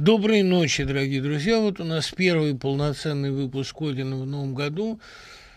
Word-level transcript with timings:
Доброй 0.00 0.42
ночи, 0.42 0.82
дорогие 0.84 1.20
друзья. 1.20 1.58
Вот 1.58 1.78
у 1.78 1.84
нас 1.84 2.10
первый 2.10 2.54
полноценный 2.54 3.30
выпуск 3.30 3.82
Одина 3.82 4.16
в 4.16 4.24
новом 4.24 4.54
году. 4.54 4.98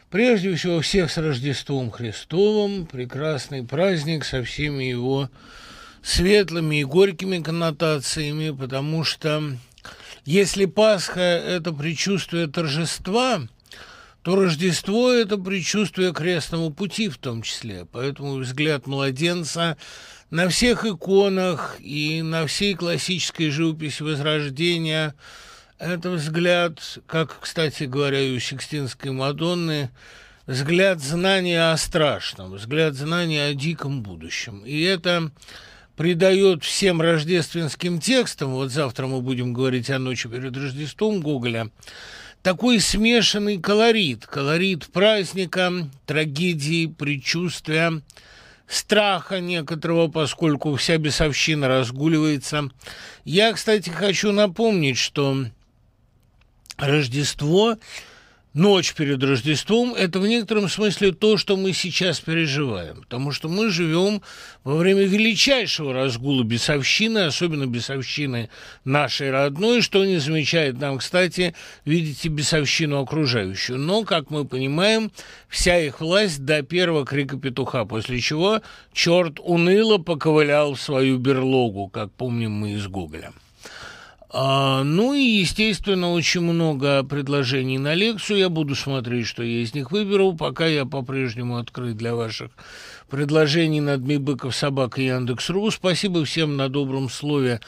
Прежде 0.09 0.54
всего, 0.54 0.81
всех 0.81 1.09
с 1.09 1.17
Рождеством 1.17 1.89
Христовым. 1.89 2.85
Прекрасный 2.85 3.64
праздник 3.64 4.25
со 4.25 4.43
всеми 4.43 4.83
его 4.83 5.29
светлыми 6.01 6.82
и 6.82 6.83
горькими 6.83 7.42
коннотациями, 7.42 8.50
потому 8.50 9.05
что 9.05 9.55
если 10.25 10.66
Пасха– 10.66 11.21
это 11.21 11.71
предчувствие 11.71 12.48
торжества, 12.48 13.48
то 14.23 14.36
Рождество– 14.36 15.10
это 15.14 15.38
предчувствие 15.38 16.12
крестного 16.12 16.70
пути 16.70 17.07
в 17.07 17.18
том 17.18 17.44
числе. 17.44 17.88
Поэтому 17.89 18.39
взгляд 18.39 18.88
младенца– 18.88 19.78
на 20.34 20.50
всех 20.50 20.84
иконах 20.84 21.77
и 21.79 22.23
на 22.23 22.47
всей 22.47 22.73
классической 22.73 23.52
живописи 23.52 24.02
Возрождения 24.02 25.13
это 25.77 26.09
взгляд, 26.09 26.79
как, 27.05 27.37
кстати 27.39 27.83
говоря, 27.83 28.19
и 28.19 28.36
у 28.36 28.39
Сикстинской 28.39 29.11
Мадонны, 29.11 29.91
взгляд 30.47 31.01
знания 31.01 31.71
о 31.71 31.77
страшном, 31.77 32.53
взгляд 32.53 32.95
знания 32.95 33.45
о 33.45 33.53
диком 33.53 34.01
будущем. 34.01 34.63
И 34.65 34.81
это 34.81 35.29
придает 35.95 36.63
всем 36.63 36.99
рождественским 36.99 37.99
текстам, 37.99 38.53
вот 38.53 38.71
завтра 38.71 39.05
мы 39.05 39.21
будем 39.21 39.53
говорить 39.53 39.91
о 39.91 39.99
ночи 39.99 40.27
перед 40.27 40.57
Рождеством 40.57 41.21
Гоголя, 41.21 41.69
такой 42.41 42.79
смешанный 42.79 43.59
колорит, 43.59 44.25
колорит 44.25 44.88
праздника, 44.88 45.71
трагедии, 46.07 46.88
предчувствия, 46.88 48.02
страха 48.67 49.40
некоторого, 49.40 50.08
поскольку 50.08 50.76
вся 50.76 50.98
бесовщина 50.98 51.67
разгуливается. 51.67 52.70
Я, 53.26 53.53
кстати, 53.53 53.89
хочу 53.89 54.31
напомнить, 54.31 54.98
что 54.98 55.45
Рождество 56.77 57.77
ночь 58.53 58.93
перед 58.93 59.23
Рождеством– 59.23 59.93
это 59.97 60.19
в 60.19 60.27
некотором 60.27 60.69
смысле 60.69 61.11
то, 61.11 61.37
что 61.37 61.57
мы 61.57 61.73
сейчас 61.73 62.19
переживаем, 62.19 63.01
потому 63.01 63.31
что 63.31 63.49
мы 63.49 63.69
живем 63.69 64.21
во 64.63 64.77
время 64.77 65.03
величайшего 65.03 65.93
разгула 65.93 66.43
бесовщины, 66.43 67.19
особенно 67.19 67.65
бесовщины 67.65 68.49
нашей 68.85 69.31
родной, 69.31 69.81
что 69.81 70.05
не 70.05 70.17
замечает 70.17 70.79
нам, 70.79 70.99
кстати, 70.99 71.55
видите 71.85 72.29
бесовщину 72.29 73.01
окружающую. 73.01 73.77
Но, 73.77 74.03
как 74.03 74.29
мы 74.29 74.45
понимаем, 74.45 75.11
вся 75.49 75.79
их 75.79 75.99
власть 75.99 76.45
до 76.45 76.61
первого 76.63 77.05
крика 77.05 77.37
петуха, 77.37 77.85
после 77.85 78.19
чего 78.19 78.61
черт 78.93 79.39
уныло 79.39 79.97
поковылял 79.97 80.75
в 80.75 80.81
свою 80.81 81.17
берлогу, 81.17 81.87
как 81.87 82.11
помним 82.11 82.51
мы 82.51 82.73
из 82.73 82.87
Гоголя. 82.87 83.33
А, 84.36 84.84
ну 84.84 85.14
и, 85.14 85.22
естественно, 85.22 86.12
очень 86.12 86.42
много 86.42 87.03
предложений 87.03 87.78
на 87.78 87.94
лекцию. 87.94 88.39
Я 88.39 88.50
буду 88.50 88.73
смотреть, 88.73 89.28
что 89.28 89.44
я 89.44 89.62
из 89.62 89.76
них 89.76 89.92
выберу. 89.92 90.34
Пока 90.34 90.66
я 90.66 90.86
по-прежнему 90.86 91.58
открыт 91.58 91.95
для 91.98 92.16
ваших 92.16 92.50
предложений 93.09 93.81
на 93.81 93.98
Дмибыков, 93.98 94.56
Собака, 94.56 95.02
Яндекс.ру. 95.02 95.70
Спасибо 95.70 96.26
всем 96.26 96.58
на 96.58 96.67
добром 96.67 97.09
слове, 97.09 97.61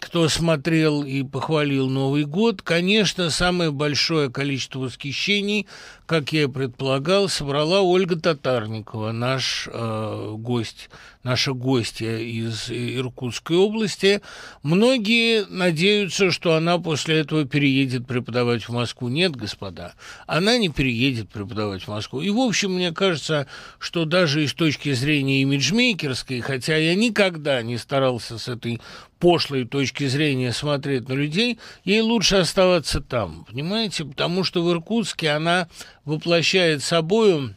кто 0.00 0.28
смотрел 0.28 1.02
и 1.02 1.22
похвалил 1.22 1.88
Новый 1.88 2.24
год. 2.24 2.62
Конечно, 2.62 3.30
самое 3.30 3.70
большое 3.70 4.30
количество 4.30 4.80
восхищений, 4.80 5.66
как 6.06 6.32
я 6.32 6.44
и 6.44 6.46
предполагал, 6.46 7.28
собрала 7.28 7.80
Ольга 7.80 8.18
Татарникова, 8.18 9.12
наш 9.12 9.68
э, 9.70 10.34
гость 10.38 10.88
наша 11.28 11.52
гостья 11.52 12.16
из 12.16 12.70
Иркутской 12.70 13.56
области. 13.56 14.22
Многие 14.62 15.44
надеются, 15.46 16.30
что 16.30 16.54
она 16.54 16.78
после 16.78 17.18
этого 17.18 17.44
переедет 17.44 18.06
преподавать 18.06 18.62
в 18.66 18.72
Москву. 18.72 19.08
Нет, 19.08 19.36
господа, 19.36 19.92
она 20.26 20.56
не 20.56 20.70
переедет 20.70 21.28
преподавать 21.28 21.82
в 21.82 21.88
Москву. 21.88 22.22
И, 22.22 22.30
в 22.30 22.38
общем, 22.38 22.74
мне 22.74 22.92
кажется, 22.92 23.46
что 23.78 24.06
даже 24.06 24.48
с 24.48 24.54
точки 24.54 24.92
зрения 24.92 25.42
имиджмейкерской, 25.42 26.40
хотя 26.40 26.76
я 26.76 26.94
никогда 26.94 27.60
не 27.60 27.76
старался 27.76 28.38
с 28.38 28.48
этой 28.48 28.80
пошлой 29.18 29.64
точки 29.64 30.06
зрения 30.06 30.52
смотреть 30.52 31.08
на 31.08 31.14
людей, 31.14 31.58
ей 31.84 32.00
лучше 32.00 32.36
оставаться 32.36 33.00
там, 33.00 33.44
понимаете? 33.44 34.04
Потому 34.04 34.44
что 34.44 34.62
в 34.62 34.70
Иркутске 34.70 35.30
она 35.30 35.68
воплощает 36.04 36.82
собою 36.82 37.54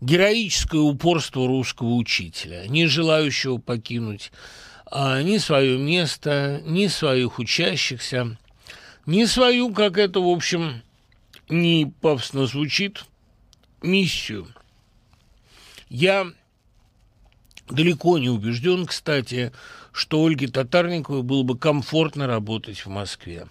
героическое 0.00 0.80
упорство 0.80 1.46
русского 1.46 1.94
учителя, 1.94 2.66
не 2.66 2.86
желающего 2.86 3.58
покинуть 3.58 4.32
а, 4.86 5.22
ни 5.22 5.38
свое 5.38 5.78
место, 5.78 6.60
ни 6.64 6.86
своих 6.88 7.38
учащихся, 7.38 8.36
ни 9.06 9.24
свою, 9.24 9.72
как 9.72 9.98
это, 9.98 10.20
в 10.20 10.28
общем, 10.28 10.82
не 11.48 11.92
пафосно 12.00 12.46
звучит, 12.46 13.04
миссию. 13.82 14.48
Я 15.88 16.26
далеко 17.68 18.18
не 18.18 18.28
убежден, 18.28 18.86
кстати, 18.86 19.52
что 19.94 20.24
Ольге 20.24 20.48
Татарниковой 20.48 21.22
было 21.22 21.44
бы 21.44 21.56
комфортно 21.56 22.26
работать 22.26 22.84
в 22.84 22.88
Москве. 22.88 23.46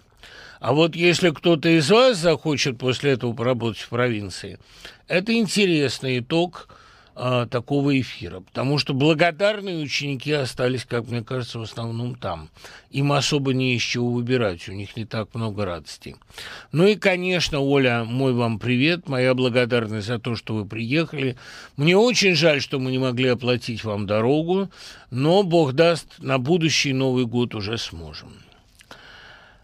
А 0.59 0.73
вот 0.73 0.93
если 0.93 1.29
кто-то 1.29 1.69
из 1.69 1.89
вас 1.89 2.17
захочет 2.17 2.77
после 2.77 3.13
этого 3.13 3.33
поработать 3.33 3.81
в 3.81 3.89
провинции, 3.89 4.59
это 5.07 5.33
интересный 5.33 6.19
итог 6.19 6.67
а, 7.15 7.45
такого 7.45 7.99
эфира, 7.99 8.39
потому 8.39 8.79
что 8.79 8.95
благодарные 8.95 9.83
ученики 9.83 10.31
остались, 10.31 10.83
как 10.83 11.07
мне 11.07 11.23
кажется, 11.23 11.59
в 11.59 11.61
основном 11.61 12.15
там. 12.15 12.49
Им 12.89 13.11
особо 13.11 13.53
не 13.53 13.75
из 13.75 13.83
чего 13.83 14.09
выбирать, 14.09 14.67
у 14.67 14.71
них 14.71 14.97
не 14.97 15.05
так 15.05 15.35
много 15.35 15.65
радости. 15.65 16.15
Ну 16.71 16.87
и, 16.87 16.95
конечно, 16.95 17.59
Оля, 17.59 18.03
мой 18.03 18.33
вам 18.33 18.57
привет, 18.57 19.07
моя 19.07 19.35
благодарность 19.35 20.07
за 20.07 20.17
то, 20.17 20.35
что 20.35 20.55
вы 20.55 20.65
приехали. 20.65 21.37
Мне 21.77 21.95
очень 21.95 22.33
жаль, 22.33 22.61
что 22.61 22.79
мы 22.79 22.89
не 22.89 22.99
могли 22.99 23.29
оплатить 23.29 23.83
вам 23.83 24.07
дорогу, 24.07 24.69
но, 25.11 25.43
бог 25.43 25.73
даст, 25.73 26.07
на 26.17 26.39
будущий 26.39 26.93
Новый 26.93 27.25
год 27.25 27.53
уже 27.53 27.77
сможем. 27.77 28.42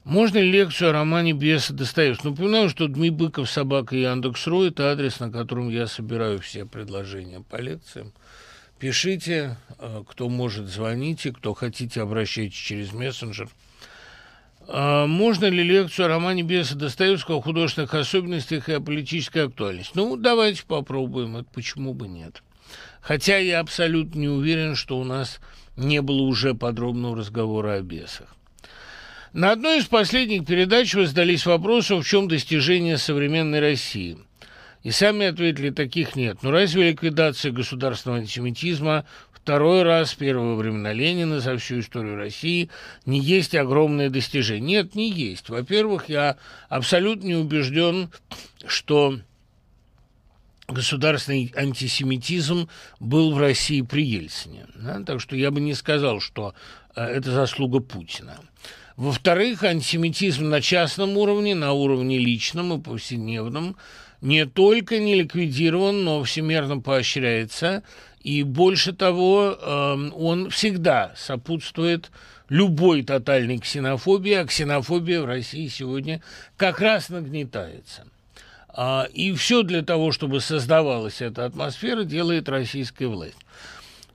Можно 0.09 0.39
ли 0.39 0.51
лекцию 0.51 0.89
о 0.89 0.93
романе 0.93 1.33
Беса 1.33 1.71
Достоевского? 1.71 2.31
Напоминаю, 2.31 2.67
что 2.69 2.87
Дмитрий 2.87 3.11
Быков, 3.11 3.47
Собака 3.47 3.95
и 3.95 4.01
Яндекс.ру– 4.01 4.63
это 4.65 4.91
адрес, 4.91 5.19
на 5.19 5.31
котором 5.31 5.69
я 5.69 5.85
собираю 5.85 6.39
все 6.39 6.65
предложения 6.65 7.41
по 7.41 7.57
лекциям. 7.57 8.11
Пишите, 8.79 9.57
э, 9.77 10.01
кто 10.09 10.27
может, 10.27 10.65
звоните, 10.65 11.31
кто 11.31 11.53
хотите, 11.53 12.01
обращайтесь 12.01 12.57
через 12.57 12.91
мессенджер. 12.91 13.49
А 14.67 15.05
можно 15.05 15.45
ли 15.45 15.61
лекцию 15.61 16.07
о 16.07 16.09
романе 16.09 16.41
Беса 16.41 16.73
Достоевского, 16.73 17.37
о 17.37 17.41
художественных 17.41 17.93
особенностях 17.93 18.67
и 18.67 18.73
о 18.73 18.81
политической 18.81 19.45
актуальности? 19.45 19.91
Ну, 19.93 20.17
давайте 20.17 20.65
попробуем, 20.65 21.37
это 21.37 21.49
почему 21.53 21.93
бы 21.93 22.07
нет. 22.07 22.41
Хотя 22.99 23.37
я 23.37 23.59
абсолютно 23.59 24.17
не 24.17 24.27
уверен, 24.27 24.73
что 24.73 24.97
у 24.97 25.03
нас 25.03 25.39
не 25.77 26.01
было 26.01 26.23
уже 26.23 26.55
подробного 26.55 27.15
разговора 27.15 27.73
о 27.73 27.81
бесах. 27.81 28.35
На 29.33 29.51
одной 29.51 29.79
из 29.79 29.85
последних 29.85 30.45
передач 30.47 30.95
вы 30.95 31.05
задались 31.05 31.45
вопросом, 31.45 32.01
в 32.01 32.07
чем 32.07 32.27
достижение 32.27 32.97
современной 32.97 33.59
России. 33.59 34.17
И 34.81 34.91
сами 34.91 35.27
ответили, 35.27 35.69
таких 35.69 36.15
нет. 36.15 36.41
Но 36.41 36.51
разве 36.51 36.89
ликвидация 36.89 37.51
государственного 37.51 38.21
антисемитизма 38.21 39.05
второй 39.31 39.83
раз, 39.83 40.15
первого 40.15 40.55
времена 40.55 40.93
Ленина 40.93 41.41
за 41.41 41.57
всю 41.57 41.81
историю 41.81 42.15
России, 42.15 42.69
не 43.05 43.19
есть 43.19 43.53
огромное 43.55 44.09
достижение? 44.09 44.83
Нет, 44.83 44.95
не 44.95 45.11
есть. 45.11 45.49
Во-первых, 45.49 46.09
я 46.09 46.37
абсолютно 46.67 47.27
не 47.27 47.35
убежден, 47.35 48.09
что 48.65 49.19
государственный 50.67 51.53
антисемитизм 51.55 52.67
был 52.99 53.33
в 53.33 53.37
России 53.37 53.81
при 53.81 54.05
Ельцине. 54.05 54.65
Да? 54.75 55.03
Так 55.03 55.21
что 55.21 55.35
я 55.35 55.51
бы 55.51 55.61
не 55.61 55.75
сказал, 55.75 56.19
что 56.19 56.55
э, 56.95 57.03
это 57.03 57.31
заслуга 57.31 57.79
Путина. 57.79 58.39
Во-вторых, 58.99 59.63
антисемитизм 59.63 60.49
на 60.49 60.59
частном 60.59 61.15
уровне, 61.15 61.55
на 61.55 61.71
уровне 61.71 62.17
личном 62.17 62.73
и 62.73 62.83
повседневном 62.83 63.77
не 64.19 64.45
только 64.45 64.99
не 64.99 65.15
ликвидирован, 65.15 66.03
но 66.03 66.21
всемирно 66.25 66.81
поощряется. 66.81 67.83
И 68.23 68.43
больше 68.43 68.91
того, 68.91 69.57
эм, 69.57 70.13
он 70.13 70.49
всегда 70.49 71.13
сопутствует 71.15 72.11
любой 72.49 73.03
тотальной 73.03 73.59
ксенофобии, 73.59 74.33
а 74.33 74.45
ксенофобия 74.45 75.21
в 75.21 75.25
России 75.25 75.69
сегодня 75.69 76.21
как 76.57 76.81
раз 76.81 77.07
нагнетается. 77.07 78.05
А, 78.67 79.07
и 79.13 79.31
все 79.31 79.63
для 79.63 79.81
того, 79.81 80.11
чтобы 80.11 80.41
создавалась 80.41 81.21
эта 81.21 81.45
атмосфера, 81.45 82.03
делает 82.03 82.49
российская 82.49 83.07
власть. 83.07 83.37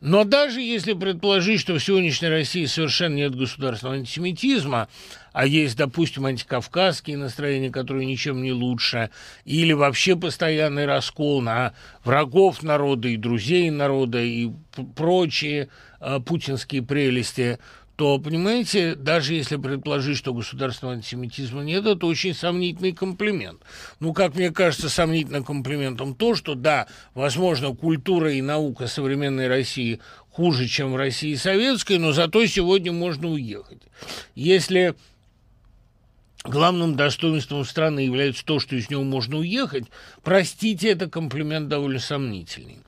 Но 0.04 0.24
даже 0.24 0.60
если 0.60 0.92
предположить, 0.92 1.62
что 1.62 1.72
в 1.72 1.82
сегодняшней 1.82 2.28
России 2.28 2.66
совершенно 2.66 3.14
нет 3.14 3.34
государственного 3.34 3.96
антисемитизма, 3.96 4.88
а 5.32 5.46
есть, 5.46 5.78
допустим, 5.78 6.26
антикавказские 6.26 7.16
настроения, 7.16 7.70
которые 7.70 8.04
ничем 8.04 8.42
не 8.42 8.52
лучше, 8.52 9.08
или 9.46 9.72
вообще 9.72 10.14
постоянный 10.14 10.84
раскол 10.84 11.40
на 11.40 11.72
врагов 12.04 12.62
народа 12.62 13.08
и 13.08 13.16
друзей 13.16 13.70
народа 13.70 14.20
и 14.20 14.50
прочие 14.94 15.70
э, 16.00 16.20
путинские 16.20 16.82
прелести, 16.82 17.58
то, 17.96 18.18
понимаете, 18.18 18.96
даже 18.96 19.34
если 19.34 19.56
предположить, 19.56 20.18
что 20.18 20.34
государственного 20.34 20.96
антисемитизма 20.96 21.62
нет, 21.62 21.86
это 21.86 22.06
очень 22.06 22.34
сомнительный 22.34 22.92
комплимент. 22.92 23.60
Ну, 24.00 24.12
как 24.12 24.34
мне 24.34 24.50
кажется, 24.50 24.88
сомнительным 24.88 25.44
комплиментом 25.44 26.14
то, 26.14 26.34
что, 26.34 26.54
да, 26.54 26.88
возможно, 27.14 27.74
культура 27.74 28.32
и 28.32 28.42
наука 28.42 28.88
современной 28.88 29.46
России 29.46 30.00
хуже, 30.30 30.66
чем 30.66 30.92
в 30.92 30.96
России 30.96 31.34
советской, 31.36 31.98
но 31.98 32.12
зато 32.12 32.44
сегодня 32.46 32.90
можно 32.90 33.28
уехать. 33.28 33.82
Если 34.34 34.96
главным 36.44 36.94
достоинством 36.94 37.64
страны 37.64 38.00
является 38.00 38.44
то, 38.44 38.58
что 38.58 38.76
из 38.76 38.90
него 38.90 39.02
можно 39.02 39.38
уехать, 39.38 39.84
простите, 40.22 40.90
это 40.90 41.08
комплимент 41.08 41.68
довольно 41.68 42.00
сомнительный. 42.00 42.80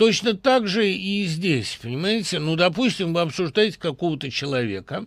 Точно 0.00 0.32
так 0.32 0.66
же 0.66 0.90
и 0.90 1.26
здесь, 1.26 1.78
понимаете? 1.82 2.38
Ну, 2.38 2.56
допустим, 2.56 3.12
вы 3.12 3.20
обсуждаете 3.20 3.78
какого-то 3.78 4.30
человека, 4.30 5.04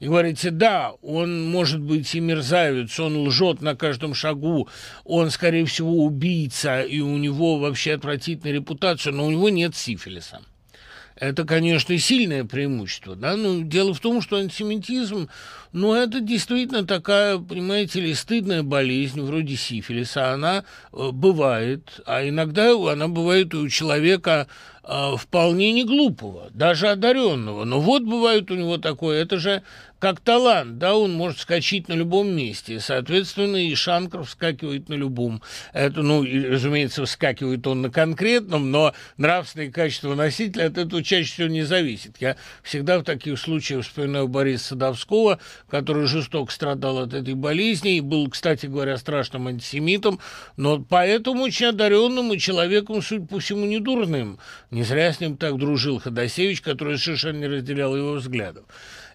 и 0.00 0.06
говорите, 0.06 0.50
да, 0.50 0.90
он 1.02 1.48
может 1.48 1.80
быть 1.80 2.12
и 2.16 2.18
мерзавец, 2.18 2.98
он 2.98 3.16
лжет 3.28 3.62
на 3.62 3.76
каждом 3.76 4.12
шагу, 4.12 4.68
он, 5.04 5.30
скорее 5.30 5.66
всего, 5.66 6.04
убийца, 6.04 6.82
и 6.82 6.98
у 6.98 7.16
него 7.16 7.60
вообще 7.60 7.92
отвратительная 7.92 8.54
репутация, 8.54 9.12
но 9.12 9.24
у 9.24 9.30
него 9.30 9.50
нет 9.50 9.76
сифилиса. 9.76 10.40
Это, 11.16 11.44
конечно, 11.44 11.96
сильное 11.96 12.44
преимущество, 12.44 13.14
да, 13.14 13.36
но 13.36 13.62
дело 13.62 13.94
в 13.94 14.00
том, 14.00 14.20
что 14.20 14.36
антисемитизм, 14.36 15.28
ну, 15.72 15.94
это 15.94 16.20
действительно 16.20 16.84
такая, 16.84 17.38
понимаете 17.38 18.00
ли, 18.00 18.14
стыдная 18.14 18.64
болезнь, 18.64 19.20
вроде 19.20 19.54
сифилиса, 19.56 20.32
она 20.32 20.64
э, 20.92 21.10
бывает, 21.12 22.00
а 22.04 22.28
иногда 22.28 22.72
она 22.72 23.06
бывает 23.06 23.54
и 23.54 23.58
у 23.58 23.68
человека 23.68 24.48
э, 24.82 25.14
вполне 25.16 25.72
не 25.72 25.84
глупого, 25.84 26.50
даже 26.52 26.88
одаренного, 26.88 27.64
но 27.64 27.80
вот 27.80 28.02
бывает 28.02 28.50
у 28.50 28.56
него 28.56 28.78
такое, 28.78 29.22
это 29.22 29.38
же 29.38 29.62
как 30.04 30.20
талант, 30.20 30.76
да, 30.76 30.94
он 30.96 31.14
может 31.14 31.38
скачать 31.38 31.88
на 31.88 31.94
любом 31.94 32.28
месте, 32.28 32.78
соответственно, 32.78 33.56
и 33.56 33.74
Шанкер 33.74 34.24
вскакивает 34.24 34.90
на 34.90 34.92
любом. 34.92 35.40
Это, 35.72 36.02
ну, 36.02 36.22
и, 36.22 36.44
разумеется, 36.44 37.06
вскакивает 37.06 37.66
он 37.66 37.80
на 37.80 37.88
конкретном, 37.88 38.70
но 38.70 38.92
нравственные 39.16 39.72
качества 39.72 40.14
носителя 40.14 40.66
от 40.66 40.76
этого 40.76 41.02
чаще 41.02 41.32
всего 41.32 41.48
не 41.48 41.62
зависит. 41.62 42.16
Я 42.20 42.36
всегда 42.62 42.98
в 42.98 43.02
таких 43.02 43.38
случаях 43.38 43.82
вспоминаю 43.82 44.28
Бориса 44.28 44.66
Садовского, 44.66 45.38
который 45.70 46.06
жестоко 46.06 46.52
страдал 46.52 46.98
от 46.98 47.14
этой 47.14 47.32
болезни 47.32 47.96
и 47.96 48.02
был, 48.02 48.28
кстати 48.28 48.66
говоря, 48.66 48.98
страшным 48.98 49.46
антисемитом, 49.46 50.20
но 50.58 50.80
поэтому 50.86 51.44
очень 51.44 51.68
одаренным 51.68 52.30
и 52.34 52.38
человеком, 52.38 53.00
судя 53.00 53.24
по 53.24 53.38
всему, 53.38 53.64
недурным. 53.64 54.38
Не 54.70 54.82
зря 54.82 55.14
с 55.14 55.20
ним 55.20 55.38
так 55.38 55.56
дружил 55.56 55.98
Ходосевич, 55.98 56.60
который 56.60 56.98
совершенно 56.98 57.38
не 57.38 57.46
разделял 57.46 57.96
его 57.96 58.12
взглядов. 58.12 58.66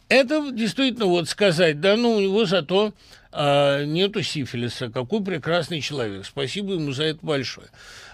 Это 0.09 0.51
действительно 0.51 1.05
вот 1.05 1.29
сказать, 1.29 1.79
да, 1.79 1.95
ну 1.95 2.15
у 2.15 2.19
него 2.19 2.45
зато 2.45 2.93
а, 3.31 3.83
нету 3.85 4.23
сифилиса. 4.23 4.89
Какой 4.89 5.23
прекрасный 5.23 5.81
человек. 5.81 6.25
Спасибо 6.25 6.73
ему 6.73 6.91
за 6.91 7.03
это 7.03 7.19
большое. 7.21 7.67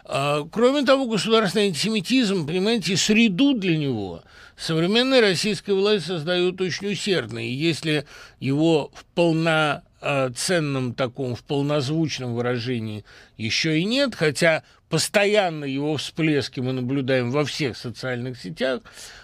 А, 0.04 0.46
кроме 0.52 0.86
того, 0.86 1.08
государственный 1.08 1.68
антисемитизм, 1.68 2.46
понимаете, 2.46 2.98
среду 2.98 3.54
для 3.54 3.78
него 3.78 4.22
современная 4.56 5.22
российская 5.22 5.74
власть 5.74 6.06
создает 6.06 6.60
очень 6.62 6.92
усердно. 6.92 7.40
И 7.40 7.52
если 7.52 8.06
его 8.40 8.92
в 8.94 9.06
полноценном 9.06 10.94
таком, 10.94 11.36
в 11.36 11.44
полнозвучном 11.44 12.34
выражении 12.34 13.06
еще 13.38 13.80
и 13.80 13.86
нет, 13.86 14.16
хотя 14.16 14.64
постоянно 14.96 15.66
его 15.66 15.98
всплески 15.98 16.62
мы 16.62 16.72
наблюдаем 16.72 17.30
во 17.30 17.44
всех 17.44 17.76
социальных 17.76 18.40
сетях, 18.40 18.80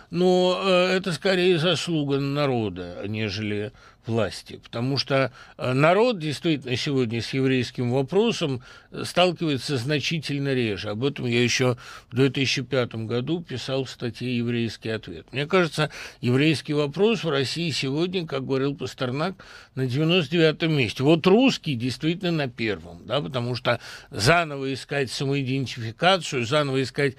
но 0.10 0.62
э, 0.62 0.98
это 0.98 1.14
скорее 1.14 1.60
заслуга 1.60 2.20
народа, 2.20 3.02
нежели 3.08 3.72
власти, 4.06 4.60
потому 4.64 4.98
что 4.98 5.32
э, 5.58 5.74
народ 5.74 6.20
действительно 6.20 6.76
сегодня 6.76 7.22
с 7.22 7.34
еврейским 7.34 7.92
вопросом 7.92 8.64
э, 8.92 9.04
сталкивается 9.06 9.78
значительно 9.78 10.54
реже. 10.54 10.90
Об 10.90 11.04
этом 11.04 11.26
я 11.26 11.44
еще 11.44 11.78
в 12.10 12.16
2005 12.16 12.96
году 13.06 13.42
писал 13.42 13.84
в 13.84 13.90
статье 13.90 14.36
«Еврейский 14.36 14.90
ответ». 14.90 15.28
Мне 15.32 15.46
кажется, 15.46 15.92
еврейский 16.20 16.74
вопрос 16.74 17.24
в 17.24 17.30
России 17.30 17.70
сегодня, 17.72 18.26
как 18.26 18.46
говорил 18.46 18.76
Пастернак, 18.76 19.36
на 19.76 19.84
99-м 19.84 20.76
месте. 20.76 21.04
Вот 21.04 21.26
русский 21.28 21.76
действительно 21.76 22.32
на 22.32 22.48
первом, 22.50 23.06
да, 23.06 23.22
потому 23.22 23.56
что 23.56 23.80
заново 24.10 24.74
искать 24.74 25.12
самоидентификацию, 25.12 26.46
заново 26.46 26.82
искать 26.82 27.16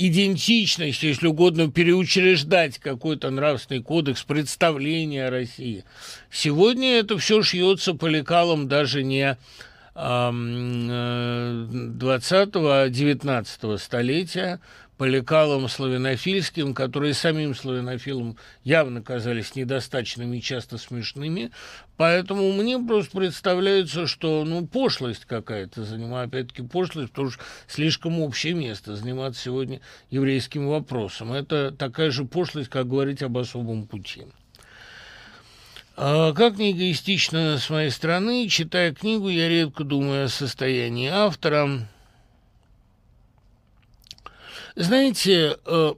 идентичность, 0.00 1.02
если 1.02 1.26
угодно, 1.26 1.70
переучреждать 1.70 2.78
какой-то 2.78 3.30
нравственный 3.30 3.82
кодекс, 3.82 4.22
представления 4.22 5.26
о 5.26 5.30
России. 5.30 5.84
Сегодня 6.30 6.98
это 6.98 7.18
все 7.18 7.42
шьется 7.42 7.92
по 7.92 8.06
лекалам 8.06 8.66
даже 8.66 9.02
не 9.02 9.36
20-го, 9.94 12.70
а 12.70 12.88
19 12.88 13.80
столетия, 13.80 14.60
по 15.00 15.04
лекалам 15.04 15.66
славянофильским, 15.66 16.74
которые 16.74 17.14
самим 17.14 17.54
славянофилам 17.54 18.36
явно 18.64 19.00
казались 19.00 19.56
недостаточными 19.56 20.36
и 20.36 20.42
часто 20.42 20.76
смешными. 20.76 21.52
Поэтому 21.96 22.52
мне 22.52 22.78
просто 22.78 23.16
представляется, 23.16 24.06
что 24.06 24.44
ну, 24.44 24.66
пошлость 24.66 25.24
какая-то 25.24 25.84
занимает, 25.84 26.28
опять-таки 26.28 26.60
пошлость, 26.60 27.12
потому 27.12 27.30
что 27.30 27.42
слишком 27.66 28.20
общее 28.20 28.52
место 28.52 28.94
заниматься 28.94 29.40
сегодня 29.40 29.80
еврейским 30.10 30.68
вопросом. 30.68 31.32
Это 31.32 31.70
такая 31.70 32.10
же 32.10 32.26
пошлость, 32.26 32.68
как 32.68 32.86
говорить 32.86 33.22
об 33.22 33.38
особом 33.38 33.86
пути. 33.86 34.26
А 35.96 36.34
как 36.34 36.58
не 36.58 36.72
эгоистично 36.72 37.56
с 37.56 37.70
моей 37.70 37.88
стороны, 37.88 38.48
читая 38.50 38.92
книгу, 38.92 39.30
я 39.30 39.48
редко 39.48 39.82
думаю 39.82 40.26
о 40.26 40.28
состоянии 40.28 41.08
автора, 41.08 41.88
знаете, 44.82 45.58
э, 45.66 45.94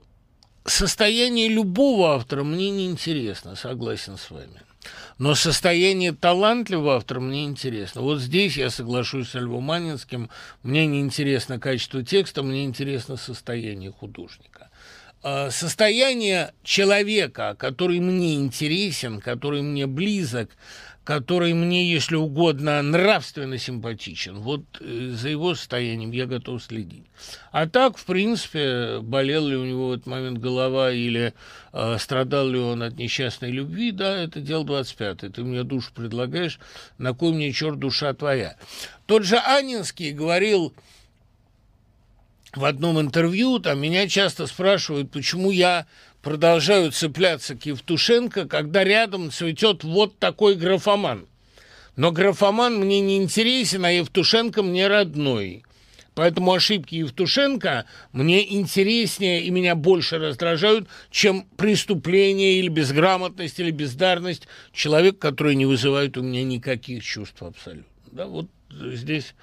состояние 0.65 1.47
любого 1.47 2.15
автора 2.15 2.43
мне 2.43 2.69
не 2.69 2.87
интересно, 2.87 3.55
согласен 3.55 4.17
с 4.17 4.29
вами. 4.29 4.61
Но 5.17 5.35
состояние 5.35 6.11
талантливого 6.11 6.97
автора 6.97 7.21
мне 7.21 7.45
интересно. 7.45 8.01
Вот 8.01 8.19
здесь 8.19 8.57
я 8.57 8.69
соглашусь 8.69 9.29
с 9.29 9.35
Львом 9.35 9.63
Манинским. 9.63 10.29
Мне 10.63 10.85
не 10.85 10.99
интересно 10.99 11.59
качество 11.59 12.03
текста, 12.03 12.43
мне 12.43 12.65
интересно 12.65 13.15
состояние 13.15 13.91
художника. 13.91 14.69
Э, 15.23 15.49
состояние 15.51 16.53
человека, 16.63 17.55
который 17.57 17.99
мне 17.99 18.35
интересен, 18.35 19.21
который 19.21 19.61
мне 19.61 19.87
близок, 19.87 20.49
который 21.03 21.53
мне, 21.53 21.91
если 21.91 22.15
угодно, 22.15 22.81
нравственно 22.81 23.57
симпатичен. 23.57 24.39
Вот 24.39 24.63
э, 24.79 25.09
за 25.11 25.29
его 25.29 25.53
состоянием 25.53 26.11
я 26.11 26.25
готов 26.25 26.63
следить. 26.63 27.03
А 27.51 27.67
так, 27.67 27.97
в 27.97 28.05
принципе, 28.05 28.99
болел 29.01 29.45
ли 29.47 29.55
у 29.57 29.65
него 29.65 29.89
в 29.89 29.93
этот 29.93 30.07
момент 30.07 30.37
голова 30.37 30.91
или 30.91 31.33
э, 31.73 31.97
страдал 31.99 32.47
ли 32.47 32.57
он 32.57 32.83
от 32.83 32.97
несчастной 32.97 33.51
любви, 33.51 33.91
да, 33.91 34.15
это 34.15 34.39
дело 34.39 34.63
25 34.63 35.33
Ты 35.33 35.43
мне 35.43 35.63
душу 35.63 35.91
предлагаешь, 35.93 36.59
на 36.97 37.13
кой 37.13 37.33
мне 37.33 37.51
черт 37.51 37.79
душа 37.79 38.13
твоя? 38.13 38.55
Тот 39.05 39.25
же 39.25 39.37
Анинский 39.37 40.11
говорил 40.11 40.73
в 42.55 42.63
одном 42.63 43.01
интервью, 43.01 43.59
там 43.59 43.81
меня 43.81 44.07
часто 44.07 44.47
спрашивают, 44.47 45.11
почему 45.11 45.51
я 45.51 45.85
продолжаю 46.23 46.91
цепляться 46.91 47.55
к 47.55 47.65
Евтушенко, 47.65 48.47
когда 48.47 48.83
рядом 48.83 49.29
цветет 49.29 49.83
вот 49.83 50.17
такой 50.17 50.55
графоман. 50.55 51.27
Но 51.95 52.11
графоман 52.11 52.79
мне 52.79 53.01
не 53.01 53.17
интересен, 53.17 53.85
а 53.85 53.91
Евтушенко 53.91 54.63
мне 54.63 54.87
родной. 54.87 55.63
Поэтому 56.15 56.53
ошибки 56.53 56.95
Евтушенко 56.95 57.85
мне 58.13 58.55
интереснее 58.55 59.43
и 59.43 59.49
меня 59.49 59.75
больше 59.75 60.17
раздражают, 60.17 60.87
чем 61.11 61.43
преступление 61.57 62.59
или 62.59 62.69
безграмотность 62.69 63.59
или 63.59 63.71
бездарность 63.71 64.47
человека, 64.71 65.17
который 65.17 65.55
не 65.55 65.65
вызывает 65.65 66.17
у 66.17 66.21
меня 66.23 66.43
никаких 66.43 67.03
чувств 67.03 67.41
абсолютно. 67.41 67.85
Да, 68.11 68.27
вот 68.27 68.47
здесь, 68.71 69.33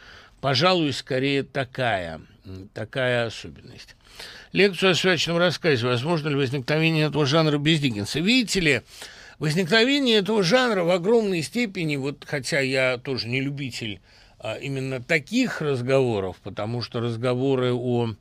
пожалуй, 0.41 0.93
скорее 0.93 1.43
такая, 1.43 2.21
такая 2.73 3.27
особенность 3.27 3.97
лекцию 4.53 4.93
о 4.93 4.95
свячном 4.95 5.39
рассказе. 5.39 5.87
Возможно 5.87 6.29
ли 6.29 6.35
возникновение 6.35 7.07
этого 7.07 7.27
жанра 7.27 7.59
без 7.59 7.81
Диккенса? 7.81 8.21
Видите 8.21 8.61
ли, 8.61 8.83
возникновение 9.39 10.19
этого 10.19 10.43
жанра 10.43 10.85
в 10.85 10.91
огромной 10.91 11.43
степени, 11.43 11.97
вот 11.97 12.25
хотя 12.27 12.61
я 12.61 12.99
тоже 12.99 13.29
не 13.29 13.41
любитель 13.41 14.01
а, 14.39 14.55
именно 14.55 15.03
таких 15.03 15.61
разговоров, 15.61 16.37
потому 16.43 16.83
что 16.83 17.01
разговоры 17.01 17.73
о 17.73 18.15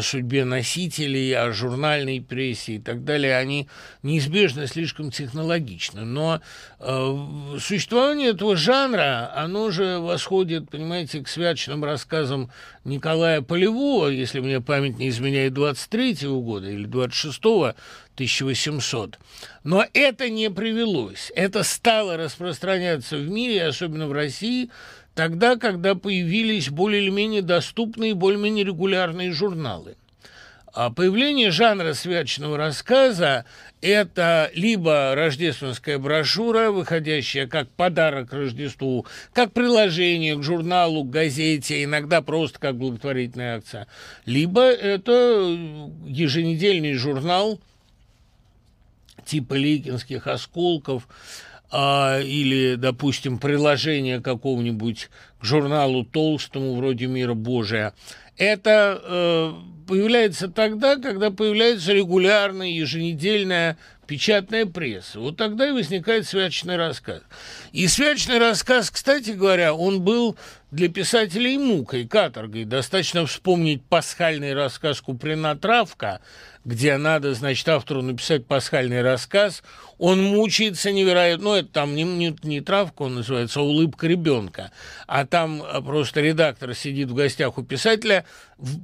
судьбе 0.00 0.44
носителей, 0.44 1.36
о 1.36 1.52
журнальной 1.52 2.20
прессе 2.20 2.76
и 2.76 2.78
так 2.78 3.04
далее, 3.04 3.36
они 3.36 3.68
неизбежно 4.02 4.66
слишком 4.66 5.10
технологичны. 5.10 6.02
Но 6.02 6.40
э, 6.80 7.58
существование 7.60 8.30
этого 8.30 8.56
жанра, 8.56 9.30
оно 9.34 9.70
же 9.70 9.98
восходит, 9.98 10.70
понимаете, 10.70 11.20
к 11.20 11.28
святочным 11.28 11.84
рассказам 11.84 12.50
Николая 12.84 13.42
Полевого, 13.42 14.08
если 14.08 14.40
мне 14.40 14.62
память 14.62 14.98
не 14.98 15.10
изменяет 15.10 15.52
23-го 15.52 16.40
года 16.40 16.70
или 16.70 16.88
26-го, 16.88 17.74
1800. 18.16 19.18
Но 19.62 19.84
это 19.92 20.30
не 20.30 20.50
привелось. 20.50 21.30
Это 21.36 21.62
стало 21.62 22.16
распространяться 22.16 23.18
в 23.18 23.28
мире, 23.28 23.66
особенно 23.66 24.06
в 24.06 24.12
России, 24.12 24.70
тогда, 25.16 25.56
когда 25.56 25.94
появились 25.96 26.68
более 26.68 27.02
или 27.02 27.10
менее 27.10 27.42
доступные, 27.42 28.14
более-менее 28.14 28.66
регулярные 28.66 29.32
журналы. 29.32 29.96
А 30.72 30.90
появление 30.90 31.50
жанра 31.50 31.94
святочного 31.94 32.58
рассказа– 32.58 33.46
это 33.80 34.50
либо 34.54 35.14
рождественская 35.14 35.98
брошюра, 35.98 36.70
выходящая 36.70 37.46
как 37.46 37.70
подарок 37.70 38.30
Рождеству, 38.34 39.06
как 39.32 39.54
приложение 39.54 40.36
к 40.36 40.42
журналу, 40.42 41.02
к 41.02 41.10
газете, 41.10 41.82
иногда 41.82 42.20
просто 42.20 42.58
как 42.58 42.76
благотворительная 42.76 43.56
акция, 43.56 43.86
либо 44.26 44.64
это 44.64 45.12
еженедельный 46.06 46.92
журнал 46.92 47.58
типа 49.24 49.54
Ликинских 49.54 50.26
осколков, 50.26 51.08
а, 51.70 52.20
или, 52.20 52.76
допустим, 52.76 53.38
приложение 53.38 54.20
какого-нибудь 54.20 55.10
к 55.40 55.44
журналу 55.44 56.04
толстому 56.04 56.74
вроде 56.74 57.06
«Мира 57.06 57.34
Божия», 57.34 57.92
это 58.36 59.00
э, 59.02 59.52
появляется 59.88 60.48
тогда, 60.48 60.96
когда 60.96 61.30
появляется 61.30 61.92
регулярная 61.92 62.68
еженедельная 62.68 63.78
печатная 64.06 64.66
пресса. 64.66 65.20
Вот 65.20 65.36
тогда 65.36 65.68
и 65.68 65.72
возникает 65.72 66.26
святочный 66.26 66.76
рассказ. 66.76 67.22
И 67.76 67.88
святочный 67.88 68.38
рассказ, 68.38 68.90
кстати 68.90 69.32
говоря, 69.32 69.74
он 69.74 70.00
был 70.00 70.38
для 70.70 70.88
писателей 70.88 71.58
мукой, 71.58 72.06
каторгой. 72.06 72.64
Достаточно 72.64 73.26
вспомнить 73.26 73.84
пасхальный 73.84 74.54
рассказ 74.54 75.02
Куприна 75.02 75.54
«Травка», 75.56 76.22
где 76.64 76.96
надо, 76.96 77.34
значит, 77.34 77.68
автору 77.68 78.00
написать 78.00 78.46
пасхальный 78.46 79.02
рассказ, 79.02 79.62
он 79.98 80.22
мучается 80.22 80.90
невероятно, 80.90 81.44
ну, 81.44 81.54
это 81.54 81.68
там 81.68 81.94
не, 81.94 82.02
не, 82.02 82.34
не 82.42 82.60
травка 82.62 83.02
он 83.02 83.16
называется, 83.16 83.60
а 83.60 83.62
улыбка 83.62 84.06
ребенка, 84.06 84.72
а 85.06 85.26
там 85.26 85.62
просто 85.84 86.22
редактор 86.22 86.74
сидит 86.74 87.08
в 87.10 87.14
гостях 87.14 87.58
у 87.58 87.62
писателя, 87.62 88.24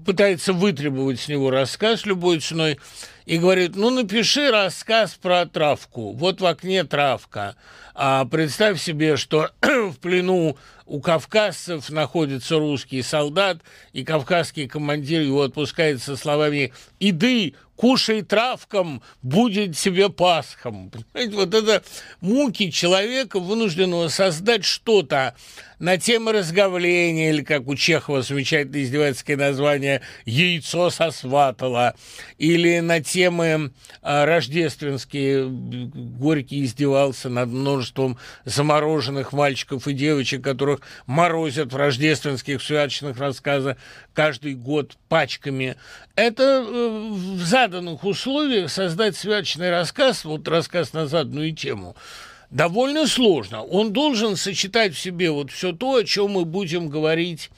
пытается 0.07 0.53
вытребовать 0.53 1.19
с 1.19 1.29
него 1.29 1.51
рассказ 1.51 2.05
любой 2.07 2.41
ценой 2.41 2.79
и 3.25 3.39
говорит, 3.39 3.75
ну, 3.75 3.91
напиши 3.91 4.51
рассказ 4.51 5.15
про 5.15 5.47
травку, 5.47 6.13
вот 6.13 6.41
в 6.41 6.47
окне 6.47 6.85
травка, 6.85 7.57
а 7.95 8.25
представь 8.25 8.81
себе, 8.81 9.17
что 9.17 9.51
в 9.63 9.95
плену 9.99 10.57
у 10.87 11.01
кавказцев 11.01 11.89
находится 11.91 12.59
русский 12.59 13.03
солдат, 13.03 13.59
и 13.93 14.05
кавказский 14.05 14.69
командир 14.69 15.23
его 15.23 15.43
отпускает 15.43 16.03
со 16.03 16.17
словами 16.17 16.73
«Иды, 17.01 17.55
кушай 17.77 18.23
травком, 18.23 19.03
будет 19.23 19.77
тебе 19.77 20.09
пасхом». 20.09 20.91
Понимаете, 20.91 21.37
вот 21.37 21.55
это 21.55 21.83
муки 22.21 22.71
человека, 22.71 23.41
вынужденного 23.41 24.09
создать 24.09 24.65
что-то 24.65 25.35
на 25.83 25.99
тему 25.99 26.31
разговления, 26.31 27.31
или, 27.31 27.43
как 27.43 27.67
у 27.67 27.75
Чехова 27.75 28.23
замечательное 28.23 28.83
издевательское 28.83 29.37
название 29.37 30.03
«Яйцо 30.25 30.91
сосватало», 30.91 31.97
или 32.39 32.79
на 32.79 33.01
темы 33.01 33.73
а, 34.01 34.25
рождественские, 34.25 35.49
Горький 35.49 36.65
издевался 36.65 37.29
над 37.29 37.49
множеством 37.49 38.17
замороженных 38.45 39.33
мальчиков 39.33 39.89
и 39.89 39.93
девочек, 39.93 40.43
которых 40.73 40.81
морозят 41.07 41.73
в 41.73 41.76
рождественских 41.76 42.62
святочных 42.62 43.19
рассказах 43.19 43.76
каждый 44.14 44.55
год 44.55 44.97
пачками. 45.09 45.76
Это 46.17 46.43
э, 46.43 47.09
в 47.11 47.43
заданных 47.43 48.05
условиях 48.05 48.71
создать 48.71 49.17
святочный 49.17 49.71
рассказ, 49.71 50.25
вот 50.25 50.47
рассказ 50.49 50.93
на 50.93 51.07
заданную 51.07 51.55
тему– 51.55 51.97
довольно 52.50 53.07
сложно. 53.07 53.62
Он 53.62 53.95
должен 53.95 54.37
сочетать 54.37 54.95
в 54.95 54.99
себе 54.99 55.31
вот 55.31 55.50
все 55.50 55.73
то, 55.73 55.95
о 55.95 56.05
чем 56.05 56.33
мы 56.33 56.45
будем 56.45 56.91
говорить 56.91 57.49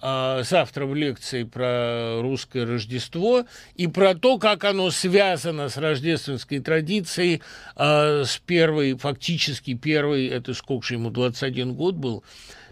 э, 0.00 0.42
завтра 0.44 0.86
в 0.86 0.94
лекции 0.94 1.44
про 1.44 2.20
русское 2.20 2.64
Рождество 2.64 3.44
и 3.74 3.86
про 3.86 4.14
то, 4.14 4.38
как 4.38 4.64
оно 4.64 4.90
связано 4.90 5.68
с 5.68 5.76
рождественской 5.76 6.60
традицией, 6.60 7.42
э, 7.76 8.24
с 8.24 8.38
первой, 8.38 8.96
фактически 8.96 9.74
первой, 9.74 10.26
это 10.26 10.54
сколько 10.54 10.86
же 10.86 10.94
ему, 10.94 11.10
21 11.10 11.74
год 11.74 11.94
был, 11.94 12.24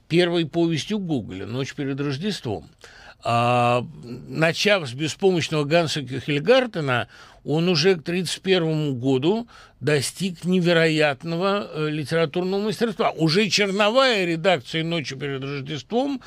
первой 0.08 0.46
повестью 0.46 0.98
Гоголя 0.98 1.46
«Ночь 1.46 1.74
перед 1.74 2.00
Рождеством». 2.00 2.68
А, 3.28 3.84
начав 4.28 4.88
с 4.88 4.92
беспомощного 4.92 5.64
Ганса 5.64 6.02
Кюхельгартена, 6.02 7.08
он 7.44 7.68
уже 7.68 7.96
к 7.96 8.02
1931 8.02 9.00
году 9.00 9.48
достиг 9.80 10.44
невероятного 10.44 11.68
э, 11.72 11.88
литературного 11.90 12.60
мастерства. 12.60 13.10
Уже 13.10 13.48
черновая 13.48 14.24
редакция 14.24 14.84
«Ночи 14.84 15.16
перед 15.16 15.42
Рождеством» 15.42 16.20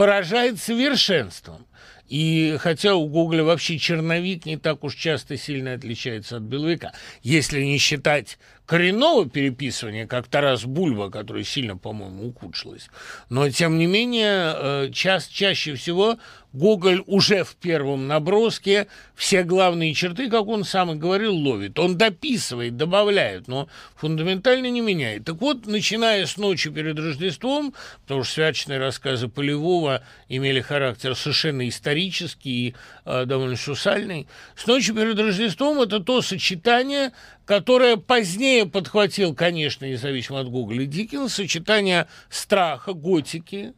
поражает 0.00 0.58
совершенством. 0.58 1.66
И 2.08 2.56
хотя 2.58 2.94
у 2.94 3.06
Гоголя 3.06 3.44
вообще 3.44 3.78
черновик 3.78 4.46
не 4.46 4.56
так 4.56 4.82
уж 4.82 4.94
часто 4.94 5.36
сильно 5.36 5.74
отличается 5.74 6.38
от 6.38 6.42
беловика, 6.42 6.94
если 7.22 7.62
не 7.62 7.76
считать 7.76 8.38
коренного 8.64 9.28
переписывания, 9.28 10.06
как 10.06 10.26
Тарас 10.26 10.64
Бульба, 10.64 11.10
который 11.10 11.44
сильно, 11.44 11.76
по-моему, 11.76 12.28
ухудшилось. 12.28 12.88
Но, 13.28 13.50
тем 13.50 13.76
не 13.76 13.84
менее, 13.84 14.54
э, 14.56 14.90
ча 14.90 15.20
чаще 15.20 15.74
всего 15.74 16.16
Гоголь 16.52 17.02
уже 17.06 17.44
в 17.44 17.54
первом 17.56 18.08
наброске 18.08 18.88
все 19.14 19.44
главные 19.44 19.94
черты, 19.94 20.28
как 20.28 20.46
он 20.46 20.64
сам 20.64 20.92
и 20.92 20.94
говорил, 20.96 21.34
ловит. 21.34 21.78
Он 21.78 21.96
дописывает, 21.96 22.76
добавляет, 22.76 23.46
но 23.48 23.68
фундаментально 23.96 24.70
не 24.70 24.80
меняет. 24.80 25.24
Так 25.24 25.40
вот, 25.40 25.66
начиная 25.66 26.26
с 26.26 26.36
ночи 26.36 26.70
перед 26.70 26.98
Рождеством, 26.98 27.74
потому 28.02 28.24
что 28.24 28.34
святочные 28.34 28.78
рассказы 28.78 29.28
Полевого 29.28 30.02
имели 30.28 30.60
характер 30.60 31.14
совершенно 31.14 31.68
исторический 31.68 32.50
и 32.50 32.74
э, 33.04 33.24
довольно 33.26 33.56
сусальный, 33.56 34.26
с 34.56 34.66
ночи 34.66 34.92
перед 34.92 35.18
Рождеством 35.18 35.80
это 35.80 36.00
то 36.00 36.20
сочетание, 36.20 37.12
которое 37.44 37.96
позднее 37.96 38.66
подхватил, 38.66 39.34
конечно, 39.34 39.84
независимо 39.84 40.40
от 40.40 40.48
Гоголя, 40.48 40.86
Диккенс, 40.86 41.34
сочетание 41.34 42.06
страха, 42.28 42.92
готики, 42.92 43.74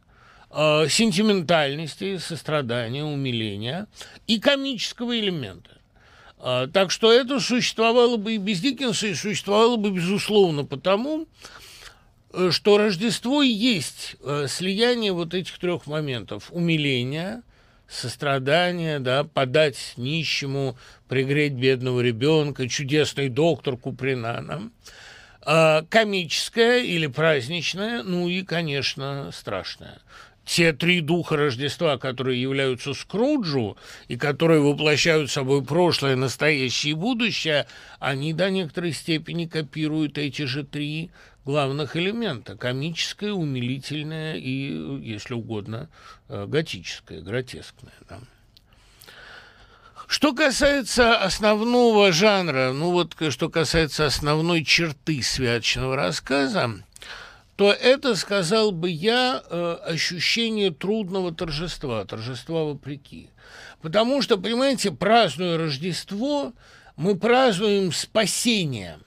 э, 0.53 0.87
сентиментальности, 0.89 2.17
сострадания, 2.17 3.03
умиления 3.03 3.87
и 4.27 4.39
комического 4.39 5.17
элемента. 5.19 5.71
Э, 6.39 6.67
так 6.71 6.91
что 6.91 7.11
это 7.11 7.39
существовало 7.39 8.17
бы 8.17 8.35
и 8.35 8.37
без 8.37 8.59
Диккенса, 8.59 9.07
и 9.07 9.15
существовало 9.15 9.77
бы, 9.77 9.91
безусловно, 9.91 10.63
потому, 10.63 11.27
э, 12.33 12.51
что 12.51 12.77
Рождество 12.77 13.41
и 13.41 13.49
есть 13.49 14.15
слияние 14.47 15.11
вот 15.11 15.33
этих 15.33 15.57
трех 15.57 15.87
моментов– 15.87 16.49
умиления, 16.51 17.41
сострадания, 17.87 18.99
да, 18.99 19.23
подать 19.23 19.93
нищему, 19.97 20.77
пригреть 21.07 21.53
бедного 21.53 22.01
ребенка, 22.01 22.69
чудесный 22.69 23.29
доктор 23.29 23.77
Куприна 23.77 24.41
нам, 24.41 24.71
комическое 25.89 26.79
или 26.79 27.05
праздничное, 27.07 28.01
ну 28.01 28.29
и, 28.29 28.43
конечно, 28.43 29.29
страшное 29.33 29.99
те 30.45 30.73
три 30.73 31.01
духа 31.01 31.37
Рождества, 31.37 31.97
которые 31.97 32.41
являются 32.41 32.93
Скруджу 32.93 33.77
и 34.07 34.17
которые 34.17 34.61
воплощают 34.61 35.31
собой 35.31 35.63
прошлое, 35.63 36.15
настоящее 36.15 36.91
и 36.91 36.95
будущее, 36.95 37.67
они 37.99 38.33
до 38.33 38.49
некоторой 38.49 38.93
степени 38.93 39.45
копируют 39.45 40.17
эти 40.17 40.43
же 40.43 40.63
три 40.63 41.11
главных 41.45 41.95
элемента– 41.95 42.55
комическое, 42.57 43.31
умилительное 43.31 44.35
и, 44.35 44.99
если 45.01 45.33
угодно, 45.33 45.89
э, 46.29 46.45
готическое, 46.47 47.21
гротескное. 47.21 47.93
Да. 48.09 48.19
Что 50.07 50.33
касается 50.33 51.17
основного 51.17 52.11
жанра, 52.11 52.71
ну 52.73 52.91
вот 52.91 53.15
что 53.29 53.49
касается 53.49 54.05
основной 54.05 54.63
черты 54.63 55.21
святочного 55.23 55.95
рассказа, 55.95 56.83
то 57.55 57.71
это, 57.71 58.15
сказал 58.15 58.71
бы 58.71 58.89
я, 58.89 59.43
э, 59.47 59.77
ощущение 59.85 60.71
трудного 60.71 61.33
торжества, 61.33 62.03
торжества 62.05 62.63
вопреки. 62.63 63.29
Потому 63.81 64.21
что, 64.21 64.37
понимаете, 64.37 64.91
празднуя 64.91 65.57
Рождество, 65.57 66.53
мы 66.95 67.17
празднуем 67.17 67.91
спасение, 67.91 68.97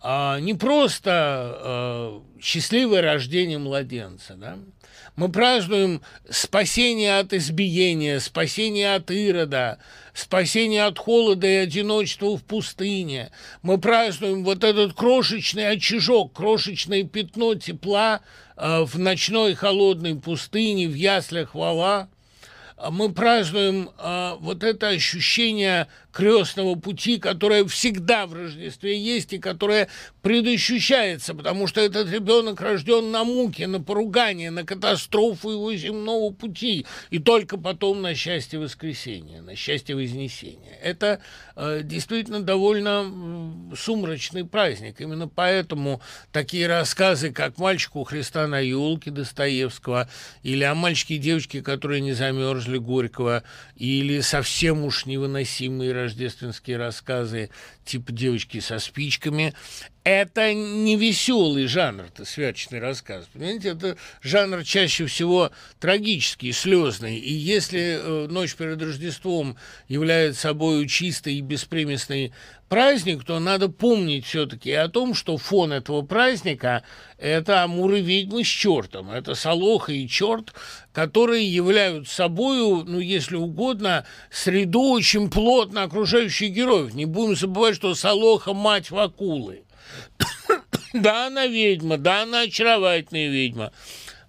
а 0.00 0.38
не 0.38 0.54
просто 0.54 1.58
э, 1.58 2.20
счастливое 2.40 3.02
рождение 3.02 3.58
младенца, 3.58 4.34
да? 4.34 4.58
Мы 5.16 5.30
празднуем 5.30 6.02
спасение 6.28 7.18
от 7.18 7.32
избиения, 7.32 8.20
спасение 8.20 8.94
от 8.94 9.10
Ирода, 9.10 9.78
спасение 10.12 10.84
от 10.84 10.98
холода 10.98 11.46
и 11.46 11.54
одиночества 11.54 12.36
в 12.36 12.44
пустыне. 12.44 13.30
Мы 13.62 13.78
празднуем 13.78 14.44
вот 14.44 14.62
этот 14.62 14.92
крошечный 14.92 15.70
очажок, 15.70 16.34
крошечное 16.34 17.04
пятно 17.04 17.54
тепла 17.54 18.20
э, 18.58 18.84
в 18.84 18.98
ночной 18.98 19.54
холодной 19.54 20.16
пустыне, 20.16 20.86
в 20.86 20.94
яслях 20.94 21.54
вала. 21.54 22.10
мы 22.90 23.10
празднуем 23.10 23.88
а, 23.96 24.36
вот 24.38 24.62
это 24.62 24.88
ощущение 24.88 25.88
крестного 26.16 26.76
пути, 26.76 27.18
которое 27.18 27.66
всегда 27.66 28.26
в 28.26 28.32
Рождестве 28.32 28.98
есть 28.98 29.34
и 29.34 29.38
которое 29.38 29.88
предощущается, 30.22 31.34
потому 31.34 31.66
что 31.66 31.82
этот 31.82 32.10
ребенок 32.10 32.58
рожден 32.62 33.10
на 33.10 33.22
муке, 33.22 33.66
на 33.66 33.82
поругание, 33.82 34.50
на 34.50 34.64
катастрофу 34.64 35.50
его 35.50 35.74
земного 35.74 36.32
пути, 36.32 36.86
и 37.10 37.18
только 37.18 37.58
потом 37.58 38.00
на 38.00 38.14
счастье 38.14 38.58
воскресения, 38.58 39.42
на 39.42 39.56
счастье 39.56 39.94
вознесения. 39.94 40.78
Это 40.82 41.20
э, 41.54 41.82
действительно 41.84 42.40
довольно 42.40 43.74
сумрачный 43.76 44.46
праздник. 44.46 45.02
Именно 45.02 45.28
поэтому 45.28 46.00
такие 46.32 46.66
рассказы, 46.66 47.30
как 47.30 47.58
«Мальчик 47.58 47.94
у 47.94 48.04
Христа 48.04 48.46
на 48.46 48.60
елке» 48.60 49.10
Достоевского, 49.10 50.08
или 50.42 50.64
о 50.64 50.74
мальчике 50.74 51.16
и 51.16 51.18
девочке, 51.18 51.60
которые 51.60 52.00
не 52.00 52.14
замерзли 52.14 52.78
Горького, 52.78 53.42
или 53.76 54.22
совсем 54.22 54.82
уж 54.82 55.04
невыносимые 55.04 56.05
рождественские 56.06 56.76
рассказы 56.76 57.50
типа 57.86 58.12
«Девочки 58.12 58.60
со 58.60 58.78
спичками». 58.78 59.54
Это 60.04 60.54
не 60.54 60.94
веселый 60.94 61.66
жанр, 61.66 62.04
это 62.04 62.24
святочный 62.24 62.78
рассказ. 62.78 63.26
Понимаете, 63.32 63.70
это 63.70 63.96
жанр 64.22 64.62
чаще 64.62 65.06
всего 65.06 65.50
трагический, 65.80 66.52
слезный. 66.52 67.18
И 67.18 67.32
если 67.32 67.98
э, 67.98 68.26
«Ночь 68.28 68.54
перед 68.54 68.80
Рождеством» 68.80 69.56
является 69.88 70.42
собой 70.42 70.86
чистой 70.86 71.34
и 71.34 71.40
беспримесной 71.40 72.32
праздник, 72.68 73.24
то 73.24 73.38
надо 73.38 73.68
помнить 73.68 74.26
все-таки 74.26 74.72
о 74.72 74.88
том, 74.88 75.14
что 75.14 75.38
фон 75.38 75.72
этого 75.72 76.02
праздника– 76.02 76.82
это 77.18 77.62
амуры 77.62 78.00
ведьмы 78.00 78.44
с 78.44 78.48
чертом, 78.48 79.10
это 79.10 79.34
Солоха 79.34 79.92
и 79.92 80.08
черт, 80.08 80.52
которые 80.92 81.46
являются 81.46 82.14
собою, 82.14 82.84
ну, 82.86 82.98
если 82.98 83.36
угодно, 83.36 84.04
среду 84.30 84.90
очень 84.92 85.30
плотно 85.30 85.82
окружающих 85.84 86.52
героев. 86.52 86.94
Не 86.94 87.04
будем 87.04 87.36
забывать, 87.36 87.75
что 87.76 87.94
Солоха– 87.94 88.52
мать 88.54 88.90
Вакулы. 88.90 89.62
да, 90.92 91.28
она 91.28 91.46
ведьма, 91.46 91.98
да, 91.98 92.22
она 92.22 92.40
очаровательная 92.42 93.28
ведьма, 93.28 93.72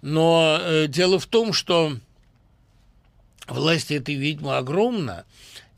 но 0.02 0.58
э, 0.60 0.86
дело 0.86 1.18
в 1.18 1.26
том, 1.26 1.52
что 1.52 1.96
власть 3.46 3.90
этой 3.90 4.14
ведьмы 4.14 4.56
огромна, 4.56 5.24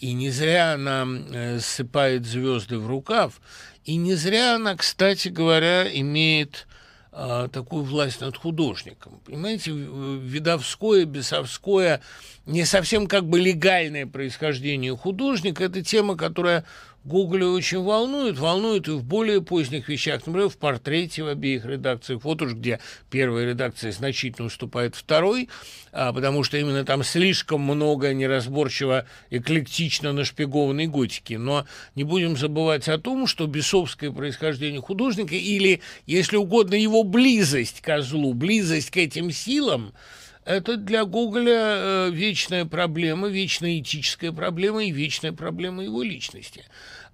и 0.00 0.12
не 0.12 0.30
зря 0.30 0.74
она 0.74 1.06
э, 1.06 1.60
ссыпает 1.60 2.26
звезды 2.26 2.78
в 2.78 2.86
рукав, 2.86 3.40
и 3.84 3.96
не 3.96 4.14
зря 4.14 4.56
она, 4.56 4.76
кстати 4.76 5.28
говоря, 5.28 5.88
имеет 5.88 6.66
э, 7.12 7.48
такую 7.52 7.84
власть 7.84 8.20
над 8.20 8.36
художником. 8.36 9.20
Понимаете, 9.24 9.70
видовское, 9.70 11.04
бесовское, 11.04 12.02
не 12.46 12.64
совсем 12.64 13.06
как 13.06 13.26
бы 13.26 13.38
легальное 13.40 14.06
происхождение 14.06 14.96
художника– 14.96 15.64
это 15.64 15.82
тема, 15.82 16.16
которая 16.16 16.64
Гоголя 17.04 17.46
очень 17.46 17.82
волнует, 17.82 18.38
волнует 18.38 18.86
и 18.86 18.90
в 18.90 19.02
более 19.02 19.40
поздних 19.40 19.88
вещах, 19.88 20.26
например, 20.26 20.50
в 20.50 20.58
портрете 20.58 21.22
в 21.22 21.28
обеих 21.28 21.64
редакциях. 21.64 22.22
Вот 22.24 22.42
уж 22.42 22.52
где 22.52 22.78
первая 23.10 23.46
редакция 23.46 23.90
значительно 23.90 24.48
уступает 24.48 24.94
второй, 24.94 25.48
а, 25.92 26.12
потому 26.12 26.44
что 26.44 26.58
именно 26.58 26.84
там 26.84 27.02
слишком 27.02 27.62
много 27.62 28.12
неразборчиво 28.12 29.06
эклектично 29.30 30.12
нашпигованной 30.12 30.88
готики. 30.88 31.34
Но 31.34 31.64
не 31.94 32.04
будем 32.04 32.36
забывать 32.36 32.86
о 32.86 32.98
том, 32.98 33.26
что 33.26 33.46
бесовское 33.46 34.10
происхождение 34.10 34.82
художника 34.82 35.34
или, 35.34 35.80
если 36.06 36.36
угодно, 36.36 36.74
его 36.74 37.02
близость 37.02 37.80
к 37.80 38.02
злу, 38.02 38.34
близость 38.34 38.90
к 38.90 38.98
этим 38.98 39.30
силам– 39.30 39.94
это 40.50 40.76
для 40.76 41.04
Гоголя 41.04 42.08
э, 42.08 42.10
вечная 42.10 42.64
проблема, 42.64 43.28
вечная 43.28 43.78
этическая 43.78 44.32
проблема 44.32 44.84
и 44.84 44.90
вечная 44.90 45.32
проблема 45.32 45.84
его 45.84 46.02
личности. 46.02 46.64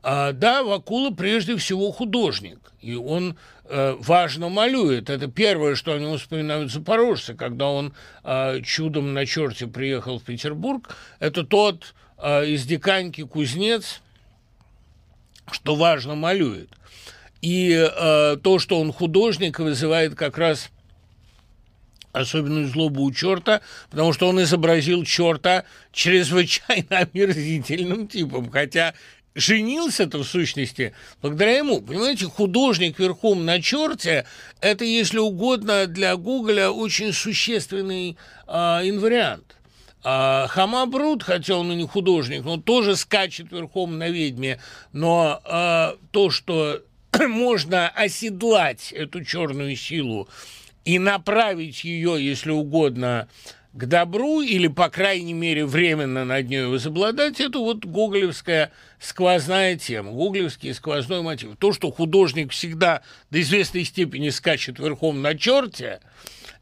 А, 0.03 0.33
да, 0.33 0.63
Вакула 0.63 1.11
прежде 1.11 1.57
всего 1.57 1.91
художник, 1.91 2.59
и 2.81 2.95
он 2.95 3.37
э, 3.65 3.97
важно 3.99 4.49
малюет. 4.49 5.11
Это 5.11 5.27
первое, 5.27 5.75
что 5.75 5.93
о 5.93 5.99
нем 5.99 6.17
вспоминают 6.17 6.71
запорожцы, 6.71 7.35
когда 7.35 7.69
он 7.69 7.93
э, 8.23 8.61
чудом 8.63 9.15
на 9.15 9.27
черте 9.27 9.67
приехал 9.67 10.19
в 10.19 10.23
Петербург. 10.23 10.97
Это 11.19 11.45
тот 11.45 11.95
э, 12.19 12.47
из 12.47 12.65
Диканьки 12.67 13.25
кузнец, 13.25 14.01
что 15.51 15.75
важно 15.75 16.15
малюет. 16.15 16.71
И 17.43 17.73
э, 17.73 18.37
то, 18.43 18.59
что 18.59 18.81
он 18.81 18.93
художник, 18.93 19.59
вызывает 19.59 20.15
как 20.15 20.39
раз 20.39 20.71
особенную 22.17 22.69
злобу 22.69 23.03
у 23.03 23.13
черта, 23.13 23.61
потому 23.91 24.13
что 24.13 24.29
он 24.29 24.43
изобразил 24.43 25.05
черта 25.05 25.65
чрезвычайно 25.93 26.99
омерзительным 27.13 28.09
типом, 28.09 28.51
хотя 28.51 28.95
женился-то 29.37 30.19
в 30.19 30.25
сущности 30.25 30.95
благодаря 31.23 31.59
ему. 31.59 31.81
Понимаете, 31.81 32.27
художник 32.27 32.99
верхом 32.99 33.45
на 33.45 33.61
черте– 33.61 34.27
это, 34.61 34.85
если 34.85 35.19
угодно, 35.19 35.87
для 35.87 36.17
Гоголя 36.17 36.71
очень 36.71 37.13
существенный 37.13 38.17
а, 38.47 38.81
инвариант. 38.83 39.57
А, 40.03 40.47
Хамабрут, 40.49 41.23
хотя 41.23 41.57
он 41.57 41.73
и 41.73 41.77
не 41.77 41.87
художник, 41.87 42.45
но 42.45 42.57
тоже 42.57 42.97
скачет 42.97 43.53
верхом 43.53 43.99
на 43.99 44.09
ведьме, 44.09 44.59
но 44.93 45.41
а, 45.45 45.97
то, 46.13 46.31
что 46.31 46.81
можно 47.29 47.89
оседлать 47.89 48.93
эту 48.93 49.25
черную 49.25 49.77
силу 49.77 50.29
и 50.87 50.99
направить 51.01 51.85
ее, 51.85 52.17
если 52.19 52.53
угодно, 52.53 53.29
к 53.73 53.85
добру 53.85 54.41
или, 54.41 54.69
по 54.69 54.89
крайней 54.89 55.35
мере, 55.35 55.67
временно 55.67 56.25
над 56.25 56.49
ней 56.49 56.65
возобладать, 56.65 57.41
это 57.41 57.59
вот 57.59 57.85
гоголевская 57.85 58.73
сквозная 58.99 59.77
тема, 59.77 60.13
гоголевский 60.13 60.73
сквозной 60.73 61.21
мотив. 61.21 61.57
То, 61.59 61.73
что 61.73 61.91
художник 61.91 62.53
всегда 62.53 63.03
до 63.31 63.41
известной 63.43 63.85
степени 63.85 64.31
скачет 64.31 64.79
верхом 64.79 65.21
на 65.21 65.37
черте, 65.37 66.01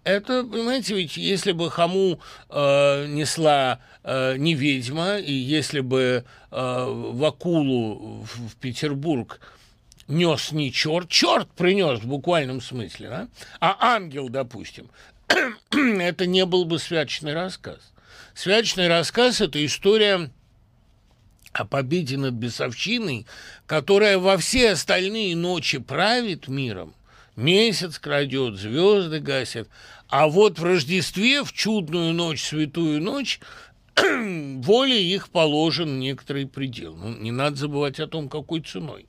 это, 0.02 0.42
понимаете, 0.42 0.96
ведь 0.96 1.16
если 1.16 1.52
бы 1.52 1.70
Хаму 1.70 2.18
э, 2.48 3.06
несла 3.06 3.80
э, 4.02 4.36
не 4.38 4.54
ведьма, 4.54 5.18
и 5.18 5.32
если 5.32 5.80
бы 5.80 6.24
э, 6.50 6.84
Вакулу 7.12 8.22
в, 8.22 8.48
в 8.48 8.56
Петербург 8.56 9.40
нес 10.08 10.52
не 10.52 10.72
черт, 10.72 11.08
черт 11.08 11.50
принес 11.52 12.00
в 12.00 12.06
буквальном 12.06 12.60
смысле, 12.60 13.08
да? 13.08 13.28
а 13.60 13.76
ангел, 13.94 14.28
допустим, 14.28 14.90
это 15.70 16.26
не 16.26 16.44
был 16.44 16.64
бы 16.64 16.78
святочный 16.78 17.34
рассказ. 17.34 17.78
Святочный 18.34 18.88
рассказ– 18.88 19.40
это 19.40 19.64
история 19.64 20.30
о 21.52 21.64
победе 21.64 22.16
над 22.16 22.34
бесовщиной, 22.34 23.26
которая 23.66 24.18
во 24.18 24.36
все 24.36 24.72
остальные 24.72 25.36
ночи 25.36 25.78
правит 25.78 26.48
миром. 26.48 26.94
Месяц 27.36 27.98
крадет, 27.98 28.56
звезды 28.56 29.20
гасят. 29.20 29.68
А 30.08 30.28
вот 30.28 30.58
в 30.58 30.64
Рождестве, 30.64 31.42
в 31.42 31.52
чудную 31.52 32.12
ночь, 32.12 32.42
святую 32.42 33.00
ночь, 33.00 33.40
воле 34.62 35.02
их 35.02 35.28
положен 35.28 35.98
некоторый 36.00 36.46
предел. 36.46 36.96
Ну, 36.96 37.16
не 37.16 37.30
надо 37.30 37.56
забывать 37.56 38.00
о 38.00 38.06
том, 38.06 38.28
какой 38.28 38.60
ценой. 38.60 39.06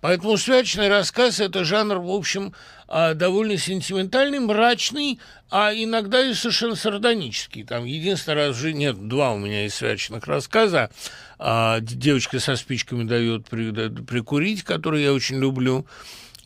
Поэтому 0.00 0.36
святочный 0.36 0.88
рассказ– 0.88 1.40
это 1.40 1.64
жанр, 1.64 1.98
в 1.98 2.10
общем, 2.10 2.54
а, 2.86 3.14
довольно 3.14 3.56
сентиментальный, 3.56 4.38
мрачный, 4.38 5.18
а 5.50 5.72
иногда 5.74 6.24
и 6.24 6.34
совершенно 6.34 6.76
сардонический. 6.76 7.64
Там 7.64 7.84
единственный 7.84 8.34
раз 8.34 8.56
же 8.56 8.72
нет, 8.72 9.08
два 9.08 9.32
у 9.32 9.38
меня 9.38 9.66
из 9.66 9.74
святочных 9.74 10.26
рассказа. 10.26 10.90
А, 11.38 11.80
девочка 11.80 12.38
со 12.38 12.54
спичками 12.56 13.04
дает 13.04 13.46
прикурить, 13.46 14.62
который 14.62 15.02
я 15.02 15.12
очень 15.12 15.38
люблю. 15.38 15.86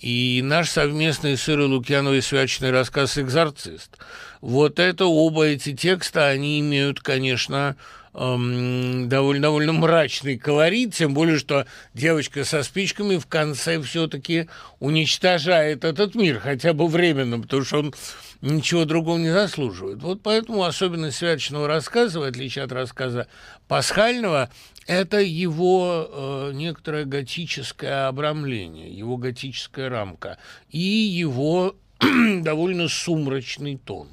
И 0.00 0.40
наш 0.42 0.68
совместный 0.68 1.36
с 1.36 1.48
Ирой 1.48 1.66
Лукьяновой 1.66 2.22
свячный 2.22 2.72
рассказ 2.72 3.18
«Экзорцист». 3.18 3.98
Вот 4.42 4.80
это 4.80 5.06
оба 5.06 5.44
эти 5.44 5.72
текста, 5.72 6.26
они 6.26 6.58
имеют, 6.58 6.98
конечно, 6.98 7.76
эм, 8.12 9.08
довольно, 9.08 9.42
довольно 9.42 9.72
мрачный 9.72 10.36
колорит, 10.36 10.94
тем 10.94 11.14
более, 11.14 11.38
что 11.38 11.64
девочка 11.94 12.42
со 12.42 12.64
спичками 12.64 13.18
в 13.18 13.26
конце 13.26 13.80
все-таки 13.80 14.48
уничтожает 14.80 15.84
этот 15.84 16.16
мир, 16.16 16.40
хотя 16.40 16.72
бы 16.72 16.88
временно, 16.88 17.38
потому 17.38 17.62
что 17.62 17.78
он 17.78 17.94
ничего 18.40 18.84
другого 18.84 19.16
не 19.16 19.32
заслуживает. 19.32 20.02
Вот 20.02 20.22
поэтому 20.24 20.64
особенность 20.64 21.18
святочного 21.18 21.68
рассказа, 21.68 22.18
в 22.18 22.24
отличие 22.24 22.64
от 22.64 22.72
рассказа 22.72 23.28
пасхального, 23.68 24.50
это 24.88 25.20
его 25.20 26.08
э, 26.10 26.50
некоторое 26.52 27.04
готическое 27.04 28.08
обрамление, 28.08 28.90
его 28.90 29.16
готическая 29.18 29.88
рамка 29.88 30.38
и 30.68 30.80
его 30.80 31.76
довольно 32.40 32.88
сумрачный 32.88 33.76
тон. 33.76 34.08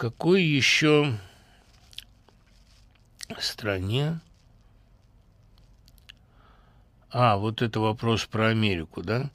Какой 0.00 0.42
еще 0.42 1.12
стране... 3.38 4.20
А, 7.10 7.36
вот 7.36 7.60
это 7.60 7.80
вопрос 7.80 8.24
про 8.24 8.46
Америку, 8.46 9.02
да? 9.02 9.30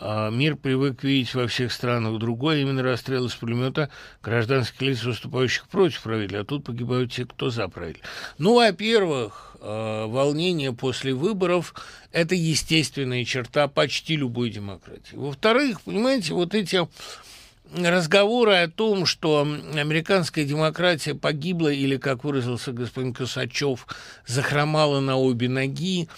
а 0.00 0.30
мир 0.30 0.56
привык 0.56 1.04
видеть 1.04 1.32
во 1.34 1.46
всех 1.46 1.70
странах 1.70 2.18
другое, 2.18 2.62
именно 2.62 2.82
расстрел 2.82 3.26
из 3.26 3.34
пулемета 3.36 3.90
гражданских 4.24 4.80
лиц, 4.82 5.04
выступающих 5.04 5.68
против 5.68 6.02
правителя, 6.02 6.40
а 6.40 6.44
тут 6.44 6.64
погибают 6.64 7.12
те, 7.12 7.24
кто 7.24 7.50
за 7.50 7.68
правителя. 7.68 8.02
Ну, 8.38 8.56
во-первых, 8.56 9.56
а, 9.60 10.08
волнение 10.08 10.72
после 10.72 11.14
выборов– 11.14 11.74
это 12.10 12.34
естественная 12.34 13.24
черта 13.24 13.68
почти 13.68 14.16
любой 14.16 14.50
демократии. 14.50 15.14
Во-вторых, 15.14 15.82
понимаете, 15.82 16.34
вот 16.34 16.56
эти 16.56 16.88
разговоры 17.74 18.54
о 18.56 18.68
том, 18.68 19.06
что 19.06 19.40
американская 19.40 20.44
демократия 20.44 21.14
погибла 21.14 21.68
или, 21.68 21.96
как 21.96 22.24
выразился 22.24 22.72
господин 22.72 23.14
Косачев, 23.14 23.86
захромала 24.26 25.00
на 25.00 25.16
обе 25.16 25.48
ноги, 25.48 26.08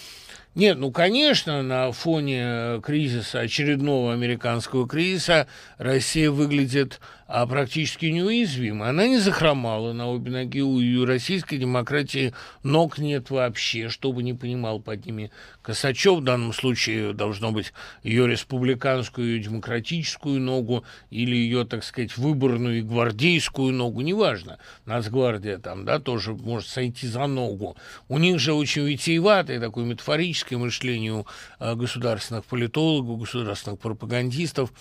нет, 0.54 0.78
ну, 0.78 0.92
конечно, 0.92 1.62
на 1.62 1.90
фоне 1.90 2.80
кризиса, 2.80 3.40
очередного 3.40 4.12
американского 4.12 4.86
кризиса, 4.86 5.48
Россия 5.78 6.30
выглядит 6.30 7.00
а 7.36 7.48
практически 7.48 8.06
неуязвима. 8.06 8.90
Она 8.90 9.08
не 9.08 9.18
захромала 9.18 9.92
на 9.92 10.08
обе 10.08 10.30
ноги. 10.30 10.60
У 10.60 11.04
российской 11.04 11.56
демократии 11.56 12.32
ног 12.62 12.98
нет 12.98 13.28
вообще, 13.30 13.88
чтобы 13.88 14.22
не 14.22 14.34
понимал 14.34 14.78
под 14.78 15.04
ними 15.04 15.32
Косачев. 15.60 16.20
В 16.20 16.22
данном 16.22 16.52
случае 16.52 17.12
должно 17.12 17.50
быть 17.50 17.72
ее 18.04 18.28
республиканскую, 18.28 19.26
ее 19.26 19.42
демократическую 19.42 20.40
ногу 20.40 20.84
или 21.10 21.34
ее, 21.34 21.64
так 21.64 21.82
сказать, 21.82 22.16
выборную 22.16 22.78
и 22.78 22.82
гвардейскую 22.82 23.72
ногу, 23.72 24.02
неважно. 24.02 24.58
Нацгвардия 24.86 25.58
там, 25.58 25.84
да, 25.84 25.98
тоже 25.98 26.34
может 26.34 26.68
сойти 26.68 27.08
за 27.08 27.26
ногу. 27.26 27.76
У 28.08 28.18
них 28.18 28.38
же 28.38 28.52
очень 28.52 28.86
витиеватое 28.86 29.58
такое 29.58 29.84
метафорическое 29.84 30.56
мышление 30.56 31.12
у 31.14 31.26
а, 31.58 31.74
государственных 31.74 32.44
политологов, 32.44 33.18
государственных 33.18 33.80
пропагандистов. 33.80 34.72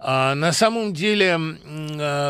А 0.00 0.34
на 0.34 0.52
самом 0.52 0.92
деле 0.92 1.38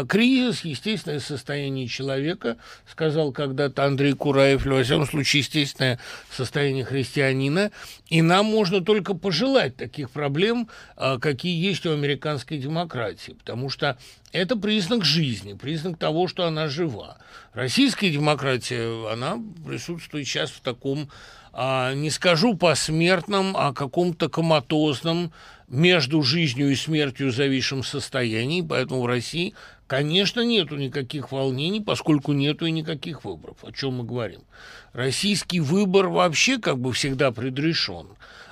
кризис, 0.08 0.64
естественное 0.64 1.20
состояние 1.20 1.86
человека, 1.86 2.56
сказал 2.90 3.32
когда-то 3.32 3.84
Андрей 3.84 4.14
Кураев, 4.14 4.64
во 4.64 4.82
всяком 4.82 5.06
случае, 5.06 5.40
естественное 5.40 5.98
состояние 6.30 6.84
христианина, 6.84 7.70
и 8.08 8.22
нам 8.22 8.46
можно 8.46 8.80
только 8.80 9.14
пожелать 9.14 9.76
таких 9.76 10.10
проблем, 10.10 10.68
э, 10.96 11.18
какие 11.20 11.60
есть 11.62 11.86
у 11.86 11.92
американской 11.92 12.58
демократии, 12.58 13.32
потому 13.32 13.70
что 13.70 13.98
это 14.32 14.56
признак 14.56 15.04
жизни, 15.04 15.54
признак 15.54 15.98
того, 15.98 16.28
что 16.28 16.46
она 16.46 16.68
жива. 16.68 17.18
Российская 17.52 18.10
демократия, 18.10 19.10
она 19.12 19.38
присутствует 19.66 20.26
сейчас 20.26 20.50
в 20.50 20.60
таком, 20.60 21.10
а, 21.52 21.94
не 21.94 22.10
скажу 22.10 22.54
посмертном, 22.54 23.56
а 23.56 23.72
каком-то 23.72 24.28
коматозном, 24.28 25.32
между 25.70 26.22
жизнью 26.22 26.70
и 26.70 26.74
смертью 26.74 27.30
зависшем 27.30 27.84
состоянии, 27.84 28.60
поэтому 28.60 29.02
в 29.02 29.06
России, 29.06 29.54
конечно, 29.86 30.40
нету 30.40 30.76
никаких 30.76 31.30
волнений, 31.30 31.80
поскольку 31.80 32.32
нету 32.32 32.66
и 32.66 32.72
никаких 32.72 33.24
выборов. 33.24 33.58
О 33.62 33.72
чем 33.72 33.94
мы 33.94 34.04
говорим? 34.04 34.42
Российский 34.92 35.60
выбор 35.60 36.08
вообще 36.08 36.58
как 36.58 36.78
бы 36.78 36.92
всегда 36.92 37.30
предрешен. 37.30 38.08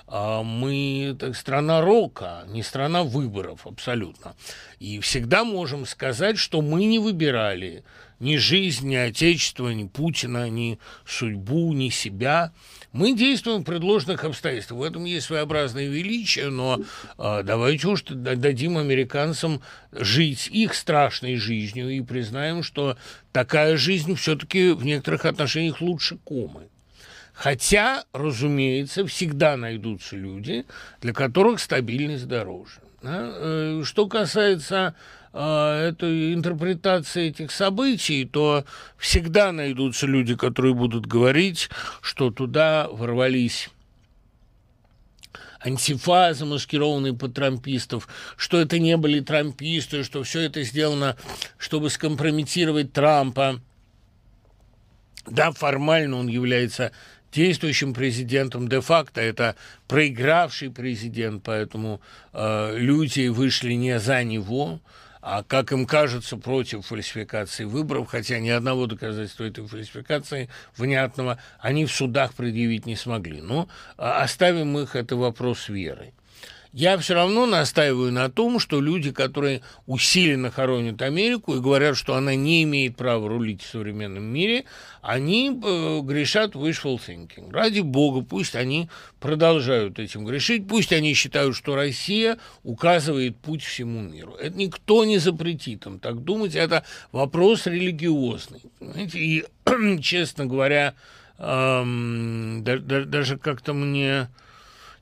А 0.06 0.42
мы 0.42 1.14
так, 1.18 1.36
страна 1.36 1.82
рока, 1.82 2.44
не 2.46 2.62
страна 2.62 3.02
выборов 3.02 3.66
абсолютно. 3.66 4.36
И 4.78 5.00
всегда 5.00 5.44
можем 5.44 5.84
сказать, 5.86 6.38
что 6.38 6.62
мы 6.62 6.84
не 6.84 6.98
выбирали 6.98 7.82
ни 8.20 8.36
жизнь, 8.36 8.88
ни 8.88 8.94
отечество, 8.94 9.68
ни 9.68 9.86
Путина, 9.86 10.48
ни 10.48 10.78
судьбу, 11.04 11.72
ни 11.72 11.88
себя– 11.90 12.52
мы 12.92 13.14
действуем 13.14 13.60
в 13.60 13.64
предложенных 13.64 14.24
обстоятельствах. 14.24 14.80
В 14.80 14.82
этом 14.82 15.04
есть 15.04 15.26
своеобразное 15.26 15.88
величие, 15.88 16.48
но 16.48 16.80
э, 17.18 17.42
давайте 17.44 17.88
уж 17.88 18.02
дадим 18.02 18.78
американцам 18.78 19.60
жить 19.92 20.48
их 20.48 20.74
страшной 20.74 21.36
жизнью 21.36 21.90
и 21.90 22.00
признаем, 22.00 22.62
что 22.62 22.96
такая 23.32 23.76
жизнь 23.76 24.14
все-таки 24.14 24.70
в 24.70 24.84
некоторых 24.84 25.26
отношениях 25.26 25.80
лучше 25.80 26.16
комы. 26.24 26.68
Хотя, 27.34 28.04
разумеется, 28.12 29.06
всегда 29.06 29.56
найдутся 29.56 30.16
люди, 30.16 30.64
для 31.00 31.12
которых 31.12 31.60
стабильность 31.60 32.26
дороже. 32.26 32.80
Да? 33.02 33.18
Э, 33.20 33.82
что 33.84 34.08
касается 34.08 34.94
а, 35.32 35.88
этой 35.88 36.34
интерпретации 36.34 37.28
этих 37.28 37.50
событий, 37.50 38.24
то 38.24 38.64
всегда 38.96 39.52
найдутся 39.52 40.06
люди, 40.06 40.34
которые 40.34 40.74
будут 40.74 41.06
говорить, 41.06 41.68
что 42.00 42.30
туда 42.30 42.88
ворвались 42.90 43.68
антифа, 45.60 46.34
замаскированные 46.34 47.14
под 47.14 47.34
трампистов, 47.34 48.08
что 48.36 48.60
это 48.60 48.78
не 48.78 48.96
были 48.96 49.20
трамписты, 49.20 50.04
что 50.04 50.22
все 50.22 50.40
это 50.40 50.62
сделано, 50.62 51.16
чтобы 51.58 51.90
скомпрометировать 51.90 52.92
Трампа. 52.92 53.60
Да, 55.26 55.52
формально 55.52 56.16
он 56.16 56.28
является 56.28 56.92
действующим 57.32 57.92
президентом, 57.92 58.68
де-факто 58.68 59.20
это 59.20 59.56
проигравший 59.86 60.70
президент, 60.70 61.42
поэтому 61.42 62.00
э, 62.32 62.78
люди 62.78 63.28
вышли 63.28 63.74
не 63.74 63.98
за 63.98 64.24
него, 64.24 64.80
а, 65.20 65.42
как 65.42 65.72
им 65.72 65.86
кажется, 65.86 66.36
против 66.36 66.86
фальсификации 66.86 67.64
выборов, 67.64 68.08
хотя 68.08 68.38
ни 68.38 68.48
одного 68.48 68.86
доказательства 68.86 69.44
этой 69.44 69.66
фальсификации 69.66 70.48
внятного 70.76 71.38
они 71.60 71.86
в 71.86 71.92
судах 71.92 72.34
предъявить 72.34 72.86
не 72.86 72.96
смогли. 72.96 73.40
Но 73.40 73.68
а, 73.96 74.22
оставим 74.22 74.78
их, 74.78 74.96
это 74.96 75.16
вопрос 75.16 75.68
веры 75.68 76.12
я 76.72 76.98
все 76.98 77.14
равно 77.14 77.46
настаиваю 77.46 78.12
на 78.12 78.30
том, 78.30 78.58
что 78.60 78.80
люди, 78.80 79.10
которые 79.10 79.62
усиленно 79.86 80.50
хоронят 80.50 81.00
Америку 81.02 81.54
и 81.54 81.60
говорят, 81.60 81.96
что 81.96 82.14
она 82.14 82.34
не 82.34 82.62
имеет 82.64 82.96
права 82.96 83.28
рулить 83.28 83.62
в 83.62 83.70
современном 83.70 84.24
мире, 84.24 84.64
они 85.00 85.48
э, 85.50 86.00
грешат 86.02 86.54
wishful 86.54 86.98
thinking. 86.98 87.50
Ради 87.52 87.80
бога, 87.80 88.24
пусть 88.24 88.54
они 88.54 88.88
продолжают 89.20 89.98
этим 89.98 90.24
грешить, 90.24 90.68
пусть 90.68 90.92
они 90.92 91.14
считают, 91.14 91.56
что 91.56 91.74
Россия 91.74 92.38
указывает 92.62 93.36
путь 93.38 93.62
всему 93.62 94.02
миру. 94.02 94.34
Это 94.34 94.56
никто 94.56 95.04
не 95.04 95.18
запретит 95.18 95.86
им 95.86 95.98
так 95.98 96.22
думать, 96.22 96.54
это 96.54 96.84
вопрос 97.12 97.66
религиозный. 97.66 98.62
Понимаете? 98.78 99.18
И, 99.18 99.44
честно 100.02 100.46
говоря, 100.46 100.94
эм, 101.38 102.62
да, 102.62 102.78
да, 102.78 103.04
даже 103.04 103.38
как-то 103.38 103.72
мне 103.72 104.28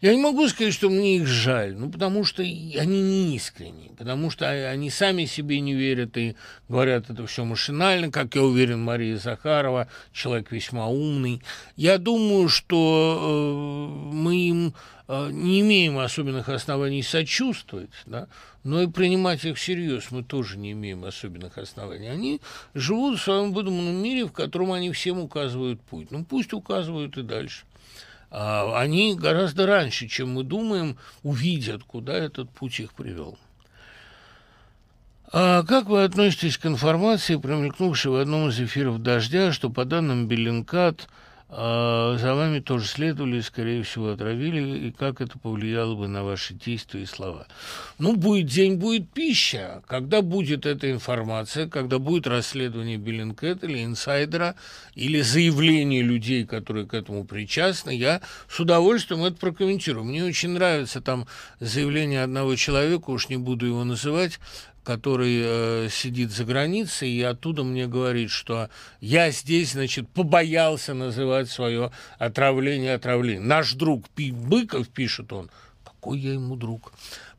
я 0.00 0.14
не 0.14 0.20
могу 0.20 0.46
сказать, 0.48 0.74
что 0.74 0.90
мне 0.90 1.16
их 1.16 1.26
жаль, 1.26 1.74
ну, 1.74 1.90
потому 1.90 2.24
что 2.24 2.42
они 2.42 3.00
не 3.02 3.36
искренни, 3.36 3.92
потому 3.96 4.30
что 4.30 4.48
они 4.48 4.90
сами 4.90 5.24
себе 5.24 5.60
не 5.60 5.74
верят 5.74 6.16
и 6.16 6.36
говорят 6.68 7.08
это 7.10 7.26
все 7.26 7.44
машинально, 7.44 8.10
как 8.10 8.34
я 8.34 8.42
уверен, 8.42 8.82
Мария 8.82 9.16
Захарова, 9.16 9.88
человек 10.12 10.52
весьма 10.52 10.86
умный. 10.86 11.42
Я 11.76 11.98
думаю, 11.98 12.48
что 12.48 13.18
э, 13.18 14.14
мы 14.14 14.36
им 14.36 14.74
э, 15.08 15.30
не 15.30 15.60
имеем 15.60 15.98
особенных 15.98 16.48
оснований 16.48 17.02
сочувствовать, 17.02 17.90
да, 18.04 18.28
но 18.64 18.82
и 18.82 18.88
принимать 18.88 19.44
их 19.44 19.56
всерьез 19.56 20.10
мы 20.10 20.24
тоже 20.24 20.58
не 20.58 20.72
имеем 20.72 21.04
особенных 21.04 21.56
оснований. 21.56 22.08
Они 22.08 22.40
живут 22.74 23.18
в 23.18 23.22
своем 23.22 23.52
выдуманном 23.52 23.94
мире, 23.94 24.26
в 24.26 24.32
котором 24.32 24.72
они 24.72 24.90
всем 24.92 25.20
указывают 25.20 25.80
путь. 25.80 26.10
Ну, 26.10 26.24
пусть 26.24 26.52
указывают 26.52 27.16
и 27.16 27.22
дальше. 27.22 27.64
А, 28.30 28.78
они 28.80 29.14
гораздо 29.14 29.66
раньше, 29.66 30.08
чем 30.08 30.34
мы 30.34 30.44
думаем, 30.44 30.96
увидят, 31.22 31.82
куда 31.84 32.14
этот 32.14 32.50
путь 32.50 32.80
их 32.80 32.92
привел. 32.92 33.38
А 35.32 35.64
как 35.64 35.86
вы 35.86 36.04
относитесь 36.04 36.58
к 36.58 36.66
информации, 36.66 37.36
промелькнувшей 37.36 38.12
в 38.12 38.16
одном 38.16 38.48
из 38.48 38.60
эфиров 38.60 39.02
«Дождя», 39.02 39.52
что 39.52 39.70
по 39.70 39.84
данным 39.84 40.28
Bellingcat– 40.28 41.08
а 41.58 42.18
за 42.18 42.34
вами 42.34 42.60
тоже 42.60 42.86
следовали, 42.86 43.40
скорее 43.40 43.82
всего, 43.82 44.10
отравили, 44.10 44.88
и 44.88 44.92
как 44.92 45.22
это 45.22 45.38
повлияло 45.38 45.94
бы 45.94 46.06
на 46.06 46.22
ваши 46.22 46.52
действия 46.52 47.02
и 47.02 47.06
слова. 47.06 47.46
Ну, 47.98 48.14
будет 48.14 48.46
день, 48.46 48.74
будет 48.74 49.10
пища. 49.10 49.82
Когда 49.86 50.20
будет 50.20 50.66
эта 50.66 50.90
информация, 50.90 51.66
когда 51.66 51.98
будет 51.98 52.26
расследование 52.26 52.98
Bellingcat 52.98 53.64
или 53.64 53.82
Инсайдера, 53.82 54.54
или 54.94 55.22
заявление 55.22 56.02
людей, 56.02 56.44
которые 56.44 56.86
к 56.86 56.92
этому 56.92 57.24
причастны, 57.24 57.96
я 57.96 58.20
с 58.50 58.60
удовольствием 58.60 59.24
это 59.24 59.38
прокомментирую. 59.38 60.04
Мне 60.04 60.24
очень 60.24 60.50
нравится 60.50 61.00
там 61.00 61.26
заявление 61.58 62.22
одного 62.22 62.54
человека, 62.56 63.08
уж 63.08 63.30
не 63.30 63.38
буду 63.38 63.64
его 63.64 63.82
называть, 63.82 64.40
который 64.86 65.40
э, 65.42 65.88
сидит 65.90 66.30
за 66.30 66.44
границей, 66.44 67.10
и 67.10 67.20
оттуда 67.20 67.64
мне 67.64 67.88
говорит, 67.88 68.30
что 68.30 68.70
я 69.00 69.32
здесь, 69.32 69.72
значит, 69.72 70.08
побоялся 70.08 70.94
называть 70.94 71.50
свое 71.50 71.90
отравление 72.20 72.94
отравлением. 72.94 73.48
Наш 73.48 73.72
друг 73.72 74.08
Пи 74.10 74.30
Быков, 74.30 74.88
пишет 74.88 75.32
он, 75.32 75.50
какой 75.82 76.20
я 76.20 76.34
ему 76.34 76.54
друг, 76.54 76.92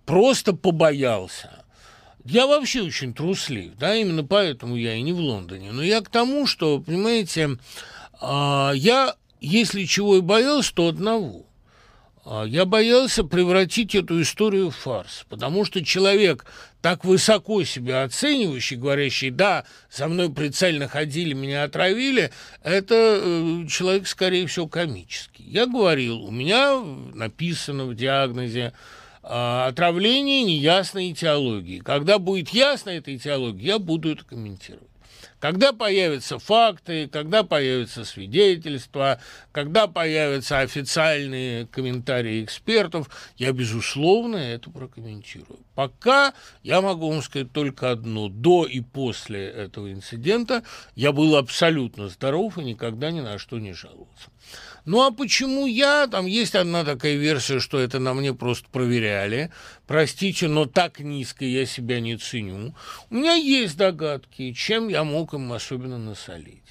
просто 0.06 0.52
побоялся. 0.52 1.64
Я 2.26 2.48
вообще 2.48 2.82
очень 2.82 3.14
труслив, 3.14 3.72
да, 3.80 3.96
именно 3.96 4.26
поэтому 4.26 4.76
я 4.76 4.96
и 4.96 5.02
не 5.02 5.14
в 5.14 5.20
Лондоне. 5.20 5.72
Но 5.72 5.82
я 5.82 6.02
к 6.02 6.10
тому, 6.10 6.48
что, 6.48 6.82
понимаете, 6.82 7.58
э, 8.22 8.72
я, 8.76 9.16
если 9.40 9.86
чего 9.86 10.18
и 10.18 10.22
боялся, 10.22 10.76
то 10.76 10.90
одного– 10.90 11.46
А, 12.30 12.44
я 12.44 12.66
боялся 12.66 13.24
превратить 13.24 13.96
эту 13.96 14.22
историю 14.22 14.70
в 14.70 14.76
фарс, 14.76 15.26
потому 15.30 15.64
что 15.64 15.84
человек, 15.84 16.46
так 16.88 17.04
высоко 17.04 17.66
себя 17.66 18.04
оценивающий, 18.04 18.78
говорящий, 18.78 19.30
да, 19.30 19.66
за 19.92 20.08
мной 20.08 20.32
прицельно 20.32 20.88
ходили, 20.88 21.34
меня 21.34 21.64
отравили, 21.64 22.32
это 22.64 23.20
э, 23.22 23.68
человек, 23.68 24.08
скорее 24.08 24.48
всего, 24.48 24.70
комический. 24.70 25.44
Я 25.44 25.66
говорил, 25.66 26.24
у 26.24 26.32
меня 26.32 26.82
написано 27.14 27.88
в 27.88 27.94
диагнозе 27.94 28.72
э, 29.22 29.28
отравление 29.28 30.44
неясной 30.44 31.12
этиологии. 31.12 31.80
Когда 31.80 32.20
будет 32.20 32.52
ясна 32.52 32.92
эта 32.92 33.14
этиология, 33.14 33.74
я 33.74 33.80
буду 33.80 34.14
это 34.14 34.24
комментировать. 34.24 34.88
Когда 35.40 35.72
появятся 35.72 36.40
факты, 36.40 37.08
когда 37.08 37.44
появятся 37.44 38.06
свидетельства, 38.06 39.20
когда 39.52 39.88
появятся 39.88 40.60
официальные 40.60 41.68
комментарии 41.68 42.44
экспертов, 42.44 43.10
я, 43.38 43.52
безусловно, 43.52 44.38
это 44.38 44.72
прокомментирую. 44.72 45.60
Пока 45.76 46.34
я 46.64 46.82
могу 46.82 47.10
вам 47.10 47.22
сказать 47.22 47.52
только 47.52 47.92
одно. 47.92 48.30
До 48.30 48.66
и 48.66 48.82
после 48.82 49.48
этого 49.48 49.92
инцидента 49.92 50.64
я 50.96 51.12
был 51.12 51.36
абсолютно 51.36 52.10
здоров 52.10 52.58
и 52.58 52.64
никогда 52.64 53.12
ни 53.12 53.22
на 53.22 53.38
что 53.38 53.60
не 53.60 53.74
жаловался. 53.74 54.30
Ну 54.88 55.02
а 55.02 55.12
почему 55.12 55.68
я? 55.68 56.08
Там 56.08 56.26
есть 56.26 56.56
одна 56.56 56.86
такая 56.86 57.16
версия, 57.18 57.60
что 57.60 57.78
это 57.78 58.00
на 58.00 58.14
мне 58.14 58.34
просто 58.34 58.70
проверяли. 58.72 59.52
Простите, 59.86 60.48
но 60.48 60.66
так 60.66 61.02
низко 61.02 61.44
я 61.44 61.66
себя 61.66 62.00
не 62.00 62.16
ценю. 62.16 62.74
У 63.10 63.16
меня 63.16 63.34
есть 63.34 63.76
догадки, 63.76 64.54
чем 64.54 64.88
я 64.88 65.04
мог 65.04 65.34
им 65.34 65.52
особенно 65.52 65.98
насолить. 65.98 66.64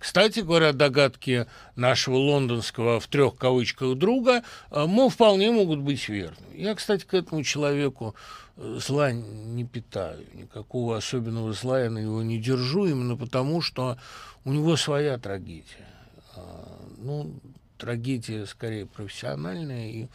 Кстати 0.00 0.40
говоря, 0.40 0.72
догадки 0.72 1.46
нашего 1.76 2.16
лондонского 2.16 2.98
в 2.98 3.06
трех 3.06 3.36
кавычках 3.36 3.96
друга, 3.96 4.42
э, 4.72 4.86
мол, 4.86 5.08
вполне 5.08 5.52
могут 5.52 5.78
быть 5.78 6.08
верными. 6.08 6.56
Я, 6.56 6.74
кстати, 6.74 7.04
к 7.04 7.14
этому 7.14 7.44
человеку 7.44 8.16
э, 8.56 8.80
зла 8.84 9.12
не 9.12 9.64
питаю. 9.64 10.26
Никакого 10.34 10.96
особенного 10.96 11.52
зла 11.52 11.80
я 11.80 11.90
на 11.90 11.98
него 11.98 12.20
не 12.24 12.38
держу, 12.38 12.86
именно 12.86 13.16
потому, 13.16 13.60
что 13.60 13.96
у 14.44 14.52
него 14.52 14.74
своя 14.76 15.18
трагедия. 15.18 15.86
А, 16.34 16.80
ну, 16.98 17.32
трагедия 17.80 18.46
скорее 18.46 18.86
профессиональная, 18.86 19.88
и 19.88 20.08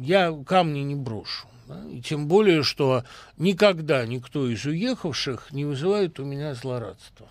я 0.00 0.36
камни 0.44 0.80
не 0.80 0.96
брошу. 0.96 1.46
Да? 1.66 1.82
И 1.90 2.00
тем 2.00 2.26
более, 2.26 2.62
что 2.62 3.04
никогда 3.38 4.04
никто 4.04 4.48
из 4.48 4.64
уехавших 4.64 5.52
не 5.52 5.64
вызывает 5.64 6.18
у 6.18 6.24
меня 6.24 6.54
злорадства. 6.54 7.28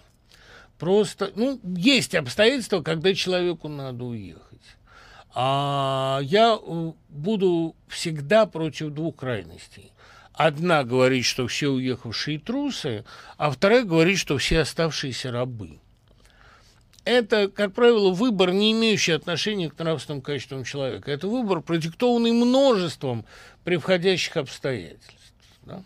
Просто, 0.80 1.32
ну, 1.36 1.60
есть 1.64 2.16
обстоятельства, 2.16 2.82
когда 2.82 3.14
человеку 3.14 3.68
надо 3.68 4.06
уехать. 4.06 4.48
А 5.34 6.20
я 6.24 6.58
э, 6.60 6.92
буду 7.10 7.76
всегда 7.88 8.46
против 8.48 8.90
двух 8.90 9.18
крайностей. 9.18 9.92
Одна 10.34 10.84
говорит, 10.84 11.26
что 11.26 11.46
все 11.48 11.70
уехавшие 11.70 12.40
трусы, 12.40 13.06
а 13.38 13.52
вторая 13.52 13.84
говорит, 13.84 14.18
что 14.18 14.38
все 14.38 14.62
оставшиеся 14.62 15.32
рабы 15.32 15.81
это, 17.06 17.48
как 17.50 17.74
правило, 17.74 18.12
выбор, 18.12 18.52
не 18.52 18.72
имеющий 18.72 19.14
отношения 19.14 19.70
к 19.70 19.78
нравственным 19.80 20.22
качествам 20.22 20.64
человека. 20.64 21.12
Это 21.12 21.28
выбор, 21.28 21.62
продиктованный 21.62 22.32
множеством 22.32 23.26
превходящих 23.64 24.38
обстоятельств. 24.38 25.34
Да? 25.64 25.84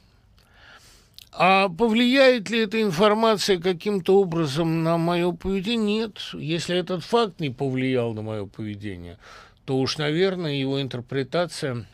А 1.32 1.70
повлияет 1.70 2.50
ли 2.50 2.60
эта 2.60 2.82
информация 2.82 3.60
каким-то 3.60 4.20
образом 4.22 4.84
на 4.84 4.98
мое 4.98 5.32
поведение? 5.32 6.00
Нет. 6.00 6.20
Если 6.34 6.78
этот 6.78 7.04
факт 7.04 7.40
не 7.40 7.50
повлиял 7.50 8.14
на 8.14 8.22
мое 8.22 8.46
поведение, 8.46 9.18
то 9.66 9.78
уж, 9.78 9.98
наверное, 9.98 10.54
его 10.54 10.82
интерпретация 10.82 11.86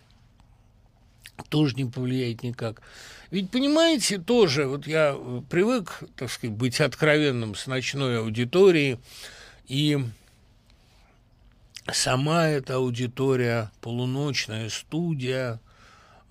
тоже 1.50 1.76
не 1.76 1.86
повлияет 1.86 2.44
никак. 2.44 2.82
Ведь, 3.32 3.50
понимаете, 3.50 4.18
тоже, 4.20 4.68
вот 4.68 4.86
я 4.86 5.16
э, 5.18 5.42
привык, 5.50 6.04
так 6.18 6.30
сказать, 6.30 6.54
быть 6.56 6.82
откровенным 6.82 7.56
с 7.56 7.66
ночной 7.66 8.20
аудиторией, 8.20 9.00
и 9.68 10.00
сама 11.90 12.50
эта 12.50 12.76
аудитория, 12.76 13.72
полуночная 13.80 14.70
студия, 14.70 15.62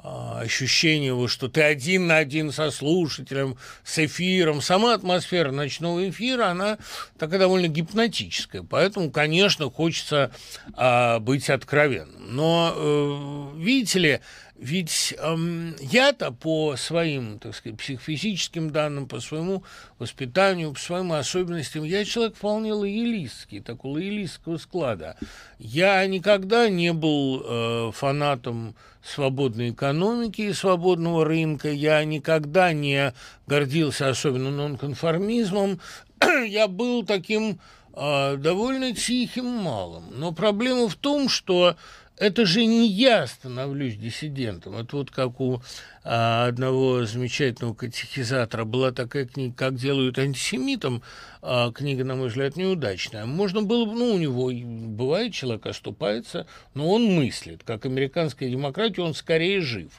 а, 0.02 0.40
ощущение, 0.40 1.12
вот, 1.12 1.28
что 1.28 1.48
ты 1.48 1.60
один 1.62 2.06
на 2.06 2.16
один 2.16 2.52
со 2.52 2.70
слушателем, 2.70 3.56
с 3.84 3.98
эфиром. 3.98 4.62
Сама 4.62 4.94
атмосфера 4.94 5.50
ночного 5.50 6.08
эфира, 6.08 6.46
она 6.46 6.78
такая 7.18 7.38
довольно 7.38 7.68
гипнотическая. 7.68 8.62
Поэтому, 8.62 9.10
конечно, 9.10 9.70
хочется 9.70 10.32
а, 10.72 11.18
быть 11.18 11.50
откровенным. 11.50 12.34
Но, 12.34 12.72
э, 12.74 13.58
видите 13.58 13.98
ли, 13.98 14.20
ведь 14.60 15.14
эм, 15.16 15.74
я-то 15.80 16.32
по 16.32 16.76
своим, 16.76 17.38
так 17.38 17.54
сказать, 17.54 17.78
психофизическим 17.78 18.70
данным, 18.70 19.08
по 19.08 19.18
своему 19.20 19.64
воспитанию, 19.98 20.74
по 20.74 20.78
своим 20.78 21.12
особенностям, 21.14 21.82
я 21.84 22.04
человек 22.04 22.36
вполне 22.36 22.74
лоялистский, 22.74 23.60
такого 23.60 23.94
лоялистского 23.94 24.58
склада. 24.58 25.16
Я 25.58 26.06
никогда 26.06 26.68
не 26.68 26.92
был 26.92 27.42
э, 27.42 27.92
фанатом 27.94 28.74
свободной 29.02 29.70
экономики 29.70 30.42
и 30.42 30.52
свободного 30.52 31.24
рынка, 31.24 31.70
я 31.70 32.04
никогда 32.04 32.74
не 32.74 33.14
гордился 33.46 34.10
особенно 34.10 34.50
нонконформизмом, 34.50 35.80
я 36.46 36.68
был 36.68 37.06
таким 37.06 37.58
э, 37.94 38.36
довольно 38.36 38.94
тихим 38.94 39.46
малым. 39.46 40.04
Но 40.12 40.32
проблема 40.32 40.90
в 40.90 40.96
том, 40.96 41.30
что 41.30 41.76
это 42.20 42.44
же 42.44 42.66
не 42.66 42.86
я 42.86 43.26
становлюсь 43.26 43.96
диссидентом. 43.96 44.76
Это 44.76 44.96
вот 44.96 45.10
как 45.10 45.40
у 45.40 45.62
а, 46.04 46.46
одного 46.46 47.06
замечательного 47.06 47.72
катехизатора 47.72 48.64
была 48.66 48.92
такая 48.92 49.24
книга 49.24 49.54
«Как 49.56 49.76
делают 49.76 50.18
антисемитом». 50.18 51.02
А, 51.40 51.72
книга, 51.72 52.04
на 52.04 52.16
мой 52.16 52.28
взгляд, 52.28 52.56
неудачная. 52.56 53.24
Можно 53.24 53.62
было 53.62 53.86
бы, 53.86 53.94
ну, 53.94 54.12
у 54.12 54.18
него 54.18 54.50
бывает, 54.52 55.32
человек 55.32 55.64
оступается, 55.64 56.46
но 56.74 56.90
он 56.90 57.04
мыслит. 57.06 57.62
Как 57.64 57.86
американская 57.86 58.50
демократия, 58.50 59.00
он 59.00 59.14
скорее 59.14 59.62
жив. 59.62 59.90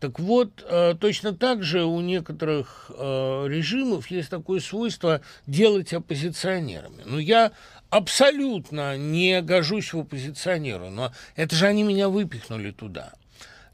Так 0.00 0.18
вот, 0.18 0.64
а, 0.68 0.96
точно 0.96 1.32
так 1.32 1.62
же 1.62 1.84
у 1.84 2.00
некоторых 2.00 2.90
а, 2.90 3.46
режимов 3.46 4.10
есть 4.10 4.30
такое 4.30 4.58
свойство 4.58 5.20
делать 5.46 5.94
оппозиционерами. 5.94 7.02
Но 7.06 7.20
я 7.20 7.52
абсолютно 7.92 8.96
не 8.96 9.42
гожусь 9.42 9.92
в 9.92 9.98
оппозиционеру, 9.98 10.88
но 10.88 11.12
это 11.36 11.54
же 11.54 11.66
они 11.66 11.82
меня 11.82 12.08
выпихнули 12.08 12.70
туда. 12.70 13.12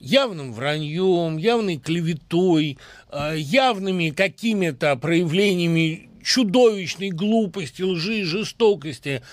Явным 0.01 0.53
враньем, 0.53 1.37
явной 1.37 1.79
клеветой, 1.79 2.79
а, 3.11 3.33
явными 3.33 4.11
какими-то 4.11 4.97
проявлениями 4.97 6.11
чудовищной 6.25 7.11
глупости, 7.11 7.83
лжи 7.83 8.25
жестокости– 8.25 9.23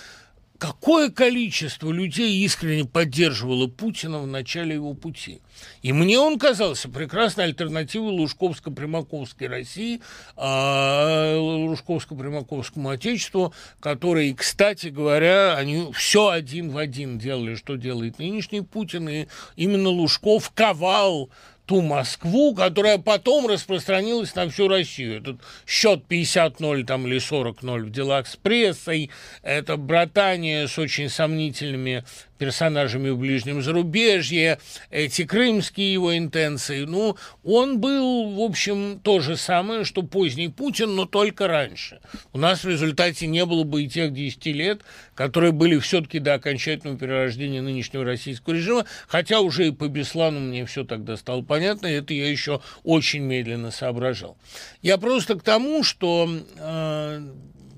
какое 0.57 1.09
количество 1.09 1.91
людей 1.91 2.43
искренне 2.43 2.85
поддерживало 2.85 3.67
Путина 3.67 4.19
в 4.19 4.27
начале 4.27 4.75
его 4.75 4.93
пути. 4.93 5.41
И 5.81 5.93
мне 5.93 6.19
он 6.19 6.39
казался 6.39 6.89
прекрасной 6.89 7.45
альтернативой 7.45 8.13
Лужковско-Примаковской 8.13 9.47
России, 9.47 10.01
а, 10.35 11.37
Лужковско-Примаковскому 11.37 12.91
Отечеству, 12.91 13.53
который, 13.79 14.33
кстати 14.33 14.87
говоря, 14.87 15.55
они 15.55 15.91
все 15.93 16.29
один 16.29 16.71
в 16.71 16.77
один 16.77 17.17
делали, 17.17 17.55
что 17.55 17.75
делает 17.75 18.19
нынешний 18.19 18.61
Путин, 18.61 19.09
и 19.09 19.27
именно 19.55 19.89
Лужков 19.89 20.51
ковал 20.51 21.29
ту 21.65 21.81
Москву, 21.81 22.53
которая 22.53 22.97
потом 22.97 23.47
распространилась 23.47 24.35
на 24.35 24.49
всю 24.49 24.67
Россию. 24.67 25.21
Этот 25.21 25.37
счет 25.65 26.03
50-0 26.07 26.83
там, 26.85 27.07
или 27.07 27.17
40-0 27.17 27.83
в 27.83 27.91
делах 27.91 28.27
с 28.27 28.35
прессой, 28.35 29.09
это 29.41 29.77
братание 29.77 30.67
с 30.67 30.77
очень 30.77 31.09
сомнительными 31.09 32.03
персонажами 32.37 33.09
в 33.09 33.17
ближнем 33.17 33.61
зарубежье, 33.61 34.59
эти 34.89 35.25
крымские 35.25 35.93
его 35.93 36.17
интенции. 36.17 36.85
Ну, 36.85 37.17
он 37.43 37.79
был, 37.79 38.31
в 38.31 38.39
общем, 38.41 38.99
то 39.01 39.19
же 39.19 39.37
самое, 39.37 39.85
что 39.85 40.03
поздний 40.03 40.49
Путин, 40.49 40.95
но 40.95 41.05
только 41.05 41.47
раньше. 41.47 41.99
У 42.33 42.37
нас 42.37 42.63
в 42.63 42.69
результате 42.69 43.27
не 43.27 43.45
было 43.45 43.63
бы 43.63 43.83
и 43.83 43.89
тех 43.89 44.13
10 44.13 44.45
лет, 44.47 44.81
которые 45.13 45.51
были 45.51 45.77
все-таки 45.79 46.19
до 46.19 46.33
окончательного 46.35 46.97
перерождения 46.97 47.61
нынешнего 47.61 48.03
российского 48.03 48.53
режима, 48.53 48.85
хотя 49.07 49.39
уже 49.39 49.67
и 49.67 49.71
по 49.71 49.87
Беслану 49.87 50.39
мне 50.39 50.65
все 50.65 50.83
тогда 50.83 51.17
стало 51.17 51.41
понятно, 51.41 51.87
и 51.87 51.93
это 51.93 52.13
я 52.13 52.29
еще 52.29 52.61
очень 52.83 53.21
медленно 53.21 53.71
соображал. 53.71 54.37
Я 54.81 54.97
просто 54.97 55.35
к 55.35 55.43
тому, 55.43 55.83
что 55.83 56.29
э, 56.57 57.21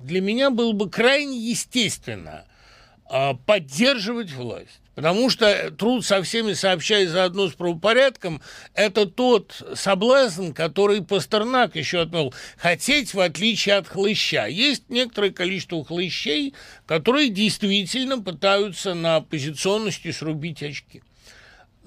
для 0.02 0.20
меня 0.20 0.50
было 0.50 0.72
бы 0.72 0.90
крайне 0.90 1.38
естественно– 1.38 2.44
поддерживать 3.46 4.32
власть. 4.32 4.80
Потому 4.98 5.30
что 5.30 5.70
труд 5.70 6.04
со 6.04 6.24
всеми 6.24 6.54
сообщая 6.54 7.06
заодно 7.06 7.48
с 7.48 7.52
правопорядком– 7.52 8.42
это 8.74 9.06
тот 9.06 9.62
соблазн, 9.76 10.50
который 10.50 11.04
Пастернак 11.04 11.76
еще 11.76 12.00
отмел. 12.00 12.34
Хотеть 12.56 13.14
в 13.14 13.20
отличие 13.20 13.76
от 13.76 13.86
хлыща. 13.86 14.46
Есть 14.48 14.90
некоторое 14.90 15.30
количество 15.30 15.84
хлыщей, 15.84 16.52
которые 16.84 17.28
действительно 17.28 18.20
пытаются 18.20 18.94
на 18.94 19.16
оппозиционности 19.16 20.10
срубить 20.10 20.64
очки. 20.64 21.02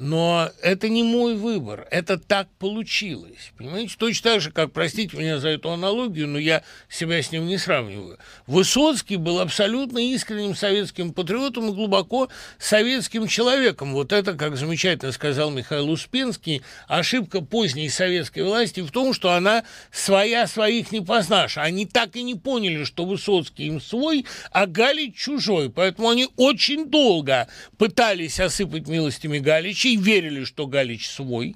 Но 0.02 0.50
это 0.64 0.90
не 0.90 1.04
мой 1.04 1.36
выбор, 1.36 1.88
это 1.92 2.18
так 2.18 2.48
получилось. 2.58 3.52
Понимаете, 3.56 3.94
точно 4.00 4.32
так 4.32 4.42
же, 4.42 4.52
как, 4.52 4.72
простите 4.72 5.16
меня 5.16 5.38
за 5.38 5.50
эту 5.50 5.70
аналогию, 5.70 6.28
но 6.28 6.40
я 6.40 6.64
себя 6.90 7.22
с 7.22 7.32
ним 7.32 7.46
не 7.46 7.60
сравниваю. 7.60 8.18
Высоцкий 8.48 9.18
был 9.18 9.40
абсолютно 9.40 10.00
искренним 10.00 10.56
советским 10.56 11.14
патриотом 11.14 11.70
и 11.70 11.74
глубоко 11.74 12.30
советским 12.58 13.28
человеком. 13.28 13.94
Вот 13.94 14.12
это, 14.12 14.34
как 14.34 14.58
замечательно 14.58 15.12
сказал 15.12 15.52
Михаил 15.52 15.92
Успенский, 15.92 16.64
ошибка 16.88 17.42
поздней 17.42 17.88
советской 17.90 18.42
власти 18.42 18.80
в 18.80 18.90
том, 18.90 19.14
что 19.14 19.34
она 19.34 19.66
своя 19.92 20.48
своих 20.48 20.92
не 20.92 21.02
познашь. 21.02 21.60
Они 21.60 21.86
так 21.86 22.16
и 22.16 22.24
не 22.24 22.34
поняли, 22.34 22.86
что 22.86 23.06
Высоцкий 23.06 23.68
им 23.68 23.80
свой, 23.80 24.26
а 24.52 24.66
Галич 24.66 25.16
чужой. 25.16 25.70
Поэтому 25.70 26.10
они 26.10 26.28
очень 26.38 26.88
долго 26.90 27.48
пытались 27.78 28.40
осыпать 28.40 28.88
милостями 28.88 29.38
Галича 29.38 29.90
и 29.93 29.97
верили, 29.97 30.43
что 30.43 30.67
Галич 30.67 31.10
свой. 31.10 31.56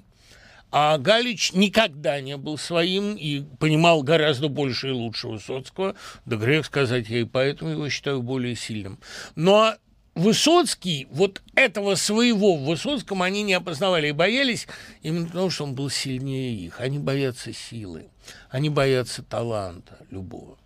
А 0.72 0.98
Галич 0.98 1.52
никогда 1.52 2.20
не 2.20 2.36
был 2.36 2.58
своим 2.58 3.16
и 3.16 3.42
понимал 3.58 4.02
гораздо 4.02 4.48
больше 4.48 4.88
и 4.88 4.92
лучше 4.92 5.28
Высоцкого. 5.28 5.94
Да 6.24 6.36
грех 6.36 6.66
сказать, 6.66 7.08
я 7.08 7.20
и 7.20 7.24
поэтому 7.24 7.70
его 7.70 7.88
считаю 7.88 8.22
более 8.22 8.56
сильным. 8.56 8.98
Но 9.36 9.74
Высоцкий, 10.16 11.06
вот 11.10 11.42
этого 11.54 11.94
своего 11.94 12.56
в 12.56 12.64
Высоцком 12.64 13.22
они 13.22 13.42
не 13.42 13.52
опознавали 13.52 14.08
и 14.08 14.12
боялись 14.12 14.66
именно 15.02 15.26
потому, 15.26 15.50
что 15.50 15.64
он 15.64 15.74
был 15.74 15.90
сильнее 15.90 16.56
их. 16.56 16.80
Они 16.80 16.98
боятся 16.98 17.52
силы, 17.52 18.08
они 18.48 18.70
боятся 18.70 19.22
таланта 19.22 19.98
любого. 20.10 20.56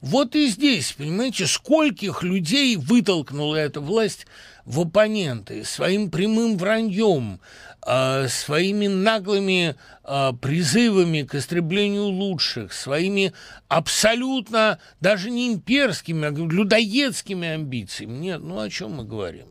Вот 0.00 0.34
и 0.34 0.48
здесь, 0.48 0.92
понимаете, 0.92 1.46
скольких 1.46 2.24
людей 2.24 2.76
вытолкнула 2.76 3.56
эта 3.56 3.80
власть 3.80 4.26
в 4.66 4.80
оппоненты 4.80 5.64
своим 5.64 6.10
прямым 6.10 6.58
враньем, 6.58 7.40
э, 7.86 8.26
своими 8.28 8.88
наглыми 8.88 9.76
э, 10.04 10.32
призывами 10.42 11.22
к 11.22 11.36
истреблению 11.36 12.06
лучших, 12.06 12.72
своими 12.72 13.32
абсолютно 13.68 14.80
даже 15.00 15.30
не 15.30 15.52
имперскими, 15.54 16.26
а 16.26 16.30
людоедскими 16.30 17.48
амбициями. 17.48 18.18
Нет, 18.18 18.40
ну 18.42 18.60
о 18.60 18.68
чем 18.68 18.94
мы 18.94 19.04
говорим? 19.04 19.46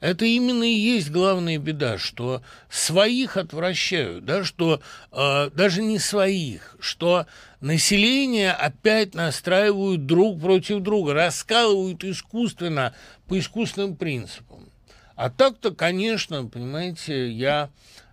Это 0.00 0.24
именно 0.24 0.64
и 0.64 0.74
есть 0.74 1.10
главная 1.10 1.58
беда, 1.58 1.98
что 1.98 2.42
своих 2.68 3.36
отвращают, 3.36 4.24
да, 4.24 4.44
что 4.44 4.80
э, 5.12 5.50
даже 5.54 5.82
не 5.82 5.98
своих, 5.98 6.76
что 6.80 7.26
население 7.60 8.52
опять 8.52 9.14
настраивают 9.14 10.06
друг 10.06 10.40
против 10.40 10.80
друга, 10.80 11.14
раскалывают 11.14 12.04
искусственно 12.04 12.94
по 13.26 13.38
искусственным 13.38 13.96
принципам. 13.96 14.68
А 15.14 15.30
так-то, 15.30 15.72
конечно, 15.72 16.46
понимаете, 16.46 17.30
я 17.30 17.70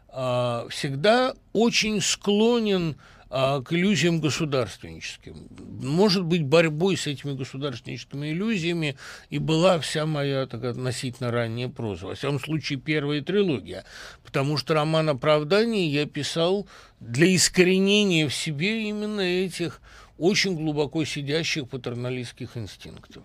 э, 0.09 0.67
всегда 0.69 1.33
очень 1.51 2.01
склонен 2.01 2.95
а, 3.35 3.63
к 3.63 3.73
иллюзиям 3.73 4.21
государственническим. 4.21 5.47
Может 5.81 6.23
быть, 6.23 6.43
борьбой 6.43 6.95
с 6.95 7.07
этими 7.07 7.33
государственническими 7.33 8.31
иллюзиями 8.31 8.95
и 9.31 9.39
была 9.39 9.79
вся 9.79 10.05
моя 10.05 10.45
так, 10.45 10.63
относительно 10.63 11.31
ранняя 11.31 11.67
проза. 11.67 12.05
Во 12.05 12.13
всяком 12.13 12.39
случае, 12.39 12.77
первая 12.77 13.23
трилогия. 13.23 13.85
Потому 14.23 14.55
что 14.57 14.75
роман 14.75 15.09
«Оправдание» 15.09 15.87
я 15.87 16.05
писал 16.05 16.67
для 16.99 17.35
искоренения 17.35 18.27
в 18.27 18.35
себе 18.35 18.87
именно 18.87 19.21
этих 19.21 19.81
очень 20.19 20.55
глубоко 20.55 21.03
сидящих 21.03 21.67
патерналистских 21.69 22.55
инстинктов. 22.55 23.23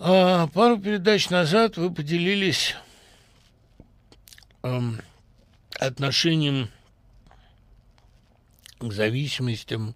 А, 0.00 0.48
пару 0.48 0.76
передач 0.76 1.30
назад 1.30 1.76
вы 1.76 1.94
поделились 1.94 2.74
эм, 4.64 5.00
отношением 5.78 6.68
зависимостям, 8.90 9.94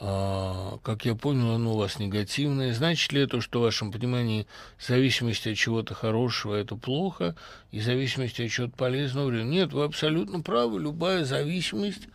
а, 0.00 0.78
как 0.82 1.04
я 1.04 1.14
понял, 1.14 1.54
оно 1.54 1.74
у 1.74 1.76
вас 1.78 2.00
негативное. 2.00 2.74
Значит 2.74 3.12
ли 3.12 3.22
это, 3.22 3.40
что 3.40 3.60
в 3.60 3.62
вашем 3.62 3.92
понимании 3.92 4.46
зависимость 4.84 5.46
от 5.46 5.56
чего-то 5.56 5.94
хорошего– 5.94 6.54
это 6.56 6.74
плохо, 6.74 7.36
и 7.70 7.80
зависимость 7.80 8.40
от 8.40 8.50
чего-то 8.50 8.74
полезного– 8.76 9.30
нет, 9.42 9.72
вы 9.72 9.84
абсолютно 9.84 10.40
правы. 10.40 10.80
Любая 10.80 11.24
зависимость, 11.24 12.08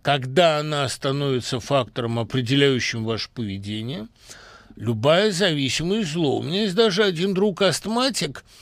когда 0.00 0.58
она 0.58 0.88
становится 0.88 1.60
фактором, 1.60 2.18
определяющим 2.18 3.04
ваше 3.04 3.28
поведение, 3.28 4.08
любая 4.74 5.30
зависимость– 5.30 6.10
зло. 6.12 6.38
У 6.38 6.42
меня 6.42 6.62
есть 6.62 6.74
даже 6.74 7.04
один 7.04 7.34
друг-астматик– 7.34 8.42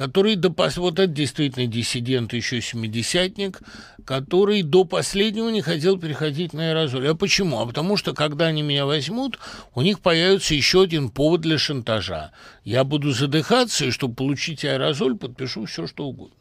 который 0.00 0.34
до 0.34 0.48
вот 0.76 0.98
это 0.98 1.06
действительно 1.08 1.66
диссидент, 1.66 2.32
еще 2.32 2.62
семидесятник, 2.62 3.60
который 4.06 4.62
до 4.62 4.84
последнего 4.84 5.50
не 5.50 5.60
хотел 5.60 5.98
переходить 5.98 6.54
на 6.54 6.70
аэрозоль. 6.70 7.08
А 7.08 7.14
почему? 7.14 7.60
А 7.60 7.66
потому 7.66 7.98
что, 7.98 8.14
когда 8.14 8.46
они 8.46 8.62
меня 8.62 8.86
возьмут, 8.86 9.38
у 9.74 9.82
них 9.82 10.00
появится 10.00 10.54
еще 10.54 10.84
один 10.84 11.10
повод 11.10 11.42
для 11.42 11.58
шантажа. 11.58 12.32
Я 12.64 12.84
буду 12.84 13.12
задыхаться, 13.12 13.84
и 13.84 13.90
чтобы 13.90 14.14
получить 14.14 14.64
аэрозоль, 14.64 15.18
подпишу 15.18 15.66
все, 15.66 15.86
что 15.86 16.06
угодно. 16.06 16.34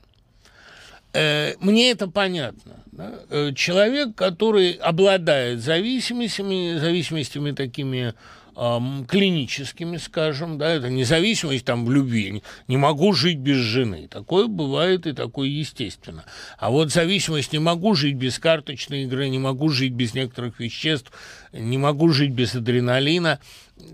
Э, 1.11 1.55
мне 1.59 1.91
это 1.91 2.07
понятно. 2.07 2.75
Да? 2.93 3.19
Э, 3.29 3.51
человек, 3.53 4.15
который 4.15 4.71
обладает 4.71 5.59
зависимостями, 5.59 6.77
зависимостями 6.77 7.51
такими 7.51 8.13
клиническими, 8.53 9.97
скажем, 9.97 10.57
да, 10.57 10.69
это 10.71 10.89
независимость 10.89 11.65
там 11.65 11.85
в 11.85 11.91
любви, 11.91 12.43
не 12.67 12.77
могу 12.77 13.13
жить 13.13 13.37
без 13.37 13.57
жены. 13.57 14.07
Такое 14.09 14.47
бывает 14.47 15.07
и 15.07 15.13
такое 15.13 15.47
естественно. 15.47 16.25
А 16.57 16.69
вот 16.69 16.91
зависимость 16.91 17.53
не 17.53 17.59
могу 17.59 17.95
жить 17.95 18.15
без 18.15 18.39
карточной 18.39 19.03
игры, 19.03 19.29
не 19.29 19.39
могу 19.39 19.69
жить 19.69 19.93
без 19.93 20.13
некоторых 20.13 20.59
веществ, 20.59 21.11
не 21.53 21.77
могу 21.77 22.09
жить 22.09 22.31
без 22.31 22.55
адреналина– 22.55 23.39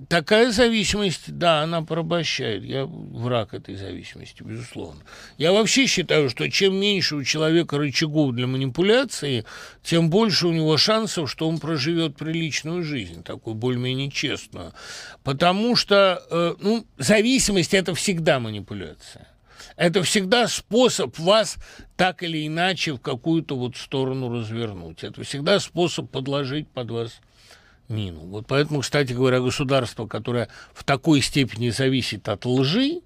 Такая 0.10 0.52
зависимость, 0.52 1.32
да, 1.38 1.62
она 1.62 1.82
порабощает. 1.82 2.63
Я 2.63 2.86
враг 2.86 3.54
этой 3.54 3.76
зависимости, 3.76 4.43
безусловно. 4.43 5.02
Я 5.38 5.52
вообще 5.52 5.86
считаю, 5.88 6.30
что 6.30 6.50
чем 6.50 6.76
меньше 6.76 7.15
у 7.15 7.24
человека 7.24 7.78
рычагов 7.78 8.34
для 8.34 8.48
манипуляции, 8.48 9.45
тем 9.84 10.10
больше 10.10 10.48
у 10.48 10.52
него 10.52 10.78
шансов, 10.78 11.30
что 11.30 11.48
он 11.48 11.60
проживет 11.60 12.15
приличную 12.17 12.84
жизнь, 12.84 13.24
такую 13.24 13.56
более-менее 13.56 14.10
честную. 14.10 14.74
Потому 15.24 15.76
что, 15.76 16.21
э, 16.30 16.56
ну, 16.60 16.86
зависимость– 16.98 17.74
это 17.76 17.93
всегда 17.93 18.39
манипуляция. 18.39 19.28
Это 19.76 20.04
всегда 20.04 20.48
способ 20.48 21.17
вас 21.19 21.58
так 21.95 22.24
или 22.24 22.48
иначе 22.48 22.93
в 22.93 23.00
какую-то 23.00 23.56
вот 23.56 23.76
сторону 23.76 24.32
развернуть. 24.34 25.04
Это 25.04 25.24
всегда 25.24 25.60
способ 25.60 26.10
подложить 26.10 26.67
под 26.69 26.91
вас 26.91 27.21
мину. 27.89 28.21
Вот 28.21 28.45
поэтому, 28.48 28.82
кстати 28.82 29.13
говоря, 29.13 29.39
государство, 29.39 30.08
которое 30.08 30.50
в 30.74 30.84
такой 30.84 31.21
степени 31.21 31.69
зависит 31.69 32.28
от 32.30 32.45
лжи, 32.45 33.02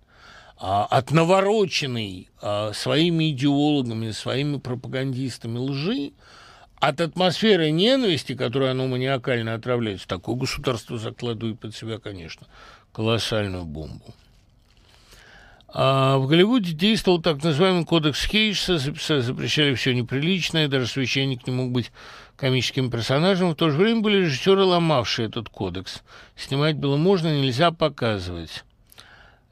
а, 0.58 0.86
от 0.86 1.12
навороченной 1.12 2.30
а, 2.42 2.74
своими 2.74 3.32
идеологами, 3.32 4.12
своими 4.12 4.58
пропагандистами 4.58 5.58
лжи, 5.58 6.12
от 6.80 7.02
атмосферы 7.02 7.72
ненависти, 7.72 8.36
которую 8.36 8.72
оно 8.72 8.88
маниакально 8.88 9.54
отравляет, 9.54 10.06
такое 10.08 10.36
государство 10.36 10.98
закладывает 10.98 11.60
под 11.60 11.76
себя, 11.76 12.00
конечно, 12.00 12.48
колоссальную 12.94 13.65
бомбу. 13.65 14.13
А 15.72 16.18
в 16.18 16.28
Голливуде 16.28 16.74
действовал 16.74 17.22
так 17.22 17.44
называемый 17.44 17.86
кодекс 17.86 18.26
Хейса, 18.26 18.80
запрещали 18.80 19.76
все 19.76 19.94
неприличное, 19.94 20.68
даже 20.68 20.88
священник 20.88 21.46
не 21.46 21.54
мог 21.54 21.72
быть 21.72 21.92
комическим 22.39 22.89
персонажем. 22.89 23.52
В 23.52 23.56
то 23.56 23.69
же 23.69 23.78
время 23.78 24.02
были 24.02 24.17
режиссеры, 24.17 24.63
ломавшие 24.63 25.28
этот 25.28 25.49
кодекс. 25.49 26.04
Снимать 26.36 26.78
было 26.78 26.97
можно, 26.97 27.28
нельзя 27.28 27.71
показывать. 27.71 28.63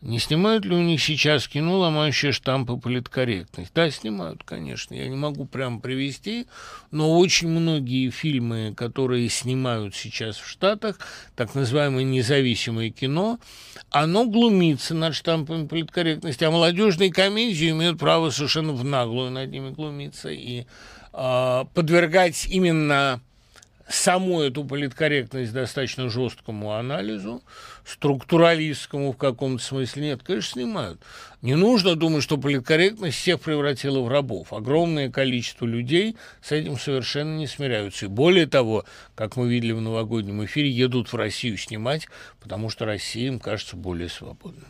Не 0.02 0.19
снимают 0.19 0.63
ли 0.63 0.76
у 0.76 0.82
них 0.82 1.02
сейчас 1.02 1.47
кино, 1.47 1.80
ломающее 1.80 2.32
штампы 2.32 2.78
политкорректность? 2.78 3.71
Да, 3.73 3.89
снимают, 3.89 4.43
конечно. 4.43 4.93
Я 4.93 5.08
не 5.08 5.15
могу 5.15 5.45
прям 5.45 5.82
привести, 5.82 6.45
но 6.91 7.17
очень 7.17 7.47
многие 7.47 8.12
фильмы, 8.12 8.76
которые 8.78 9.28
снимают 9.28 9.95
сейчас 9.95 10.38
в 10.38 10.47
Штатах, 10.47 11.00
так 11.36 11.56
называемое 11.56 12.04
независимое 12.04 12.91
кино, 12.91 13.39
оно 13.89 14.28
глумится 14.28 14.93
над 14.93 15.16
штампами 15.16 15.66
политкорректности, 15.66 16.43
а 16.43 16.51
молодежные 16.51 17.12
комедии 17.12 17.72
имеют 17.72 17.97
право 17.97 18.30
совершенно 18.30 18.74
в 18.74 18.84
наглую 18.84 19.32
над 19.32 19.49
ними 19.49 19.72
глумиться 19.72 20.30
и 20.30 20.66
э, 21.18 21.65
подвергать 21.74 22.45
именно 22.45 23.22
саму 23.89 24.41
эту 24.41 24.63
политкорректность 24.63 25.53
достаточно 25.53 26.09
жесткому 26.09 26.74
анализу, 26.74 27.41
структуралистскому 27.86 29.13
в 29.13 29.18
каком-то 29.18 29.63
смысле 29.63 30.03
нет, 30.03 30.24
конечно, 30.24 30.61
снимают. 30.61 31.01
Не 31.41 31.55
нужно 31.55 31.95
думать, 31.95 32.24
что 32.24 32.38
политкорректность 32.38 33.18
всех 33.18 33.39
превратила 33.39 34.01
в 34.01 34.09
рабов. 34.09 34.51
Огромное 34.51 35.09
количество 35.09 35.65
людей 35.65 36.18
с 36.41 36.51
этим 36.51 36.78
совершенно 36.78 37.38
не 37.38 37.47
смиряются. 37.47 38.05
И 38.05 38.09
более 38.09 38.47
того, 38.47 38.86
как 39.15 39.38
мы 39.38 39.49
видели 39.49 39.72
в 39.72 39.82
новогоднем 39.82 40.43
эфире, 40.45 40.70
едут 40.70 41.13
в 41.13 41.15
Россию 41.15 41.57
снимать, 41.57 42.07
потому 42.41 42.70
что 42.70 42.86
Россия 42.86 43.28
им 43.28 43.39
кажется 43.39 43.76
более 43.78 44.09
свободной. 44.09 44.65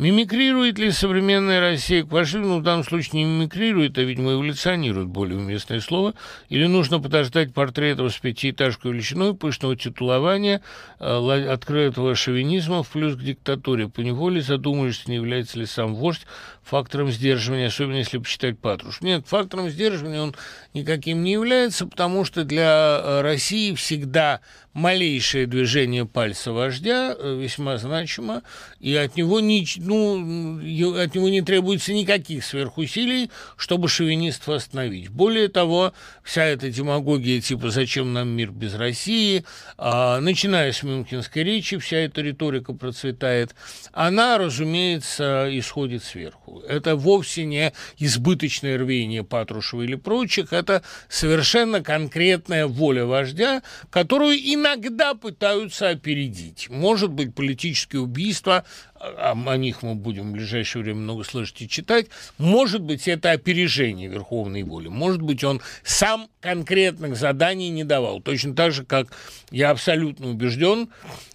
Мимикрирует 0.00 0.78
ли 0.78 0.92
современная 0.92 1.60
Россия 1.60 2.02
к 2.02 2.08
фашизму? 2.08 2.60
В 2.60 2.62
данном 2.62 2.84
случае 2.84 3.22
не 3.22 3.24
мимикрирует, 3.26 3.98
а, 3.98 4.02
видимо, 4.02 4.32
эволюционирует, 4.32 5.08
более 5.08 5.38
уместное 5.38 5.80
слово. 5.80 6.14
Или 6.48 6.64
нужно 6.64 7.00
подождать 7.00 7.52
портретов 7.52 8.10
с 8.10 8.18
пятиэтажкой 8.18 8.92
величиной, 8.92 9.34
пышного 9.34 9.76
титулования, 9.76 10.62
э, 11.00 11.46
открытого 11.52 12.14
шовинизма 12.14 12.82
в 12.82 12.88
плюс 12.88 13.14
к 13.14 13.20
диктатуре. 13.20 13.88
По 13.90 14.00
неволе 14.00 14.40
задумаешься, 14.40 15.10
не 15.10 15.16
является 15.16 15.58
ли 15.58 15.66
сам 15.66 15.94
вождь 15.94 16.26
фактором 16.70 17.10
сдерживания, 17.10 17.66
особенно 17.66 17.96
если 17.96 18.18
почитать 18.18 18.56
Патруш. 18.56 19.00
Нет, 19.00 19.26
фактором 19.26 19.70
сдерживания 19.70 20.20
он 20.20 20.36
никаким 20.72 21.24
не 21.24 21.32
является, 21.32 21.84
потому 21.84 22.24
что 22.24 22.44
для 22.44 23.00
э, 23.02 23.20
России 23.22 23.74
всегда 23.74 24.40
малейшее 24.72 25.46
движение 25.46 26.06
пальца 26.06 26.52
вождя 26.52 27.14
э, 27.18 27.38
весьма 27.40 27.76
значимо, 27.78 28.42
и 28.78 28.94
от 28.94 29.16
него, 29.16 29.40
не, 29.40 29.66
ну, 29.78 30.58
от 30.96 31.14
него 31.14 31.28
не 31.28 31.42
требуется 31.42 31.92
никаких 31.92 32.44
сверхусилий, 32.44 33.30
чтобы 33.56 33.88
шовинистов 33.88 34.50
остановить. 34.50 35.08
Более 35.08 35.48
того, 35.48 35.92
вся 36.22 36.44
эта 36.44 36.70
демагогия 36.70 37.40
типа 37.40 37.70
«зачем 37.70 38.12
нам 38.12 38.28
мир 38.28 38.52
без 38.52 38.74
России», 38.74 39.44
а, 39.76 40.20
начиная 40.20 40.70
с 40.70 40.84
Мюнхенской 40.84 41.42
речи, 41.42 41.78
вся 41.78 41.96
эта 41.96 42.20
риторика 42.20 42.72
процветает, 42.72 43.56
она, 43.92 44.38
разумеется, 44.38 45.48
исходит 45.50 46.04
сверху. 46.04 46.59
Это 46.68 46.96
вовсе 46.96 47.44
не 47.44 47.72
избыточное 47.98 48.78
рвение 48.78 49.24
Патрушева 49.24 49.82
или 49.82 49.94
прочих, 49.94 50.52
это 50.52 50.82
совершенно 51.08 51.82
конкретная 51.82 52.66
воля 52.66 53.04
вождя, 53.04 53.62
которую 53.90 54.36
иногда 54.36 55.14
пытаются 55.14 55.88
опередить. 55.88 56.68
Может 56.70 57.10
быть, 57.10 57.34
политические 57.34 58.02
убийства, 58.02 58.64
а, 59.00 59.32
о 59.32 59.56
них 59.56 59.82
мы 59.82 59.94
будем 59.94 60.30
в 60.30 60.32
ближайшее 60.32 60.82
время 60.82 61.00
много 61.00 61.24
слышать 61.24 61.62
и 61.62 61.68
читать, 61.68 62.06
может 62.36 62.82
быть, 62.82 63.08
это 63.08 63.30
опережение 63.30 64.08
верховной 64.08 64.62
воли. 64.62 64.88
Может 64.88 65.22
быть, 65.22 65.42
он 65.42 65.62
сам 65.82 66.28
конкретных 66.40 67.16
заданий 67.16 67.70
не 67.70 67.84
давал. 67.84 68.20
Точно 68.20 68.54
так 68.54 68.72
же, 68.72 68.84
как 68.84 69.08
я 69.50 69.70
абсолютно 69.70 70.28
убежден, 70.28 70.90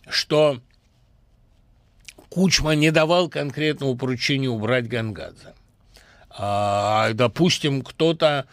что 0.08 0.62
Кучма 2.36 2.76
не 2.76 2.92
давал 2.92 3.30
конкретного 3.30 3.96
поручения 3.96 4.50
убрать 4.50 4.90
Гангадзе. 4.90 5.54
А, 6.30 7.14
допустим, 7.14 7.82
кто-то 7.82 8.46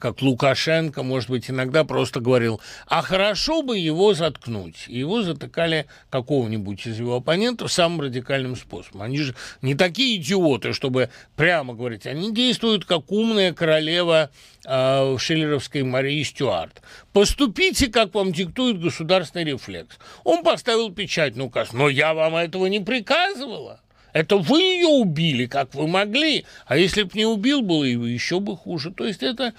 как 0.00 0.20
Лукашенко, 0.22 1.02
может 1.02 1.30
быть, 1.30 1.50
иногда 1.50 1.84
просто 1.84 2.20
говорил, 2.20 2.60
а 2.86 3.02
хорошо 3.02 3.62
бы 3.62 3.78
его 3.78 4.14
заткнуть. 4.14 4.84
И 4.86 4.98
его 4.98 5.22
затыкали 5.22 5.86
какого-нибудь 6.10 6.86
из 6.86 6.98
его 6.98 7.16
оппонентов 7.16 7.72
самым 7.72 8.02
радикальным 8.02 8.56
способом. 8.56 9.02
Они 9.02 9.18
же 9.18 9.34
не 9.62 9.74
такие 9.74 10.16
идиоты, 10.16 10.72
чтобы 10.72 11.10
прямо 11.36 11.74
говорить. 11.74 12.06
Они 12.06 12.32
действуют 12.32 12.84
как 12.84 13.10
умная 13.10 13.52
королева 13.52 14.30
э, 14.66 15.16
шиллеровской 15.18 15.82
Марии 15.82 16.22
Стюарт. 16.22 16.82
Поступите, 17.12 17.88
как 17.88 18.14
вам 18.14 18.32
диктует 18.32 18.80
государственный 18.80 19.44
рефлекс. 19.44 19.96
Он 20.24 20.42
поставил 20.42 20.92
печать 20.92 21.36
на 21.36 21.44
указ, 21.44 21.72
но 21.72 21.88
я 21.88 22.14
вам 22.14 22.36
этого 22.36 22.66
не 22.66 22.80
приказывала. 22.80 23.80
Это 24.16 24.38
вы 24.38 24.62
ее 24.62 24.86
убили, 24.86 25.44
как 25.44 25.74
вы 25.74 25.86
могли. 25.86 26.46
А 26.64 26.78
если 26.78 27.02
бы 27.02 27.10
не 27.12 27.26
убил, 27.26 27.60
было 27.60 27.82
бы 27.82 28.08
еще 28.08 28.40
бы 28.40 28.56
хуже. 28.56 28.90
То 28.90 29.06
есть 29.06 29.22
это 29.22 29.52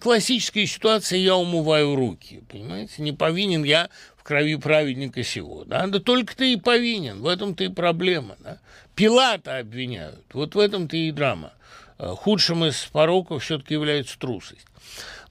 классическая 0.00 0.64
ситуация 0.64 1.18
«я 1.18 1.36
умываю 1.36 1.94
руки». 1.94 2.40
Понимаете? 2.48 3.02
Не 3.02 3.12
повинен 3.12 3.64
я 3.64 3.90
в 4.16 4.22
крови 4.22 4.56
праведника 4.56 5.22
сего. 5.22 5.64
Да, 5.64 5.86
да 5.88 5.98
только 5.98 6.34
ты 6.34 6.54
и 6.54 6.56
повинен. 6.56 7.20
В 7.20 7.26
этом-то 7.26 7.64
и 7.64 7.68
проблема. 7.68 8.36
Да? 8.42 8.56
Пилата 8.94 9.58
обвиняют. 9.58 10.24
Вот 10.32 10.54
в 10.54 10.58
этом-то 10.58 10.96
и 10.96 11.10
драма. 11.12 11.52
Э, 11.98 12.14
худшим 12.16 12.64
из 12.64 12.82
пороков 12.84 13.44
все-таки 13.44 13.74
является 13.74 14.18
трусость. 14.18 14.64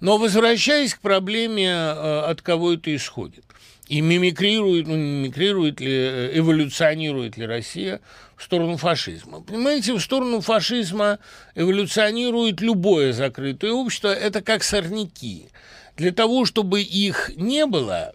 Но 0.02 0.20
возвращаясь 0.20 0.94
к 0.94 1.02
проблеме, 1.02 1.68
э, 1.68 2.20
от 2.28 2.44
кого 2.44 2.74
это 2.74 2.96
исходит. 2.96 3.44
И 3.88 4.02
мимикрирует, 4.02 4.86
ну, 4.86 4.98
мимикрирует 4.98 5.80
ли, 5.80 5.92
э, 5.92 6.38
эволюционирует 6.38 7.38
ли 7.38 7.48
Россия 7.48 8.02
в 8.38 8.44
сторону 8.44 8.78
фашизма. 8.78 9.42
Понимаете, 9.42 9.94
в 9.94 10.00
сторону 10.00 10.42
фашизма 10.42 11.20
эволюционирует 11.56 12.62
любое 12.62 13.12
закрытое 13.12 13.72
общество. 13.72 14.10
Это 14.10 14.42
как 14.42 14.64
сорняки. 14.64 15.50
Для 15.98 16.12
того, 16.12 16.46
чтобы 16.46 16.82
их 16.82 17.32
не 17.36 17.66
было, 17.66 18.14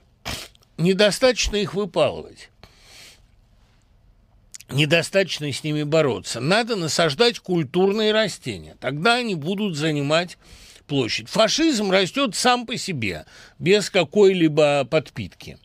недостаточно 0.78 1.56
их 1.56 1.74
выпалывать. 1.74 2.50
Недостаточно 4.70 5.52
с 5.52 5.64
ними 5.64 5.82
бороться. 5.82 6.40
Надо 6.40 6.76
насаждать 6.76 7.40
культурные 7.40 8.12
растения. 8.12 8.76
Тогда 8.80 9.16
они 9.16 9.34
будут 9.34 9.76
занимать 9.76 10.38
площадь. 10.86 11.28
Фашизм 11.28 11.90
растет 11.90 12.36
сам 12.36 12.64
по 12.64 12.76
себе, 12.76 13.26
без 13.58 13.90
какой-либо 13.90 14.86
подпитки. 14.88 15.58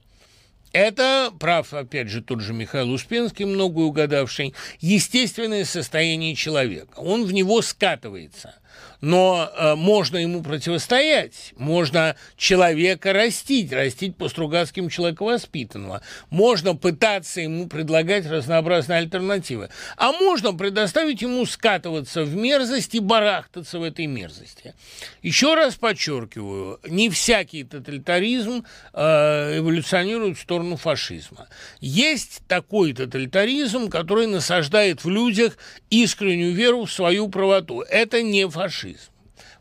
Это, 0.77 1.33
прав, 1.39 1.73
опять 1.73 2.07
же, 2.07 2.21
тот 2.21 2.41
же 2.41 2.53
Михаил 2.53 2.91
Успенский, 2.91 3.45
много 3.45 3.79
угадавший, 3.79 4.53
естественное 4.79 5.65
состояние 5.65 6.35
человека. 6.35 6.99
Он 6.99 7.25
в 7.25 7.33
него 7.33 7.63
скатывается– 7.63 8.53
но 9.01 9.49
э, 9.55 9.75
можно 9.75 10.17
ему 10.17 10.41
противостоять, 10.41 11.53
можно 11.57 12.15
человека 12.35 13.13
растить, 13.13 13.71
растить 13.71 14.15
по 14.15 14.29
Стругацким 14.29 14.89
человека 14.89 15.23
воспитанного, 15.23 16.01
можно 16.29 16.75
пытаться 16.75 17.41
ему 17.41 17.67
предлагать 17.67 18.25
разнообразные 18.25 18.99
альтернативы, 18.99 19.69
а 19.97 20.11
можно 20.13 20.53
предоставить 20.53 21.21
ему 21.21 21.45
скатываться 21.45 22.23
в 22.23 22.35
мерзость 22.35 22.95
и 22.95 22.99
барахтаться 22.99 23.79
в 23.79 23.83
этой 23.83 24.07
мерзости. 24.07 24.73
Еще 25.21 25.53
раз 25.53 25.75
подчеркиваю, 25.75 26.79
не 26.87 27.09
всякий 27.09 27.63
тоталитаризм 27.63 28.65
э, 28.93 29.57
эволюционирует 29.59 30.37
в 30.37 30.41
сторону 30.41 30.77
фашизма. 30.77 31.47
Есть 31.79 32.41
такой 32.47 32.93
тоталитаризм, 32.93 33.89
который 33.89 34.27
насаждает 34.27 35.03
в 35.03 35.09
людях 35.09 35.57
искреннюю 35.89 36.53
веру 36.53 36.85
в 36.85 36.91
свою 36.91 37.27
правоту. 37.29 37.81
Это 37.81 38.21
не 38.21 38.47
фашизм 38.47 38.86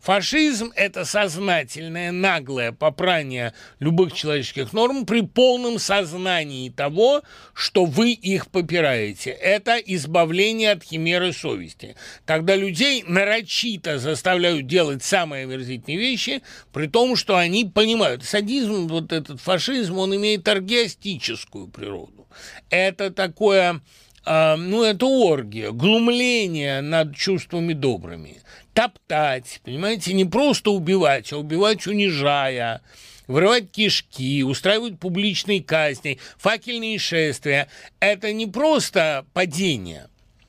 фашизм. 0.07 0.73
Это 0.77 1.05
сознательное, 1.05 2.13
наглое 2.13 2.71
попрание 2.71 3.53
любых 3.81 4.13
человеческих 4.13 4.73
норм 4.73 5.05
при 5.05 5.23
полном 5.23 5.81
сознании 5.81 6.71
того, 6.71 7.23
что 7.55 7.87
вы 7.87 8.13
их 8.13 8.47
попираете. 8.49 9.31
Это 9.31 9.77
избавление 9.79 10.73
от 10.73 10.85
химеры 10.85 11.33
совести. 11.33 11.97
Когда 12.25 12.55
людей 12.55 13.03
нарочито 13.05 13.99
заставляют 13.99 14.69
делать 14.69 15.03
самые 15.03 15.43
омерзительные 15.43 15.99
вещи, 15.99 16.43
при 16.73 16.87
том, 16.87 17.17
что 17.17 17.37
они 17.37 17.65
понимают. 17.65 18.23
Садизм, 18.23 18.87
вот 18.87 19.13
этот 19.13 19.41
фашизм, 19.41 19.99
он 19.99 20.15
имеет 20.15 20.47
аргиастическую 20.47 21.67
природу. 21.67 22.29
Это 22.71 23.11
такое 23.11 23.81
а, 24.29 24.57
ну, 24.57 24.83
это 24.83 25.07
оргия, 25.07 25.71
глумление 25.71 26.81
над 26.81 27.15
чувствами 27.15 27.73
добрыми 27.73 28.43
топтать, 28.77 29.63
понимаете, 29.65 30.13
не 30.13 30.27
просто 30.27 30.71
убивать, 30.71 31.33
а 31.33 31.39
убивать 31.39 31.87
унижая, 31.87 32.83
вырывать 33.27 33.71
кишки, 33.71 34.45
устраивать 34.45 34.99
публичные 34.99 35.63
казни, 35.63 36.19
факельные 36.37 36.99
шествия. 36.99 37.69
Это 38.01 38.35
не 38.35 38.47
просто 38.47 39.25
падение, 39.33 40.09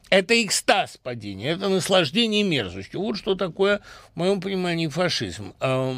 это 0.09 0.43
экстаз 0.43 0.99
падения, 1.01 1.51
это 1.51 1.69
наслаждение 1.69 2.43
мерзостью. 2.43 2.99
Вот 2.99 3.17
что 3.17 3.36
такое, 3.36 3.80
в 4.13 4.17
моем 4.17 4.41
понимании, 4.41 4.89
фашизм. 4.89 5.53
А, 5.61 5.97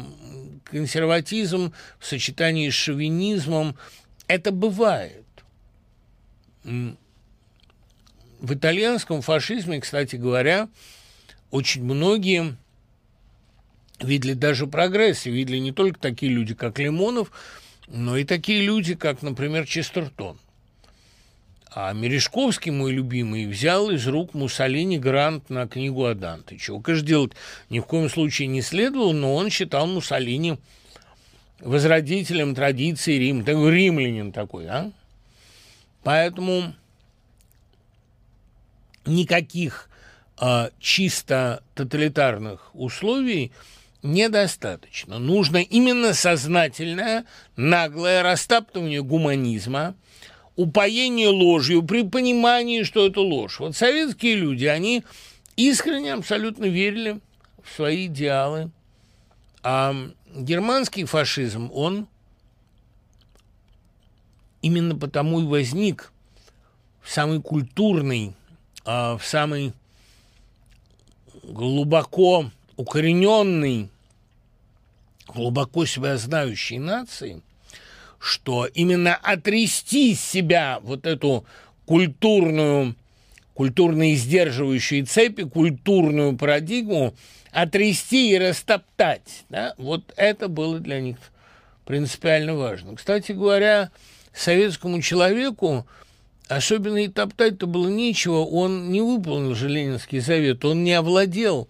консерватизм 0.62 1.72
в 1.98 2.06
сочетании 2.06 2.70
с 2.70 2.74
шовинизмом– 2.74 3.76
это 4.28 4.52
бывает. 4.52 5.24
В 6.62 8.54
итальянском 8.54 9.20
фашизме, 9.20 9.80
кстати 9.80 10.14
говоря, 10.14 10.68
очень 11.50 11.84
многие 11.84 12.56
видели 14.00 14.34
даже 14.34 14.66
прогресс, 14.66 15.26
и 15.26 15.30
видели 15.30 15.58
не 15.58 15.72
только 15.72 15.98
такие 15.98 16.32
люди, 16.32 16.54
как 16.54 16.78
Лимонов, 16.78 17.30
но 17.88 18.16
и 18.16 18.24
такие 18.24 18.62
люди, 18.62 18.94
как, 18.94 19.22
например, 19.22 19.66
Честертон. 19.66 20.38
А 21.72 21.92
Мережковский, 21.92 22.72
мой 22.72 22.92
любимый, 22.92 23.46
взял 23.46 23.90
из 23.90 24.06
рук 24.08 24.34
Муссолини 24.34 24.98
грант 24.98 25.50
на 25.50 25.68
книгу 25.68 26.04
о 26.04 26.14
Данте. 26.14 26.58
Чего, 26.58 26.80
конечно, 26.80 27.06
делать 27.06 27.32
ни 27.68 27.78
в 27.78 27.84
коем 27.84 28.08
случае 28.08 28.48
не 28.48 28.60
следовало, 28.60 29.12
но 29.12 29.36
он 29.36 29.50
считал 29.50 29.86
Муссолини 29.86 30.58
возродителем 31.60 32.56
традиции 32.56 33.18
Рима. 33.18 33.44
Такой 33.44 33.72
римлянин 33.72 34.32
такой, 34.32 34.66
а? 34.66 34.90
Поэтому 36.02 36.74
никаких 39.04 39.89
а, 40.42 40.70
чисто 40.80 41.62
тоталитарных 41.74 42.74
условий 42.74 43.52
недостаточно. 44.02 45.18
Нужно 45.18 45.58
именно 45.58 46.14
сознательное, 46.14 47.26
наглое 47.56 48.22
растаптывание 48.22 49.02
гуманизма, 49.02 49.94
упоение 50.56 51.28
ложью, 51.28 51.82
при 51.82 52.04
понимании, 52.04 52.84
что 52.84 53.06
это 53.06 53.20
ложь. 53.20 53.60
Вот 53.60 53.76
советские 53.76 54.36
люди, 54.36 54.64
они 54.64 55.04
искренне 55.56 56.14
абсолютно 56.14 56.64
верили 56.64 57.20
в 57.62 57.70
свои 57.76 58.06
идеалы. 58.06 58.70
А 59.62 59.94
германский 60.34 61.04
фашизм, 61.04 61.70
он 61.74 62.08
именно 64.62 64.96
потому 64.96 65.40
и 65.40 65.44
возник 65.44 66.12
в 67.02 67.10
самый 67.10 67.42
культурный, 67.42 68.32
а 68.86 69.18
в 69.18 69.26
самый 69.26 69.74
глубоко 71.50 72.50
укорененный, 72.76 73.90
глубоко 75.26 75.84
себя 75.84 76.16
знающей 76.16 76.78
нации, 76.78 77.42
что 78.18 78.66
именно 78.66 79.16
отрести 79.16 80.12
из 80.12 80.20
себя 80.20 80.78
вот 80.82 81.06
эту 81.06 81.44
культурную, 81.86 82.94
культурно 83.54 84.14
сдерживающую 84.14 85.06
цепи, 85.06 85.44
культурную 85.44 86.36
парадигму, 86.36 87.14
отрести 87.50 88.32
и 88.32 88.38
растоптать. 88.38 89.44
Да? 89.48 89.74
Вот 89.76 90.12
это 90.16 90.48
было 90.48 90.78
для 90.78 91.00
них 91.00 91.16
принципиально 91.84 92.54
важно. 92.54 92.94
Кстати 92.94 93.32
говоря, 93.32 93.90
советскому 94.32 95.02
человеку 95.02 95.86
особенно 96.50 96.98
и 96.98 97.08
топтать-то 97.08 97.66
было 97.66 97.88
нечего, 97.88 98.38
он 98.38 98.90
не 98.90 99.00
выполнил 99.00 99.54
же 99.54 99.68
Ленинский 99.68 100.20
совет, 100.20 100.64
он 100.64 100.82
не 100.82 100.92
овладел 100.92 101.68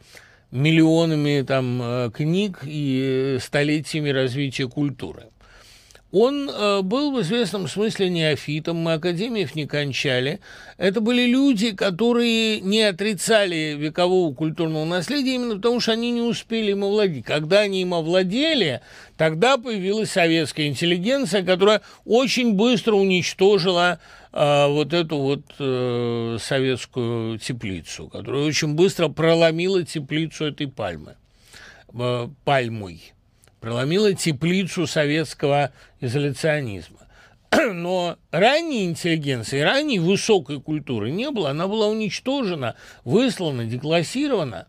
миллионами 0.51 1.45
там 1.47 1.81
э, 1.83 2.11
книг 2.12 2.61
и 2.64 3.39
столетиями 3.41 4.09
развития 4.11 4.68
культуры. 4.68 5.26
Он 6.12 6.51
э, 6.51 6.83
был 6.83 7.12
в 7.12 7.20
известном 7.20 7.68
смысле 7.68 8.11
неофитом, 8.11 8.78
мы 8.78 8.95
академиев 8.95 9.55
не 9.55 9.66
кончали. 9.66 10.41
Это 10.76 11.01
были 11.01 11.24
люди, 11.26 11.70
которые 11.70 12.61
не 12.61 12.83
отрицали 12.83 13.76
векового 13.78 14.35
культурного 14.35 14.85
наследия 14.85 15.37
именно 15.37 15.57
потому, 15.57 15.78
что 15.78 15.93
они 15.93 16.11
не 16.11 16.22
успели 16.22 16.72
им 16.72 16.83
овладеть. 16.83 17.24
Когда 17.24 17.61
они 17.61 17.83
им 17.83 17.95
овладели, 17.95 18.81
тогда 19.16 19.57
появилась 19.57 20.11
советская 20.11 20.66
интеллигенция, 20.66 21.45
которая 21.45 21.81
очень 22.05 22.55
быстро 22.55 22.95
уничтожила 22.95 24.01
э, 24.33 24.66
вот 24.68 24.93
эту 24.93 25.18
вот 25.18 25.45
э, 25.59 26.39
советскую 26.41 27.39
теплицу, 27.39 28.09
которая 28.09 28.45
очень 28.45 28.74
быстро 28.74 29.09
проломила 29.09 29.83
теплицу 29.85 30.47
этой 30.47 30.68
пальмы, 30.68 31.16
э, 31.93 32.28
пальмой 32.45 33.12
проломила 33.61 34.14
теплицу 34.14 34.87
советского 34.87 35.72
изоляционизма. 36.01 36.99
Но 37.53 38.16
ранней 38.31 38.87
интеллигенции, 38.87 39.61
ранней 39.61 39.99
высокой 39.99 40.61
культуры 40.61 41.11
не 41.11 41.31
было, 41.31 41.51
она 41.51 41.68
была 41.68 41.89
уничтожена, 41.89 42.76
выслана, 43.05 43.64
деклассирована. 43.64 44.66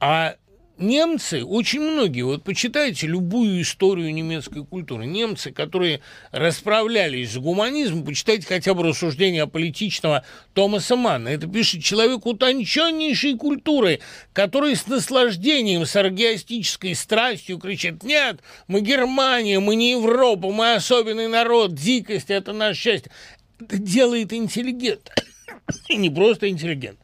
А 0.00 0.36
немцы, 0.78 1.44
очень 1.44 1.80
многие, 1.80 2.22
вот 2.22 2.44
почитайте 2.44 3.06
любую 3.06 3.62
историю 3.62 4.12
немецкой 4.12 4.64
культуры, 4.64 5.06
немцы, 5.06 5.52
которые 5.52 6.00
расправлялись 6.30 7.32
с 7.32 7.36
гуманизмом, 7.36 8.04
почитайте 8.04 8.46
хотя 8.46 8.74
бы 8.74 8.82
рассуждения 8.82 9.46
политичного 9.46 10.24
Томаса 10.54 10.96
Манна. 10.96 11.28
Это 11.28 11.46
пишет 11.46 11.82
человек 11.82 12.26
утонченнейшей 12.26 13.36
культуры, 13.36 14.00
который 14.32 14.76
с 14.76 14.86
наслаждением, 14.86 15.86
с 15.86 15.96
аргиастической 15.96 16.94
страстью 16.94 17.58
кричит, 17.58 18.02
нет, 18.02 18.40
мы 18.66 18.80
Германия, 18.80 19.60
мы 19.60 19.76
не 19.76 19.92
Европа, 19.92 20.50
мы 20.50 20.74
особенный 20.74 21.28
народ, 21.28 21.74
дикость– 21.74 22.26
это 22.30 22.52
наше 22.52 22.80
счастье. 22.80 23.12
Это 23.60 23.78
делает 23.78 24.32
интеллигент. 24.32 25.10
И 25.88 25.96
не 25.96 26.10
просто 26.10 26.48
интеллигент. 26.48 26.98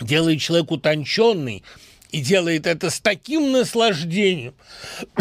Делает 0.00 0.40
человек 0.40 0.70
утонченный, 0.70 1.62
и 2.10 2.20
делает 2.20 2.66
это 2.66 2.90
с 2.90 3.00
таким 3.00 3.52
наслаждением, 3.52 4.54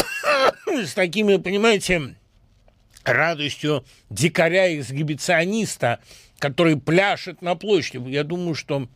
с 0.68 0.94
такими, 0.94 1.38
понимаете, 1.38 2.16
радостью 3.04 3.86
дикаря-эксгибициониста, 4.10 6.00
который 6.40 6.78
пляшет 6.78 7.42
на 7.42 7.56
площади. 7.56 8.10
Я 8.10 8.24
думаю, 8.24 8.56
что, 8.56 8.88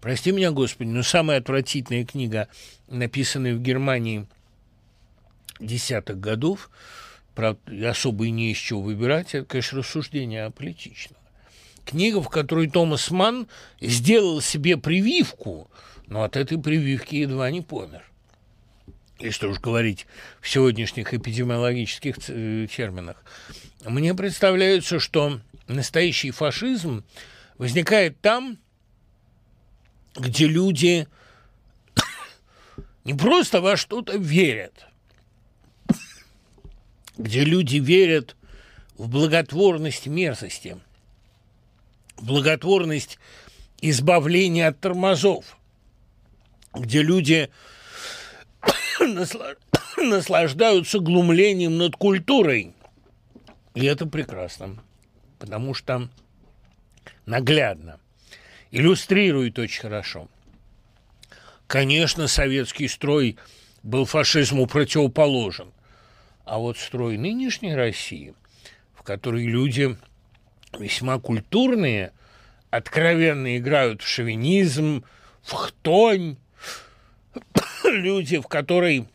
прости 0.00 0.32
меня, 0.32 0.52
Господи, 0.52 0.88
но 0.88 1.02
самая 1.02 1.38
отвратительная 1.38 2.04
книга, 2.04 2.48
написанная 2.88 3.54
в 3.54 3.60
Германии 3.60 4.26
десятых 5.60 6.20
годов, 6.20 6.70
правда, 7.34 7.90
особо 7.90 8.26
и 8.26 8.30
не 8.30 8.52
из 8.52 8.58
чего 8.58 8.80
выбирать, 8.80 9.34
это, 9.34 9.46
конечно, 9.46 9.78
рассуждение 9.78 10.44
о 10.44 10.50
политичном. 10.50 11.18
Книга, 11.84 12.22
в 12.22 12.30
которой 12.30 12.70
Томас 12.70 13.10
Манн 13.10 13.46
сделал 13.80 14.40
себе 14.40 14.76
прививку– 14.76 15.68
но 16.06 16.22
от 16.22 16.36
этой 16.36 16.58
прививки 16.58 17.16
едва 17.16 17.50
не 17.50 17.60
помер. 17.60 18.04
И 19.18 19.30
что 19.30 19.48
уж 19.48 19.60
говорить 19.60 20.06
в 20.40 20.48
сегодняшних 20.48 21.14
эпидемиологических 21.14 22.16
э, 22.28 22.66
терминах. 22.66 23.24
Мне 23.84 24.14
представляется, 24.14 24.98
что 24.98 25.40
настоящий 25.68 26.30
фашизм 26.30 27.04
возникает 27.56 28.20
там, 28.20 28.58
где 30.16 30.46
люди 30.46 31.06
не 33.04 33.14
просто 33.14 33.60
во 33.60 33.76
что-то 33.76 34.18
верят, 34.18 34.86
где 37.16 37.44
люди 37.44 37.76
верят 37.76 38.36
в 38.98 39.08
благотворность 39.08 40.06
мерзости, 40.06 40.76
в 42.16 42.26
благотворность 42.26 43.18
избавления 43.80 44.68
от 44.68 44.80
тормозов– 44.80 45.56
где 46.74 47.02
люди 47.02 47.50
наслаждаются 49.96 50.98
глумлением 50.98 51.78
над 51.78 51.96
культурой. 51.96 52.74
И 53.74 53.84
это 53.84 54.06
прекрасно, 54.06 54.76
потому 55.38 55.74
что 55.74 56.08
наглядно, 57.26 57.98
иллюстрирует 58.70 59.58
очень 59.58 59.82
хорошо. 59.82 60.28
Конечно, 61.66 62.28
советский 62.28 62.88
строй 62.88 63.36
был 63.82 64.04
фашизму 64.04 64.66
противоположен, 64.66 65.72
а 66.44 66.58
вот 66.58 66.78
строй 66.78 67.16
нынешней 67.16 67.74
России, 67.74 68.34
в 68.94 69.02
которой 69.02 69.46
люди 69.46 69.96
весьма 70.78 71.18
культурные, 71.18 72.12
откровенно 72.70 73.56
играют 73.56 74.02
в 74.02 74.08
шовинизм, 74.08 75.04
в 75.42 75.52
хтонь, 75.52 76.36
люди, 77.84 78.38
в 78.38 78.46
которой 78.46 79.06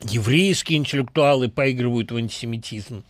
еврейские 0.00 0.78
интеллектуалы 0.78 1.48
поигрывают 1.48 2.10
в 2.10 2.16
антисемитизм. 2.16 3.04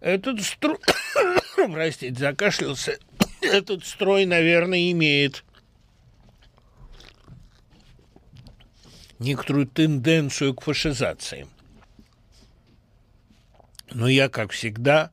Этот 0.00 0.42
строй, 0.42 0.78
простите, 1.56 2.18
закашлялся, 2.18 2.98
этот 3.40 3.84
строй, 3.84 4.26
наверное, 4.26 4.90
имеет 4.90 5.44
некоторую 9.18 9.66
тенденцию 9.66 10.54
к 10.54 10.62
фашизации. 10.62 11.46
Но 13.92 14.08
я, 14.08 14.28
как 14.28 14.52
всегда, 14.52 15.10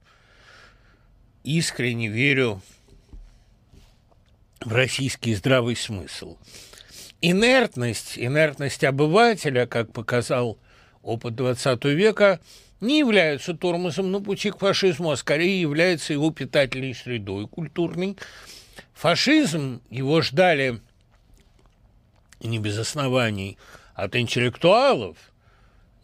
искренне 1.43 2.07
верю 2.07 2.61
российский 4.61 5.35
здравый 5.35 5.75
смысл. 5.75 6.37
Инертность, 7.21 8.17
инертность 8.17 8.83
обывателя, 8.83 9.65
как 9.65 9.91
показал 9.91 10.57
опыт 11.01 11.33
XX 11.33 11.93
века, 11.93 12.39
не 12.81 12.99
является 12.99 13.53
тормозом 13.53 14.11
на 14.11 14.21
пути 14.21 14.51
к 14.51 14.59
фашизму, 14.59 15.11
а 15.11 15.17
скорее 15.17 15.59
является 15.59 16.13
его 16.13 16.31
питательной 16.31 16.95
средой 16.95 17.47
культурной. 17.47 18.17
Фашизм, 18.93 19.81
его 19.89 20.21
ждали, 20.21 20.81
не 22.41 22.59
без 22.59 22.77
оснований, 22.77 23.57
от 23.95 24.15
интеллектуалов, 24.15 25.17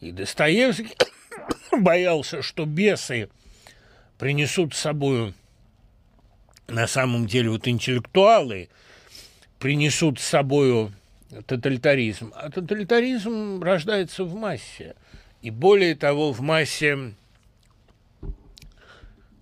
и 0.02 0.12
Достоевский 0.12 0.96
боялся, 1.72 2.42
что 2.42 2.66
бесы 2.66 3.30
принесут 4.18 4.74
с 4.74 4.80
собой 4.80 5.34
на 6.68 6.88
самом 6.88 7.28
деле 7.28 7.50
вот 7.50 7.68
интеллектуалы 7.68 8.70
принесут 9.60 10.20
с 10.20 10.26
собой 10.26 10.92
тоталитаризм. 11.48 12.32
А 12.36 12.50
тоталитаризм 12.50 13.62
рождается 13.62 14.24
в 14.24 14.36
массе. 14.36 14.96
И 15.42 15.50
более 15.50 15.96
того, 15.96 16.32
в 16.32 16.42
массе 16.42 17.14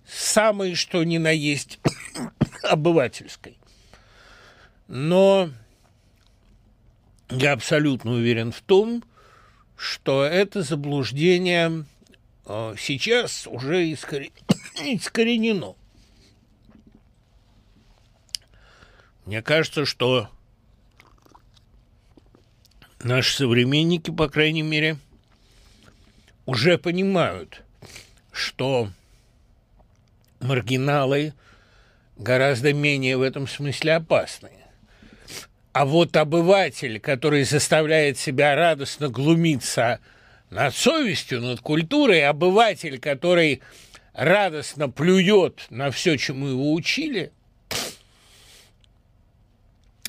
самой, 0.06 0.74
что 0.74 1.02
ни 1.04 1.18
на 1.18 1.30
есть, 1.30 1.78
обывательской. 2.62 3.58
Но 4.86 5.50
я 7.30 7.52
абсолютно 7.52 8.12
уверен 8.12 8.52
в 8.52 8.60
том, 8.60 9.02
что 9.76 10.24
это 10.24 10.62
заблуждение 10.62 11.84
э, 12.46 12.74
сейчас 12.78 13.46
уже 13.46 13.90
искоренено. 13.92 15.74
Мне 19.26 19.40
кажется, 19.40 19.86
что 19.86 20.28
наши 23.02 23.34
современники, 23.34 24.10
по 24.10 24.28
крайней 24.28 24.62
мере, 24.62 24.98
уже 26.44 26.76
понимают, 26.76 27.62
что 28.32 28.90
маргиналы 30.40 31.32
гораздо 32.18 32.74
менее 32.74 33.16
в 33.16 33.22
этом 33.22 33.48
смысле 33.48 33.94
опасны. 33.94 34.50
А 35.72 35.86
вот 35.86 36.16
обыватель, 36.16 37.00
который 37.00 37.44
заставляет 37.44 38.18
себя 38.18 38.54
радостно 38.54 39.08
глумиться 39.08 40.00
над 40.50 40.74
совестью, 40.74 41.40
над 41.40 41.60
культурой, 41.60 42.28
обыватель, 42.28 43.00
который 43.00 43.62
радостно 44.12 44.90
плюет 44.90 45.66
на 45.70 45.90
все, 45.90 46.18
чему 46.18 46.48
его 46.48 46.74
учили– 46.74 47.32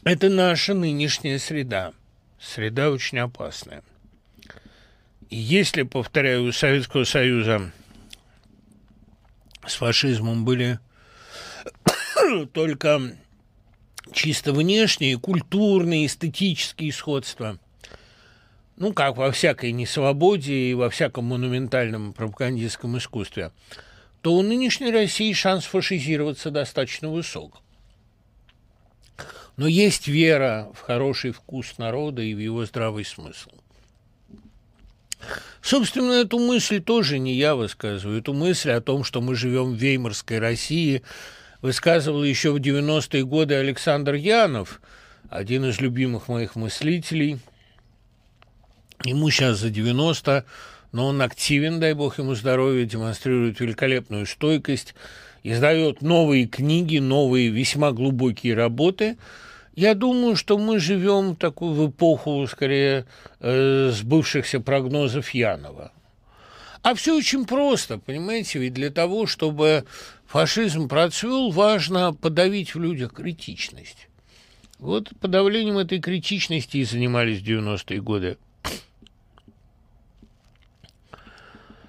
это 0.06 0.30
наша 0.30 0.74
нынешняя 0.74 1.39
среда. 1.39 1.91
Среда 2.39 2.91
очень 2.91 3.20
опасная. 3.20 3.84
И 5.30 5.36
если, 5.36 5.82
повторяю, 5.82 6.43
у 6.45 6.51
Советского 6.51 7.03
Союза 7.03 7.72
с 9.66 9.76
фашизмом 9.76 10.45
были 10.45 10.80
только 12.53 13.18
чисто 14.14 14.53
внешние, 14.53 15.18
культурные, 15.18 16.06
эстетические 16.06 16.93
сходства, 16.93 17.58
ну, 18.78 18.93
как 18.93 19.18
во 19.18 19.32
всякой 19.32 19.72
несвободе 19.72 20.53
и 20.53 20.74
во 20.76 20.91
всяком 20.91 21.26
монументальном 21.26 22.14
пропагандистском 22.14 22.95
искусстве, 22.97 23.51
то 24.22 24.36
у 24.36 24.43
нынешней 24.43 24.91
России 24.91 25.34
шанс 25.34 25.66
фашизироваться 25.66 26.51
достаточно 26.51 27.10
высок. 27.10 27.62
Но 29.58 29.68
есть 29.68 30.08
вера 30.08 30.70
в 30.74 30.82
хороший 30.82 31.32
вкус 31.32 31.78
народа 31.78 32.22
и 32.22 32.34
в 32.34 32.39
его 32.39 32.66
здравый 32.66 33.06
смысл. 33.06 33.51
Собственно, 35.62 36.12
эту 36.12 36.39
мысль 36.39 36.82
тоже 36.82 37.20
не 37.20 37.34
я 37.34 37.56
высказываю. 37.56 38.20
Эту 38.20 38.34
мысль 38.34 38.72
о 38.72 38.82
том, 38.82 39.03
что 39.03 39.22
мы 39.22 39.36
живем 39.36 39.74
в 39.74 39.78
Веймарской 39.78 40.39
России, 40.39 41.03
высказывал 41.62 42.24
еще 42.24 42.51
в 42.51 42.58
90-е 42.58 43.26
годы 43.26 43.56
Александр 43.56 44.16
Янов, 44.16 44.82
один 45.30 45.66
из 45.66 45.80
любимых 45.80 46.28
моих 46.28 46.56
мыслителей. 46.56 47.39
Ему 49.03 49.30
сейчас 49.30 49.60
за 49.60 49.70
90, 49.70 50.45
но 50.91 51.08
он 51.08 51.22
активен, 51.22 51.80
дай 51.80 51.93
бог 51.93 52.20
ему 52.20 52.36
здоровья, 52.36 52.86
демонстрирует 52.86 53.60
великолепную 53.60 54.28
стойкость, 54.28 54.93
издает 55.43 56.01
новые 56.01 56.45
книги, 56.45 56.99
новые 56.99 57.49
весьма 57.49 57.93
глубокие 57.93 58.53
работы– 58.53 59.18
я 59.76 59.94
думаю, 59.94 60.36
что 60.36 60.58
мы 60.58 60.80
живем 60.80 61.36
такую 61.36 61.74
в 61.74 61.90
эпоху, 61.90 62.48
скорее, 62.48 63.06
э, 63.40 63.92
сбывшихся 63.92 64.60
прогнозов 64.60 65.30
Янова. 65.32 65.92
А 66.82 66.94
все 66.94 67.18
очень 67.18 67.46
просто, 67.46 67.98
понимаете, 67.98 68.60
ведь 68.60 68.74
для 68.74 68.92
того, 68.92 69.26
чтобы 69.26 69.86
фашизм 70.28 70.88
процвел, 70.88 71.52
важно 71.52 72.14
подавить 72.14 72.76
в 72.76 72.80
людях 72.80 73.14
критичность. 73.14 74.08
Вот 74.80 75.10
подавлением 75.20 75.78
этой 75.78 76.00
критичности 76.00 76.78
и 76.78 76.86
занимались 76.86 77.42
в 77.42 77.46
90-е 77.46 78.02
годы. 78.02 78.38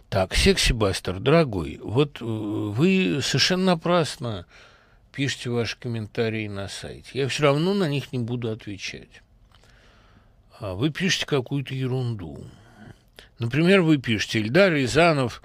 Так, 0.09 0.35
Секси-Бастер, 0.35 1.21
дорогой, 1.21 1.79
вот 1.83 2.23
э, 2.23 2.25
вы 2.25 3.21
совершенно 3.23 3.65
напрасно 3.65 4.47
пишите 5.17 5.49
ваши 5.49 5.79
комментарии 5.79 6.47
на 6.47 6.69
сайте. 6.69 7.09
Я 7.15 7.29
все 7.29 7.45
равно 7.45 7.73
на 7.73 7.89
них 7.89 8.13
не 8.13 8.19
буду 8.19 8.51
отвечать. 8.51 9.23
А 10.61 10.75
вы 10.75 10.91
пишете 10.91 11.25
какую-то 11.25 11.75
ерунду. 11.75 12.45
Например, 13.39 13.81
вы 13.81 13.97
пишете 13.97 14.41
«Ильдар 14.41 14.75
Рязанов 14.75 15.43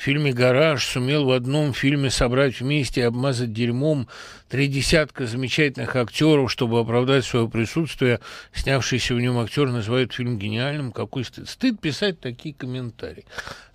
фильме 0.00 0.32
«Гараж» 0.32 0.84
сумел 0.84 1.24
в 1.24 1.30
одном 1.30 1.72
фильме 1.72 2.10
собрать 2.10 2.60
вместе 2.60 3.00
и 3.00 3.04
обмазать 3.04 3.52
дерьмом 3.52 4.08
три 4.48 4.66
десятка 4.66 5.26
замечательных 5.26 5.94
актеров, 5.96 6.50
чтобы 6.50 6.80
оправдать 6.80 7.24
свое 7.24 7.48
присутствие. 7.48 8.20
Снявшийся 8.52 9.14
в 9.14 9.20
нем 9.20 9.38
актер 9.38 9.70
называют 9.70 10.12
фильм 10.12 10.38
гениальным. 10.38 10.92
Какой 10.92 11.24
стыд. 11.24 11.48
Стыд 11.48 11.80
писать 11.80 12.20
такие 12.20 12.54
комментарии. 12.54 13.24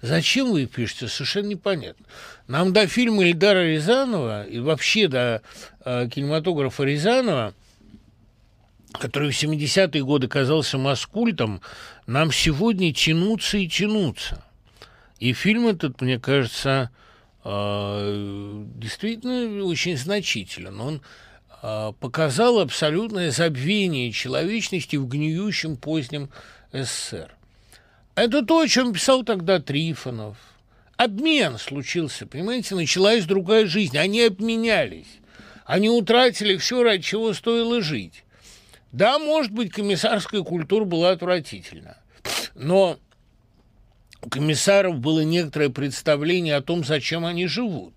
Зачем 0.02 0.52
вы 0.52 0.66
пишете, 0.66 1.08
совершенно 1.08 1.48
непонятно. 1.48 2.06
Нам 2.48 2.74
до 2.74 2.88
фильма 2.88 3.26
Ильдара 3.26 3.66
Рязанова 3.66 4.44
и 4.44 4.60
вообще 4.60 5.08
до 5.08 5.42
э, 5.86 6.10
кинематографа 6.10 6.84
Рязанова 6.84 7.54
который 8.92 9.32
в 9.32 9.42
70-е 9.44 10.04
годы 10.04 10.28
казался 10.28 10.78
маскультом, 10.78 11.62
нам 12.08 12.32
сегодня 12.32 12.92
тянуться 12.94 13.58
и 13.58 13.68
тянуться. 13.68 14.44
И 15.20 15.34
фильм 15.34 15.68
этот, 15.68 16.02
мне 16.02 16.20
кажется, 16.20 16.92
а, 17.44 18.64
действительно 18.76 19.66
очень 19.66 19.98
значителен. 19.98 20.80
Он 20.80 21.02
а, 21.62 21.92
показал 21.94 22.60
абсолютное 22.60 23.32
забвение 23.32 24.12
человечности 24.12 24.96
в 24.96 25.08
гниющем 25.08 25.78
позднем 25.78 26.30
СССР. 26.72 27.36
Это 28.16 28.46
то, 28.46 28.60
о 28.60 28.68
чем 28.68 28.94
писал 28.94 29.24
тогда 29.24 29.60
Трифонов. 29.60 30.38
Обмен 30.98 31.58
случился, 31.58 32.28
понимаете, 32.28 32.76
началась 32.76 33.26
другая 33.26 33.66
жизнь. 33.66 33.98
Они 33.98 34.22
обменялись. 34.22 35.20
Они 35.66 35.90
утратили 35.90 36.58
все, 36.58 36.84
ради 36.84 37.04
чего 37.04 37.34
стоило 37.34 37.82
жить. 37.82 38.26
Да, 38.92 39.20
может 39.20 39.52
быть, 39.52 39.72
комиссарская 39.72 40.42
культура 40.42 40.84
была 40.84 41.12
отвратительна, 41.12 41.98
но 42.56 42.98
у 44.22 44.30
комиссаров 44.30 45.00
было 45.00 45.22
некоторое 45.22 45.70
представление 45.70 46.56
о 46.56 46.62
том, 46.62 46.84
зачем 46.84 47.26
они 47.26 47.48
живут. 47.48 47.94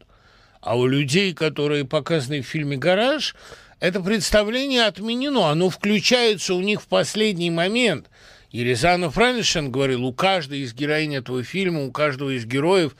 А 0.60 0.76
у 0.76 0.86
людей, 0.86 1.34
которые 1.34 1.84
показаны 1.84 2.42
в 2.42 2.46
фильме 2.46 2.76
«Гараж», 2.76 3.34
это 3.80 4.00
представление 4.00 4.84
отменено. 4.84 5.50
Оно 5.50 5.68
включается 5.68 6.54
у 6.54 6.60
них 6.60 6.80
в 6.82 6.86
последний 6.86 7.50
момент. 7.50 8.08
И 8.52 8.62
Рязанов 8.62 9.14
правильно 9.14 9.68
говорил, 9.70 10.04
у 10.04 10.12
каждой 10.12 10.60
из 10.60 10.72
героинь 10.72 11.16
этого 11.16 11.42
фильма, 11.42 11.84
у 11.84 11.90
каждого 11.90 12.30
из 12.30 12.44
героев 12.44 12.94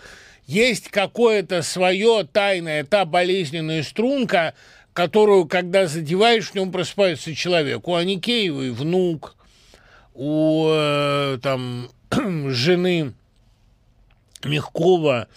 есть 0.46 0.88
какое-то 0.88 1.62
свое 1.62 2.26
тайное, 2.30 2.82
та 2.82 3.04
болезненная 3.04 3.84
струнка, 3.84 4.54
которую, 4.92 5.46
когда 5.46 5.86
задеваешь, 5.86 6.50
в 6.50 6.54
нем 6.54 6.72
просыпается 6.72 7.34
человек. 7.34 7.86
У 7.86 7.94
Аникеевой 7.94 8.70
внук, 8.70 9.36
у 10.14 10.68
э, 10.68 11.38
там 11.42 11.90
жены 12.48 13.14
Мягкова, 14.44 15.28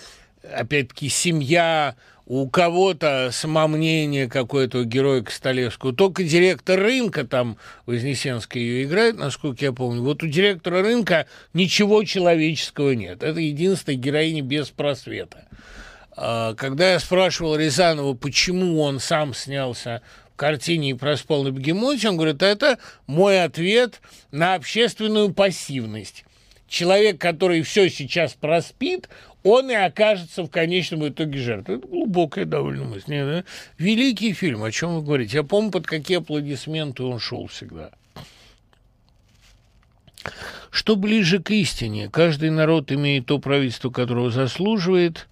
опять-таки, 0.51 1.09
семья, 1.09 1.95
у 2.25 2.49
кого-то 2.49 3.29
самомнение 3.31 4.27
какое-то 4.27 4.79
у 4.79 4.83
героя 4.83 5.21
Костолевского. 5.21 5.93
Только 5.93 6.23
директор 6.23 6.79
рынка, 6.79 7.23
там 7.23 7.57
Вознесенский 7.85 8.61
ее 8.61 8.83
играет, 8.85 9.15
насколько 9.17 9.63
я 9.63 9.71
помню, 9.73 10.01
вот 10.01 10.23
у 10.23 10.27
директора 10.27 10.81
рынка 10.81 11.27
ничего 11.53 12.03
человеческого 12.03 12.91
нет. 12.91 13.21
Это 13.21 13.39
единственная 13.39 13.97
героиня 13.97 14.41
без 14.41 14.69
просвета. 14.69 15.45
А, 16.17 16.55
когда 16.55 16.93
я 16.93 16.99
спрашивал 16.99 17.55
Рязанова, 17.57 18.15
почему 18.15 18.81
он 18.81 18.99
сам 18.99 19.35
снялся 19.35 20.01
в 20.33 20.35
картине 20.35 20.91
и 20.91 20.93
проспал 20.95 21.43
на 21.43 21.51
бегемоте, 21.51 22.09
он 22.09 22.17
говорит, 22.17 22.41
это 22.41 22.79
мой 23.05 23.43
ответ 23.43 24.01
на 24.31 24.55
общественную 24.55 25.31
пассивность 25.31 26.25
человек, 26.67 27.19
который 27.19 27.61
все 27.61 27.89
сейчас 27.89 28.33
проспит, 28.33 29.09
он 29.43 29.69
и 29.69 29.75
окажется 29.75 30.43
в 30.43 30.49
конечном 30.49 31.07
итоге 31.07 31.37
жертвой. 31.39 31.77
Это 31.77 31.87
глубокая 31.87 32.45
довольно 32.45 32.85
мысль. 32.85 33.11
Нет, 33.11 33.27
да? 33.27 33.43
Великий 33.77 34.33
фильм, 34.33 34.63
о 34.63 34.71
чем 34.71 34.95
вы 34.95 35.01
говорите. 35.03 35.37
Я 35.37 35.43
помню, 35.43 35.71
под 35.71 35.85
какие 35.85 36.17
аплодисменты 36.17 37.03
он 37.03 37.19
шел 37.19 37.47
всегда. 37.47 37.91
Что 40.71 40.95
ближе 40.95 41.41
к 41.41 41.51
истине? 41.51 42.09
Каждый 42.09 42.49
народ 42.49 42.91
имеет 42.91 43.27
то 43.27 43.39
правительство, 43.39 43.89
которого 43.91 44.31
заслуживает, 44.31 45.27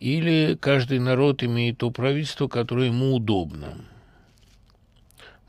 или 0.00 0.58
каждый 0.60 0.98
народ 0.98 1.42
имеет 1.42 1.78
то 1.78 1.90
правительство, 1.90 2.48
которое 2.48 2.88
ему 2.88 3.14
удобно? 3.14 3.78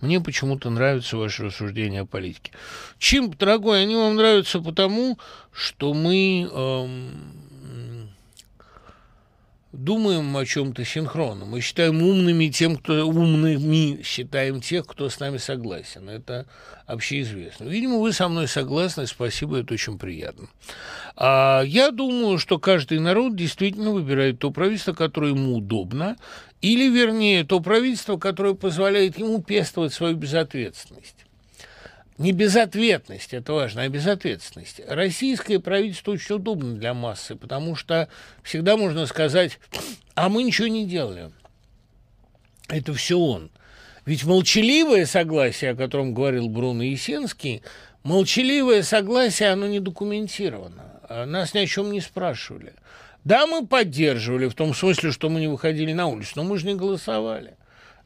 Мне 0.02 0.22
почему-то 0.22 0.70
нравятся 0.70 1.18
ваши 1.18 1.46
рассуждения 1.46 2.02
о 2.02 2.06
политике. 2.06 2.52
Чем, 3.00 3.32
дорогой, 3.32 3.82
они 3.82 3.96
вам 3.96 4.16
нравятся 4.16 4.60
потому, 4.60 5.18
что 5.52 5.94
мы 5.94 6.48
эм, 6.52 7.38
думаем 9.78 10.36
о 10.36 10.46
чем-то 10.46 10.84
синхронно. 10.86 11.46
Мы 11.46 11.62
считаем 11.62 12.02
умными 12.02 12.48
тем, 12.48 12.78
кто 12.78 13.08
умными 13.08 14.02
считаем 14.04 14.62
тех, 14.62 14.86
кто 14.86 15.10
с 15.10 15.20
нами 15.20 15.38
согласен. 15.38 16.10
Это 16.10 16.46
общеизвестно. 16.86 17.66
Видимо, 17.66 17.98
вы 17.98 18.12
со 18.12 18.28
мной 18.28 18.48
согласны. 18.48 19.08
Спасибо, 19.08 19.60
это 19.60 19.74
очень 19.74 20.00
приятно. 20.00 20.48
А 21.16 21.62
я 21.66 21.92
думаю, 21.92 22.40
что 22.40 22.60
каждый 22.60 23.00
народ 23.00 23.36
действительно 23.36 23.92
выбирает 23.92 24.40
то 24.40 24.52
правительство, 24.52 24.94
которое 24.94 25.32
ему 25.32 25.56
удобно, 25.56 26.18
или, 26.62 26.90
вернее, 26.90 27.44
то 27.44 27.60
правительство, 27.60 28.18
которое 28.18 28.56
позволяет 28.56 29.18
ему 29.18 29.42
пестовать 29.42 29.94
свою 29.94 30.16
безответственность. 30.16 31.16
Не 32.18 32.32
безответность, 32.32 33.34
это 33.34 33.54
важно, 33.54 33.84
а 33.84 33.90
безответственность. 33.90 34.82
Российское 34.88 35.60
правительство 35.60 36.14
очень 36.14 36.36
удобно 36.36 36.74
для 36.74 36.96
массы, 36.96 37.36
потому 37.36 37.76
что 37.76 38.10
всегда 38.42 38.76
можно 38.76 39.06
сказать, 39.06 39.60
а 40.16 40.28
мы 40.30 40.42
ничего 40.42 40.68
не 40.68 40.88
делали. 40.88 41.30
Это 42.70 42.94
все 42.96 43.20
он. 43.20 43.52
Ведь 44.06 44.24
молчаливое 44.24 45.06
согласие, 45.06 45.72
о 45.72 45.76
котором 45.76 46.16
говорил 46.16 46.50
Бруно 46.50 46.82
Есенский, 46.82 47.62
молчаливое 48.04 48.82
согласие, 48.82 49.50
оно 49.50 49.68
не 49.68 49.80
документировано. 49.80 51.02
Нас 51.28 51.54
ни 51.54 51.60
о 51.60 51.68
чем 51.68 51.92
не 51.92 52.02
спрашивали. 52.02 52.74
Да, 53.28 53.46
мы 53.46 53.68
поддерживали, 53.68 54.48
в 54.48 54.54
том 54.54 54.74
смысле, 54.74 55.12
что 55.12 55.28
мы 55.28 55.42
не 55.42 55.50
выходили 55.50 55.92
на 55.92 56.08
улицу, 56.08 56.32
но 56.38 56.44
мы 56.46 56.58
же 56.58 56.66
не 56.66 56.76
голосовали. 56.76 57.56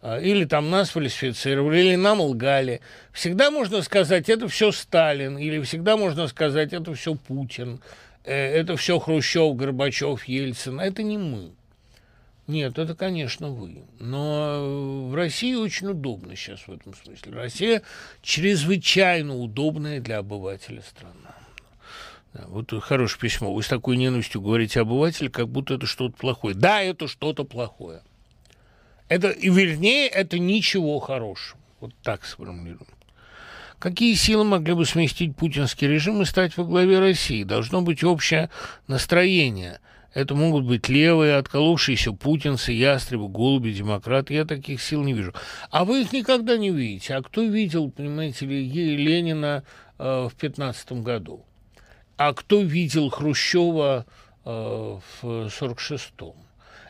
А, 0.02 0.20
или 0.20 0.46
там 0.46 0.72
нас 0.72 0.90
фальсифицировали, 0.90 1.78
или 1.78 1.96
нам 1.96 2.22
лгали. 2.22 2.82
Всегда 3.12 3.52
можно 3.52 3.84
сказать, 3.84 4.30
это 4.30 4.48
все 4.48 4.72
Сталин, 4.72 5.38
или 5.38 5.62
всегда 5.62 5.96
можно 5.96 6.28
сказать, 6.28 6.74
это 6.74 6.96
все 6.96 7.14
Путин, 7.14 7.82
э, 8.24 8.34
это 8.34 8.76
все 8.78 8.98
Хрущев, 8.98 9.56
Горбачев, 9.56 10.24
Ельцин. 10.24 10.80
Это 10.80 11.04
не 11.04 11.20
мы. 11.20 11.52
Нет, 12.48 12.80
это, 12.80 12.96
конечно, 12.96 13.50
вы. 13.50 13.84
Но 14.00 15.08
в 15.08 15.14
России 15.14 15.54
очень 15.54 15.90
удобно 15.90 16.36
сейчас 16.36 16.62
в 16.62 16.74
этом 16.74 16.96
смысле. 16.96 17.34
Россия 17.34 17.84
чрезвычайно 18.24 19.38
удобная 19.38 20.00
для 20.00 20.18
обывателя 20.18 20.82
страна. 20.82 21.21
Вот 22.34 22.72
хорошее 22.82 23.20
письмо. 23.20 23.54
Вы 23.54 23.62
с 23.62 23.68
такой 23.68 23.98
ненавистью 23.98 24.42
говорите 24.42 24.82
обыватель, 24.82 25.30
как 25.30 25.50
будто 25.50 25.74
это 25.74 25.86
что-то 25.86 26.16
плохое. 26.18 26.56
Да, 26.56 26.82
это 26.82 27.08
что-то 27.08 27.44
плохое. 27.44 28.02
Это, 29.10 29.30
и 29.30 29.50
вернее, 29.50 30.08
это 30.08 30.40
ничего 30.40 31.00
хорошего. 31.00 31.60
Вот 31.82 31.94
так 32.02 32.24
сформулируем. 32.26 32.88
Какие 33.80 34.14
силы 34.14 34.46
могли 34.46 34.74
бы 34.74 34.86
сместить 34.86 35.36
путинский 35.36 35.88
режим 35.88 36.22
и 36.22 36.26
стать 36.26 36.56
во 36.56 36.64
главе 36.64 37.00
России? 37.00 37.44
Должно 37.44 37.82
быть 37.82 38.04
общее 38.04 38.50
настроение. 38.88 39.80
Это 40.14 40.36
могут 40.36 40.66
быть 40.66 40.88
левые, 40.88 41.38
отколовшиеся 41.38 42.14
путинцы, 42.14 42.72
ястребы, 42.72 43.28
голуби, 43.28 43.72
демократы. 43.72 44.36
Я 44.36 44.46
таких 44.46 44.82
сил 44.82 45.04
не 45.04 45.14
вижу. 45.14 45.34
А 45.72 45.84
вы 45.84 46.04
их 46.04 46.14
никогда 46.14 46.58
не 46.58 46.70
видите. 46.70 47.16
А 47.16 47.24
кто 47.24 47.42
видел, 47.42 47.90
понимаете 47.90 48.46
ли, 48.46 48.66
Ленина 48.98 49.64
э, 49.98 50.30
в 50.32 50.36
15 50.36 50.92
году? 50.94 51.44
А 52.18 52.34
кто 52.34 52.62
видел 52.62 53.10
Хрущева 53.10 54.06
э, 54.46 54.50
в 54.50 55.24
46-м? 55.24 56.34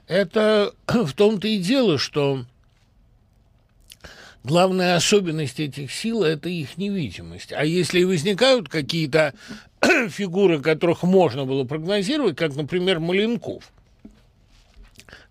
Это 0.07 0.74
в 0.88 1.13
том-то 1.13 1.47
и 1.47 1.57
дело, 1.57 1.97
что 1.97 2.45
главная 4.43 4.95
особенность 4.95 5.59
этих 5.59 5.91
сил– 5.91 6.24
это 6.24 6.49
их 6.49 6.78
невидимость. 6.78 7.53
А 7.53 7.63
если 7.63 8.03
возникают 8.03 8.69
какие-то 8.69 9.34
фигуры, 10.09 10.61
которых 10.61 11.03
можно 11.03 11.45
было 11.45 11.63
прогнозировать, 11.63 12.36
как, 12.36 12.55
например, 12.55 12.99
Маленков, 12.99 13.72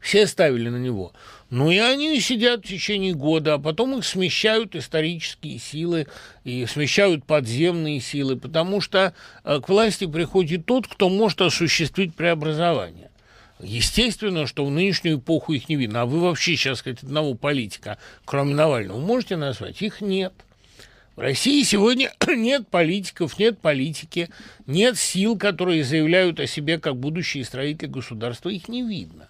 все 0.00 0.26
ставили 0.26 0.68
на 0.68 0.78
него. 0.78 1.12
Ну 1.50 1.68
и 1.68 1.78
они 1.78 2.20
сидят 2.20 2.64
в 2.64 2.68
течение 2.68 3.12
года, 3.12 3.54
а 3.54 3.58
потом 3.58 3.98
их 3.98 4.06
смещают 4.06 4.76
исторические 4.76 5.58
силы 5.58 6.06
и 6.44 6.64
смещают 6.66 7.24
подземные 7.24 8.00
силы, 8.00 8.36
потому 8.36 8.80
что 8.80 9.14
э, 9.42 9.60
к 9.60 9.68
власти 9.68 10.06
приходит 10.06 10.64
тот, 10.66 10.86
кто 10.86 11.08
может 11.08 11.40
осуществить 11.40 12.14
преобразование. 12.14 13.10
Естественно, 13.58 14.46
что 14.46 14.64
в 14.64 14.70
нынешнюю 14.70 15.18
эпоху 15.18 15.52
их 15.52 15.68
не 15.68 15.74
видно. 15.74 16.02
А 16.02 16.06
вы 16.06 16.20
вообще 16.20 16.54
сейчас 16.54 16.82
хоть 16.82 17.02
одного 17.02 17.34
политика, 17.34 17.98
кроме 18.24 18.54
Навального, 18.54 19.00
можете 19.00 19.36
назвать? 19.36 19.82
Их 19.82 20.00
нет. 20.00 20.32
В 21.16 21.20
России 21.20 21.64
сегодня 21.64 22.12
нет 22.28 22.68
политиков, 22.68 23.40
нет 23.40 23.58
политики, 23.58 24.30
нет 24.68 24.96
сил, 24.96 25.36
которые 25.36 25.82
заявляют 25.82 26.38
о 26.38 26.46
себе 26.46 26.78
как 26.78 26.96
будущие 26.96 27.44
строители 27.44 27.88
государства. 27.88 28.50
Их 28.50 28.68
не 28.68 28.82
видно. 28.82 29.28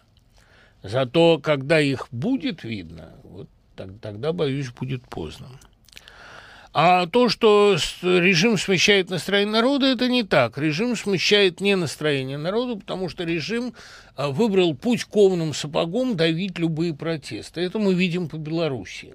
Зато 0.82 1.38
когда 1.38 1.80
их 1.80 2.08
будет 2.10 2.64
видно, 2.64 3.12
вот 3.24 3.48
тогда, 3.76 4.32
боюсь, 4.32 4.70
будет 4.70 5.02
поздно. 5.08 5.48
А 6.72 7.06
то, 7.06 7.28
что 7.28 7.76
режим 8.02 8.56
смещает 8.56 9.10
настроение 9.10 9.52
народа, 9.54 9.86
это 9.86 10.08
не 10.08 10.22
так. 10.22 10.56
Режим 10.56 10.96
смещает 10.96 11.60
не 11.60 11.74
настроение 11.74 12.38
народа, 12.38 12.76
потому 12.78 13.08
что 13.08 13.24
режим 13.24 13.74
а, 14.14 14.28
выбрал 14.28 14.76
путь 14.76 15.04
ковным 15.04 15.52
сапогом 15.52 16.16
давить 16.16 16.60
любые 16.60 16.94
протесты. 16.94 17.60
Это 17.60 17.80
мы 17.80 17.94
видим 17.94 18.28
по 18.28 18.36
Белоруссии. 18.36 19.14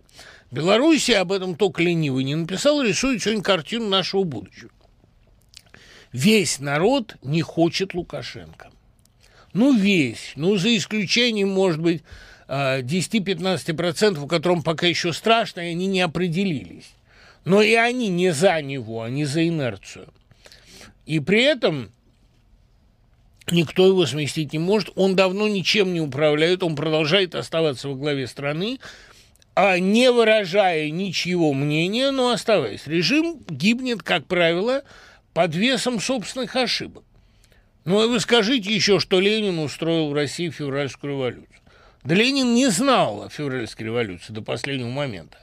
Белоруссия 0.51 1.19
об 1.19 1.31
этом 1.31 1.55
только 1.55 1.81
ленивый 1.81 2.25
не 2.25 2.35
написал, 2.35 2.81
рисует 2.81 3.23
сегодня 3.23 3.41
картину 3.41 3.87
нашего 3.87 4.23
будущего. 4.23 4.71
Весь 6.11 6.59
народ 6.59 7.15
не 7.23 7.41
хочет 7.41 7.93
Лукашенко. 7.93 8.69
Ну, 9.55 9.73
весь. 9.73 10.33
Ну, 10.35 10.57
за 10.57 10.75
исключением, 10.75 11.47
может 11.49 11.79
быть, 11.79 12.03
10-15%, 12.49 14.19
у 14.19 14.27
котором 14.27 14.61
пока 14.61 14.85
еще 14.85 15.13
страшно, 15.13 15.61
и 15.61 15.71
они 15.71 15.87
не 15.87 16.01
определились. 16.01 16.91
Но 17.45 17.61
и 17.61 17.73
они 17.73 18.09
не 18.09 18.31
за 18.33 18.61
него, 18.61 19.01
они 19.01 19.23
за 19.23 19.47
инерцию. 19.47 20.09
И 21.05 21.21
при 21.21 21.41
этом 21.41 21.89
никто 23.49 23.87
его 23.87 24.05
сместить 24.05 24.51
не 24.51 24.59
может. 24.59 24.91
Он 24.95 25.15
давно 25.15 25.47
ничем 25.47 25.93
не 25.93 26.01
управляет, 26.01 26.61
он 26.61 26.75
продолжает 26.75 27.33
оставаться 27.33 27.87
во 27.87 27.95
главе 27.95 28.27
страны, 28.27 28.79
а 29.53 29.79
не 29.79 30.11
выражая 30.11 30.89
ничьего 30.89 31.53
мнения, 31.53 32.11
но 32.11 32.31
оставаясь. 32.31 32.87
Режим 32.87 33.39
гибнет, 33.47 34.03
как 34.03 34.25
правило, 34.25 34.83
под 35.33 35.55
весом 35.55 36.01
собственных 36.01 36.57
ошибок. 36.57 37.04
Ну, 37.85 38.03
и 38.03 38.07
вы 38.07 38.19
скажите 38.19 38.73
еще, 38.73 38.99
что 38.99 39.19
Ленин 39.19 39.59
устроил 39.59 40.09
в 40.09 40.13
России 40.13 40.49
февральскую 40.49 41.13
революцию. 41.13 41.47
Да 42.03 42.15
Ленин 42.15 42.53
не 42.53 42.67
знал 42.69 43.23
о 43.23 43.29
февральской 43.29 43.85
революции 43.85 44.33
до 44.33 44.41
последнего 44.41 44.89
момента. 44.89 45.37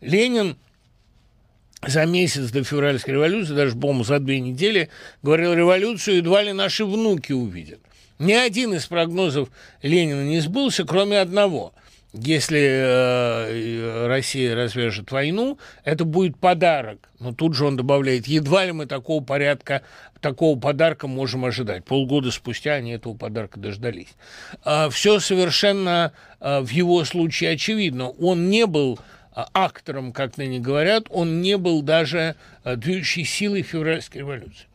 Ленин 0.00 0.56
за 1.86 2.06
месяц 2.06 2.50
до 2.50 2.64
февральской 2.64 3.14
революции, 3.14 3.54
даже, 3.54 3.76
по-моему, 3.76 4.04
за 4.04 4.18
две 4.20 4.40
недели, 4.40 4.88
говорил, 5.22 5.52
революцию 5.52 6.18
едва 6.18 6.42
ли 6.42 6.52
наши 6.52 6.84
внуки 6.84 7.32
увидят. 7.32 7.80
Ни 8.18 8.32
один 8.32 8.72
из 8.72 8.86
прогнозов 8.86 9.50
Ленина 9.82 10.24
не 10.24 10.40
сбылся, 10.40 10.84
кроме 10.84 11.20
одного. 11.20 11.74
Если 12.12 12.60
э, 12.60 14.06
Россия 14.06 14.54
развяжет 14.54 15.10
войну, 15.10 15.58
это 15.82 16.04
будет 16.04 16.36
подарок. 16.36 17.08
Но 17.18 17.32
тут 17.32 17.54
же 17.54 17.64
он 17.64 17.76
добавляет, 17.76 18.26
едва 18.26 18.66
ли 18.66 18.72
мы 18.72 18.84
такого 18.84 19.24
порядка, 19.24 19.80
такого 20.20 20.58
подарка 20.58 21.08
можем 21.08 21.46
ожидать. 21.46 21.84
Полгода 21.84 22.30
спустя 22.30 22.74
они 22.74 22.92
этого 22.92 23.14
подарка 23.14 23.58
дождались. 23.58 24.14
А, 24.62 24.90
все 24.90 25.20
совершенно 25.20 26.12
а, 26.38 26.60
в 26.60 26.68
его 26.68 27.04
случае 27.04 27.50
очевидно. 27.50 28.10
Он 28.10 28.50
не 28.50 28.66
был 28.66 28.98
а, 29.34 29.48
актором, 29.54 30.12
как 30.12 30.36
ныне 30.36 30.58
говорят, 30.58 31.06
он 31.08 31.40
не 31.40 31.56
был 31.56 31.80
даже 31.80 32.36
движущей 32.64 33.24
силой 33.24 33.62
февральской 33.62 34.20
революции. 34.20 34.66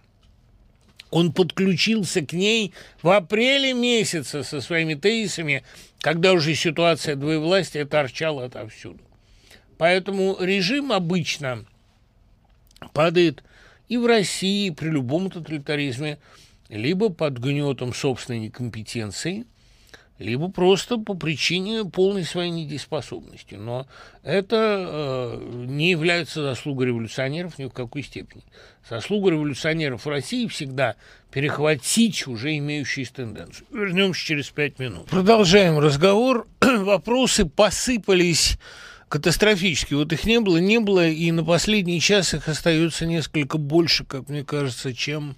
Он 1.10 1.32
подключился 1.32 2.22
к 2.22 2.34
ней 2.34 2.74
в 3.02 3.10
апреле 3.10 3.74
месяце 3.74 4.44
со 4.44 4.60
своими 4.60 4.96
тезисами, 4.96 5.64
когда 6.00 6.34
уже 6.34 6.56
ситуация 6.56 7.16
двоевластия 7.16 7.86
торчала 7.86 8.46
отовсюду. 8.46 9.00
Поэтому 9.78 10.38
режим 10.40 10.92
обычно 10.92 11.66
падает 12.94 13.44
и 13.88 13.98
в 13.98 14.06
России 14.06 14.70
при 14.70 14.90
любом 14.90 15.30
тоталитаризме 15.30 16.18
либо 16.70 17.10
под 17.10 17.38
гнетом 17.38 17.94
собственной 17.94 18.40
некомпетенции– 18.40 19.46
либо 20.20 20.50
просто 20.50 20.98
по 20.98 21.14
причине 21.14 21.86
полной 21.86 22.24
своей 22.24 22.52
недееспособности. 22.52 23.56
Но 23.56 23.88
это 24.24 25.38
э, 25.38 25.66
не 25.68 25.92
является 25.92 26.42
заслугой 26.42 26.88
революционеров 26.88 27.60
ни 27.60 27.66
в 27.66 27.70
какой 27.70 28.04
степени. 28.04 28.44
Заслуга 28.90 29.32
революционеров 29.32 30.06
в 30.06 30.10
России 30.10 30.48
всегда 30.48 30.96
перехватить 31.32 32.26
уже 32.28 32.58
имеющиеся 32.58 33.16
тенденции. 33.16 33.66
Вернемся 33.72 34.26
через 34.26 34.50
пять 34.50 34.80
минут. 34.80 35.06
Продолжаем 35.08 35.78
разговор. 35.78 36.48
Вопросы 36.62 37.46
посыпались 37.46 38.58
катастрофически. 39.10 39.94
Вот 39.94 40.12
их 40.14 40.26
не 40.26 40.40
было, 40.40 40.58
не 40.58 40.80
было, 40.80 41.08
и 41.08 41.32
на 41.32 41.44
последний 41.44 42.02
час 42.02 42.34
их 42.34 42.48
остается 42.48 43.06
несколько 43.06 43.58
больше, 43.58 44.04
как 44.04 44.30
мне 44.30 44.44
кажется, 44.44 44.94
чем 44.94 45.36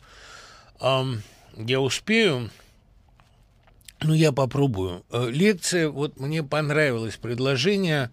эм, 0.79 1.21
я 1.57 1.81
успею 1.81 2.49
Ну, 4.01 4.13
я 4.13 4.31
попробую. 4.31 5.03
Э, 5.11 5.29
лекция, 5.29 5.89
вот 5.89 6.19
мне 6.19 6.43
понравилось 6.43 7.17
предложение 7.17 8.11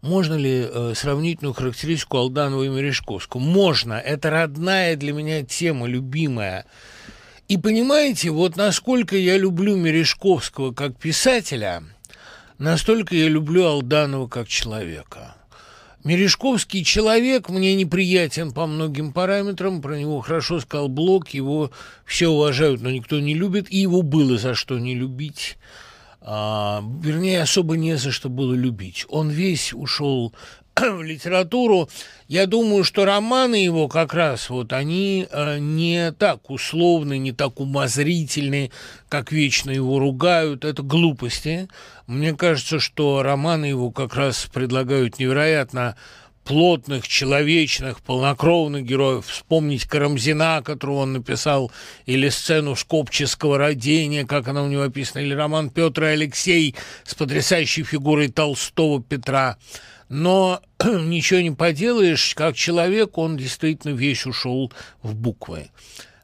можно 0.00 0.34
ли 0.34 0.68
э, 0.68 0.92
сравнительную 0.94 1.54
характеристику 1.54 2.18
Алданова 2.18 2.62
и 2.62 2.68
Мережковского? 2.68 3.40
Можно. 3.40 3.94
Это 3.94 4.30
родная 4.30 4.96
для 4.96 5.12
меня 5.12 5.42
тема, 5.42 5.86
любимая. 5.86 6.66
И 7.48 7.56
понимаете, 7.56 8.30
вот 8.30 8.56
насколько 8.56 9.16
я 9.16 9.36
люблю 9.36 9.76
Мережковского 9.76 10.72
как 10.72 10.96
писателя, 10.96 11.82
настолько 12.58 13.16
я 13.16 13.28
люблю 13.28 13.64
Алданова 13.64 14.28
как 14.28 14.46
человека. 14.46 15.34
Мережковский 16.04 16.84
человек 16.84 17.48
мне 17.48 17.74
неприятен 17.74 18.52
по 18.52 18.66
многим 18.66 19.12
параметрам, 19.12 19.82
про 19.82 19.98
него 19.98 20.20
хорошо 20.20 20.60
сказал 20.60 20.88
Блок, 20.88 21.30
его 21.30 21.70
все 22.04 22.28
уважают, 22.28 22.80
но 22.80 22.90
никто 22.90 23.18
не 23.18 23.34
любит, 23.34 23.66
и 23.70 23.78
его 23.78 24.02
было 24.02 24.38
за 24.38 24.54
что 24.54 24.78
не 24.78 24.94
любить 24.94 25.56
а, 26.20 26.84
вернее, 27.02 27.40
особо 27.40 27.76
не 27.76 27.96
за 27.96 28.10
что 28.10 28.28
было 28.28 28.52
любить. 28.52 29.06
Он 29.08 29.30
весь 29.30 29.72
ушел 29.72 30.34
в 30.92 31.02
литературу. 31.02 31.88
Я 32.26 32.46
думаю, 32.46 32.84
что 32.84 33.04
романы 33.04 33.56
его 33.56 33.88
как 33.88 34.14
раз 34.14 34.50
вот 34.50 34.72
они 34.72 35.26
э, 35.30 35.58
не 35.58 36.12
так 36.12 36.50
условны, 36.50 37.18
не 37.18 37.32
так 37.32 37.60
умозрительны, 37.60 38.70
как 39.08 39.32
вечно 39.32 39.70
его 39.70 39.98
ругают. 39.98 40.64
Это 40.64 40.82
глупости. 40.82 41.68
Мне 42.06 42.34
кажется, 42.34 42.80
что 42.80 43.22
романы 43.22 43.66
его 43.66 43.90
как 43.90 44.14
раз 44.14 44.46
предлагают 44.52 45.18
невероятно 45.18 45.96
плотных, 46.44 47.06
человечных, 47.06 48.00
полнокровных 48.00 48.82
героев. 48.82 49.26
Вспомнить 49.26 49.84
Карамзина, 49.84 50.62
которого 50.64 51.00
он 51.00 51.12
написал, 51.12 51.70
или 52.06 52.30
сцену 52.30 52.74
Скопческого 52.74 53.58
родения, 53.58 54.24
как 54.24 54.48
она 54.48 54.62
у 54.62 54.68
него 54.68 54.82
описана, 54.82 55.22
или 55.22 55.34
роман 55.34 55.68
Петр 55.68 56.04
и 56.04 56.06
Алексей 56.06 56.74
с 57.04 57.14
потрясающей 57.14 57.84
фигурой 57.84 58.28
Толстого 58.28 59.02
Петра. 59.02 59.58
Но 60.08 60.60
ничего 60.84 61.40
не 61.40 61.50
поделаешь, 61.50 62.34
как 62.34 62.56
человек 62.56 63.18
он 63.18 63.36
действительно 63.36 63.92
весь 63.92 64.26
ушел 64.26 64.72
в 65.02 65.14
буквы. 65.14 65.70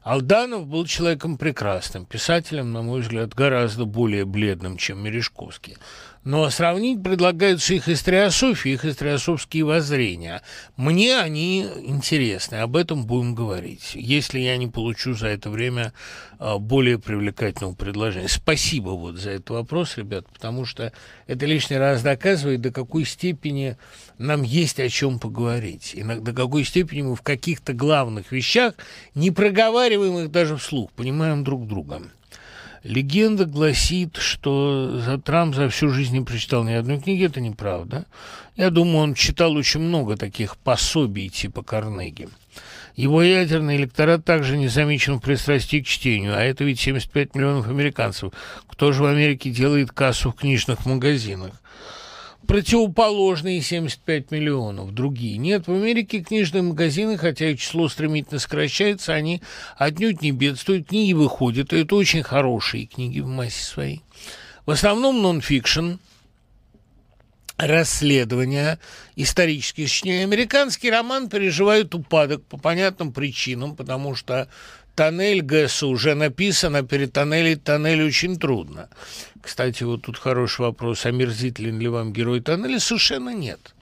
Алданов 0.03 0.67
был 0.67 0.85
человеком 0.85 1.37
прекрасным, 1.37 2.05
писателем, 2.05 2.71
на 2.71 2.83
мой 2.83 3.01
взгляд, 3.01 3.33
гораздо 3.33 3.85
более 3.85 4.25
бледным, 4.25 4.77
чем 4.77 5.03
Мережковский. 5.03 5.77
Но 6.25 6.49
сравнить 6.49 7.03
предлагаются 7.03 7.75
их 7.75 7.87
историософии, 7.87 8.71
их 8.71 8.83
историософские 8.83 9.63
воззрения. 9.63 10.41
Мне 10.75 11.19
они 11.19 11.67
интересны, 11.83 12.55
об 12.55 12.75
этом 12.75 13.05
будем 13.05 13.35
говорить, 13.35 13.91
если 13.93 14.39
я 14.39 14.57
не 14.57 14.65
получу 14.65 15.13
за 15.13 15.27
это 15.27 15.51
время 15.51 15.93
а, 16.39 16.57
более 16.57 16.97
привлекательного 16.97 17.75
предложения. 17.75 18.27
Спасибо 18.27 18.89
вот 18.89 19.17
за 19.17 19.31
этот 19.31 19.51
вопрос, 19.51 19.97
ребят, 19.97 20.25
потому 20.33 20.65
что 20.65 20.91
это 21.27 21.45
лишний 21.45 21.77
раз 21.77 22.01
доказывает, 22.01 22.59
до 22.59 22.71
какой 22.71 23.05
степени 23.05 23.77
нам 24.17 24.41
есть 24.41 24.79
о 24.79 24.89
чем 24.89 25.19
поговорить, 25.19 25.93
и 25.93 26.01
до 26.01 26.33
какой 26.33 26.63
степени 26.63 27.03
мы 27.03 27.15
в 27.15 27.21
каких-то 27.21 27.73
главных 27.73 28.31
вещах, 28.31 28.73
не 29.13 29.29
проговариваем 29.29 30.17
их 30.17 30.31
даже 30.31 30.57
вслух, 30.57 30.91
понимаем 30.93 31.43
друг 31.43 31.67
друга. 31.67 32.01
Легенда 32.85 33.45
гласит, 33.45 34.17
что 34.17 34.99
за 34.99 35.17
Трамп 35.17 35.55
за 35.55 35.69
всю 35.69 35.89
жизнь 35.89 36.13
не 36.13 36.23
прочитал 36.23 36.63
ни 36.63 36.71
одной 36.71 37.01
книги. 37.01 37.25
Это 37.25 37.41
неправда. 37.41 38.05
Я 38.55 38.69
думаю, 38.69 38.97
он 38.97 39.13
читал 39.15 39.53
очень 39.53 39.79
много 39.79 40.15
таких 40.17 40.55
пособий 40.55 41.29
типа 41.29 41.63
Карнеги. 41.63 42.29
Его 42.95 43.23
ядерный 43.23 43.77
электорат 43.77 44.23
также 44.23 44.55
не 44.55 44.67
замечен 44.67 45.15
в 45.15 45.21
пристрастии 45.21 45.81
к 45.81 45.87
чтению, 45.87 46.37
а 46.37 46.43
это 46.43 46.63
ведь 46.63 46.79
75 46.79 47.33
миллионов 47.33 47.67
американцев. 47.67 48.31
Кто 48.67 48.91
же 48.91 49.01
в 49.01 49.07
Америке 49.07 49.49
делает 49.49 49.91
кассу 49.91 50.29
в 50.29 50.35
книжных 50.35 50.85
магазинах? 50.85 51.53
Противоположные 52.47 53.61
75 53.61 54.31
миллионов, 54.31 54.93
другие. 54.93 55.37
Нет, 55.37 55.67
в 55.67 55.73
Америке 55.73 56.21
книжные 56.21 56.61
магазины, 56.61 57.17
хотя 57.17 57.49
их 57.49 57.59
число 57.59 57.89
стремительно 57.89 58.39
сокращается, 58.39 59.13
они 59.13 59.41
отнюдь 59.77 60.21
не 60.21 60.31
бедствуют, 60.31 60.87
книги 60.87 61.13
выходят, 61.13 61.73
и 61.73 61.81
это 61.81 61.95
очень 61.95 62.23
хорошие 62.23 62.85
книги 62.85 63.19
в 63.19 63.27
массе 63.27 63.63
своей. 63.63 64.01
В 64.65 64.71
основном 64.71 65.21
нон-фикшн, 65.21 65.95
расследования, 67.57 68.79
исторические 69.15 69.87
сочинения. 69.87 70.23
Американский 70.23 70.89
роман 70.89 71.29
переживает 71.29 71.95
упадок 71.95 72.43
по 72.45 72.57
понятным 72.57 73.13
причинам, 73.13 73.75
потому 73.75 74.15
что 74.15 74.49
тоннель 74.95 75.41
Гэса 75.41 75.87
уже 75.87 76.15
написан, 76.15 76.75
а 76.75 76.83
перетоннелить 76.83 77.63
тоннель 77.63 78.03
очень 78.03 78.39
трудно. 78.39 78.89
Кстати, 79.41 79.83
вот 79.83 80.03
тут 80.03 80.17
хороший 80.17 80.61
вопрос, 80.61 81.05
омерзителен 81.05 81.79
ли 81.79 81.87
вам 81.87 82.13
герой 82.13 82.41
тоннеля? 82.41 82.79
Совершенно 82.79 83.29
нет. 83.29 83.75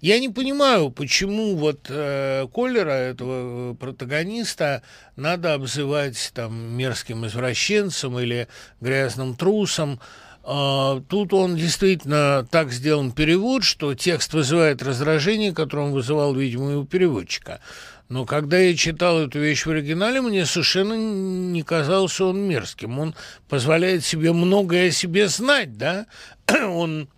Я 0.00 0.18
не 0.18 0.28
понимаю, 0.28 0.90
почему 0.90 1.56
вот 1.56 1.86
э, 1.88 2.46
Коллера, 2.52 2.90
этого 2.90 3.74
протагониста, 3.74 4.82
надо 5.16 5.54
обзывать 5.54 6.32
там 6.34 6.76
мерзким 6.76 7.26
извращенцем 7.26 8.18
или 8.18 8.48
грязным 8.80 9.34
трусом. 9.34 10.00
Э, 10.44 11.00
тут 11.08 11.32
он 11.32 11.56
действительно 11.56 12.46
так 12.50 12.72
сделан 12.72 13.12
перевод, 13.12 13.64
что 13.64 13.94
текст 13.94 14.34
вызывает 14.34 14.82
раздражение, 14.82 15.52
которое 15.52 15.86
он 15.86 15.92
вызывал, 15.92 16.34
видимо, 16.34 16.78
у 16.78 16.84
переводчика. 16.84 17.60
Но 18.08 18.24
когда 18.24 18.58
я 18.58 18.76
читал 18.76 19.18
эту 19.18 19.40
вещь 19.40 19.66
в 19.66 19.70
оригинале, 19.70 20.20
мне 20.20 20.46
совершенно 20.46 20.94
не 20.94 21.62
казался 21.62 22.26
он 22.26 22.38
мерзким. 22.38 22.98
Он 22.98 23.14
позволяет 23.48 24.04
себе 24.04 24.32
многое 24.32 24.88
о 24.88 24.92
себе 24.92 25.26
знать, 25.28 25.76
да? 25.76 26.06
Он 26.48 27.08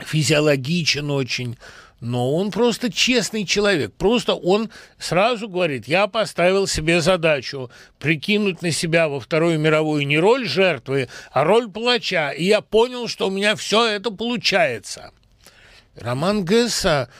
физиологичен 0.00 1.10
очень, 1.10 1.58
но 2.00 2.32
он 2.32 2.52
просто 2.52 2.92
честный 2.92 3.44
человек. 3.44 3.92
Просто 3.94 4.34
он 4.34 4.70
сразу 4.98 5.48
говорит, 5.48 5.88
я 5.88 6.06
поставил 6.06 6.68
себе 6.68 7.00
задачу 7.00 7.70
прикинуть 7.98 8.62
на 8.62 8.70
себя 8.70 9.08
во 9.08 9.18
Вторую 9.18 9.58
мировую 9.58 10.06
не 10.06 10.18
роль 10.18 10.46
жертвы, 10.46 11.08
а 11.32 11.42
роль 11.42 11.68
палача. 11.68 12.30
И 12.30 12.44
я 12.44 12.60
понял, 12.60 13.08
что 13.08 13.26
у 13.26 13.30
меня 13.30 13.56
все 13.56 13.86
это 13.86 14.12
получается. 14.12 15.10
Роман 15.96 16.44
Гесса 16.44 17.10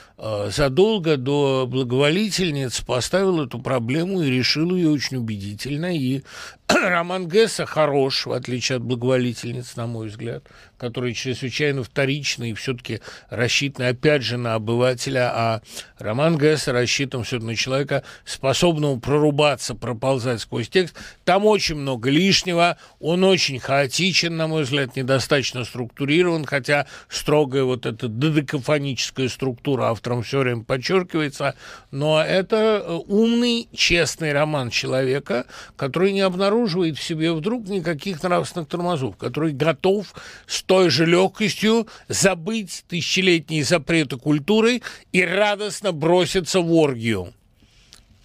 задолго 0.49 1.17
до 1.17 1.65
благоволительниц 1.67 2.81
поставил 2.81 3.43
эту 3.43 3.59
проблему 3.59 4.21
и 4.21 4.29
решил 4.29 4.75
ее 4.75 4.89
очень 4.89 5.17
убедительно. 5.17 5.95
И 5.95 6.23
роман 6.67 7.27
Гесса 7.27 7.65
хорош, 7.65 8.25
в 8.25 8.31
отличие 8.31 8.77
от 8.77 8.83
благоволительниц, 8.83 9.75
на 9.75 9.87
мой 9.87 10.07
взгляд 10.07 10.43
который 10.79 11.13
чрезвычайно 11.13 11.83
вторичный 11.83 12.51
и 12.51 12.53
все-таки 12.53 13.01
рассчитан, 13.29 13.87
опять 13.87 14.23
же, 14.23 14.37
на 14.37 14.55
обывателя, 14.55 15.29
а 15.31 15.61
роман 15.99 16.37
Гесса 16.37 16.71
рассчитан 16.71 17.23
все-таки 17.23 17.47
на 17.47 17.55
человека, 17.55 18.03
способного 18.25 18.97
прорубаться, 18.97 19.75
проползать 19.75 20.41
сквозь 20.41 20.69
текст. 20.69 20.95
Там 21.25 21.45
очень 21.45 21.75
много 21.75 22.09
лишнего, 22.09 22.77
он 22.99 23.23
очень 23.23 23.59
хаотичен, 23.59 24.35
на 24.35 24.47
мой 24.47 24.63
взгляд, 24.63 24.95
недостаточно 24.95 25.65
структурирован, 25.65 26.45
хотя 26.45 26.87
строгая 27.09 27.63
вот 27.63 27.85
эта 27.85 28.07
додекафоническая 28.07 29.27
структура 29.27 29.89
автором 30.09 30.23
все 30.23 30.39
время 30.39 30.63
подчеркивается, 30.63 31.55
но 31.91 32.21
это 32.21 32.83
э, 32.83 32.93
умный, 33.07 33.67
честный 33.73 34.33
роман 34.33 34.69
человека, 34.69 35.45
который 35.75 36.11
не 36.11 36.21
обнаруживает 36.21 36.97
в 36.97 37.03
себе 37.03 37.31
вдруг 37.31 37.67
никаких 37.67 38.23
нравственных 38.23 38.67
тормозов, 38.67 39.17
который 39.17 39.53
готов 39.53 40.13
с 40.47 40.63
той 40.63 40.89
же 40.89 41.05
легкостью 41.05 41.87
забыть 42.07 42.83
тысячелетние 42.87 43.63
запреты 43.63 44.17
культуры 44.17 44.81
и 45.11 45.23
радостно 45.23 45.91
броситься 45.91 46.61
в 46.61 46.71
оргию. 46.73 47.33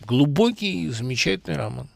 Глубокий 0.06 0.84
и 0.84 0.90
замечательный 0.90 1.56
роман. 1.56 1.88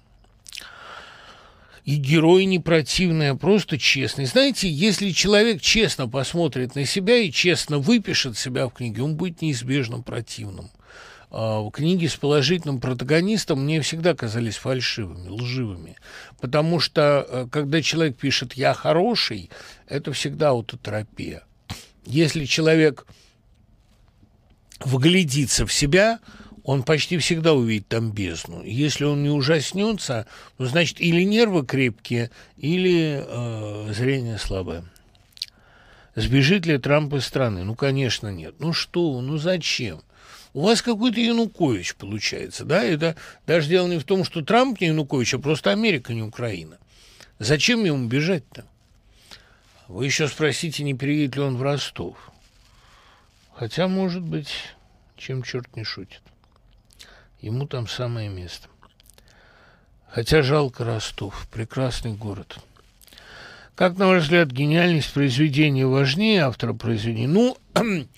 И 1.88 1.94
герой 1.94 2.44
не 2.44 2.58
противный, 2.58 3.30
а 3.30 3.34
просто 3.34 3.78
честный. 3.78 4.26
Знаете, 4.26 4.68
если 4.68 5.10
человек 5.10 5.62
честно 5.62 6.06
посмотрит 6.06 6.74
на 6.74 6.84
себя 6.84 7.16
и 7.16 7.32
честно 7.32 7.78
выпишет 7.78 8.36
себя 8.36 8.68
в 8.68 8.74
книге, 8.74 9.00
он 9.02 9.16
будет 9.16 9.40
неизбежно 9.40 10.02
противным. 10.02 10.68
А, 11.30 11.66
книги 11.70 12.06
с 12.06 12.14
положительным 12.14 12.78
протагонистом 12.78 13.64
мне 13.64 13.80
всегда 13.80 14.14
казались 14.14 14.56
фальшивыми, 14.56 15.28
лживыми. 15.28 15.96
Потому 16.42 16.78
что, 16.78 17.26
э, 17.26 17.46
когда 17.50 17.80
человек 17.80 18.18
пишет 18.18 18.52
«я 18.52 18.74
хороший», 18.74 19.48
это 19.86 20.12
всегда 20.12 20.50
аутотерапия. 20.50 21.42
Если 22.04 22.44
человек 22.44 23.06
вглядится 24.80 25.64
в 25.64 25.72
себя, 25.72 26.18
он 26.68 26.82
почти 26.82 27.16
всегда 27.16 27.54
увидит 27.54 27.88
там 27.88 28.10
бездну. 28.12 28.62
Если 28.62 29.04
он 29.04 29.22
не 29.22 29.30
ужаснется, 29.30 30.26
ну, 30.58 30.66
значит, 30.66 31.00
или 31.00 31.22
нервы 31.22 31.64
крепкие, 31.64 32.30
или 32.58 33.24
э, 33.26 33.92
зрение 33.94 34.36
слабое. 34.36 34.84
Сбежит 36.14 36.66
ли 36.66 36.76
Трамп 36.76 37.14
из 37.14 37.24
страны? 37.24 37.64
Ну, 37.64 37.74
конечно, 37.74 38.28
нет. 38.28 38.56
Ну 38.58 38.74
что, 38.74 39.18
ну 39.22 39.38
зачем? 39.38 40.02
у 40.52 40.60
вас 40.60 40.82
какой-то 40.82 41.18
Янукович 41.20 41.94
получается, 41.94 42.66
да, 42.66 42.82
это 42.82 43.16
даже 43.46 43.68
дело 43.70 43.86
не 43.86 43.98
в 43.98 44.04
том, 44.04 44.22
что 44.24 44.42
Трамп 44.42 44.78
не 44.82 44.88
Янукович, 44.88 45.34
а 45.34 45.38
просто 45.38 45.70
Америка, 45.70 46.12
не 46.12 46.22
Украина. 46.22 46.76
Зачем 47.38 47.82
ему 47.84 48.08
бежать-то? 48.08 48.66
Вы 49.86 50.04
еще 50.04 50.28
спросите, 50.28 50.84
не 50.84 50.92
переедет 50.92 51.36
ли 51.36 51.42
он 51.42 51.56
в 51.56 51.62
Ростов. 51.62 52.30
Хотя, 53.54 53.88
может 53.88 54.22
быть, 54.22 54.50
чем 55.16 55.42
черт 55.42 55.74
не 55.74 55.84
шутит. 55.84 56.20
Ему 57.40 57.66
там 57.66 57.86
самое 57.86 58.28
место. 58.28 58.68
Хотя 60.08 60.42
жалко 60.42 60.84
Ростов, 60.84 61.46
прекрасный 61.52 62.12
город. 62.12 62.58
Как, 63.76 63.96
на 63.96 64.08
ваш 64.08 64.24
взгляд, 64.24 64.50
гениальность 64.50 65.12
произведения 65.12 65.86
важнее 65.86 66.42
автора 66.42 66.72
произведения? 66.72 67.28
Ну, 67.28 67.56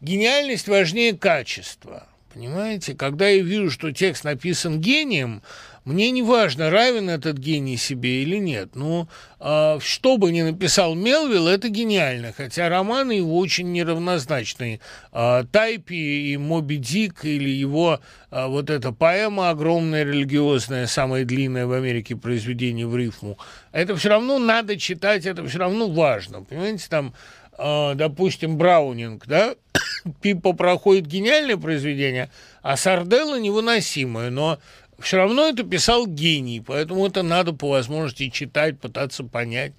гениальность 0.00 0.66
важнее 0.66 1.14
качества. 1.14 2.06
Понимаете, 2.32 2.94
когда 2.94 3.28
я 3.28 3.42
вижу, 3.42 3.70
что 3.70 3.92
текст 3.92 4.24
написан 4.24 4.80
гением, 4.80 5.42
мне 5.84 6.10
не 6.10 6.22
важно, 6.22 6.70
равен 6.70 7.08
этот 7.08 7.38
гений 7.38 7.78
себе 7.78 8.22
или 8.22 8.36
нет. 8.36 8.70
Ну, 8.74 9.08
э, 9.40 9.78
что 9.80 10.18
бы 10.18 10.30
ни 10.30 10.42
написал 10.42 10.94
Мелвилл, 10.94 11.48
это 11.48 11.70
гениально, 11.70 12.34
хотя 12.36 12.68
романы 12.68 13.12
его 13.12 13.38
очень 13.38 13.72
неравнозначные. 13.72 14.80
Э, 15.12 15.44
Тайпи 15.50 16.32
и 16.32 16.36
Моби 16.36 16.76
Дик 16.76 17.24
или 17.24 17.48
его 17.48 18.00
э, 18.30 18.46
вот 18.46 18.68
эта 18.68 18.92
поэма 18.92 19.48
огромная, 19.48 20.04
религиозная, 20.04 20.86
самая 20.86 21.24
длинная 21.24 21.66
в 21.66 21.72
Америке 21.72 22.14
произведение 22.14 22.86
в 22.86 22.94
рифму, 22.94 23.38
это 23.72 23.96
все 23.96 24.10
равно 24.10 24.38
надо 24.38 24.78
читать, 24.78 25.24
это 25.24 25.46
все 25.46 25.58
равно 25.58 25.88
важно. 25.88 26.42
Понимаете, 26.42 26.86
там 26.88 27.14
допустим, 27.58 28.56
Браунинг, 28.56 29.26
да, 29.26 29.54
Пиппо 30.22 30.54
проходит 30.54 31.04
гениальное 31.04 31.58
произведение, 31.58 32.30
а 32.62 32.78
Сарделла 32.78 33.38
невыносимое, 33.38 34.30
но 34.30 34.58
все 35.00 35.16
равно 35.18 35.48
это 35.48 35.62
писал 35.62 36.06
гений, 36.06 36.62
поэтому 36.64 37.06
это 37.06 37.22
надо 37.22 37.52
по 37.52 37.70
возможности 37.70 38.30
читать, 38.30 38.78
пытаться 38.78 39.24
понять. 39.24 39.72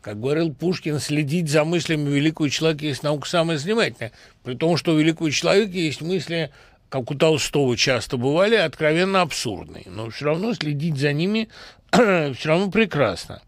Как 0.00 0.20
говорил 0.20 0.52
Пушкин, 0.52 0.98
следить 0.98 1.48
за 1.48 1.64
мыслями 1.64 2.10
великого 2.10 2.48
человека 2.48 2.84
есть 2.84 3.02
наука 3.02 3.28
самая 3.28 3.58
занимательная. 3.58 4.12
При 4.42 4.54
том, 4.54 4.76
что 4.76 4.92
у 4.94 4.98
великого 4.98 5.30
человека 5.30 5.72
есть 5.72 6.00
мысли, 6.00 6.50
как 6.88 7.10
у 7.10 7.14
Толстого 7.14 7.76
часто 7.76 8.16
бывали, 8.16 8.56
откровенно 8.56 9.20
абсурдные. 9.20 9.84
Но 9.86 10.10
все 10.10 10.26
равно 10.26 10.54
следить 10.54 10.98
за 10.98 11.12
ними 11.12 11.48
все 11.92 12.34
равно 12.44 12.70
прекрасно. 12.70 13.42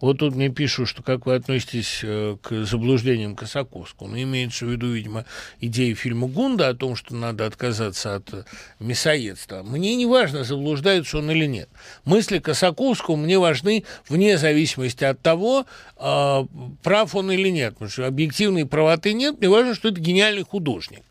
Вот 0.00 0.18
тут 0.18 0.34
мне 0.34 0.48
пишут, 0.48 0.88
что 0.88 1.02
как 1.02 1.26
вы 1.26 1.34
относитесь 1.34 2.00
э, 2.02 2.36
к 2.40 2.64
заблуждениям 2.64 3.36
Косаковского. 3.36 4.08
Ну, 4.08 4.22
имеется 4.22 4.64
в 4.64 4.70
виду, 4.70 4.92
видимо, 4.92 5.26
идея 5.60 5.94
фильма 5.94 6.26
Гунда 6.26 6.68
о 6.68 6.74
том, 6.74 6.96
что 6.96 7.14
надо 7.14 7.46
отказаться 7.46 8.16
от 8.16 8.32
э, 8.32 8.44
мясоедства. 8.78 9.62
Мне 9.62 9.96
не 9.96 10.06
важно, 10.06 10.42
заблуждается 10.44 11.18
он 11.18 11.30
или 11.30 11.46
нет. 11.46 11.68
Мысли 12.04 12.38
Косаковского 12.38 13.16
мне 13.16 13.38
важны 13.38 13.84
вне 14.08 14.38
зависимости 14.38 15.04
от 15.04 15.20
того, 15.20 15.66
э, 15.96 16.44
прав 16.82 17.14
он 17.14 17.30
или 17.30 17.50
нет. 17.50 17.74
Потому 17.74 17.90
что 17.90 18.06
объективной 18.06 18.66
правоты 18.66 19.12
нет. 19.12 19.38
Мне 19.38 19.50
важно, 19.50 19.74
что 19.74 19.88
это 19.88 20.00
гениальный 20.00 20.44
художник. 20.44 21.02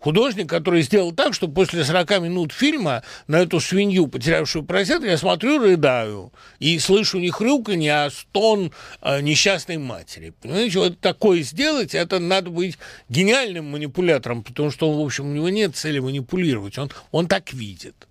Художник, 0.00 0.48
который 0.48 0.82
сделал 0.82 1.12
так, 1.12 1.34
что 1.34 1.46
после 1.46 1.84
40 1.84 2.22
минут 2.22 2.52
фильма 2.52 3.02
на 3.26 3.36
эту 3.36 3.60
свинью, 3.60 4.06
потерявшую 4.06 4.64
поросят, 4.64 5.04
я 5.04 5.18
смотрю, 5.18 5.58
рыдаю. 5.58 6.32
И 6.58 6.78
слышу 6.78 7.18
не 7.18 7.30
хрюканье, 7.30 8.04
а 8.04 8.10
стон 8.10 8.72
э, 9.02 9.20
несчастной 9.20 9.76
матери. 9.76 10.32
Понимаете, 10.40 10.78
вот 10.78 11.00
такое 11.00 11.42
сделать, 11.42 11.94
это 11.94 12.18
надо 12.18 12.50
быть 12.50 12.78
гениальным 13.10 13.66
манипулятором, 13.66 14.42
потому 14.42 14.70
что, 14.70 14.90
в 14.90 15.04
общем, 15.04 15.26
у 15.26 15.34
него 15.34 15.50
нет 15.50 15.76
цели 15.76 15.98
манипулировать. 15.98 16.78
Он, 16.78 16.90
он 17.12 17.28
так 17.28 17.52
видит. 17.52 18.08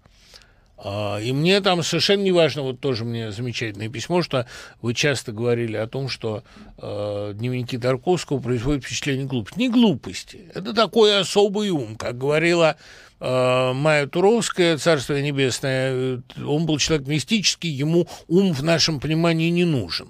А, 0.82 1.18
и 1.18 1.34
мне 1.34 1.60
там 1.60 1.84
совершенно 1.84 2.22
не 2.22 2.32
важно, 2.32 2.62
вот 2.62 2.80
тоже 2.80 3.04
мне 3.04 3.32
замечательное 3.32 3.90
письмо, 3.90 4.22
что 4.22 4.46
вы 4.82 4.94
часто 4.94 5.34
говорили 5.34 5.76
о 5.76 5.88
том, 5.88 6.08
что 6.08 6.44
э, 6.78 7.34
дневники 7.36 7.78
Тарковского 7.78 8.40
производят 8.40 8.86
впечатление 8.86 9.26
глупости. 9.26 9.60
Не 9.60 9.70
глупости, 9.70 10.50
это 10.54 10.74
такой 10.74 11.20
особый 11.20 11.70
ум, 11.70 11.98
как 11.98 12.18
говорила 12.18 12.78
э, 13.20 13.74
Майя 13.74 14.08
Туровская, 14.08 14.78
Царство 14.78 15.20
Небесное, 15.20 16.22
он 16.46 16.66
был 16.66 16.78
человек 16.78 17.08
мистический, 17.08 17.70
ему 17.70 18.08
ум 18.30 18.54
в 18.54 18.64
нашем 18.64 19.02
понимании 19.02 19.50
не 19.50 19.66
нужен. 19.66 20.10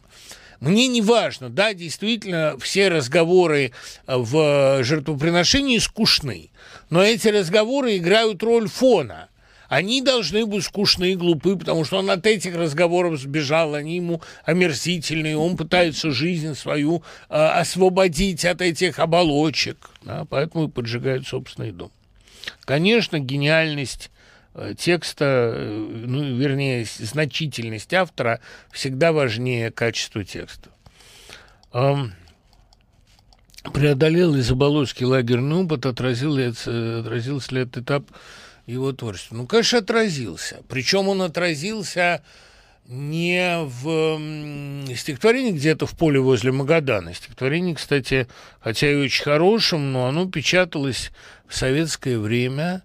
Мне 0.59 0.87
не 0.87 1.01
важно, 1.01 1.49
да, 1.49 1.73
действительно, 1.73 2.57
все 2.59 2.89
разговоры 2.89 3.71
в 4.05 4.83
жертвоприношении 4.83 5.79
скучны, 5.79 6.51
но 6.91 7.01
эти 7.01 7.29
разговоры 7.29 7.97
играют 7.97 8.43
роль 8.43 8.67
фона– 8.67 9.28
они 9.69 10.01
должны 10.01 10.47
быть 10.47 10.65
скучны 10.65 11.11
и 11.11 11.15
глупы, 11.15 11.55
потому 11.55 11.85
что 11.85 11.99
он 11.99 12.09
от 12.09 12.25
этих 12.25 12.55
разговоров 12.55 13.19
сбежал, 13.19 13.75
они 13.75 13.97
ему 13.97 14.21
омерзительные, 14.43 15.37
он 15.37 15.55
пытается 15.55 16.11
жизнь 16.11 16.55
свою 16.55 17.03
э, 17.29 17.35
освободить 17.35 18.43
от 18.45 18.61
этих 18.61 18.97
оболочек, 18.97 19.91
да, 20.01 20.25
поэтому 20.25 20.67
и 20.67 20.71
поджигает 20.71 21.27
собственный 21.27 21.71
дом. 21.71 21.91
Конечно, 22.65 23.19
гениальность 23.19 24.09
э, 24.55 24.73
текста, 24.75 25.53
э, 25.55 26.03
ну, 26.07 26.35
вернее, 26.35 26.85
значительность 26.97 27.93
автора 27.93 28.41
всегда 28.71 29.11
важнее 29.11 29.71
качества 29.71 30.25
текста. 30.25 30.71
Преодолел 33.73 34.33
ли 34.33 34.41
Заболоцкий 34.41 35.05
лагерный 35.05 35.57
опыт, 35.57 35.85
отразил 35.85 36.33
ли, 36.33 36.45
отразился 36.45 37.53
ли 37.53 37.61
этот 37.61 37.83
этап 37.83 38.05
его 38.69 38.93
творчества? 38.93 39.35
Ну, 39.35 39.47
конечно, 39.47 39.79
отразился. 39.79 40.61
Причем 40.67 41.07
он 41.07 41.21
отразился 41.21 42.21
не 42.87 43.59
в 43.59 44.95
стихотворении 44.95 45.51
где-то 45.51 45.85
в 45.85 45.95
поле 45.95 46.19
возле 46.19 46.51
Магадана. 46.51 47.13
Стихотворение, 47.13 47.75
кстати, 47.75 48.27
хотя 48.59 48.91
и 48.91 48.95
очень 48.95 49.23
хорошим, 49.23 49.91
но 49.91 50.07
оно 50.07 50.29
печаталось 50.29 51.11
в 51.47 51.55
советское 51.55 52.17
время, 52.17 52.81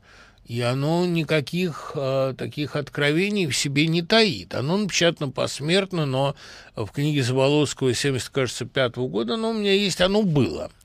и 0.46 0.60
оно 0.60 1.06
никаких 1.06 1.92
э, 1.94 2.34
таких 2.36 2.76
откровений 2.76 3.46
в 3.46 3.56
себе 3.56 3.86
не 3.86 4.02
таит. 4.02 4.54
Оно 4.54 4.76
напечатано 4.76 5.30
посмертно, 5.30 6.04
но 6.04 6.36
в 6.76 6.88
книге 6.88 7.22
Заболоцкого 7.22 7.94
70, 7.94 8.28
кажется, 8.28 8.66
пятого 8.66 9.08
года 9.08 9.34
оно 9.34 9.50
у 9.50 9.54
меня 9.54 9.72
есть, 9.72 10.02
оно 10.02 10.22
было– 10.22 10.70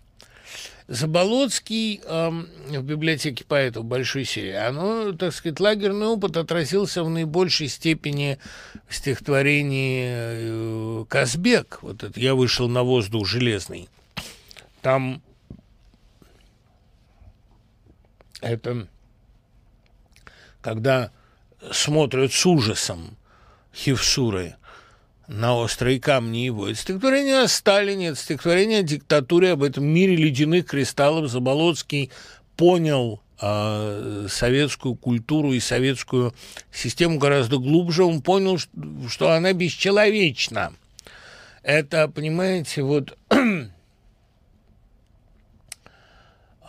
Заболоцкий 0.90 2.02
э, 2.04 2.30
в 2.30 2.82
библиотеке 2.82 3.46
поэтов 3.46 3.86
большой 3.86 4.26
серии, 4.26 4.56
оно, 4.56 5.12
так 5.12 5.34
сказать, 5.36 5.60
лагерный 5.60 6.08
опыт 6.08 6.36
отразился 6.36 7.04
в 7.04 7.10
наибольшей 7.12 7.68
степени 7.68 8.40
в 8.88 8.96
стихотворении 8.96 10.06
э, 10.10 11.06
«Казбек». 11.08 11.78
Вот 11.84 12.02
это 12.02 12.20
«Я 12.20 12.34
вышел 12.34 12.68
на 12.68 12.82
воздух 12.82 13.28
железный». 13.28 13.88
Там 14.82 15.22
это 18.42 18.88
когда 20.62 21.12
смотрят 21.72 22.34
с 22.34 22.44
ужасом 22.48 23.16
Хевсуры 23.76 24.56
на 25.30 25.56
острые 25.56 26.00
камни 26.00 26.40
его. 26.40 26.68
Это 26.68 26.80
стихотворение 26.80 27.42
о 27.42 27.48
Сталине, 27.48 28.08
это 28.08 28.20
стихотворение 28.20 28.80
о 28.80 28.84
диктатуре, 28.84 29.52
об 29.52 29.64
этом 29.64 29.86
мире 29.86 30.16
ледяных 30.16 30.66
кристаллов. 30.66 31.30
Заболоцкий 31.30 32.10
понял 32.58 33.22
э, 33.40 34.26
советскую 34.28 34.96
культуру 34.96 35.54
и 35.54 35.60
советскую 35.60 36.34
систему 36.74 37.20
гораздо 37.20 37.60
глубже. 37.60 38.04
Он 38.04 38.22
понял, 38.24 38.58
что, 38.58 38.72
что 39.08 39.32
она 39.32 39.54
бесчеловечна. 39.54 40.74
Это, 41.62 42.08
понимаете, 42.08 42.82
вот 42.82 43.16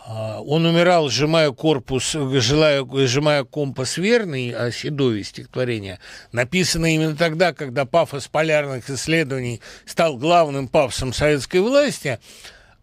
он 0.11 0.65
умирал, 0.65 1.09
сжимая 1.09 1.51
корпус, 1.51 2.11
желая, 2.11 2.85
сжимая 3.05 3.43
компас 3.43 3.97
верный, 3.97 4.51
о 4.51 4.71
Седове 4.71 5.23
стихотворение, 5.23 5.99
написано 6.31 6.93
именно 6.93 7.15
тогда, 7.15 7.53
когда 7.53 7.85
пафос 7.85 8.27
полярных 8.27 8.89
исследований 8.89 9.61
стал 9.85 10.17
главным 10.17 10.67
пафосом 10.67 11.13
советской 11.13 11.61
власти, 11.61 12.19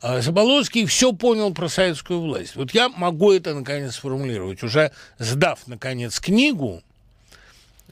а 0.00 0.20
Заболоцкий 0.20 0.86
все 0.86 1.12
понял 1.12 1.52
про 1.52 1.68
советскую 1.68 2.20
власть. 2.20 2.54
Вот 2.54 2.72
я 2.72 2.88
могу 2.88 3.32
это, 3.32 3.52
наконец, 3.52 3.96
сформулировать. 3.96 4.62
Уже 4.62 4.92
сдав, 5.18 5.66
наконец, 5.66 6.20
книгу, 6.20 6.82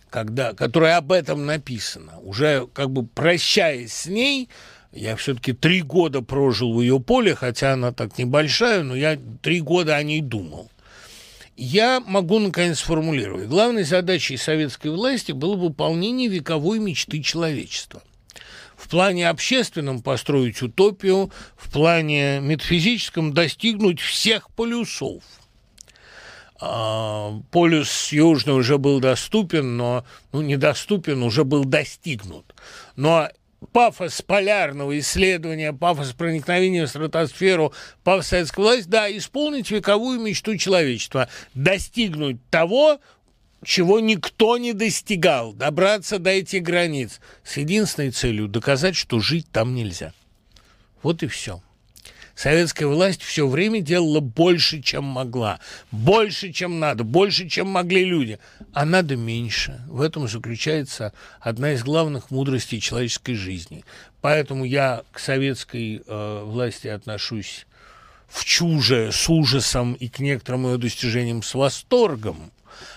когда, 0.09 0.55
которая 0.55 0.99
об 0.99 1.11
этом 1.11 1.47
написана, 1.47 2.19
уже 2.21 2.69
как 2.73 2.91
бы 2.91 3.05
прощаясь 3.05 3.93
с 3.93 4.07
ней, 4.07 4.49
я 4.97 5.15
все-таки 5.17 5.53
три 5.53 5.83
года 5.83 6.23
прожил 6.23 6.75
в 6.75 6.81
ее 6.81 6.99
поле, 6.99 7.35
хотя 7.35 7.75
она 7.75 7.93
так 7.93 8.17
небольшая, 8.19 8.83
но 8.83 8.97
я 8.97 9.19
три 9.43 9.61
года 9.61 9.97
о 9.97 10.03
ней 10.03 10.21
думал. 10.21 10.71
Я 11.57 12.01
могу, 12.01 12.39
наконец, 12.39 12.81
сформулировать. 12.81 13.49
Главной 13.49 13.85
задачей 13.85 14.37
советской 14.37 14.91
власти 14.91 15.33
было 15.33 15.57
выполнение 15.57 16.29
вековой 16.29 16.79
мечты 16.79 17.23
человечества. 17.23 18.03
В 18.77 18.89
плане 18.89 19.31
общественном 19.31 20.03
построить 20.03 20.61
утопию, 20.61 21.31
в 21.57 21.73
плане 21.73 22.41
метафизическом 22.41 23.33
достигнуть 23.33 24.01
всех 24.01 24.51
полюсов. 24.51 25.23
а, 26.61 27.41
полюс 27.51 28.13
южный 28.13 28.55
уже 28.55 28.77
был 28.77 29.01
доступен, 29.01 29.77
но 29.77 30.05
ну, 30.33 30.43
недоступен, 30.43 31.23
уже 31.23 31.45
был 31.45 31.65
достигнут. 31.65 32.55
Но 32.97 33.31
пафос 33.73 34.23
полярного 34.23 34.99
исследования, 34.99 35.73
пафос 35.73 36.13
проникновения 36.13 36.87
в 36.87 36.91
стратосферу, 36.91 37.73
пафос 38.05 38.29
советской 38.29 38.61
власти, 38.61 38.89
да, 38.89 39.17
исполнить 39.17 39.71
вековую 39.71 40.21
мечту 40.21 40.57
человечества, 40.57 41.29
достигнуть 41.55 42.39
того, 42.51 43.01
чего 43.65 44.01
никто 44.01 44.59
не 44.59 44.73
достигал, 44.73 45.53
добраться 45.53 46.19
до 46.19 46.31
этих 46.31 46.63
границ 46.63 47.21
с 47.43 47.57
единственной 47.57 48.11
целью 48.11 48.49
доказать, 48.49 48.97
что 48.97 49.21
жить 49.21 49.47
там 49.51 49.75
нельзя. 49.75 50.13
Вот 51.03 51.23
и 51.23 51.27
все. 51.27 51.63
Советская 52.37 52.87
власть 52.87 53.23
все 53.23 53.49
время 53.49 53.81
делала 53.81 54.21
больше, 54.21 54.83
чем 54.83 55.05
могла, 55.05 55.59
больше, 55.91 56.53
чем 56.53 56.79
надо, 56.79 57.03
больше, 57.03 57.49
чем 57.49 57.67
могли 57.69 58.05
люди, 58.05 58.39
а 58.75 58.85
надо 58.85 59.17
меньше. 59.17 59.81
В 59.89 60.03
этом 60.03 60.29
заключается 60.29 61.15
одна 61.41 61.73
из 61.73 61.83
главных 61.83 62.31
мудростей 62.31 62.79
человеческой 62.79 63.35
жизни. 63.35 63.87
Поэтому 64.21 64.65
я 64.65 65.03
к 65.13 65.19
советской 65.19 66.03
э, 66.07 66.43
власти 66.45 66.89
отношусь 66.89 67.67
в 68.29 68.45
чуже, 68.45 69.13
с 69.13 69.31
ужасом 69.31 69.95
и 69.95 70.09
к 70.09 70.19
некоторым 70.19 70.67
ее 70.67 70.77
достижениям 70.77 71.43
с 71.43 71.55
восторгом, 71.55 72.53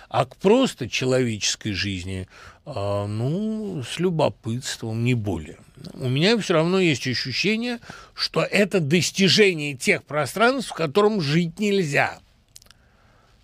а 0.10 0.26
к 0.26 0.36
просто 0.36 0.90
человеческой 0.90 1.72
жизни, 1.72 2.28
а, 2.66 3.08
ну, 3.08 3.84
с 3.84 4.00
любопытством, 4.00 5.06
не 5.06 5.14
более. 5.14 5.60
У 5.94 6.10
меня 6.10 6.38
все 6.38 6.56
равно 6.56 6.80
есть 6.80 7.08
ощущение, 7.08 7.80
что 8.14 8.42
это 8.42 8.80
достижение 8.80 9.76
тех 9.76 10.04
пространств, 10.04 10.72
в 10.72 10.74
котором 10.74 11.22
жить 11.22 11.60
нельзя. 11.60 12.20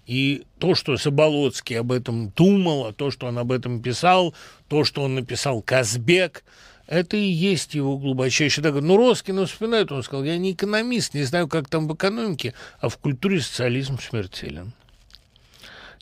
И 0.05 0.43
то, 0.59 0.75
что 0.75 0.97
Соболоцкий 0.97 1.79
об 1.79 1.91
этом 1.91 2.29
думал, 2.29 2.85
а 2.85 2.93
то, 2.93 3.09
что 3.09 3.27
он 3.27 3.39
об 3.39 3.51
этом 3.51 3.81
писал, 3.81 4.35
то, 4.67 4.83
что 4.83 5.01
он 5.01 5.15
написал 5.15 5.61
Казбек, 5.61 6.43
это 6.87 7.17
и 7.17 7.25
есть 7.25 7.73
его 7.73 7.97
глубочайший 7.97 8.61
догад. 8.61 8.83
Ну, 8.83 8.97
Роскин 8.97 9.43
вспоминает, 9.45 9.91
он 9.91 10.03
сказал, 10.03 10.23
я 10.23 10.37
не 10.37 10.53
экономист, 10.53 11.15
не 11.15 11.23
знаю, 11.23 11.47
как 11.47 11.67
там 11.67 11.87
в 11.87 11.95
экономике, 11.95 12.53
а 12.79 12.89
в 12.89 12.97
культуре 12.97 13.41
социализм 13.41 13.99
смертелен. 13.99 14.73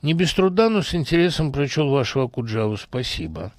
Не 0.01 0.13
без 0.13 0.33
труда, 0.33 0.69
но 0.69 0.81
с 0.81 0.93
интересом 0.93 1.53
прочел 1.53 1.89
вашего 1.89 2.27
Куджаву. 2.27 2.75
Спасибо. 2.75 3.53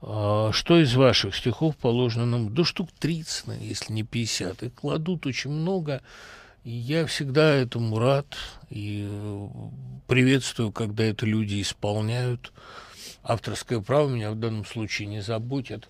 А, 0.00 0.52
что 0.52 0.80
из 0.80 0.94
ваших 0.94 1.34
стихов 1.34 1.76
положено 1.76 2.26
нам? 2.26 2.54
Да 2.54 2.64
штук 2.64 2.90
30, 2.98 3.60
если 3.60 3.92
не 3.92 4.02
50. 4.02 4.62
И 4.62 4.70
кладут 4.70 5.26
очень 5.26 5.50
много. 5.50 6.02
И 6.64 6.70
я 6.70 7.06
всегда 7.06 7.54
этому 7.54 7.98
рад 7.98 8.26
и 8.70 9.06
э, 9.08 9.48
приветствую, 10.06 10.72
когда 10.72 11.04
это 11.04 11.24
люди 11.24 11.60
исполняют. 11.62 12.52
Авторское 13.22 13.80
право 13.80 14.08
меня 14.08 14.30
в 14.30 14.36
данном 14.36 14.64
случае 14.64 15.08
не 15.08 15.20
заботит. 15.20 15.88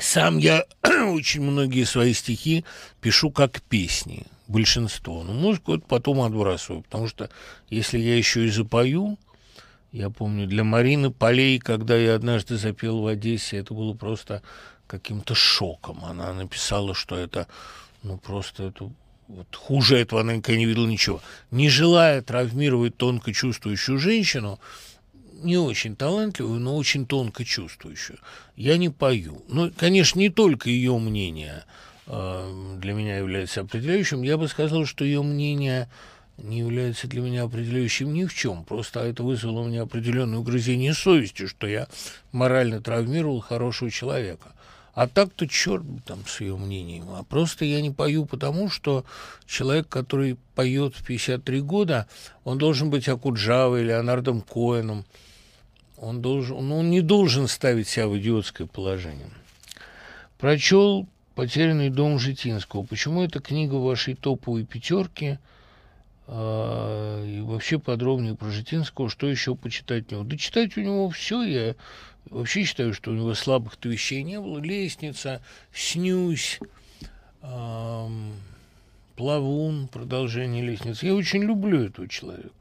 Сам 0.00 0.38
я 0.38 0.64
очень 0.82 1.42
многие 1.42 1.84
свои 1.84 2.12
стихи 2.12 2.64
пишу 3.00 3.30
как 3.30 3.62
песни 3.62 4.26
большинство. 4.46 5.22
Но 5.24 5.32
музыку 5.32 5.74
это 5.74 5.84
потом 5.86 6.20
отбрасываю, 6.20 6.82
потому 6.82 7.08
что 7.08 7.30
если 7.70 7.98
я 7.98 8.16
еще 8.16 8.46
и 8.46 8.50
запою, 8.50 9.18
я 9.92 10.10
помню, 10.10 10.46
для 10.46 10.64
Марины 10.64 11.10
Полей, 11.10 11.58
когда 11.58 11.96
я 11.96 12.14
однажды 12.14 12.56
запел 12.56 13.00
в 13.00 13.06
Одессе, 13.06 13.58
это 13.58 13.74
было 13.74 13.94
просто 13.94 14.42
каким-то 14.86 15.34
шоком. 15.34 16.04
Она 16.04 16.32
написала, 16.32 16.94
что 16.94 17.16
это, 17.16 17.46
ну, 18.02 18.18
просто 18.18 18.64
это 18.64 18.90
вот 19.28 19.54
хуже 19.54 19.98
этого 19.98 20.22
она 20.22 20.36
никогда 20.36 20.58
не 20.58 20.66
видела 20.66 20.86
ничего. 20.86 21.20
Не 21.50 21.68
желая 21.68 22.22
травмировать 22.22 22.96
тонко 22.96 23.32
чувствующую 23.32 23.98
женщину, 23.98 24.58
не 25.42 25.56
очень 25.56 25.96
талантливую, 25.96 26.60
но 26.60 26.76
очень 26.76 27.06
тонко 27.06 27.44
чувствующую, 27.44 28.18
я 28.56 28.76
не 28.76 28.88
пою. 28.88 29.42
Ну, 29.48 29.70
конечно, 29.76 30.18
не 30.18 30.30
только 30.30 30.70
ее 30.70 30.98
мнение– 30.98 31.64
Э, 32.08 32.76
для 32.78 32.94
меня 32.94 33.18
является 33.18 33.60
определяющим, 33.60 34.22
я 34.22 34.38
бы 34.38 34.48
сказал, 34.48 34.86
что 34.86 35.04
ее 35.04 35.22
мнение 35.22 35.90
не 36.38 36.60
является 36.60 37.08
для 37.08 37.20
меня 37.20 37.42
определяющим 37.42 38.12
ни 38.12 38.24
в 38.24 38.34
чем. 38.34 38.64
Просто 38.64 39.00
это 39.00 39.22
вызвало 39.22 39.60
у 39.60 39.68
меня 39.68 39.82
определенное 39.82 40.38
угрызение 40.38 40.94
совести, 40.94 41.46
что 41.46 41.66
я 41.66 41.88
морально 42.32 42.80
травмировал 42.80 43.40
хорошего 43.40 43.90
человека. 43.90 44.52
А 44.94 45.06
так-то 45.06 45.46
черт 45.46 45.84
там 46.06 46.26
с 46.26 46.40
ее 46.40 46.56
мнением. 46.56 47.10
А 47.10 47.22
просто 47.22 47.64
я 47.64 47.80
не 47.80 47.90
пою 47.90 48.26
потому, 48.26 48.68
что 48.68 49.04
человек, 49.46 49.88
который 49.88 50.36
поет 50.56 50.96
в 50.96 51.04
53 51.04 51.60
года, 51.60 52.08
он 52.42 52.58
должен 52.58 52.90
быть 52.90 53.08
Акуджавой, 53.08 53.84
Леонардом 53.84 54.40
Коэном. 54.40 55.04
Он, 55.98 56.20
должен, 56.20 56.66
ну, 56.66 56.78
он 56.78 56.90
не 56.90 57.00
должен 57.00 57.48
ставить 57.48 57.88
себя 57.88 58.08
в 58.08 58.18
идиотское 58.18 58.66
положение. 58.66 59.30
Прочел 60.38 61.08
«Потерянный 61.34 61.90
дом 61.90 62.18
Житинского». 62.18 62.82
Почему 62.84 63.22
эта 63.22 63.40
книга 63.40 63.74
в 63.74 63.84
вашей 63.84 64.14
топовой 64.14 64.64
пятерке? 64.64 65.38
А, 66.30 67.24
и 67.24 67.40
вообще 67.40 67.78
подробнее 67.78 68.36
про 68.36 68.50
Житинского, 68.50 69.08
что 69.08 69.26
еще 69.26 69.56
почитать 69.56 70.12
у 70.12 70.16
него? 70.16 70.24
Да 70.24 70.36
читать 70.36 70.76
у 70.76 70.82
него 70.82 71.08
все, 71.08 71.42
я 71.42 71.74
вообще 72.28 72.64
считаю, 72.64 72.92
что 72.92 73.12
у 73.12 73.14
него 73.14 73.32
слабых-то 73.32 73.88
вещей 73.88 74.22
не 74.22 74.38
было. 74.38 74.58
«Лестница», 74.58 75.40
«Снюсь», 75.72 76.60
эм, 77.40 78.34
«Плавун», 79.16 79.88
продолжение 79.88 80.62
«Лестницы». 80.62 81.06
Я 81.06 81.14
очень 81.14 81.42
люблю 81.44 81.84
этого 81.84 82.06
человека. 82.06 82.52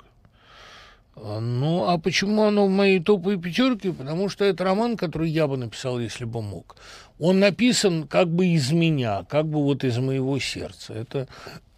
А, 1.17 1.41
ну, 1.41 1.89
а 1.89 1.97
почему 1.97 2.43
оно 2.43 2.67
в 2.67 2.69
моей 2.69 3.01
топовой 3.01 3.37
пятерке? 3.37 3.91
Потому 3.91 4.29
что 4.29 4.45
это 4.45 4.63
роман, 4.63 4.95
который 4.95 5.29
я 5.29 5.45
бы 5.45 5.57
написал, 5.57 5.99
если 5.99 6.23
бы 6.23 6.41
мог. 6.41 6.77
Он 7.19 7.39
написан 7.39 8.07
как 8.07 8.29
бы 8.29 8.47
из 8.47 8.71
меня, 8.71 9.25
как 9.25 9.45
бы 9.45 9.61
вот 9.61 9.83
из 9.83 9.97
моего 9.97 10.39
сердца. 10.39 10.93
Это 10.93 11.27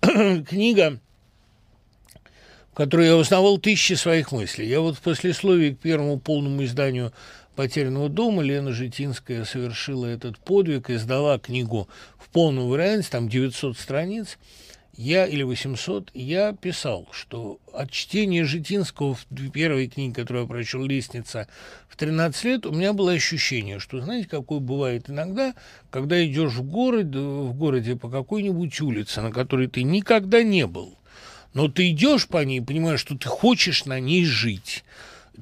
книга, 0.48 1.00
которой 2.80 3.08
я 3.08 3.18
узнавал 3.18 3.58
тысячи 3.58 3.92
своих 3.92 4.32
мыслей. 4.32 4.66
Я 4.66 4.80
вот 4.80 4.96
в 4.96 5.02
послесловии 5.02 5.72
к 5.72 5.80
первому 5.80 6.18
полному 6.18 6.64
изданию 6.64 7.12
«Потерянного 7.58 8.08
дома» 8.08 8.42
Лена 8.42 8.72
Житинская 8.72 9.44
совершила 9.44 10.06
этот 10.06 10.38
подвиг, 10.38 10.90
издала 10.90 11.38
книгу 11.40 11.90
в 12.18 12.30
полном 12.30 12.70
варианте, 12.70 13.10
там 13.12 13.28
900 13.28 13.78
страниц– 13.78 14.38
я 15.02 15.26
или 15.26 15.44
800, 15.44 16.12
я 16.14 16.52
писал, 16.52 17.08
что 17.12 17.62
от 17.72 17.90
чтения 17.90 18.44
Житинского 18.44 19.14
в 19.14 19.50
первой 19.50 19.88
книге, 19.88 20.14
которую 20.14 20.44
я 20.44 20.50
прочел 20.50 20.84
«Лестница» 20.84 21.48
в 21.88 21.96
13 21.96 22.44
лет, 22.44 22.66
у 22.66 22.74
меня 22.74 22.92
было 22.92 23.14
ощущение, 23.14 23.80
что, 23.80 24.02
знаете, 24.02 24.28
какое 24.28 24.60
бывает 24.60 25.10
иногда, 25.10 25.56
когда 25.90 26.22
идешь 26.26 26.52
в, 26.52 26.64
город, 26.64 27.16
в 27.16 27.54
городе 27.54 27.96
по 27.96 28.10
какой-нибудь 28.10 28.82
улице, 28.82 29.22
на 29.22 29.32
которой 29.32 29.68
ты 29.68 29.84
никогда 29.84 30.44
не 30.44 30.68
был, 30.68 30.99
но 31.54 31.68
ты 31.68 31.92
идешь 31.92 32.28
по 32.28 32.44
ней 32.44 32.62
понимаешь, 32.62 33.00
что 33.00 33.18
ты 33.18 33.28
хочешь 33.28 33.86
на 33.86 34.00
ней 34.00 34.26
жить– 34.26 34.84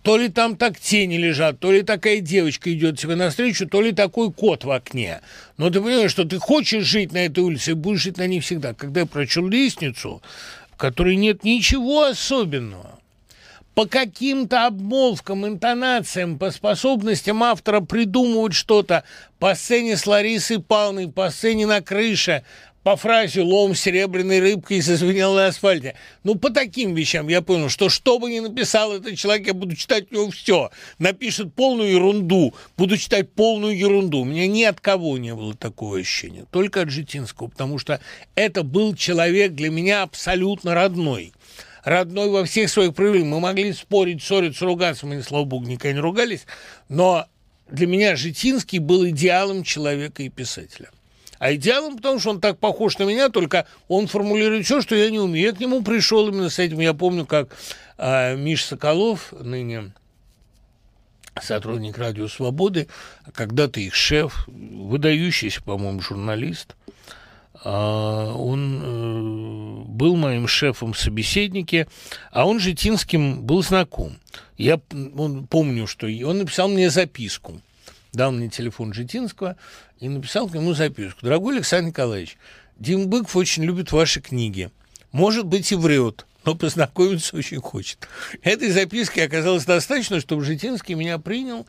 то 0.03 0.17
ли 0.17 0.29
там 0.29 0.55
так 0.55 0.79
тени 0.79 1.17
лежат, 1.17 1.59
то 1.59 1.71
ли 1.71 1.81
такая 1.81 2.19
девочка 2.19 2.73
идет 2.73 2.99
тебе 2.99 3.15
навстречу, 3.15 3.67
то 3.67 3.81
ли 3.81 3.91
такой 3.91 4.31
кот 4.31 4.63
в 4.63 4.71
окне. 4.71 5.21
Но 5.57 5.69
ты 5.69 5.81
понимаешь, 5.81 6.11
что 6.11 6.23
ты 6.23 6.39
хочешь 6.39 6.85
жить 6.85 7.11
на 7.11 7.25
этой 7.25 7.43
улице 7.43 7.71
и 7.71 7.73
будешь 7.73 8.03
жить 8.03 8.17
на 8.17 8.27
ней 8.27 8.39
всегда. 8.39 8.73
Когда 8.73 9.01
я 9.01 9.05
прочел 9.05 9.47
лестницу, 9.47 10.21
в 10.71 10.77
которой 10.77 11.15
нет 11.15 11.43
ничего 11.43 12.03
особенного, 12.03 12.99
по 13.73 13.85
каким-то 13.85 14.65
обмолвкам, 14.65 15.45
интонациям, 15.45 16.39
по 16.39 16.51
способностям 16.51 17.43
автора 17.43 17.81
придумывать 17.81 18.53
что-то, 18.53 19.03
по 19.39 19.53
сцене 19.55 19.97
с 19.97 20.07
Ларисой 20.07 20.59
Павловной, 20.59 21.09
по 21.11 21.29
сцене 21.29 21.67
на 21.67 21.81
крыше, 21.81 22.43
по 22.87 22.95
фразе 22.95 23.41
«лом 23.41 23.75
серебряной 23.75 24.39
рыбкой 24.39 24.79
зазвенел 24.79 25.33
на 25.33 25.47
асфальте». 25.47 25.95
Ну, 26.23 26.35
по 26.35 26.49
таким 26.49 26.95
вещам 26.95 27.27
я 27.27 27.41
понял, 27.41 27.67
что 27.67 27.89
что 27.89 28.17
бы 28.17 28.31
ни 28.31 28.39
написал 28.39 28.93
этот 28.93 29.17
человек, 29.17 29.47
я 29.47 29.53
буду 29.53 29.75
читать 29.75 30.09
у 30.09 30.15
него 30.15 30.31
все. 30.31 30.71
Напишет 30.97 31.53
полную 31.53 31.91
ерунду, 31.91 32.55
буду 32.77 32.95
читать 32.95 33.29
полную 33.33 33.77
ерунду. 33.77 34.19
У 34.19 34.23
меня 34.23 34.47
ни 34.47 34.63
от 34.63 34.79
кого 34.79 35.17
не 35.17 35.35
было 35.35 35.53
такого 35.53 35.99
ощущения, 35.99 36.45
только 36.49 36.83
от 36.83 36.89
Житинского, 36.89 37.49
потому 37.49 37.77
что 37.77 37.99
это 38.35 38.63
был 38.63 38.95
человек 38.95 39.51
для 39.51 39.69
меня 39.69 40.03
абсолютно 40.03 40.73
родной 40.73 41.33
родной 41.83 42.29
во 42.29 42.45
всех 42.45 42.69
своих 42.69 42.95
проявлениях. 42.95 43.33
Мы 43.33 43.41
могли 43.41 43.73
спорить, 43.73 44.23
ссориться, 44.23 44.63
ругаться, 44.63 45.05
мы, 45.05 45.21
слава 45.23 45.43
богу, 45.43 45.67
никогда 45.67 45.91
не 45.91 45.99
ругались, 45.99 46.45
но 46.87 47.25
для 47.69 47.85
меня 47.85 48.15
Житинский 48.15 48.79
был 48.79 49.05
идеалом 49.09 49.63
человека 49.63 50.23
и 50.23 50.29
писателя. 50.29 50.87
А 51.39 51.53
идеалом, 51.53 51.97
потому 51.97 52.19
что 52.19 52.31
он 52.31 52.41
так 52.41 52.57
похож 52.57 52.97
на 52.97 53.03
меня, 53.03 53.29
только 53.29 53.65
он 53.87 54.07
формулирует 54.07 54.65
все, 54.65 54.81
что 54.81 54.95
я 54.95 55.09
не 55.09 55.19
умею. 55.19 55.47
Я 55.47 55.53
к 55.53 55.59
нему 55.59 55.83
пришел 55.83 56.27
именно 56.27 56.49
с 56.49 56.59
этим. 56.59 56.79
Я 56.79 56.93
помню, 56.93 57.25
как 57.25 57.49
э, 57.97 58.35
Миш 58.35 58.65
Соколов, 58.65 59.33
ныне 59.39 59.91
сотрудник 61.41 61.97
Радио 61.97 62.27
Свободы, 62.27 62.87
а 63.23 63.31
когда-то 63.31 63.79
их 63.79 63.93
шеф, 63.93 64.47
выдающийся, 64.47 65.61
по-моему, 65.61 66.01
журналист, 66.01 66.75
э, 67.63 67.69
он 67.69 68.81
э, 68.83 69.83
был 69.87 70.15
моим 70.15 70.47
шефом 70.47 70.93
в 70.93 70.99
собеседнике, 70.99 71.87
а 72.31 72.47
он 72.47 72.59
Житинским 72.59 73.43
был 73.43 73.61
знаком. 73.61 74.17
Я 74.57 74.79
он, 75.15 75.45
помню, 75.47 75.85
что 75.85 76.07
он 76.07 76.39
написал 76.39 76.67
мне 76.67 76.89
записку, 76.89 77.61
дал 78.13 78.31
мне 78.31 78.49
телефон 78.49 78.93
Житинского 78.93 79.57
и 79.99 80.09
написал 80.09 80.47
к 80.47 80.53
нему 80.53 80.73
записку. 80.73 81.19
«Дорогой 81.21 81.55
Александр 81.55 81.89
Николаевич, 81.89 82.37
Дим 82.77 83.07
Быков 83.07 83.35
очень 83.35 83.63
любит 83.63 83.91
ваши 83.91 84.21
книги. 84.21 84.69
Может 85.11 85.45
быть, 85.45 85.71
и 85.71 85.75
врет, 85.75 86.25
но 86.45 86.55
познакомиться 86.55 87.35
очень 87.35 87.59
хочет». 87.59 88.07
Этой 88.41 88.69
записки 88.71 89.19
оказалось 89.19 89.65
достаточно, 89.65 90.19
чтобы 90.19 90.43
Житинский 90.43 90.95
меня 90.95 91.17
принял, 91.17 91.67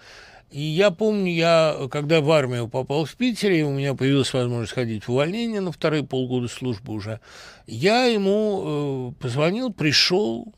и 0.51 0.63
я 0.63 0.91
помню, 0.91 1.31
я, 1.31 1.77
когда 1.91 2.23
в 2.23 2.31
армию 2.31 2.69
попал 2.69 3.05
в 3.05 3.15
Питере, 3.17 3.65
у 3.65 3.71
меня 3.71 3.95
появилась 3.95 4.33
возможность 4.33 4.73
ходить 4.73 5.07
в 5.07 5.13
увольнение 5.13 5.61
на 5.61 5.73
вторые 5.73 6.05
полгода 6.05 6.49
службы 6.49 6.95
уже, 6.95 7.21
я 7.67 8.07
ему 8.07 9.13
э, 9.19 9.23
позвонил, 9.23 9.71
пришел, 9.71 10.55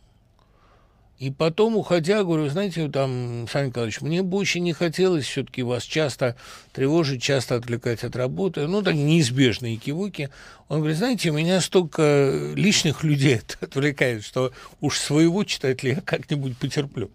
и 1.21 1.31
потом, 1.31 1.77
уходя, 1.77 2.25
говорю, 2.25 2.49
знаете, 2.49 2.89
там, 2.89 3.47
Саня 3.53 3.67
Николаевич, 3.67 4.01
мне 4.01 4.23
бы 4.23 4.39
очень 4.39 4.63
не 4.65 4.73
хотелось 4.73 5.27
все-таки 5.27 5.63
вас 5.63 5.83
часто 5.83 6.35
тревожить, 6.73 7.23
часто 7.23 7.57
отвлекать 7.57 8.05
от 8.05 8.17
работы. 8.17 8.67
Ну, 8.67 8.81
так 8.81 8.95
неизбежные 8.95 9.77
кивуки. 9.77 10.31
Он 10.69 10.79
говорит, 10.79 10.97
знаете, 10.97 11.31
меня 11.31 11.61
столько 11.61 12.53
лишних 12.55 13.05
людей 13.05 13.43
отвлекает, 13.61 14.25
что 14.25 14.53
уж 14.81 14.99
своего 14.99 15.45
читателя 15.45 15.97
я 15.97 16.01
как-нибудь 16.01 16.57
потерплю. 16.57 17.11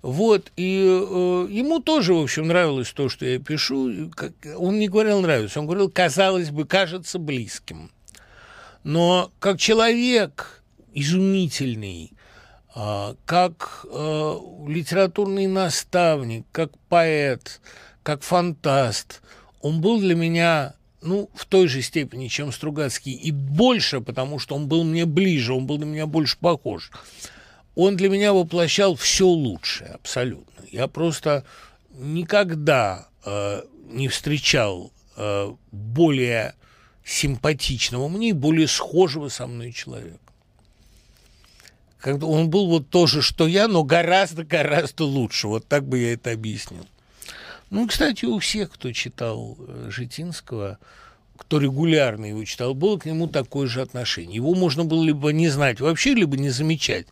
Вот, 0.00 0.50
и 0.56 0.86
э, 0.86 1.46
ему 1.50 1.80
тоже, 1.80 2.14
в 2.14 2.22
общем, 2.22 2.48
нравилось 2.48 2.90
то, 2.92 3.10
что 3.10 3.26
я 3.26 3.38
пишу. 3.38 4.10
Как, 4.14 4.32
он 4.56 4.78
не 4.78 4.88
говорил 4.88 5.20
нравится, 5.20 5.60
он 5.60 5.66
говорил, 5.66 5.90
казалось 5.90 6.48
бы, 6.48 6.64
кажется 6.64 7.18
близким. 7.18 7.90
Но 8.82 9.30
как 9.40 9.58
человек 9.58 10.62
изумительный, 10.94 12.15
как 13.24 13.86
э, 13.90 14.38
литературный 14.68 15.46
наставник, 15.46 16.44
как 16.52 16.76
поэт, 16.88 17.60
как 18.02 18.22
фантаст, 18.22 19.22
он 19.62 19.80
был 19.80 19.98
для 19.98 20.14
меня 20.14 20.74
ну, 21.00 21.30
в 21.34 21.46
той 21.46 21.68
же 21.68 21.80
степени, 21.82 22.28
чем 22.28 22.52
Стругацкий, 22.52 23.12
и 23.12 23.30
больше, 23.30 24.00
потому 24.00 24.38
что 24.38 24.54
он 24.54 24.68
был 24.68 24.84
мне 24.84 25.06
ближе, 25.06 25.54
он 25.54 25.66
был 25.66 25.78
на 25.78 25.84
меня 25.84 26.06
больше 26.06 26.36
похож 26.38 26.90
он 27.76 27.96
для 27.96 28.08
меня 28.08 28.32
воплощал 28.32 28.96
все 28.96 29.26
лучшее, 29.26 29.90
абсолютно. 29.90 30.64
Я 30.72 30.88
просто 30.88 31.44
никогда 31.90 33.08
э, 33.24 33.62
не 33.90 34.08
встречал 34.08 34.92
э, 35.16 35.54
более 35.70 36.54
симпатичного 37.04 38.08
мне 38.08 38.30
и 38.30 38.32
более 38.32 38.66
схожего 38.66 39.28
со 39.28 39.46
мной 39.46 39.72
человека. 39.72 40.18
Когда 42.00 42.26
он 42.26 42.50
был 42.50 42.68
вот 42.68 42.88
тоже, 42.90 43.22
что 43.22 43.46
я, 43.46 43.68
но 43.68 43.82
гораздо-гораздо 43.82 45.04
лучше. 45.04 45.48
Вот 45.48 45.66
так 45.66 45.86
бы 45.86 45.98
я 45.98 46.12
это 46.12 46.32
объяснил. 46.32 46.86
Ну, 47.70 47.86
кстати, 47.88 48.24
у 48.24 48.38
всех, 48.38 48.72
кто 48.72 48.92
читал 48.92 49.56
э, 49.58 49.88
Житинского, 49.90 50.78
кто 51.36 51.58
регулярно 51.58 52.26
его 52.26 52.44
читал, 52.44 52.74
было 52.74 52.98
к 52.98 53.06
нему 53.06 53.26
такое 53.26 53.66
же 53.66 53.82
отношение. 53.82 54.36
Его 54.36 54.54
можно 54.54 54.84
было 54.84 55.02
либо 55.02 55.32
не 55.32 55.48
знать 55.48 55.80
вообще, 55.80 56.14
либо 56.14 56.36
не 56.36 56.50
замечать 56.50 57.06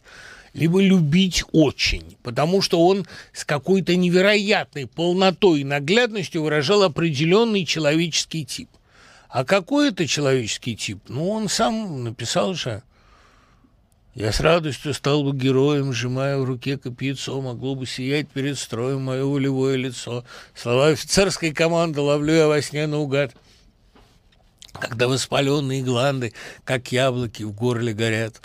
либо 0.55 0.81
любить 0.81 1.44
очень, 1.52 2.16
потому 2.23 2.62
что 2.62 2.86
он 2.86 3.06
с 3.32 3.44
какой-то 3.44 3.97
невероятной 3.97 4.86
полнотой 4.86 5.61
и 5.61 5.65
наглядностью 5.65 6.43
выражал 6.43 6.85
определенный 6.85 7.66
человеческий 7.66 8.47
тип. 8.47 8.70
А 9.28 9.44
какой 9.44 9.89
это 9.89 10.06
человеческий 10.06 10.77
тип? 10.77 11.01
Ну, 11.09 11.28
он 11.28 11.48
сам 11.48 12.05
написал 12.05 12.55
же. 12.55 12.82
Я 14.15 14.31
с 14.31 14.39
радостью 14.39 14.95
стал 14.95 15.24
бы 15.24 15.36
героем, 15.36 15.93
сжимая 15.93 16.39
в 16.39 16.45
руке 16.45 16.78
копьецо, 16.78 17.41
могло 17.41 17.74
бы 17.74 17.85
сиять 17.85 18.28
перед 18.28 18.57
строем 18.57 19.03
мое 19.03 19.24
волевое 19.24 19.74
лицо. 19.74 20.24
Слова 20.55 20.89
офицерской 20.89 21.53
команды 21.53 22.01
ловлю 22.01 22.32
я 22.32 22.47
во 22.47 22.62
сне 22.62 22.86
наугад, 22.86 23.35
когда 24.73 25.09
воспаленные 25.09 25.82
гланды, 25.82 26.32
как 26.62 26.93
яблоки, 26.93 27.43
в 27.43 27.51
горле 27.51 27.93
горят. 27.93 28.41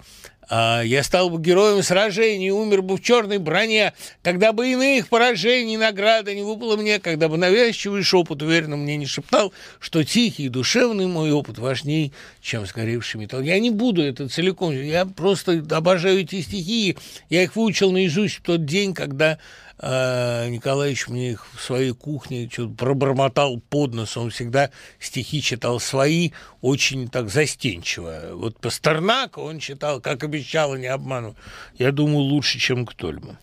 А, 0.50 0.82
я 0.82 1.04
стал 1.04 1.30
бы 1.30 1.40
героем 1.40 1.84
сражений, 1.84 2.50
умер 2.50 2.82
бы 2.82 2.98
в 2.98 3.02
черной 3.02 3.38
броне, 3.38 3.94
когда 4.24 4.52
бы 4.52 4.72
иных 4.72 5.08
поражений 5.08 5.78
награда 5.78 6.34
не 6.34 6.42
выпала 6.42 6.76
мне, 6.76 7.00
когда 7.00 7.30
бы 7.30 7.38
навязчивый 7.38 8.02
шепот 8.02 8.42
уверенно 8.42 8.76
мне 8.76 8.98
не 8.98 9.06
шептал, 9.06 9.54
что 9.80 10.04
тихий 10.04 10.46
и 10.46 10.50
душевный 10.50 11.06
мой 11.06 11.32
опыт 11.32 11.60
важней, 11.60 12.14
чем 12.42 12.66
сгоревший 12.66 13.22
металл. 13.22 13.42
Я 13.42 13.60
не 13.60 13.70
буду 13.70 14.02
это 14.02 14.28
целиком, 14.28 14.72
я 14.74 15.06
просто 15.06 15.64
обожаю 15.70 16.22
эти 16.22 16.42
стихи, 16.42 16.98
я 17.30 17.44
их 17.44 17.56
выучил 17.56 17.92
наизусть 17.92 18.38
в 18.38 18.42
тот 18.42 18.66
день, 18.66 18.96
когда 18.96 19.38
Николаевич 19.82 21.08
мне 21.08 21.32
их 21.32 21.48
в 21.56 21.62
своей 21.62 21.94
кухне 21.94 22.50
что-то 22.52 22.74
пробормотал 22.74 23.60
под 23.60 23.94
нос. 23.94 24.18
Он 24.18 24.30
всегда 24.30 24.72
стихи 25.00 25.42
читал 25.42 25.80
свои, 25.80 26.32
очень 26.62 27.08
так 27.08 27.30
застенчиво. 27.30 28.32
Вот 28.34 28.60
Пастернака 28.60 29.40
он 29.40 29.60
читал, 29.60 30.02
как 30.02 30.24
обещал, 30.24 30.76
и 30.76 30.80
не 30.80 30.88
обманул. 30.88 31.36
Я 31.78 31.92
думаю, 31.92 32.20
лучше, 32.20 32.60
чем 32.60 32.86
кто-либо. 32.86 33.38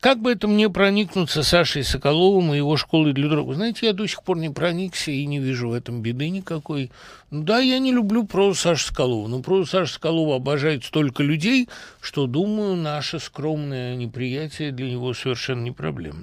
Как 0.00 0.20
бы 0.20 0.30
это 0.30 0.46
мне 0.46 0.70
проникнуться 0.70 1.42
Сашей 1.42 1.82
Соколовым 1.82 2.54
и 2.54 2.56
его 2.56 2.76
школой 2.76 3.12
для 3.12 3.28
других? 3.28 3.56
Знаете, 3.56 3.86
я 3.86 3.92
до 3.92 4.06
сих 4.06 4.22
пор 4.22 4.38
не 4.38 4.48
проникся 4.48 5.10
и 5.10 5.26
не 5.26 5.40
вижу 5.40 5.70
в 5.70 5.72
этом 5.72 6.02
беды 6.02 6.28
никакой. 6.28 6.92
Ну 7.32 7.42
да, 7.42 7.58
я 7.58 7.80
не 7.80 7.90
люблю 7.90 8.24
прозу 8.24 8.54
Саши 8.54 8.86
Соколова, 8.86 9.26
но 9.26 9.40
прозу 9.40 9.66
Саши 9.66 9.94
Соколова 9.94 10.36
обожает 10.36 10.84
столько 10.84 11.24
людей, 11.24 11.68
что, 12.00 12.28
думаю, 12.28 12.76
наше 12.76 13.18
скромное 13.18 13.96
неприятие 13.96 14.70
для 14.70 14.88
него 14.88 15.14
совершенно 15.14 15.62
не 15.62 15.72
проблема. 15.72 16.22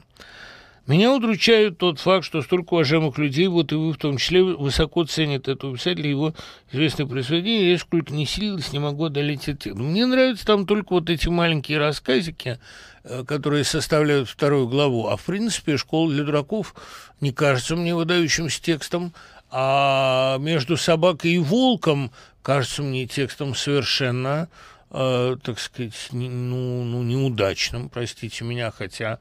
Меня 0.87 1.11
удручает 1.13 1.79
тот 1.79 1.99
факт, 1.99 2.23
что 2.25 2.43
столько 2.43 2.75
уважаемых 2.75 3.17
людей, 3.17 3.47
вот 3.47 3.71
и 3.71 3.75
вы 3.75 3.91
в 3.91 3.97
том 3.97 4.17
числе, 4.17 4.43
высоко 4.43 5.03
ценят 5.05 5.47
этого 5.47 5.75
писателя, 5.75 6.07
его 6.07 6.35
известное 6.71 7.07
произведение. 7.07 7.71
Я 7.71 7.79
сколько 7.79 8.13
не 8.13 8.27
силилась, 8.27 8.71
не 8.71 8.77
могу 8.77 9.05
одолеть 9.05 9.47
это. 9.47 9.73
Мне 9.73 10.05
нравятся 10.05 10.45
там 10.45 10.67
только 10.67 10.93
вот 10.93 11.09
эти 11.09 11.27
маленькие 11.27 11.79
рассказики, 11.79 12.59
э, 13.03 13.23
которые 13.27 13.63
составляют 13.63 14.29
вторую 14.29 14.67
главу. 14.67 15.07
А 15.07 15.17
в 15.17 15.23
принципе 15.23 15.77
«Школа 15.77 16.11
для 16.11 16.23
дураков» 16.23 16.75
не 17.19 17.31
кажется 17.31 17.75
мне 17.75 17.95
выдающимся 17.95 18.61
текстом, 18.61 19.11
а 19.49 20.37
«Между 20.37 20.77
собакой 20.77 21.31
и 21.31 21.39
волком» 21.39 22.11
кажется 22.43 22.83
мне 22.83 23.07
текстом 23.07 23.55
совершенно, 23.55 24.49
э, 24.91 25.35
так 25.41 25.59
сказать, 25.59 26.09
ну, 26.11 26.83
ну, 26.83 27.01
неудачным, 27.01 27.89
простите 27.89 28.43
меня, 28.43 28.69
хотя 28.69 29.17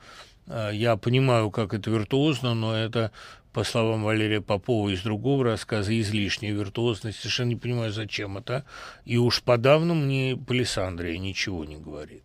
я 0.46 0.96
понимаю, 0.96 1.50
как 1.50 1.74
это 1.74 1.90
виртуозно, 1.90 2.54
но 2.54 2.76
это, 2.76 3.12
по 3.52 3.64
словам 3.64 4.02
Валерия 4.02 4.40
Попова 4.40 4.88
из 4.88 5.02
другого 5.02 5.44
рассказа, 5.44 5.98
излишняя 5.98 6.52
виртуозность. 6.52 7.18
Совершенно 7.18 7.50
не 7.50 7.56
понимаю, 7.56 7.92
зачем 7.92 8.36
это. 8.36 8.64
И 9.04 9.16
уж 9.16 9.42
подавно 9.42 9.94
мне 9.94 10.36
Палисандрия 10.36 11.18
ничего 11.18 11.64
не 11.64 11.76
говорит. 11.76 12.24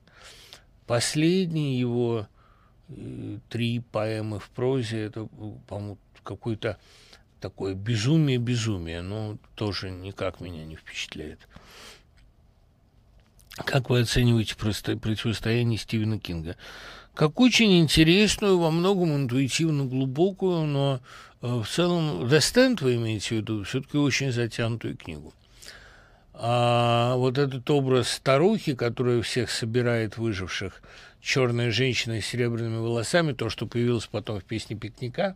Последние 0.86 1.80
его 1.80 2.28
э, 2.90 3.38
три 3.48 3.80
поэмы 3.80 4.40
в 4.40 4.50
прозе, 4.50 5.04
это, 5.04 5.28
по-моему, 5.68 5.98
какое-то 6.24 6.78
такое 7.40 7.74
безумие-безумие, 7.74 9.02
но 9.02 9.38
тоже 9.56 9.92
никак 9.92 10.42
меня 10.42 10.66
не 10.66 10.76
впечатляет. 10.76 11.48
Как 13.66 13.90
вы 13.90 14.02
оцениваете 14.02 14.56
противостояние 14.56 15.78
Стивена 15.78 16.18
Кинга? 16.18 16.56
Как 17.20 17.38
очень 17.42 17.82
интересную, 17.82 18.58
во 18.58 18.72
многом 18.72 19.14
интуитивно 19.14 19.84
глубокую, 19.84 20.62
но 20.62 21.02
э, 21.42 21.48
в 21.48 21.66
целом 21.68 22.24
The 22.24 22.38
Stand 22.38 22.82
вы 22.82 22.96
имеете 22.96 23.28
в 23.28 23.32
виду, 23.40 23.64
все-таки 23.66 23.98
очень 23.98 24.32
затянутую 24.32 24.96
книгу. 24.96 25.34
А 26.34 27.18
вот 27.18 27.38
этот 27.38 27.70
образ 27.72 28.08
старухи, 28.08 28.74
которая 28.74 29.22
всех 29.22 29.52
собирает 29.52 30.18
выживших, 30.18 30.82
черная 31.22 31.72
женщина 31.72 32.22
с 32.22 32.26
серебряными 32.26 32.78
волосами, 32.78 33.34
то, 33.34 33.50
что 33.50 33.68
появилось 33.68 34.06
потом 34.06 34.40
в 34.40 34.46
песне 34.46 34.78
«Пикника», 34.78 35.36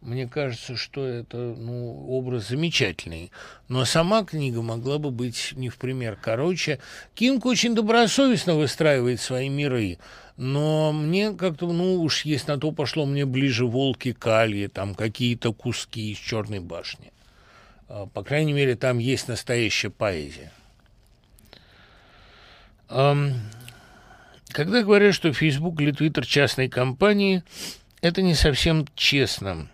мне 0.00 0.28
кажется, 0.28 0.76
что 0.76 1.04
это 1.04 1.36
ну, 1.36 2.06
образ 2.08 2.48
замечательный. 2.48 3.32
Но 3.66 3.84
сама 3.84 4.24
книга 4.24 4.62
могла 4.62 4.98
бы 4.98 5.10
быть 5.10 5.54
не 5.56 5.70
в 5.70 5.76
пример 5.76 6.16
короче. 6.20 6.78
Кинг 7.16 7.44
очень 7.46 7.74
добросовестно 7.74 8.54
выстраивает 8.54 9.20
свои 9.20 9.48
миры. 9.48 9.98
Но 10.38 10.92
мне 10.92 11.32
как-то, 11.32 11.66
ну 11.66 12.00
уж 12.00 12.24
если 12.24 12.52
на 12.52 12.58
то 12.58 12.70
пошло, 12.70 13.04
мне 13.04 13.26
ближе 13.26 13.66
волки 13.66 14.12
кальи, 14.12 14.68
там 14.68 14.94
какие-то 14.94 15.52
куски 15.52 16.12
из 16.12 16.18
черной 16.18 16.60
башни. 16.60 17.12
А, 17.88 18.06
по 18.06 18.22
крайней 18.22 18.52
мере, 18.52 18.76
там 18.76 18.98
есть 18.98 19.26
настоящая 19.26 19.90
поэзия. 19.90 20.52
Когда 22.88 23.34
говорят, 24.82 25.14
что 25.14 25.32
Facebook 25.32 25.80
или 25.80 25.92
Twitter 25.92 26.24
частной 26.24 26.68
компании, 26.68 27.42
это 28.00 28.22
не 28.22 28.34
совсем 28.34 28.86
честно. 28.94 29.68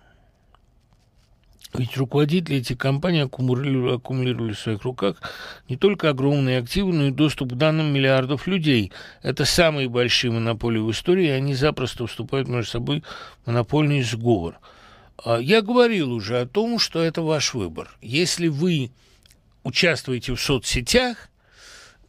Ведь 1.75 1.97
руководители 1.97 2.59
этих 2.59 2.79
компаний 2.79 3.21
аккумулировали, 3.21 3.97
аккумулировали 3.97 4.53
в 4.53 4.59
своих 4.59 4.83
руках 4.83 5.21
не 5.69 5.77
только 5.77 6.11
огромные 6.11 6.59
активы, 6.59 6.93
но 6.93 7.07
и 7.09 7.11
доступ 7.11 7.53
к 7.53 7.57
данным 7.57 7.93
миллиардов 7.93 8.47
людей. 8.47 8.93
Это 9.23 9.45
самые 9.45 9.89
большие 9.89 10.31
монополии 10.31 10.79
в 10.79 10.91
истории, 10.93 11.27
и 11.27 11.31
они 11.31 11.55
запросто 11.55 12.07
вступают 12.07 12.49
между 12.49 12.71
собой 12.71 13.03
в 13.43 13.49
монопольный 13.49 14.03
сговор. 14.03 14.61
А, 15.25 15.39
я 15.39 15.63
говорил 15.63 16.13
уже 16.13 16.41
о 16.41 16.47
том, 16.47 16.79
что 16.79 17.03
это 17.03 17.23
ваш 17.23 17.55
выбор. 17.55 17.91
Если 18.01 18.47
вы 18.47 18.93
участвуете 19.65 20.35
в 20.35 20.41
соцсетях, 20.41 21.29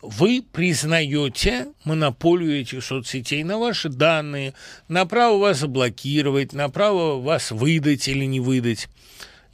вы 0.03 0.43
признаете 0.51 1.69
монополию 1.85 2.61
этих 2.61 2.83
соцсетей 2.83 3.43
на 3.43 3.57
ваши 3.57 3.89
данные, 3.89 4.53
на 4.89 5.07
право 5.07 5.39
вас 5.39 5.61
заблокировать, 5.61 6.53
на 6.53 6.69
право 6.69 7.19
вас 7.19 7.49
выдать 7.49 8.07
или 8.07 8.25
не 8.25 8.39
выдать. 8.39 8.87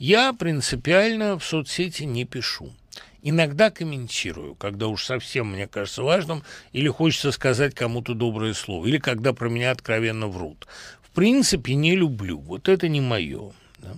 Я 0.02 0.34
принципиально 0.34 1.38
в 1.38 1.46
соцсети 1.46 2.06
не 2.06 2.26
пишу. 2.26 2.74
Иногда 3.22 3.70
комментирую, 3.70 4.56
когда 4.56 4.88
уж 4.88 5.06
совсем 5.06 5.52
мне 5.52 5.68
кажется 5.68 6.02
важным, 6.02 6.42
или 6.72 6.88
хочется 6.88 7.32
сказать 7.32 7.76
кому-то 7.76 8.16
доброе 8.16 8.56
слово, 8.56 8.88
или 8.88 8.98
когда 8.98 9.32
про 9.32 9.48
меня 9.48 9.70
откровенно 9.70 10.26
врут. 10.26 10.66
В 11.04 11.12
принципе, 11.12 11.76
не 11.76 11.96
люблю. 11.96 12.40
Вот 12.40 12.68
это 12.68 12.88
не 12.88 13.00
мое. 13.00 13.52
Да? 13.78 13.94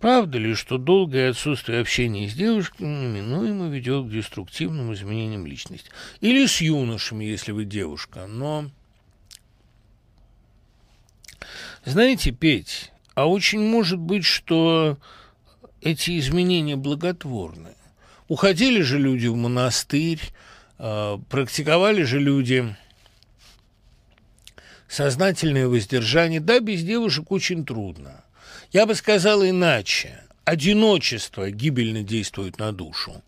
Правда 0.00 0.38
ли, 0.38 0.54
что 0.54 0.78
долгое 0.78 1.30
отсутствие 1.30 1.80
общения 1.80 2.28
с 2.28 2.34
девушками 2.34 2.86
неминуемо 2.86 3.68
ведет 3.68 4.06
к 4.06 4.10
деструктивным 4.10 4.94
изменениям 4.94 5.44
личности? 5.44 5.90
Или 6.20 6.46
с 6.46 6.60
юношами, 6.60 7.24
если 7.24 7.50
вы 7.50 7.64
девушка, 7.64 8.28
но... 8.28 8.70
Знаете, 11.84 12.30
Петь, 12.30 12.92
а 13.16 13.26
очень 13.26 13.60
может 13.60 13.98
быть, 13.98 14.26
что 14.26 14.98
эти 15.80 16.18
изменения 16.18 16.76
благотворны. 16.76 17.70
Уходили 18.28 18.82
же 18.82 18.98
люди 18.98 19.26
в 19.26 19.34
монастырь, 19.34 20.20
а, 20.78 21.18
практиковали 21.30 22.02
же 22.02 22.20
люди 22.20 22.76
сознательное 24.86 25.66
воздержание. 25.66 26.40
Да, 26.40 26.60
без 26.60 26.82
девушек 26.82 27.32
очень 27.32 27.64
трудно. 27.64 28.22
Я 28.70 28.84
бы 28.84 28.94
сказал 28.94 29.42
иначе. 29.42 30.22
Одиночество 30.44 31.50
гибельно 31.50 32.02
действует 32.02 32.58
на 32.58 32.70
душу. 32.72 33.22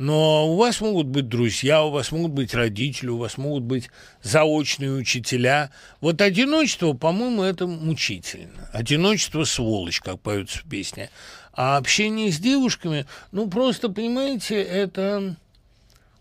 Но 0.00 0.48
у 0.48 0.56
вас 0.56 0.80
могут 0.80 1.08
быть 1.08 1.28
друзья, 1.28 1.84
у 1.84 1.90
вас 1.90 2.10
могут 2.10 2.32
быть 2.32 2.54
родители, 2.54 3.10
у 3.10 3.18
вас 3.18 3.36
могут 3.36 3.64
быть 3.64 3.90
заочные 4.22 4.92
учителя. 4.92 5.70
Вот 6.00 6.22
одиночество, 6.22 6.94
по-моему, 6.94 7.42
это 7.42 7.66
мучительно. 7.66 8.70
Одиночество– 8.72 9.44
сволочь, 9.44 10.00
как 10.00 10.18
поются 10.18 10.60
в 10.60 10.62
песне. 10.62 11.10
А 11.52 11.76
общение 11.76 12.32
с 12.32 12.38
девушками, 12.38 13.04
ну, 13.30 13.50
просто, 13.50 13.90
понимаете, 13.90 14.62
это 14.62 15.36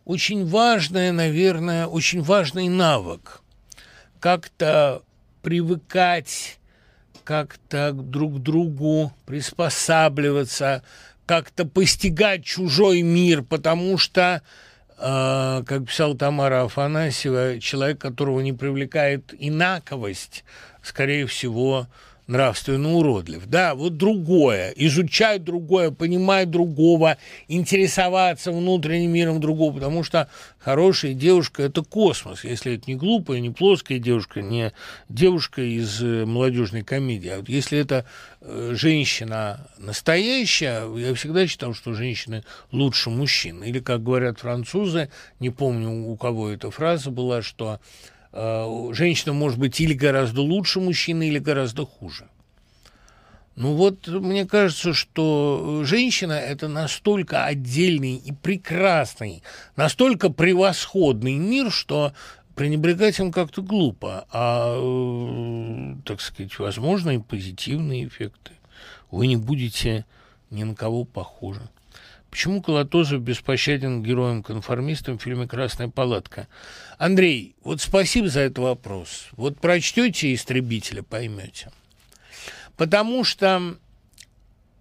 очень 0.03 0.45
важное, 0.45 1.13
наверное, 1.13 1.87
очень 1.87 2.21
важный 2.21 2.67
навык. 2.67 3.41
Как-то 4.19 5.03
привыкать 5.41 6.57
как-то 7.23 7.93
друг 7.93 8.39
к 8.39 8.39
другу 8.39 9.13
приспосабливаться– 9.25 10.83
как-то 11.29 11.63
постигать 11.63 12.43
чужой 12.43 13.03
мир, 13.03 13.43
потому 13.43 13.99
что, 13.99 14.41
э, 14.97 15.63
как 15.63 15.85
писал 15.85 16.15
Тамара 16.15 16.63
Афанасьева, 16.63 17.59
человек, 17.59 17.99
которого 17.99 18.39
не 18.39 18.51
привлекает 18.51 19.31
инаковость, 19.37 20.43
скорее 20.81 21.27
всего, 21.27 21.85
нравственно 22.29 22.93
уродлив. 22.93 23.47
Да, 23.47 23.73
вот 23.73 23.97
другое, 23.97 24.71
изучать 24.75 25.43
другое, 25.43 25.89
понимать 25.89 26.51
другого, 26.51 27.17
интересоваться 27.47 28.51
внутренним 28.51 29.11
миром 29.11 29.39
другого, 29.39 29.73
потому 29.73 30.03
что 30.03 30.29
хорошая 30.59 31.13
девушка– 31.13 31.63
это 31.63 31.83
космос, 31.83 32.43
если 32.43 32.75
это 32.75 32.83
не 32.85 32.95
глупая, 32.95 33.39
не 33.39 33.49
плоская 33.49 33.97
девушка, 33.97 34.43
не 34.43 34.71
девушка 35.09 35.63
из 35.63 36.03
э, 36.03 36.25
молодежной 36.25 36.83
комедии, 36.83 37.29
а 37.29 37.37
вот 37.37 37.49
если 37.49 37.79
это 37.79 38.05
э, 38.41 38.73
женщина 38.75 39.67
настоящая, 39.79 40.83
я 40.97 41.15
всегда 41.15 41.47
считал, 41.47 41.73
что 41.73 41.93
женщины 41.93 42.43
лучше 42.71 43.09
мужчин. 43.09 43.63
Или, 43.63 43.79
как 43.79 44.03
говорят 44.03 44.39
французы, 44.39 45.09
не 45.39 45.49
помню, 45.49 45.89
у 45.89 46.15
кого 46.15 46.49
эта 46.49 46.69
фраза 46.69 47.09
была, 47.09 47.41
что 47.41 47.79
женщина 48.31 49.33
может 49.33 49.59
быть 49.59 49.79
или 49.79 49.93
гораздо 49.93 50.41
лучше 50.41 50.79
мужчины, 50.79 51.27
или 51.27 51.39
гораздо 51.39 51.85
хуже. 51.85 52.29
Ну 53.55 53.73
вот, 53.73 54.07
мне 54.07 54.45
кажется, 54.45 54.93
что 54.93 55.81
женщина– 55.83 56.31
это 56.33 56.69
настолько 56.69 57.43
отдельный 57.43 58.15
и 58.15 58.31
прекрасный, 58.31 59.43
настолько 59.75 60.29
превосходный 60.29 61.35
мир, 61.35 61.69
что 61.69 62.13
пренебрегать 62.55 63.19
им 63.19 63.33
как-то 63.33 63.61
глупо, 63.61 64.25
а, 64.31 64.75
э, 64.77 65.95
так 66.05 66.21
сказать, 66.21 66.57
возможны 66.57 67.15
и 67.15 67.19
позитивные 67.19 68.07
эффекты. 68.07 68.51
Вы 69.11 69.27
не 69.27 69.35
будете 69.35 70.05
ни 70.51 70.63
на 70.63 70.75
кого 70.75 71.03
похожи. 71.03 71.69
Почему 72.29 72.61
Колотозов 72.61 73.21
беспощаден 73.21 74.03
героем-конформистом 74.03 75.17
в 75.17 75.21
фильме 75.21 75.47
«Красная 75.47 75.87
палатка»? 75.87 76.47
Андрей, 76.97 77.55
вот 77.63 77.81
спасибо 77.81 78.29
за 78.29 78.41
этот 78.41 78.59
вопрос. 78.59 79.29
Вот 79.31 79.59
прочтете 79.59 80.33
«Истребителя», 80.33 81.01
поймете. 81.01 81.71
Потому 82.77 83.23
что 83.23 83.75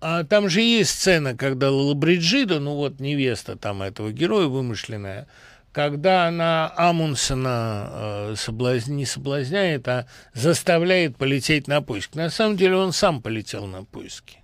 а, 0.01 0.25
там 0.25 0.49
же 0.49 0.61
есть 0.61 0.91
сцена, 0.91 1.37
когда 1.37 1.71
Лалабриджида, 1.71 2.61
ну 2.61 2.75
вот 2.75 3.01
невеста 3.01 3.57
там 3.57 3.83
этого 3.83 4.13
героя 4.13 4.47
вымышленная, 4.47 5.27
когда 5.73 6.27
она 6.27 6.73
Амундсена 6.77 7.89
э, 7.91 8.35
соблазн... 8.37 8.95
не 8.95 9.07
соблазняет, 9.07 9.87
а 9.89 10.07
заставляет 10.35 11.17
полететь 11.17 11.69
на 11.69 11.83
поиск. 11.83 12.15
На 12.15 12.31
самом 12.31 12.57
деле 12.57 12.77
он 12.77 12.93
сам 12.93 13.23
полетел 13.23 13.67
на 13.67 13.85
поиски. 13.85 14.39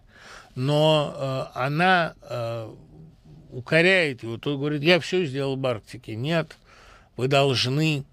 Но 0.54 1.14
э, 1.16 1.58
она 1.58 2.14
э, 2.22 2.72
укоряет 3.54 4.22
его, 4.22 4.36
тот 4.36 4.58
говорит, 4.58 4.82
я 4.82 5.00
все 5.00 5.24
сделал 5.24 5.56
в 5.56 5.66
Арктике. 5.66 6.14
Нет, 6.16 6.56
вы 7.16 7.28
должны. 7.28 8.04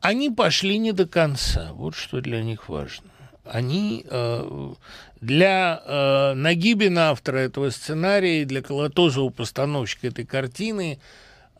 Они 0.00 0.30
пошли 0.30 0.78
не 0.78 0.92
до 0.92 1.06
конца. 1.06 1.72
Вот 1.72 1.94
что 1.94 2.20
для 2.20 2.42
них 2.42 2.68
важно. 2.68 3.10
Они 3.44 4.04
э, 4.08 4.72
для 5.20 5.82
э, 5.84 6.34
Нагибина, 6.34 7.10
автора 7.10 7.38
этого 7.38 7.70
сценария, 7.70 8.42
и 8.42 8.44
для 8.46 8.62
Колотозова, 8.62 9.30
постановщика 9.30 10.06
этой 10.06 10.24
картины, 10.24 10.98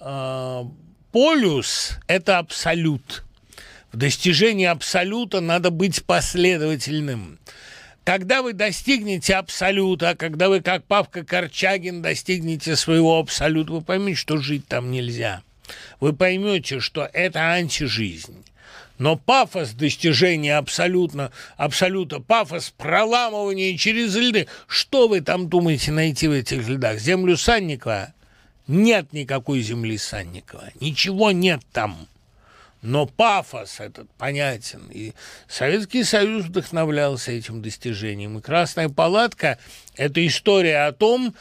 э, 0.01 0.65
полюс– 1.13 1.99
это 2.07 2.39
абсолют. 2.39 3.25
В 3.93 3.97
достижении 3.97 4.67
абсолюта 4.67 5.41
надо 5.41 5.71
быть 5.71 6.05
последовательным. 6.05 7.39
Когда 8.05 8.43
вы 8.43 8.53
достигнете 8.53 9.35
абсолюта, 9.35 10.15
когда 10.15 10.51
вы, 10.51 10.61
как 10.61 10.85
Павка 10.85 11.25
Корчагин, 11.25 12.03
достигнете 12.03 12.77
своего 12.77 13.19
абсолюта, 13.19 13.73
вы 13.73 13.81
поймете, 13.81 14.19
что 14.19 14.37
жить 14.37 14.69
там 14.69 14.91
нельзя. 14.91 15.43
Вы 16.01 16.13
поймете, 16.13 16.81
что 16.81 17.09
это 17.11 17.41
антижизнь. 17.53 18.45
Но 18.99 19.17
пафос 19.17 19.71
достижения 19.71 20.57
абсолютно, 20.57 21.33
абсолюта, 21.57 22.21
пафос 22.21 22.75
проламывания 22.77 23.77
через 23.79 24.15
льды. 24.15 24.49
Что 24.69 25.09
вы 25.09 25.23
там 25.23 25.49
думаете 25.49 25.91
найти 25.91 26.29
в 26.29 26.33
этих 26.33 26.69
льдах? 26.69 26.99
Землю 26.99 27.39
Санникова? 27.39 28.13
Нет 28.67 29.13
никакой 29.13 29.63
земли 29.63 29.97
Санникова. 29.97 30.71
Ничего 30.79 31.33
нет 31.33 31.63
там 31.73 32.07
но 32.85 33.07
пафос 33.07 33.81
этот 33.81 34.11
понятен. 34.13 34.89
И 34.91 35.15
Советский 35.49 36.05
Союз 36.05 36.45
вдохновлялся 36.45 37.33
этим 37.33 37.63
достижением. 37.63 38.39
И 38.39 38.43
«Красная 38.43 38.91
палатка»– 38.91 39.59
это 39.97 40.25
история 40.27 40.87
о 40.87 40.93
том, 40.93 41.35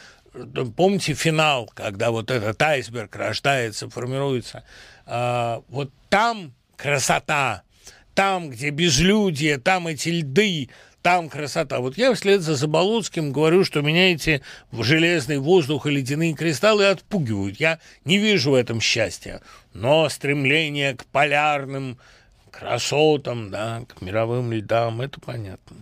помните 0.77 1.13
финал, 1.13 1.69
когда 1.73 2.11
вот 2.11 2.31
этот 2.31 2.61
айсберг 2.61 3.15
рождается, 3.17 3.89
формируется, 3.89 4.63
а, 5.05 5.61
вот 5.67 5.91
там 6.09 6.53
красота, 6.77 7.63
там, 8.15 8.49
где 8.49 8.69
безлюдие, 8.69 9.57
там 9.57 9.87
эти 9.87 10.09
льды, 10.09 10.69
там 11.03 11.27
красота. 11.27 11.81
Вот 11.81 11.97
я 11.97 12.13
вслед 12.13 12.41
за 12.41 12.55
Заболоцким 12.55 13.33
говорю, 13.33 13.65
что 13.65 13.81
меня 13.81 14.13
эти 14.13 14.41
железный 14.71 15.37
воздух 15.37 15.85
и 15.85 15.91
ледяные 15.91 16.33
кристаллы 16.33 16.85
отпугивают. 16.85 17.59
Я 17.59 17.79
не 18.05 18.17
вижу 18.17 18.51
в 18.51 18.53
этом 18.53 18.79
счастья. 18.79 19.41
Но 19.73 20.07
стремление 20.09 20.95
к 20.95 21.05
полярным 21.05 21.97
красотам, 22.51 23.49
да, 23.49 23.83
к 23.87 24.01
мировым 24.01 24.51
льдам, 24.53 25.01
это 25.01 25.19
понятно. 25.19 25.77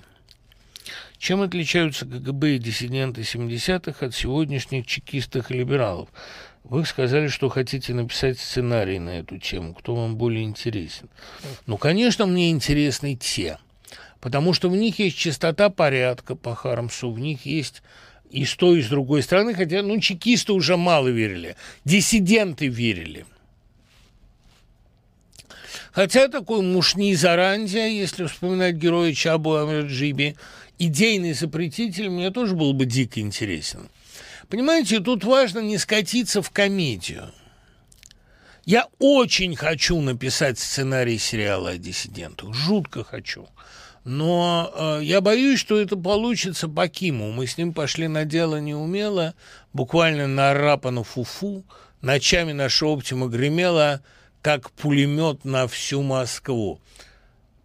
Чем 1.18 1.42
отличаются 1.42 2.06
КГБ 2.06 2.56
и 2.56 2.60
диссиденты 2.60 3.22
70-х 3.22 4.06
от 4.06 4.16
сегодняшних 4.16 4.88
чекистов 4.88 5.52
и 5.52 5.56
либералов? 5.56 6.10
Вы 6.64 6.86
сказали, 6.86 7.28
что 7.28 7.50
хотите 7.50 7.94
написать 7.94 8.40
сценарий 8.40 9.00
на 9.00 9.20
эту 9.20 9.38
тему. 9.38 9.74
Кто 9.74 9.96
вам 9.96 10.16
более 10.16 10.44
интересен? 10.44 11.10
Ну, 11.66 11.78
конечно, 11.78 12.26
мне 12.26 12.50
интересны 12.52 13.16
те– 13.16 13.58
потому 14.22 14.54
что 14.54 14.70
в 14.70 14.76
них 14.78 15.00
есть 15.00 15.18
чистота 15.18 15.70
порядка 15.70 16.36
по 16.36 16.56
Харамсу, 16.56 17.12
в 17.12 17.20
них 17.20 17.46
есть 17.46 17.82
и 18.30 18.46
с 18.46 18.56
той, 18.56 18.80
и 18.80 18.84
с 18.84 18.88
другой 18.88 19.24
стороны, 19.24 19.54
хотя, 19.54 19.82
ну, 19.82 20.00
чекисты 20.00 20.54
уже 20.54 20.78
мало 20.78 21.10
верили, 21.10 21.58
диссиденты 21.84 22.68
верили. 22.68 23.26
Хотя 25.92 26.28
такой 26.28 26.62
мушни 26.62 27.16
Зарандия, 27.16 27.88
если 27.88 28.26
вспоминать 28.26 28.76
героя 28.76 29.14
Чабу 29.14 29.56
Амраджиби, 29.56 30.36
идейный 30.80 31.34
запретитель 31.34 32.10
мне 32.10 32.32
тоже 32.32 32.56
был 32.56 32.74
бы 32.74 32.86
дико 32.86 33.20
интересен. 33.20 33.90
Понимаете, 34.50 35.00
тут 35.00 35.24
важно 35.24 35.60
не 35.60 35.78
скатиться 35.78 36.42
в 36.42 36.50
комедию. 36.50 37.32
Я 38.66 38.88
очень 39.00 39.56
хочу 39.56 40.00
написать 40.02 40.60
сценарий 40.60 41.18
сериала 41.18 41.72
о 41.72 41.78
диссидентах, 41.78 42.54
жутко 42.54 43.04
хочу. 43.04 43.48
Но 44.04 44.72
э, 44.74 45.04
я 45.04 45.22
боюсь, 45.22 45.60
что 45.60 45.80
это 45.80 45.96
получится 45.96 46.68
по 46.68 46.88
Киму. 46.88 47.32
Мы 47.32 47.48
с 47.48 47.58
ним 47.58 47.74
пошли 47.74 48.08
на 48.08 48.26
дело 48.26 48.60
неумело, 48.60 49.36
буквально 49.74 50.28
на 50.28 50.54
рапану 50.54 51.04
фуфу. 51.04 51.64
Ночами 52.02 52.52
наша 52.52 52.88
оптима 52.88 53.28
гремела, 53.28 54.02
как 54.42 54.72
пулемет 54.72 55.46
на 55.46 55.68
всю 55.68 56.02
Москву. 56.02 56.80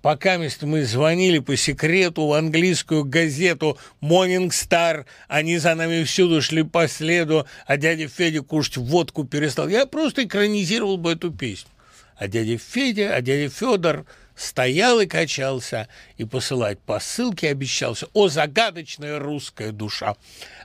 Пока 0.03 0.39
мы 0.39 0.85
звонили 0.85 1.41
по 1.41 1.57
секрету 1.57 2.27
в 2.27 2.33
английскую 2.33 3.05
газету 3.05 3.77
«Morning 4.01 4.51
Star», 4.51 5.05
они 5.27 5.59
за 5.59 5.75
нами 5.75 6.05
всюду 6.05 6.41
шли 6.41 6.63
по 6.63 6.87
следу, 6.87 7.47
а 7.67 7.77
дядя 7.77 8.07
Федя 8.07 8.43
кушать 8.43 8.77
водку 8.77 9.25
перестал. 9.25 9.67
Я 9.69 9.85
просто 9.87 10.25
экранизировал 10.25 10.97
бы 10.97 11.13
эту 11.13 11.33
песню. 11.33 11.71
А 12.17 12.29
дядя 12.29 12.57
Федя, 12.57 13.15
а 13.15 13.21
дядя 13.21 13.51
Федор– 13.51 14.07
стоял 14.37 15.01
и 15.01 15.07
качался, 15.07 15.89
и 16.19 16.25
посылать 16.25 16.79
посылки 16.79 17.47
обещался. 17.47 18.07
О, 18.13 18.29
загадочная 18.29 19.19
русская 19.19 19.73
душа! 19.73 20.15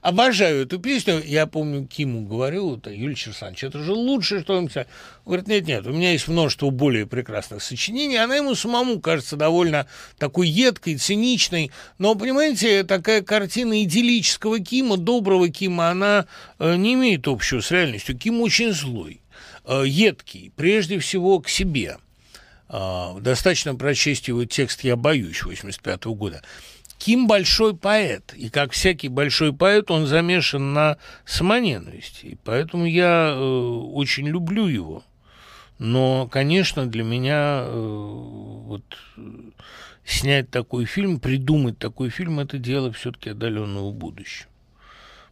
Обожаю 0.01 0.63
эту 0.63 0.77
песню. 0.79 1.21
Я 1.23 1.47
помню, 1.47 1.87
Киму 1.87 2.27
говорю, 2.27 2.77
это 2.77 2.91
Юлия 2.91 3.15
Черсанович, 3.15 3.63
это 3.63 3.79
же 3.79 3.93
лучшее, 3.93 4.41
что 4.41 4.57
он 4.57 4.67
писал. 4.67 4.85
Говорит, 5.25 5.47
нет-нет, 5.47 5.87
у 5.87 5.91
меня 5.91 6.11
есть 6.11 6.27
множество 6.27 6.69
более 6.69 7.07
прекрасных 7.07 7.63
сочинений. 7.63 8.17
Она 8.17 8.35
ему 8.35 8.55
самому 8.55 8.99
кажется 8.99 9.37
довольно 9.37 9.87
такой 10.17 10.49
едкой, 10.49 10.97
циничной. 10.97 11.71
Но, 11.97 12.15
понимаете, 12.15 12.83
такая 12.83 13.21
картина 13.21 13.81
идиллического 13.83 14.59
Кима, 14.59 14.97
доброго 14.97 15.49
Кима, 15.49 15.89
она 15.89 16.25
э, 16.59 16.75
не 16.75 16.95
имеет 16.95 17.27
общего 17.27 17.61
с 17.61 17.71
реальностью. 17.71 18.17
Ким 18.17 18.41
очень 18.41 18.73
злой, 18.73 19.21
э, 19.65 19.83
едкий, 19.85 20.51
прежде 20.55 20.99
всего 20.99 21.39
к 21.39 21.47
себе– 21.47 21.97
достаточно 22.71 23.75
прочесть 23.75 24.27
его 24.27 24.45
текст 24.45 24.83
«Я 24.83 24.95
боюсь» 24.95 25.43
85 25.43 26.05
года. 26.05 26.41
Ким 26.97 27.27
большой 27.27 27.75
поэт, 27.75 28.33
и 28.35 28.49
как 28.49 28.71
всякий 28.73 29.09
большой 29.09 29.53
поэт, 29.53 29.89
он 29.89 30.05
замешан 30.05 30.73
на 30.73 30.97
самоненависти, 31.25 32.27
и 32.27 32.37
поэтому 32.43 32.85
я 32.85 33.33
э, 33.33 33.39
очень 33.39 34.27
люблю 34.27 34.67
его. 34.67 35.03
Но, 35.79 36.27
конечно, 36.27 36.85
для 36.85 37.03
меня 37.03 37.63
э, 37.65 37.71
вот 37.73 38.83
снять 40.05 40.51
такой 40.51 40.85
фильм, 40.85 41.19
придумать 41.19 41.79
такой 41.79 42.09
фильм, 42.09 42.39
это 42.39 42.59
дело 42.59 42.91
все-таки 42.91 43.31
отдаленного 43.31 43.91
будущего. 43.91 44.47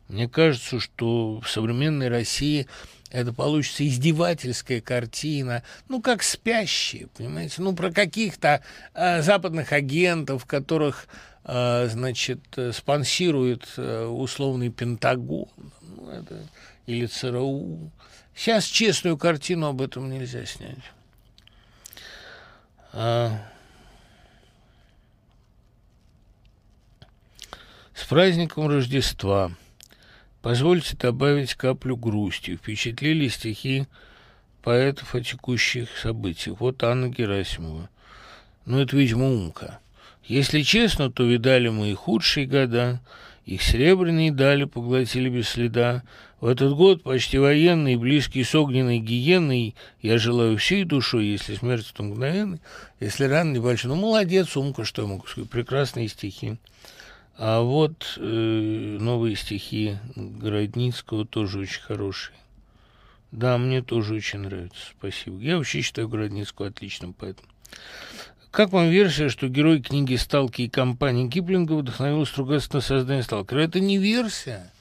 Мне 0.07 0.28
кажется, 0.28 0.80
что 0.80 1.40
в 1.40 1.48
современной 1.48 2.07
России 2.10 2.66
это 3.10 3.34
получится 3.34 3.88
издевательская 3.88 4.81
картина, 4.81 5.64
ну, 5.88 6.02
как 6.02 6.23
спящие, 6.23 7.07
понимаете, 7.07 7.61
ну, 7.61 7.76
про 7.76 7.91
каких-то 7.91 8.64
э, 8.94 9.22
западных 9.22 9.72
агентов, 9.73 10.45
которых, 10.45 11.07
э, 11.44 11.88
значит, 11.90 12.41
спонсирует 12.73 13.68
э, 13.77 14.06
условный 14.06 14.69
Пентагон 14.69 15.49
ну, 15.81 16.10
это, 16.10 16.44
или 16.86 17.06
ЦРУ. 17.07 17.91
Сейчас 18.36 18.65
честную 18.65 19.18
картину 19.18 19.68
об 19.68 19.81
этом 19.81 20.10
нельзя 20.10 20.45
снять. 20.45 20.77
А... 22.94 23.31
С 27.94 28.06
праздником 28.06 28.68
Рождества! 28.68 29.52
Позвольте 30.41 30.95
добавить 30.95 31.56
каплю 31.56 31.98
грусти. 31.98 32.56
Впечатлили 32.56 33.28
стихи 33.28 33.88
поэтов 34.64 35.16
о 35.16 35.22
текущих 35.22 35.90
событиях. 35.98 36.60
Вот 36.60 36.84
Анна 36.84 37.10
Герасимова. 37.10 37.90
Ну, 38.66 38.80
это, 38.80 38.95
видимо, 38.95 39.26
умка. 39.26 39.80
Если 40.24 40.61
честно, 40.61 41.11
то 41.11 41.24
видали 41.24 41.70
мы 41.70 41.91
и 41.91 41.95
худшие 41.95 42.45
года. 42.45 43.02
Их 43.45 43.64
серебряные 43.64 44.32
дали 44.32 44.66
поглотили 44.66 45.28
без 45.28 45.49
следа. 45.49 46.03
В 46.40 46.45
этот 46.45 46.74
год 46.76 47.03
почти 47.03 47.38
военный, 47.38 47.98
близкий 47.98 48.44
с 48.44 48.53
огненной 48.56 48.99
гиеной, 48.99 49.76
я 50.02 50.18
желаю 50.20 50.57
всей 50.57 50.86
душой, 50.86 51.26
если 51.26 51.56
смерть 51.56 51.91
то 51.94 52.03
мгновенной, 52.03 52.61
если 52.99 53.26
ран 53.26 53.52
небольшой. 53.52 53.90
Ну, 53.90 53.95
молодец, 53.95 54.56
умка, 54.56 54.86
что 54.86 55.02
я 55.02 55.07
могу 55.07 55.26
сказать. 55.28 55.49
Прекрасные 55.49 56.07
стихи. 56.07 56.60
А 57.41 57.61
вот 57.61 58.18
э, 58.18 58.98
новые 58.99 59.38
стихи 59.38 59.98
Городницкого 60.18 61.26
тоже 61.26 61.60
очень 61.60 61.82
хорошие. 61.82 62.36
Да, 63.32 63.57
мне 63.57 63.82
тоже 63.82 64.16
очень 64.16 64.40
нравится. 64.40 64.82
Спасибо. 64.98 65.40
Я 65.40 65.56
вообще 65.56 65.80
считаю 65.80 66.10
Городницкого 66.10 66.68
отличным 66.68 67.14
поэтом. 67.14 67.45
Как 68.52 68.74
вам 68.74 68.90
версия, 68.90 69.30
что 69.30 69.48
герой 69.48 69.82
книги 69.82 70.16
«Сталки» 70.16 70.64
и 70.64 70.70
компании 70.70 71.30
Киплинга 71.30 71.74
вдохновил 71.74 72.26
Стругацкого 72.26 72.80
на 72.80 72.82
создание 72.82 73.24
«Сталкера»? 73.24 73.60
Это 73.61 73.80
не 73.80 73.98
версия. 73.99 74.74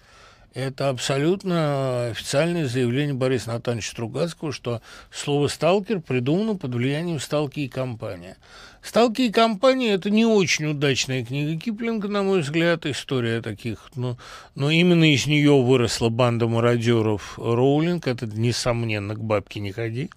Это 0.53 0.89
абсолютно 0.89 2.07
официальное 2.07 2.67
заявление 2.67 3.15
Бориса 3.15 3.51
Натановича 3.51 3.93
Стругацкого, 3.93 4.51
что 4.51 4.83
слово 5.13 5.47
«сталкер» 5.47 6.01
придумано 6.01 6.57
под 6.57 6.75
влиянием 6.75 7.21
«Сталки» 7.21 7.61
и 7.61 7.69
компания. 7.69 8.37
«Сталки 8.83 9.23
и 9.23 9.33
компания»— 9.33 9.91
это 9.95 10.09
не 10.11 10.25
очень 10.25 10.67
удачная 10.67 11.25
книга 11.25 11.61
Киплинга, 11.61 12.09
на 12.09 12.23
мой 12.23 12.41
взгляд, 12.41 12.87
история 12.87 13.43
таких, 13.43 13.91
но, 13.97 14.17
но 14.55 14.71
именно 14.71 15.13
из 15.13 15.27
нее 15.27 15.61
выросла 15.63 16.09
банда 16.09 16.47
мародеров 16.47 17.39
Роулинг, 17.39 18.07
это, 18.07 18.27
несомненно, 18.27 19.15
к 19.15 19.21
бабке 19.21 19.61
не 19.61 19.73
ходи. 19.73 20.11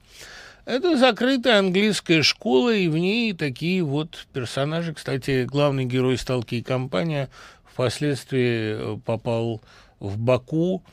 Это 0.66 0.96
закрытая 0.96 1.60
английская 1.60 2.22
школа, 2.22 2.74
и 2.74 2.88
в 2.88 2.98
ней 2.98 3.34
такие 3.34 3.84
вот 3.84 4.28
персонажи. 4.32 4.94
Кстати, 4.94 5.44
главный 5.44 5.86
герой 5.86 6.18
«Сталки 6.18 6.56
и 6.56 6.62
компания» 6.62 7.30
впоследствии 7.66 8.98
попал 9.00 9.62
в 10.00 10.18
Баку 10.20 10.84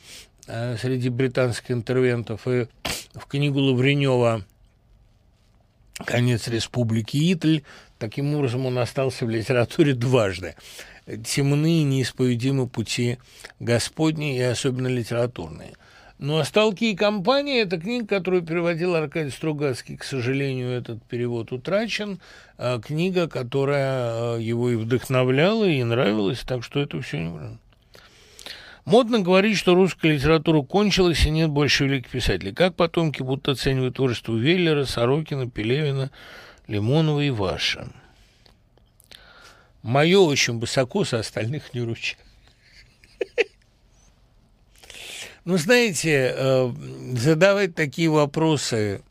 э, 0.46 0.76
среди 0.80 1.10
британских 1.10 1.70
интервентов, 1.70 2.48
и 2.48 2.66
в 3.14 3.26
книгу 3.28 3.60
Лавренева 3.60 4.44
«Конец 6.04 6.48
республики 6.48 7.32
Итль». 7.32 7.62
Таким 7.98 8.34
образом, 8.34 8.66
он 8.66 8.78
остался 8.78 9.26
в 9.26 9.30
литературе 9.30 9.94
дважды. 9.94 10.54
Темные, 11.24 11.84
неисповедимы 11.84 12.68
пути 12.68 13.18
Господни 13.58 14.36
и 14.36 14.42
особенно 14.42 14.88
литературные. 14.88 15.74
Ну, 16.18 16.38
а 16.38 16.44
«Сталки 16.44 16.84
и 16.84 16.96
компания»– 16.96 17.60
это 17.62 17.78
книга, 17.78 18.06
которую 18.06 18.42
переводил 18.42 18.96
Аркадий 18.96 19.30
Стругацкий. 19.30 19.96
К 19.96 20.02
сожалению, 20.02 20.70
этот 20.70 21.02
перевод 21.04 21.52
утрачен. 21.52 22.20
А 22.56 22.80
книга, 22.80 23.28
которая 23.28 24.36
э, 24.36 24.42
его 24.42 24.70
и 24.70 24.74
вдохновляла, 24.74 25.64
и 25.64 25.82
нравилась, 25.84 26.40
так 26.40 26.64
что 26.64 26.80
это 26.80 27.00
все 27.00 27.18
не 27.18 27.28
Модно 28.88 29.20
говорить, 29.20 29.58
что 29.58 29.74
русская 29.74 30.14
литература 30.14 30.62
кончилась 30.62 31.26
и 31.26 31.30
нет 31.30 31.50
больше 31.50 31.84
великих 31.84 32.10
писателей. 32.10 32.54
Как 32.54 32.74
потомки 32.74 33.20
будут 33.20 33.46
оценивать 33.46 33.96
творчество 33.96 34.34
Веллера, 34.34 34.86
Сорокина, 34.86 35.50
Пелевина, 35.50 36.10
Лимонова 36.68 37.20
и 37.20 37.28
Ваша? 37.28 37.92
Мое 39.82 40.18
очень 40.18 40.58
высоко, 40.58 41.04
со 41.04 41.18
остальных 41.18 41.74
не 41.74 41.82
ручаюсь. 41.82 42.16
Ну, 45.44 45.58
знаете, 45.58 46.34
э, 46.34 46.72
задавать 47.12 47.74
такие 47.74 48.08
вопросы... 48.08 49.02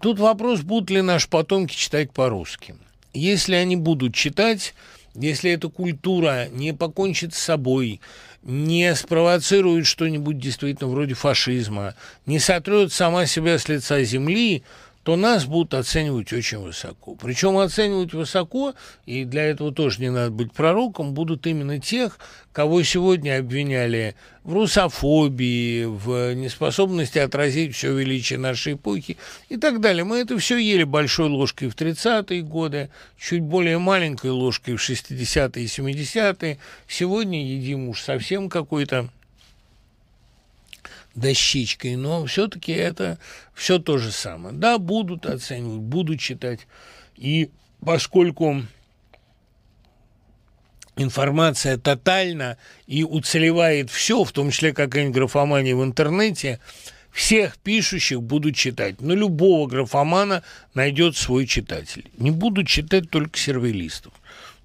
Тут 0.00 0.20
вопрос, 0.20 0.60
будут 0.60 0.90
ли 0.90 1.02
наши 1.02 1.28
потомки 1.28 1.74
читать 1.74 2.12
по-русски. 2.12 2.76
Если 3.12 3.54
они 3.54 3.76
будут 3.76 4.14
читать, 4.14 4.74
если 5.18 5.50
эта 5.50 5.68
культура 5.68 6.48
не 6.48 6.74
покончит 6.74 7.34
с 7.34 7.38
собой, 7.38 8.00
не 8.46 8.94
спровоцирует 8.94 9.86
что-нибудь 9.86 10.38
действительно 10.38 10.88
вроде 10.88 11.14
фашизма, 11.14 11.94
не 12.26 12.38
сотрет 12.38 12.92
сама 12.92 13.26
себя 13.26 13.58
с 13.58 13.68
лица 13.68 14.02
земли, 14.04 14.62
то 15.06 15.14
нас 15.14 15.44
будут 15.44 15.72
оценивать 15.74 16.32
очень 16.32 16.58
высоко. 16.58 17.14
Причем 17.14 17.58
оценивать 17.58 18.12
высоко, 18.12 18.74
и 19.04 19.24
для 19.24 19.44
этого 19.44 19.70
тоже 19.70 20.00
не 20.00 20.10
надо 20.10 20.32
быть 20.32 20.52
пророком, 20.52 21.14
будут 21.14 21.46
именно 21.46 21.78
тех, 21.78 22.18
кого 22.52 22.82
сегодня 22.82 23.38
обвиняли 23.38 24.16
в 24.42 24.52
русофобии, 24.54 25.84
в 25.84 26.34
неспособности 26.34 27.18
отразить 27.18 27.76
все 27.76 27.96
величие 27.96 28.40
нашей 28.40 28.72
эпохи 28.72 29.16
и 29.48 29.56
так 29.56 29.80
далее. 29.80 30.02
Мы 30.02 30.16
это 30.16 30.36
все 30.38 30.58
ели 30.58 30.82
большой 30.82 31.28
ложкой 31.28 31.68
в 31.68 31.76
30-е 31.76 32.42
годы, 32.42 32.90
чуть 33.16 33.42
более 33.42 33.78
маленькой 33.78 34.32
ложкой 34.32 34.74
в 34.74 34.80
60-е 34.80 35.62
и 35.62 35.68
70-е. 35.68 36.58
Сегодня 36.88 37.46
едим 37.46 37.90
уж 37.90 38.02
совсем 38.02 38.50
какой-то 38.50 39.08
дощечкой, 41.16 41.96
но 41.96 42.24
все-таки 42.26 42.72
это 42.72 43.18
все 43.54 43.78
то 43.78 43.98
же 43.98 44.12
самое. 44.12 44.54
Да, 44.54 44.78
будут 44.78 45.26
оценивать, 45.26 45.80
будут 45.80 46.20
читать. 46.20 46.60
И 47.16 47.50
поскольку 47.84 48.62
информация 50.96 51.78
тотальна 51.78 52.58
и 52.86 53.02
уцелевает 53.02 53.90
все, 53.90 54.24
в 54.24 54.32
том 54.32 54.50
числе 54.50 54.72
какая-нибудь 54.72 55.16
графомания 55.16 55.74
в 55.74 55.82
интернете, 55.82 56.60
всех 57.10 57.56
пишущих 57.58 58.22
будут 58.22 58.56
читать. 58.56 59.00
Но 59.00 59.14
любого 59.14 59.66
графомана 59.66 60.42
найдет 60.74 61.16
свой 61.16 61.46
читатель. 61.46 62.10
Не 62.18 62.30
будут 62.30 62.68
читать 62.68 63.10
только 63.10 63.38
сервелистов. 63.38 64.12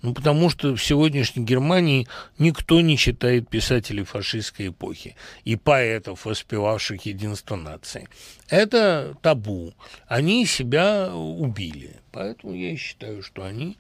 Ну, 0.02 0.15
потому 0.15 0.49
что 0.49 0.76
в 0.76 0.84
сегодняшней 0.84 1.44
Германии 1.44 2.07
никто 2.40 2.82
не 2.82 2.98
читает 2.98 3.49
писателей 3.49 4.03
фашистской 4.03 4.69
эпохи 4.69 5.15
и 5.44 5.56
поэтов, 5.56 6.26
воспевавших 6.26 7.06
единство 7.06 7.56
нации. 7.56 8.07
Это 8.49 9.15
табу. 9.22 9.73
Они 10.07 10.45
себя 10.48 11.14
убили. 11.14 11.98
Поэтому 12.11 12.56
я 12.56 12.76
считаю, 12.78 13.22
что 13.22 13.45
они 13.45 13.78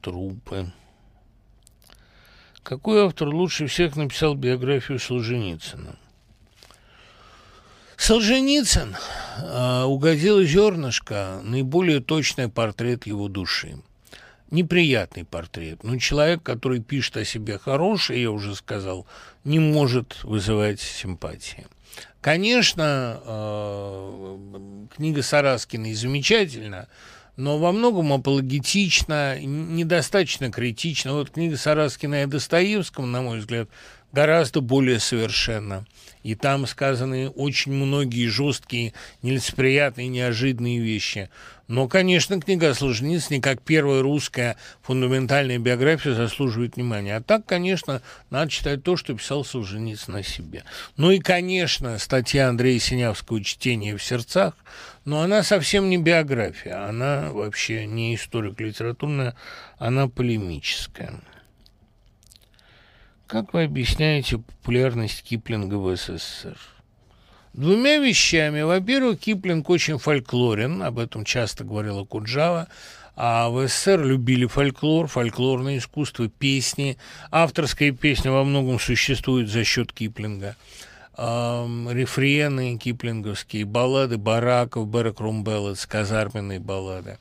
трупы. 0.00 0.72
Какой 2.64 3.04
автор 3.04 3.28
лучше 3.28 3.68
всех 3.68 3.94
написал 3.94 4.34
биографию 4.34 4.98
Солженицына? 4.98 5.96
Солженицын 7.96 8.96
э, 9.38 9.82
угодил 9.84 10.42
зернышко, 10.42 11.40
наиболее 11.44 12.00
точный 12.00 12.48
портрет 12.48 13.06
его 13.06 13.28
души– 13.28 13.76
неприятный 14.52 15.24
портрет. 15.24 15.82
Но 15.82 15.98
человек, 15.98 16.42
который 16.42 16.80
пишет 16.80 17.16
о 17.16 17.24
себе 17.24 17.58
хорошее, 17.58 18.22
я 18.22 18.30
уже 18.30 18.54
сказал, 18.54 19.06
не 19.44 19.58
может 19.58 20.22
вызывать 20.22 20.80
симпатии. 20.80 21.66
Конечно, 22.20 23.20
э, 23.24 24.38
книга 24.94 25.22
Сараскиной 25.22 25.94
замечательна, 25.94 26.88
но 27.36 27.58
во 27.58 27.72
многом 27.72 28.12
апологетична, 28.12 29.40
недостаточно 29.40 30.52
критична. 30.52 31.14
Вот 31.14 31.30
книга 31.30 31.56
Сараскина 31.56 32.22
о 32.22 32.26
Достоевском, 32.26 33.10
на 33.10 33.22
мой 33.22 33.38
взгляд, 33.38 33.68
гораздо 34.12 34.60
более 34.60 35.00
совершенна. 35.00 35.86
И 36.22 36.34
там 36.34 36.66
сказаны 36.66 37.30
очень 37.30 37.72
многие 37.72 38.28
жесткие, 38.28 38.92
нелицеприятные, 39.22 40.08
неожиданные 40.08 40.78
вещи. 40.78 41.30
Но, 41.72 41.88
конечно, 41.88 42.38
книга 42.38 42.74
Солженицына, 42.74 43.40
как 43.40 43.62
первая 43.62 44.02
русская 44.02 44.58
фундаментальная 44.82 45.58
биография, 45.58 46.12
заслуживает 46.12 46.76
внимания. 46.76 47.16
А 47.16 47.22
так, 47.22 47.46
конечно, 47.46 48.02
надо 48.28 48.50
читать 48.50 48.82
то, 48.82 48.98
что 48.98 49.14
писал 49.14 49.42
Солженицын 49.42 50.16
о 50.16 50.22
себе. 50.22 50.64
Ну 50.98 51.10
и, 51.12 51.18
конечно, 51.18 51.98
статья 51.98 52.50
Андрея 52.50 52.78
Синявского 52.78 53.42
«Чтение 53.42 53.96
в 53.96 54.04
сердцах», 54.04 54.52
но 55.06 55.22
она 55.22 55.42
совсем 55.42 55.88
не 55.88 55.96
биография, 55.96 56.86
она 56.86 57.30
вообще 57.32 57.86
не 57.86 58.16
историк 58.16 58.60
литературная, 58.60 59.34
она 59.78 60.08
полемическая. 60.08 61.22
Как 63.26 63.54
вы 63.54 63.62
объясняете 63.62 64.36
популярность 64.36 65.22
Киплинга 65.22 65.76
в 65.76 65.96
СССР? 65.96 66.58
Двумя 67.52 67.98
вещами. 67.98 68.62
Во-первых, 68.62 69.20
Киплинг 69.20 69.68
очень 69.68 69.98
фольклорен, 69.98 70.82
об 70.82 70.98
этом 70.98 71.24
часто 71.24 71.64
говорила 71.64 72.04
Куджава, 72.04 72.68
а 73.14 73.50
в 73.50 73.68
СССР 73.68 74.02
любили 74.04 74.46
фольклор, 74.46 75.06
фольклорное 75.06 75.76
искусство, 75.76 76.28
песни. 76.28 76.96
Авторская 77.30 77.92
песня 77.92 78.32
во 78.32 78.42
многом 78.44 78.80
существует 78.80 79.50
за 79.50 79.64
счет 79.64 79.92
Киплинга. 79.92 80.56
Эм, 81.18 81.90
рефрены 81.90 82.78
киплинговские, 82.78 83.66
баллады 83.66 84.16
бараков, 84.16 84.88
Берек 84.88 85.20
Румбеллец, 85.20 85.84
казарменные 85.84 86.58
баллады. 86.58 87.18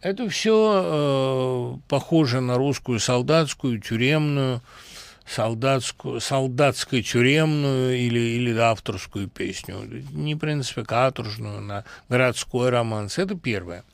Это 0.00 0.28
все 0.28 0.82
э, 0.84 1.76
похоже 1.88 2.40
на 2.40 2.56
русскую 2.56 3.00
солдатскую, 3.00 3.80
тюремную, 3.80 4.62
солдатскую, 5.34 6.20
солдатскую 6.20 7.02
тюремную 7.02 7.96
или, 7.96 8.18
или 8.18 8.58
авторскую 8.58 9.28
песню, 9.28 9.76
не, 10.12 10.34
в 10.34 10.38
принципе, 10.38 10.84
каторжную, 10.84 11.60
на 11.60 11.84
городской 12.08 12.70
романс. 12.70 13.18
Это 13.18 13.34
первое. 13.34 13.84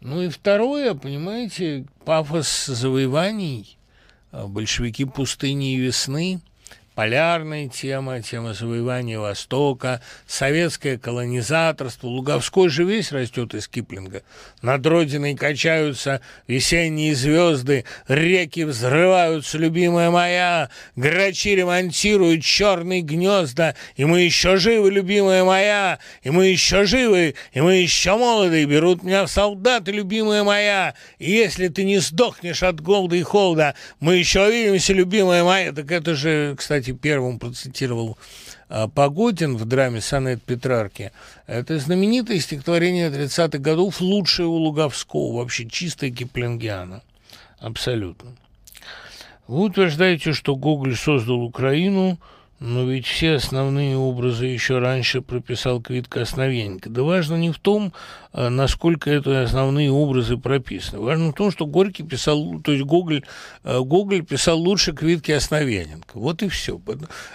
Ну 0.00 0.22
и 0.22 0.28
второе, 0.28 0.94
понимаете, 0.94 1.86
пафос 2.04 2.66
завоеваний, 2.66 3.78
большевики 4.32 5.04
пустыни 5.04 5.74
и 5.74 5.78
весны– 5.78 6.40
полярная 6.94 7.68
тема, 7.68 8.22
тема 8.22 8.54
завоевания 8.54 9.18
Востока, 9.18 10.00
советское 10.26 10.98
колонизаторство. 10.98 12.06
Луговской 12.06 12.68
же 12.68 12.84
весь 12.84 13.12
растет 13.12 13.54
из 13.54 13.68
Киплинга. 13.68 14.22
Над 14.62 14.86
родиной 14.86 15.34
качаются 15.34 16.20
весенние 16.46 17.14
звезды, 17.14 17.84
реки 18.08 18.64
взрываются, 18.64 19.58
любимая 19.58 20.10
моя, 20.10 20.70
грачи 20.96 21.54
ремонтируют 21.54 22.44
черные 22.44 23.02
гнезда, 23.02 23.74
и 23.96 24.04
мы 24.04 24.20
еще 24.20 24.56
живы, 24.56 24.90
любимая 24.90 25.44
моя, 25.44 25.98
и 26.22 26.30
мы 26.30 26.46
еще 26.46 26.84
живы, 26.84 27.34
и 27.52 27.60
мы 27.60 27.76
еще 27.76 28.16
молоды, 28.16 28.64
берут 28.64 29.02
меня 29.02 29.24
в 29.24 29.30
солдаты, 29.30 29.90
любимая 29.92 30.44
моя, 30.44 30.94
и 31.18 31.30
если 31.30 31.68
ты 31.68 31.84
не 31.84 31.98
сдохнешь 31.98 32.62
от 32.62 32.80
голода 32.80 33.16
и 33.16 33.22
холода, 33.22 33.74
мы 34.00 34.16
еще 34.16 34.46
увидимся, 34.46 34.92
любимая 34.92 35.44
моя. 35.44 35.72
Так 35.72 35.90
это 35.90 36.14
же, 36.14 36.54
кстати, 36.56 36.83
кстати, 36.84 36.96
первым 36.96 37.38
процитировал 37.38 38.18
а, 38.68 38.88
Погодин 38.88 39.56
в 39.56 39.64
драме 39.64 40.02
«Сонет 40.02 40.42
Петрарки». 40.42 41.12
Это 41.46 41.78
знаменитое 41.78 42.38
стихотворение 42.40 43.08
30-х 43.08 43.58
годов, 43.58 44.02
лучшее 44.02 44.46
у 44.48 44.56
Луговского, 44.56 45.38
вообще 45.38 45.66
чистое 45.66 46.10
киплингиана. 46.10 47.02
Абсолютно. 47.58 48.32
Вы 49.48 49.62
утверждаете, 49.62 50.34
что 50.34 50.56
Гоголь 50.56 50.96
создал 50.96 51.42
Украину– 51.42 52.18
но 52.64 52.84
ведь 52.84 53.06
все 53.06 53.34
основные 53.34 53.94
образы 53.94 54.46
еще 54.46 54.78
раньше 54.78 55.20
прописал 55.20 55.82
Квитка 55.82 56.22
Основенко. 56.22 56.88
Да 56.88 57.02
важно 57.02 57.34
не 57.34 57.52
в 57.52 57.58
том, 57.58 57.92
а, 58.32 58.48
насколько 58.48 59.10
это 59.10 59.42
основные 59.42 59.90
образы 59.90 60.38
прописаны. 60.38 61.02
Важно 61.02 61.32
в 61.32 61.34
том, 61.34 61.50
что 61.50 61.66
Горький 61.66 62.04
писал, 62.04 62.58
то 62.64 62.72
есть 62.72 62.84
Гоголь, 62.84 63.22
а, 63.64 63.80
Гоголь 63.80 64.24
писал 64.24 64.58
лучше 64.58 64.94
Квитки 64.94 65.30
Основененко. 65.30 66.18
Вот 66.18 66.42
и 66.42 66.48
все. 66.48 66.80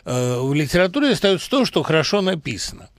А, 0.04 0.42
в 0.42 0.52
литературе 0.56 1.12
остается 1.12 1.48
то, 1.48 1.64
что 1.64 1.84
хорошо 1.84 2.22
написано 2.22 2.90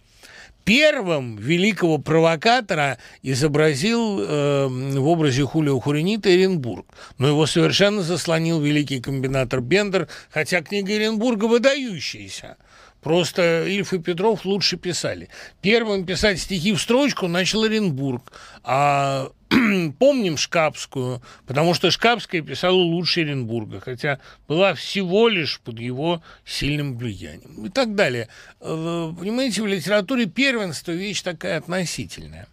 первым 0.65 1.37
великого 1.37 1.99
провокатора 1.99 2.99
изобразил 3.23 4.21
э, 4.21 4.67
в 4.69 5.07
образе 5.07 5.45
Хулио 5.45 5.79
Хуренита 5.81 6.35
Эренбург. 6.35 6.87
Но 7.19 7.29
его 7.29 7.47
совершенно 7.47 8.03
заслонил 8.03 8.61
великий 8.61 9.01
комбинатор 9.01 9.61
Бендер, 9.61 10.09
хотя 10.31 10.63
книга 10.63 10.93
Эренбурга 10.93 11.45
выдающаяся. 11.45 12.57
Просто 13.03 13.67
Ильф 13.67 13.93
и 13.95 13.99
Петров 13.99 14.45
лучше 14.45 14.77
писали. 14.77 15.29
Первым 15.63 16.05
писать 16.05 16.39
стихи 16.39 16.73
в 16.73 16.81
строчку 16.81 17.29
начал 17.29 17.63
Оренбург, 17.63 18.33
а 18.63 19.31
помним 19.99 20.37
Шкапскую, 20.37 21.23
потому 21.47 21.73
что 21.75 21.91
Шкапская 21.91 22.43
писала 22.43 22.75
лучше 22.75 23.23
Оренбурга, 23.23 23.81
хотя 23.81 24.21
была 24.47 24.75
всего 24.75 25.29
лишь 25.29 25.61
под 25.61 25.79
его 25.81 26.23
сильным 26.45 26.99
влиянием 26.99 27.67
и 27.67 27.71
так 27.71 27.95
далее. 27.95 28.29
Э, 28.61 29.13
понимаете, 29.19 29.63
в 29.63 29.67
литературе 29.67 30.27
первенство 30.27 30.93
вещь 30.93 31.23
такая 31.23 31.57
относительная. 31.57 32.49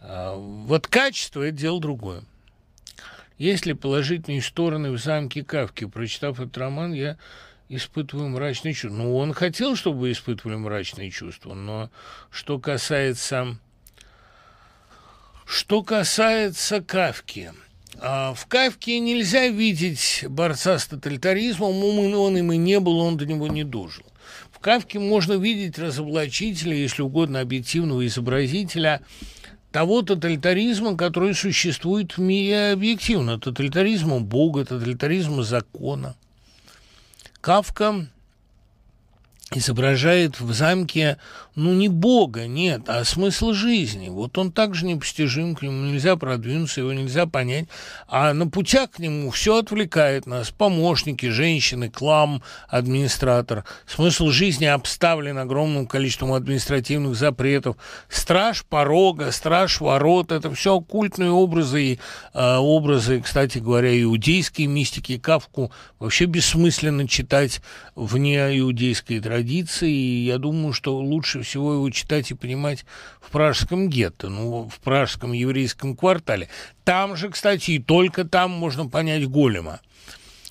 А 0.00 0.36
вот 0.36 0.86
качество– 0.86 1.42
это 1.42 1.56
дело 1.56 1.80
другое. 1.80 2.22
Есть 3.38 3.66
ли 3.66 3.72
положительные 3.72 4.42
стороны 4.42 4.90
в 4.90 4.98
замке 4.98 5.44
Кавки? 5.44 5.86
Прочитав 5.86 6.40
этот 6.40 6.58
роман, 6.58 6.92
я 6.92 7.16
испытываю 7.68 8.28
мрачные 8.28 8.74
чувства. 8.74 8.96
Ну, 8.96 9.16
он 9.16 9.32
хотел, 9.32 9.76
чтобы 9.76 10.00
вы 10.00 10.12
испытывали 10.12 10.56
мрачные 10.56 11.10
чувства, 11.10 11.54
но 11.54 11.90
что 12.30 12.58
касается... 12.58 13.58
Что 15.46 15.82
касается 15.82 16.82
Кавки, 16.82 17.52
а, 18.00 18.34
в 18.34 18.46
Кавке 18.46 19.00
нельзя 19.00 19.48
видеть 19.48 20.26
борца 20.28 20.78
с 20.78 20.86
тоталитаризмом, 20.86 21.82
он 21.82 22.36
им 22.36 22.52
и 22.52 22.58
не 22.58 22.78
был, 22.80 22.98
он 22.98 23.16
до 23.16 23.24
него 23.24 23.48
не 23.48 23.64
дожил. 23.64 24.04
В 24.52 24.58
Кавке 24.58 24.98
можно 24.98 25.34
видеть 25.34 25.78
разоблачителя, 25.78 26.76
если 26.76 27.02
угодно, 27.02 27.40
объективного 27.40 28.06
изобразителя 28.06 29.00
того 29.72 30.02
тоталитаризма, 30.02 30.96
который 30.96 31.34
существует 31.34 32.16
в 32.16 32.20
мире 32.20 32.72
объективно, 32.72 33.38
тоталитаризма 33.38 34.20
Бога, 34.20 34.64
тоталитаризма 34.64 35.42
закона. 35.42 36.16
Кавка 37.40 38.08
изображает 39.54 40.40
в 40.40 40.52
замке, 40.52 41.16
ну, 41.54 41.72
не 41.72 41.88
Бога, 41.88 42.46
нет, 42.46 42.82
а 42.86 43.02
смысл 43.04 43.52
жизни. 43.52 44.10
Вот 44.10 44.36
он 44.36 44.52
также 44.52 44.84
непостижим, 44.84 45.56
к 45.56 45.62
нему 45.62 45.86
нельзя 45.86 46.16
продвинуться, 46.16 46.82
его 46.82 46.92
нельзя 46.92 47.26
понять. 47.26 47.66
А 48.06 48.32
на 48.34 48.46
путях 48.46 48.92
к 48.92 48.98
нему 48.98 49.30
все 49.30 49.58
отвлекает 49.58 50.26
нас. 50.26 50.50
Помощники, 50.50 51.26
женщины, 51.26 51.90
клам, 51.90 52.42
администратор. 52.68 53.64
Смысл 53.86 54.28
жизни 54.28 54.66
обставлен 54.66 55.38
огромным 55.38 55.86
количеством 55.86 56.34
административных 56.34 57.16
запретов. 57.16 57.76
Страж 58.08 58.64
порога, 58.64 59.32
страж 59.32 59.80
ворот– 59.80 60.30
это 60.32 60.54
все 60.54 60.76
оккультные 60.76 61.30
образы. 61.30 61.82
И, 61.82 61.98
э, 62.34 62.56
образы, 62.56 63.20
кстати 63.20 63.58
говоря, 63.58 64.00
иудейские 64.00 64.68
мистики. 64.68 65.18
Кавку 65.18 65.72
вообще 65.98 66.26
бессмысленно 66.26 67.08
читать 67.08 67.62
вне 67.96 68.58
иудейской 68.58 69.20
традиции 69.20 69.37
традиции, 69.38 69.92
и 69.92 70.24
я 70.26 70.38
думаю, 70.38 70.72
что 70.72 70.98
лучше 70.98 71.42
всего 71.42 71.74
его 71.74 71.90
читать 71.90 72.30
и 72.30 72.34
понимать 72.34 72.84
в 73.20 73.30
пражском 73.30 73.88
гетто, 73.88 74.28
ну, 74.28 74.68
в 74.68 74.80
пражском 74.80 75.32
еврейском 75.32 75.96
квартале. 75.96 76.48
Там 76.84 77.16
же, 77.16 77.28
кстати, 77.28 77.72
и 77.72 77.78
только 77.78 78.24
там 78.24 78.50
можно 78.50 78.88
понять 78.88 79.28
Голема. 79.28 79.80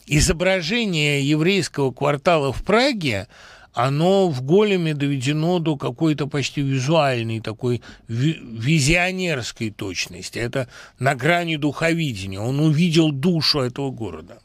Изображение 0.05 1.21
еврейского 1.21 1.91
квартала 1.91 2.53
в 2.53 2.63
Праге, 2.63 3.27
оно 3.73 4.29
в 4.29 4.41
големе 4.41 4.93
доведено 4.93 5.59
до 5.59 5.75
какой-то 5.75 6.27
почти 6.27 6.61
визуальной, 6.61 7.41
такой 7.41 7.81
визионерской 8.07 9.69
точности. 9.69 10.39
Это 10.39 10.69
на 10.97 11.13
грани 11.13 11.57
духовидения. 11.57 12.39
Он 12.39 12.61
увидел 12.61 13.11
душу 13.11 13.59
этого 13.59 13.91
города. 13.91 14.39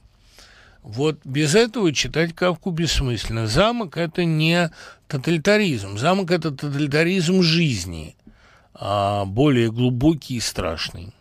Вот 0.82 1.20
без 1.24 1.54
этого 1.54 1.92
читать 1.92 2.34
Кавку 2.34 2.70
бессмысленно. 2.70 3.46
Замок– 3.46 3.96
это 3.98 4.24
не 4.24 4.70
тоталитаризм. 5.06 5.96
Замок– 5.96 6.30
это 6.32 6.50
тоталитаризм 6.50 7.42
жизни, 7.42 8.16
а 8.74 9.24
более 9.24 9.70
глубокий 9.70 10.36
и 10.36 10.40
страшный. 10.40 11.12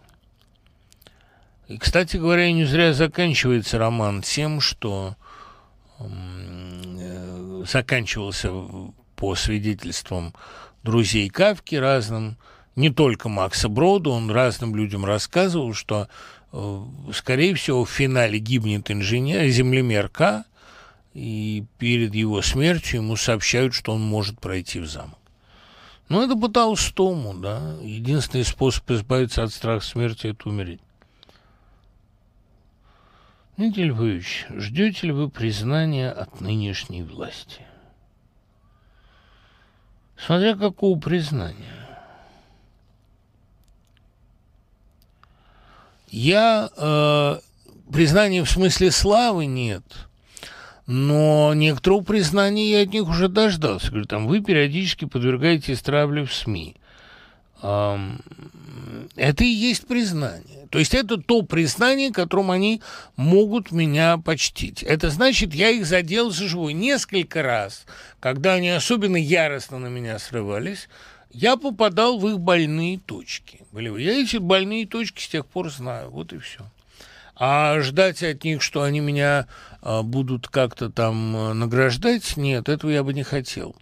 И, 1.68 1.78
кстати 1.78 2.18
говоря, 2.18 2.52
не 2.52 2.66
зря 2.66 2.94
заканчивается 2.94 3.78
роман 3.78 4.24
тем, 4.24 4.62
что 4.62 5.16
э, 6.00 7.64
заканчивался 7.66 8.52
по 9.16 9.36
свидетельствам 9.36 10.34
друзей 10.84 11.30
Кавки 11.30 11.76
разным, 11.76 12.38
не 12.76 12.90
только 12.90 13.30
Макса 13.30 13.70
Брода, 13.70 14.10
он 14.10 14.32
разным 14.32 14.76
людям 14.76 15.06
рассказывал, 15.06 15.74
что 15.74 16.08
скорее 17.14 17.56
всего, 17.56 17.86
в 17.86 17.90
финале 17.90 18.40
гибнет 18.40 18.92
инженер, 18.92 19.48
землемер 19.48 20.10
К, 20.10 20.46
и 21.14 21.66
перед 21.78 22.16
его 22.16 22.42
смертью 22.42 23.02
ему 23.02 23.16
сообщают, 23.16 23.74
что 23.74 23.94
он 23.94 24.02
может 24.02 24.40
пройти 24.40 24.80
в 24.80 24.88
замок. 24.88 25.18
Ну, 26.10 26.22
это 26.22 26.36
по 26.36 26.50
Толстому, 26.50 27.34
да. 27.34 27.78
Единственный 27.82 28.44
способ 28.44 28.90
избавиться 28.92 29.44
от 29.44 29.54
страха 29.54 29.86
смерти– 29.86 30.28
это 30.28 30.50
умереть. 30.50 30.82
Дмитрий 33.56 33.86
Львович, 33.86 34.48
ждете 34.50 35.08
ли 35.08 35.14
вы 35.14 35.30
признания 35.30 36.12
от 36.12 36.42
нынешней 36.42 37.04
власти? 37.04 37.66
Смотря 40.18 40.56
какого 40.56 41.00
признания. 41.00 41.81
Я 46.12 46.70
э, 46.76 47.40
признания 47.90 48.44
в 48.44 48.50
смысле 48.50 48.92
славы 48.92 49.46
нет, 49.46 49.84
но 50.86 51.54
некоторого 51.54 52.04
признания 52.04 52.70
я 52.70 52.82
от 52.82 52.92
них 52.92 53.08
уже 53.08 53.30
дождался. 53.30 53.92
Говорю, 53.92 54.08
там, 54.08 54.28
вы 54.28 54.42
периодически 54.42 55.06
подвергаетесь 55.06 55.82
травле 55.82 56.26
в 56.26 56.34
СМИ. 56.34 56.76
Эм, 57.62 58.22
это 59.16 59.46
и 59.46 59.48
есть 59.48 59.88
признание. 59.88 60.68
То 60.70 60.80
есть 60.80 60.94
это 60.94 61.16
то 61.16 61.44
признание, 61.44 62.12
которым 62.12 62.52
они 62.52 62.82
могут 63.16 63.72
меня 63.72 64.18
почтить. 64.18 64.84
Это 64.84 65.12
значит, 65.12 65.56
я 65.56 65.70
их 65.70 65.86
задел 65.86 66.30
за 66.30 66.50
живой 66.50 66.74
несколько 66.74 67.42
раз, 67.42 67.86
когда 68.20 68.56
они 68.56 68.70
особенно 68.70 69.16
яростно 69.16 69.80
на 69.80 69.88
меня 69.88 70.20
срывались, 70.20 70.90
я 71.32 71.56
попадал 71.56 72.20
в 72.20 72.28
их 72.28 72.38
больные 72.40 73.00
точки. 73.00 73.61
Я 73.74 74.22
эти 74.22 74.38
больные 74.38 74.86
точки 74.86 75.22
с 75.22 75.28
тех 75.28 75.46
пор 75.46 75.72
знаю, 75.72 76.10
вот 76.10 76.34
и 76.34 76.38
все. 76.40 76.66
А 77.36 77.80
ждать 77.80 78.22
от 78.22 78.44
них, 78.44 78.62
что 78.62 78.84
они 78.84 79.00
меня 79.00 79.48
а, 79.82 80.04
будут 80.04 80.48
как-то 80.48 80.90
там 80.90 81.36
а, 81.36 81.54
награждать, 81.54 82.38
нет, 82.38 82.70
этого 82.70 82.92
я 82.92 83.04
бы 83.04 83.14
не 83.14 83.24
хотел. 83.24 83.76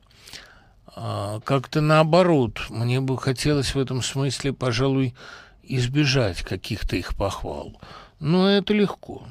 А, 0.96 1.40
как-то 1.42 1.82
наоборот, 1.82 2.60
мне 2.70 3.02
бы 3.02 3.18
хотелось 3.18 3.74
в 3.74 3.80
этом 3.80 4.02
смысле, 4.02 4.54
пожалуй, 4.54 5.16
избежать 5.64 6.44
каких-то 6.44 6.96
их 6.96 7.16
похвал. 7.16 7.80
Но 8.20 8.50
это 8.50 8.74
легко. 8.74 9.28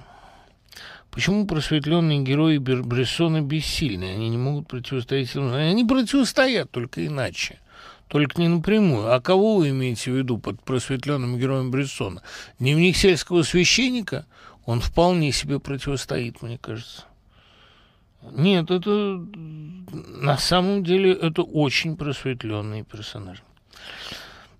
Почему 1.10 1.46
просветленные 1.46 2.20
герои 2.20 2.58
Брессона 2.58 3.40
бессильны? 3.40 4.12
Они 4.12 4.28
не 4.28 4.38
могут 4.38 4.68
противостоять... 4.68 5.34
Они 5.34 5.84
противостоят, 5.84 6.70
только 6.70 7.06
иначе. 7.06 7.58
Только 8.08 8.40
не 8.40 8.48
напрямую. 8.48 9.12
А 9.12 9.20
кого 9.20 9.56
вы 9.56 9.70
имеете 9.70 10.10
в 10.10 10.16
виду 10.16 10.38
под 10.38 10.62
просветленным 10.62 11.38
героем 11.38 11.70
Брессона? 11.70 12.22
Дневник 12.58 12.96
сельского 12.96 13.42
священника? 13.42 14.26
Он 14.64 14.80
вполне 14.80 15.32
себе 15.32 15.60
противостоит, 15.60 16.42
мне 16.42 16.58
кажется. 16.58 17.04
Нет, 18.32 18.70
это 18.70 18.90
на 18.90 20.36
самом 20.38 20.84
деле 20.84 21.12
это 21.12 21.42
очень 21.42 21.96
просветленный 21.96 22.82
персонаж. 22.82 23.42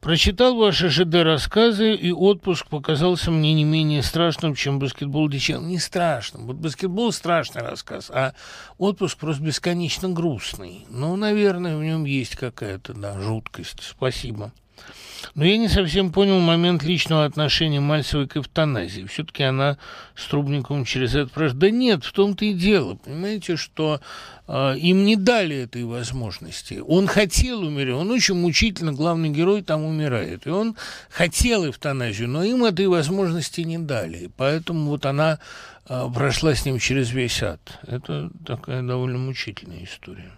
Прочитал 0.00 0.56
ваши 0.56 0.88
ЖД-рассказы, 0.88 1.94
и 1.94 2.12
отпуск 2.12 2.68
показался 2.68 3.32
мне 3.32 3.52
не 3.52 3.64
менее 3.64 4.02
страшным, 4.02 4.54
чем 4.54 4.78
баскетбол 4.78 5.28
Дичен. 5.28 5.66
Не 5.66 5.78
страшным. 5.78 6.46
Вот 6.46 6.56
баскетбол– 6.56 7.10
страшный 7.12 7.62
рассказ, 7.62 8.08
а 8.10 8.32
отпуск 8.78 9.18
просто 9.18 9.42
бесконечно 9.42 10.08
грустный. 10.08 10.86
Ну, 10.88 11.16
наверное, 11.16 11.76
в 11.76 11.82
нем 11.82 12.04
есть 12.04 12.36
какая-то, 12.36 12.94
да, 12.94 13.20
жуткость. 13.20 13.82
Спасибо. 13.82 14.52
Но 15.34 15.44
я 15.44 15.56
не 15.56 15.68
совсем 15.68 16.12
понял 16.12 16.38
момент 16.38 16.82
личного 16.82 17.24
отношения 17.24 17.80
Мальцевой 17.80 18.28
к 18.28 18.36
эвтаназии. 18.36 19.04
Все-таки 19.04 19.42
она 19.42 19.78
с 20.14 20.26
Трубниковым 20.26 20.84
через 20.84 21.14
это 21.14 21.28
спрашивает. 21.28 21.58
Да 21.58 21.70
нет, 21.70 22.04
в 22.04 22.12
том-то 22.12 22.44
и 22.44 22.52
дело. 22.52 22.94
Понимаете, 22.94 23.56
что 23.56 24.00
э, 24.46 24.76
им 24.78 25.04
не 25.04 25.16
дали 25.16 25.56
этой 25.56 25.84
возможности. 25.84 26.82
Он 26.86 27.06
хотел 27.06 27.62
умереть. 27.62 27.94
Он 27.94 28.10
очень 28.10 28.34
мучительно, 28.34 28.92
главный 28.92 29.30
герой 29.30 29.62
там 29.62 29.84
умирает. 29.84 30.46
И 30.46 30.50
он 30.50 30.76
хотел 31.10 31.68
эвтаназию, 31.68 32.28
но 32.28 32.42
им 32.44 32.64
этой 32.64 32.86
возможности 32.86 33.62
не 33.62 33.78
дали. 33.78 34.30
Поэтому 34.36 34.90
вот 34.90 35.06
она 35.06 35.38
э, 35.88 36.08
прошла 36.14 36.54
с 36.54 36.64
ним 36.64 36.78
через 36.78 37.10
весь 37.10 37.42
ад. 37.42 37.60
Это 37.86 38.30
такая 38.46 38.82
довольно 38.82 39.18
мучительная 39.18 39.84
история. 39.84 40.37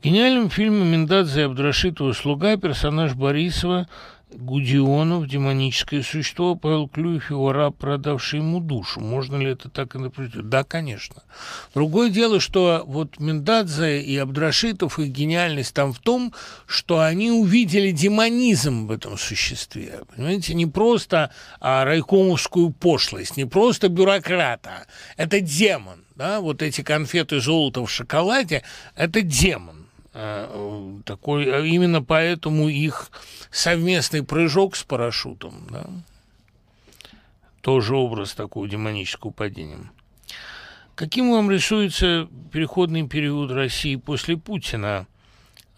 В 0.00 0.02
гениальном 0.02 0.48
фильме 0.48 0.96
и 0.96 1.40
Абдрашитова 1.40 2.14
«Слуга» 2.14 2.56
персонаж 2.56 3.12
Борисова 3.12 3.86
Гудионов, 4.32 5.28
демоническое 5.28 6.02
существо, 6.02 6.54
Павел 6.54 6.88
Клюев, 6.88 7.28
его 7.28 7.52
раб, 7.52 7.76
продавший 7.76 8.38
ему 8.38 8.60
душу. 8.60 9.00
Можно 9.00 9.36
ли 9.36 9.50
это 9.50 9.68
так 9.68 9.94
интерпретировать? 9.94 10.48
Да, 10.48 10.64
конечно. 10.64 11.22
Другое 11.74 12.08
дело, 12.08 12.40
что 12.40 12.82
вот 12.86 13.20
Мендадзе 13.20 14.00
и 14.00 14.16
Абдрашитов, 14.16 14.98
их 14.98 15.08
гениальность 15.08 15.74
там 15.74 15.92
в 15.92 15.98
том, 15.98 16.32
что 16.64 17.00
они 17.00 17.30
увидели 17.30 17.90
демонизм 17.90 18.86
в 18.86 18.92
этом 18.92 19.18
существе. 19.18 20.00
Понимаете, 20.16 20.54
не 20.54 20.64
просто 20.64 21.30
а 21.60 21.84
райкомовскую 21.84 22.70
пошлость, 22.70 23.36
не 23.36 23.44
просто 23.44 23.90
бюрократа. 23.90 24.86
Это 25.18 25.42
демон. 25.42 26.06
Да? 26.16 26.40
Вот 26.40 26.62
эти 26.62 26.80
конфеты 26.80 27.38
золота 27.40 27.84
в 27.84 27.90
шоколаде– 27.90 28.62
это 28.96 29.20
демон. 29.20 29.79
Э, 30.12 30.98
такой, 31.04 31.52
а 31.52 31.60
именно 31.60 32.02
поэтому 32.02 32.68
их 32.68 33.10
совместный 33.50 34.24
прыжок 34.24 34.74
с 34.74 34.82
парашютом, 34.82 35.68
да, 35.70 35.86
тоже 37.60 37.94
образ 37.94 38.34
такого 38.34 38.68
демонического 38.68 39.30
падения. 39.30 39.90
Каким 40.96 41.30
вам 41.30 41.50
рисуется 41.50 42.28
переходный 42.52 43.06
период 43.08 43.52
России 43.52 43.96
после 43.96 44.36
Путина? 44.36 45.06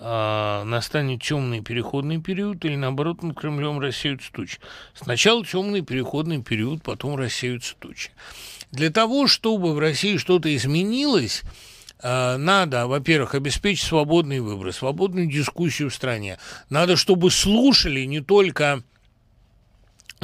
А, 0.04 0.64
настанет 0.64 1.22
темный 1.22 1.60
переходный 1.60 2.20
период 2.20 2.64
или 2.64 2.74
наоборот 2.74 3.22
над 3.22 3.38
Кремлем 3.38 3.78
рассеются 3.78 4.32
тучи? 4.32 4.58
Сначала 4.94 5.46
темный 5.46 5.82
переходный 5.82 6.42
период, 6.42 6.82
потом 6.82 7.14
рассеются 7.14 7.76
тучи. 7.78 8.10
Для 8.72 8.90
того, 8.90 9.28
чтобы 9.28 9.74
в 9.74 9.78
России 9.78 10.16
что-то 10.16 10.52
изменилось, 10.56 11.42
надо, 12.02 12.86
во-первых, 12.86 13.34
обеспечить 13.34 13.86
свободный 13.86 14.40
выбор, 14.40 14.72
свободную 14.72 15.26
дискуссию 15.26 15.90
в 15.90 15.94
стране. 15.94 16.38
Надо, 16.68 16.96
чтобы 16.96 17.30
слушали 17.30 18.04
не 18.04 18.20
только 18.20 18.82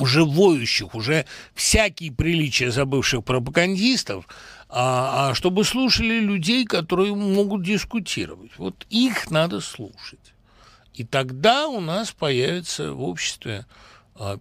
уже 0.01 0.25
воющих, 0.25 0.95
уже 0.95 1.27
всякие 1.55 2.13
приличия 2.13 2.71
забывших 2.71 3.25
пропагандистов, 3.25 4.27
а, 4.69 5.31
а 5.31 5.35
чтобы 5.35 5.65
слушали 5.65 6.21
людей, 6.21 6.65
которые 6.65 7.15
могут 7.15 7.65
дискутировать. 7.65 8.53
Вот 8.59 8.87
их 8.91 9.31
надо 9.31 9.61
слушать. 9.61 10.35
И 10.95 11.05
тогда 11.05 11.69
у 11.69 11.81
нас 11.81 12.11
появится 12.11 12.93
в 12.93 13.03
обществе 13.03 13.67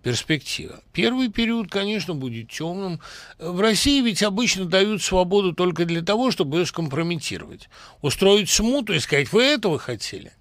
перспектива. 0.02 0.82
Первый 0.92 1.30
период, 1.30 1.70
конечно, 1.70 2.16
будет 2.16 2.50
темным. 2.50 3.00
В 3.38 3.60
России 3.60 4.02
ведь 4.02 4.24
обычно 4.24 4.66
дают 4.66 5.04
свободу 5.04 5.54
только 5.54 5.86
для 5.86 6.02
того, 6.02 6.32
чтобы 6.32 6.58
ее 6.58 6.66
скомпрометировать. 6.66 7.70
Устроить 8.02 8.50
смуту 8.50 8.94
и 8.94 9.00
сказать, 9.00 9.32
вы 9.32 9.44
этого 9.44 9.78
хотели. 9.78 10.34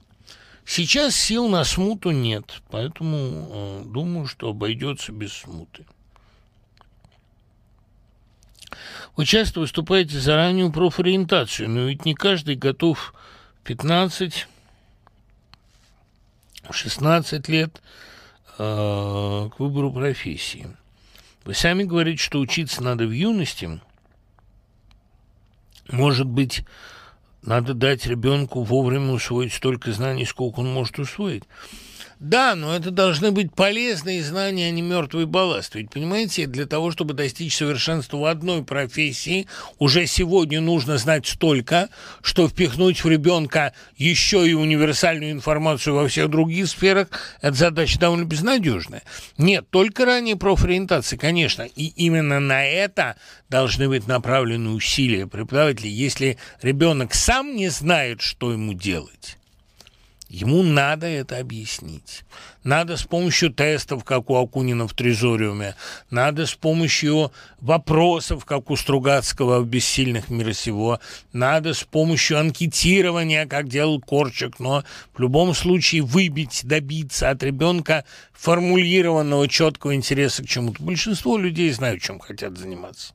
Сейчас 0.64 1.14
сил 1.14 1.48
на 1.48 1.64
смуту 1.64 2.10
нет, 2.10 2.60
поэтому 2.70 3.18
э, 3.18 3.82
думаю, 3.86 4.26
что 4.26 4.48
обойдется 4.48 5.12
без 5.12 5.32
смуты. 5.32 5.86
Вы 9.16 9.24
часто 9.24 9.60
выступаете 9.60 10.18
за 10.18 10.34
раннюю 10.34 10.72
профориентацию, 10.72 11.70
но 11.70 11.82
ведь 11.82 12.04
не 12.04 12.14
каждый 12.14 12.56
готов 12.56 13.14
15 13.64 14.48
16 16.70 17.48
лет 17.48 17.80
к 18.56 19.52
выбору 19.58 19.92
профессии. 19.92 20.68
Вы 21.44 21.54
сами 21.54 21.84
говорите, 21.84 22.22
что 22.22 22.40
учиться 22.40 22.82
надо 22.82 23.06
в 23.06 23.10
юности. 23.10 23.80
Может 25.88 26.26
быть, 26.26 26.64
надо 27.42 27.74
дать 27.74 28.06
ребенку 28.06 28.62
вовремя 28.62 29.12
усвоить 29.12 29.52
столько 29.52 29.92
знаний, 29.92 30.24
сколько 30.24 30.60
он 30.60 30.72
может 30.72 30.98
усвоить. 30.98 31.44
Да, 32.18 32.54
но 32.54 32.74
это 32.74 32.90
должны 32.90 33.30
быть 33.30 33.54
полезные 33.54 34.22
знания, 34.22 34.68
а 34.68 34.70
не 34.70 34.80
мертвый 34.80 35.26
балласт. 35.26 35.74
Ведь, 35.74 35.90
понимаете, 35.90 36.46
для 36.46 36.64
того, 36.64 36.90
чтобы 36.90 37.12
достичь 37.12 37.54
совершенства 37.54 38.16
в 38.16 38.24
одной 38.24 38.64
профессии, 38.64 39.46
уже 39.78 40.06
сегодня 40.06 40.62
нужно 40.62 40.96
знать 40.96 41.26
столько, 41.26 41.90
что 42.22 42.48
впихнуть 42.48 43.04
в 43.04 43.08
ребенка 43.08 43.74
еще 43.96 44.48
и 44.48 44.54
универсальную 44.54 45.30
информацию 45.30 45.94
во 45.94 46.08
всех 46.08 46.30
других 46.30 46.68
сферах, 46.68 47.08
это 47.42 47.54
задача 47.54 47.98
довольно 47.98 48.24
безнадежная. 48.24 49.02
Нет, 49.36 49.68
только 49.68 50.06
ранее 50.06 50.36
профориентация, 50.36 51.18
конечно, 51.18 51.64
и 51.64 51.84
именно 51.96 52.40
на 52.40 52.64
это 52.64 53.16
должны 53.50 53.90
быть 53.90 54.06
направлены 54.06 54.70
усилия 54.70 55.26
преподавателей. 55.26 55.90
Если 55.90 56.38
ребенок 56.62 57.12
сам 57.12 57.54
не 57.54 57.68
знает, 57.68 58.22
что 58.22 58.52
ему 58.52 58.72
делать, 58.72 59.36
Ему 60.28 60.62
надо 60.62 61.06
это 61.06 61.38
объяснить. 61.38 62.24
Надо 62.66 62.96
с 62.96 63.04
помощью 63.04 63.52
тестов, 63.52 64.02
как 64.02 64.28
у 64.28 64.34
Акунина 64.34 64.88
в 64.88 64.92
Трезориуме. 64.92 65.76
Надо 66.10 66.46
с 66.46 66.54
помощью 66.56 67.30
вопросов, 67.60 68.44
как 68.44 68.70
у 68.72 68.76
Стругацкого 68.76 69.60
в 69.60 69.68
«Бессильных 69.68 70.30
мира 70.30 70.52
сего». 70.52 70.98
Надо 71.32 71.74
с 71.74 71.84
помощью 71.84 72.40
анкетирования, 72.40 73.46
как 73.46 73.68
делал 73.68 74.00
Корчик. 74.00 74.58
Но 74.58 74.82
в 75.14 75.20
любом 75.20 75.54
случае 75.54 76.02
выбить, 76.02 76.62
добиться 76.64 77.30
от 77.30 77.44
ребенка 77.44 78.04
формулированного 78.32 79.46
четкого 79.48 79.94
интереса 79.94 80.42
к 80.42 80.48
чему-то. 80.48 80.82
Большинство 80.82 81.38
людей 81.38 81.70
знают, 81.70 82.02
чем 82.02 82.18
хотят 82.18 82.58
заниматься. 82.58 83.14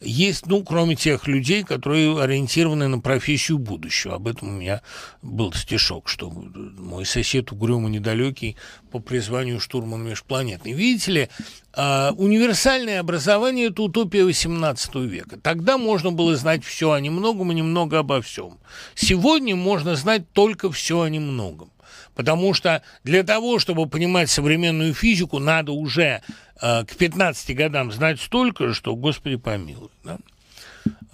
Есть, 0.00 0.46
ну, 0.46 0.64
кроме 0.64 0.96
тех 0.96 1.26
людей, 1.26 1.64
которые 1.64 2.20
ориентированы 2.20 2.88
на 2.88 2.98
профессию 3.00 3.58
будущего. 3.58 4.14
Об 4.14 4.26
этом 4.28 4.48
у 4.48 4.52
меня 4.52 4.82
был 5.22 5.52
стишок, 5.52 6.08
что 6.08 6.30
мой 6.30 7.04
сосед 7.04 7.52
угрюмо 7.52 7.88
недалекий 7.88 8.56
по 8.94 9.00
призванию 9.00 9.58
штурман 9.58 10.04
межпланетный. 10.04 10.72
Видите 10.72 11.10
ли, 11.10 11.28
Uh, 11.76 12.12
универсальное 12.18 13.00
образование– 13.00 13.66
это 13.70 13.82
утопия 13.82 14.20
XVIII 14.20 15.04
века. 15.08 15.40
Тогда 15.40 15.76
можно 15.76 16.12
было 16.12 16.36
знать 16.36 16.64
все 16.64 16.92
о 16.92 17.00
немногом 17.00 17.50
и 17.50 17.54
немного 17.56 17.98
обо 17.98 18.22
всем. 18.22 18.60
Сегодня 18.94 19.56
можно 19.56 19.96
знать 19.96 20.30
только 20.30 20.70
все 20.70 21.00
о 21.00 21.08
немногом. 21.08 21.72
Потому 22.14 22.54
что 22.54 22.82
для 23.02 23.24
того, 23.24 23.58
чтобы 23.58 23.88
понимать 23.88 24.30
современную 24.30 24.94
физику, 24.94 25.40
надо 25.40 25.72
уже 25.72 26.22
э, 26.62 26.84
к 26.84 26.94
15 26.94 27.56
годам 27.56 27.90
знать 27.90 28.20
столько, 28.20 28.72
что, 28.72 28.94
Господи 28.94 29.34
помилуй. 29.34 29.90
Да? 30.04 30.18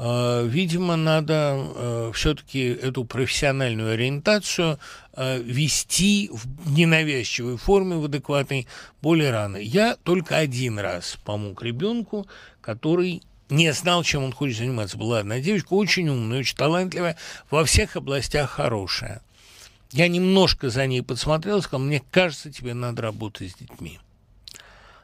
Э, 0.03 0.47
видимо, 0.47 0.97
надо 0.97 1.57
э, 1.59 2.13
все-таки 2.15 2.69
эту 2.69 3.05
профессиональную 3.05 3.93
ориентацию 3.93 4.79
э, 5.15 5.43
вести 5.43 6.31
в 6.33 6.71
ненавязчивой 6.71 7.59
форме, 7.59 7.97
в 7.97 8.07
адекватной, 8.07 8.67
более 9.03 9.31
рано. 9.31 9.59
Я 9.59 9.97
только 10.03 10.39
один 10.39 10.79
раз 10.79 11.19
помог 11.23 11.63
ребенку, 11.63 12.27
который 12.63 13.23
не 13.51 13.75
знал, 13.75 14.03
чем 14.03 14.25
он 14.25 14.33
хочет 14.33 14.57
заниматься. 14.57 14.97
Была 14.97 15.19
одна 15.19 15.39
девочка, 15.39 15.75
очень 15.75 16.09
умная, 16.09 16.41
очень 16.41 16.57
талантливая, 16.57 17.19
во 17.51 17.67
всех 17.67 17.97
областях 17.97 18.49
хорошая. 18.49 19.21
Я 19.93 20.09
немножко 20.09 20.71
за 20.71 20.87
ней 20.87 21.03
подсмотрел, 21.03 21.61
сказал, 21.61 21.81
мне 21.81 22.03
кажется, 22.11 22.51
тебе 22.51 22.73
надо 22.73 23.03
работать 23.03 23.51
с 23.51 23.55
детьми. 23.55 23.99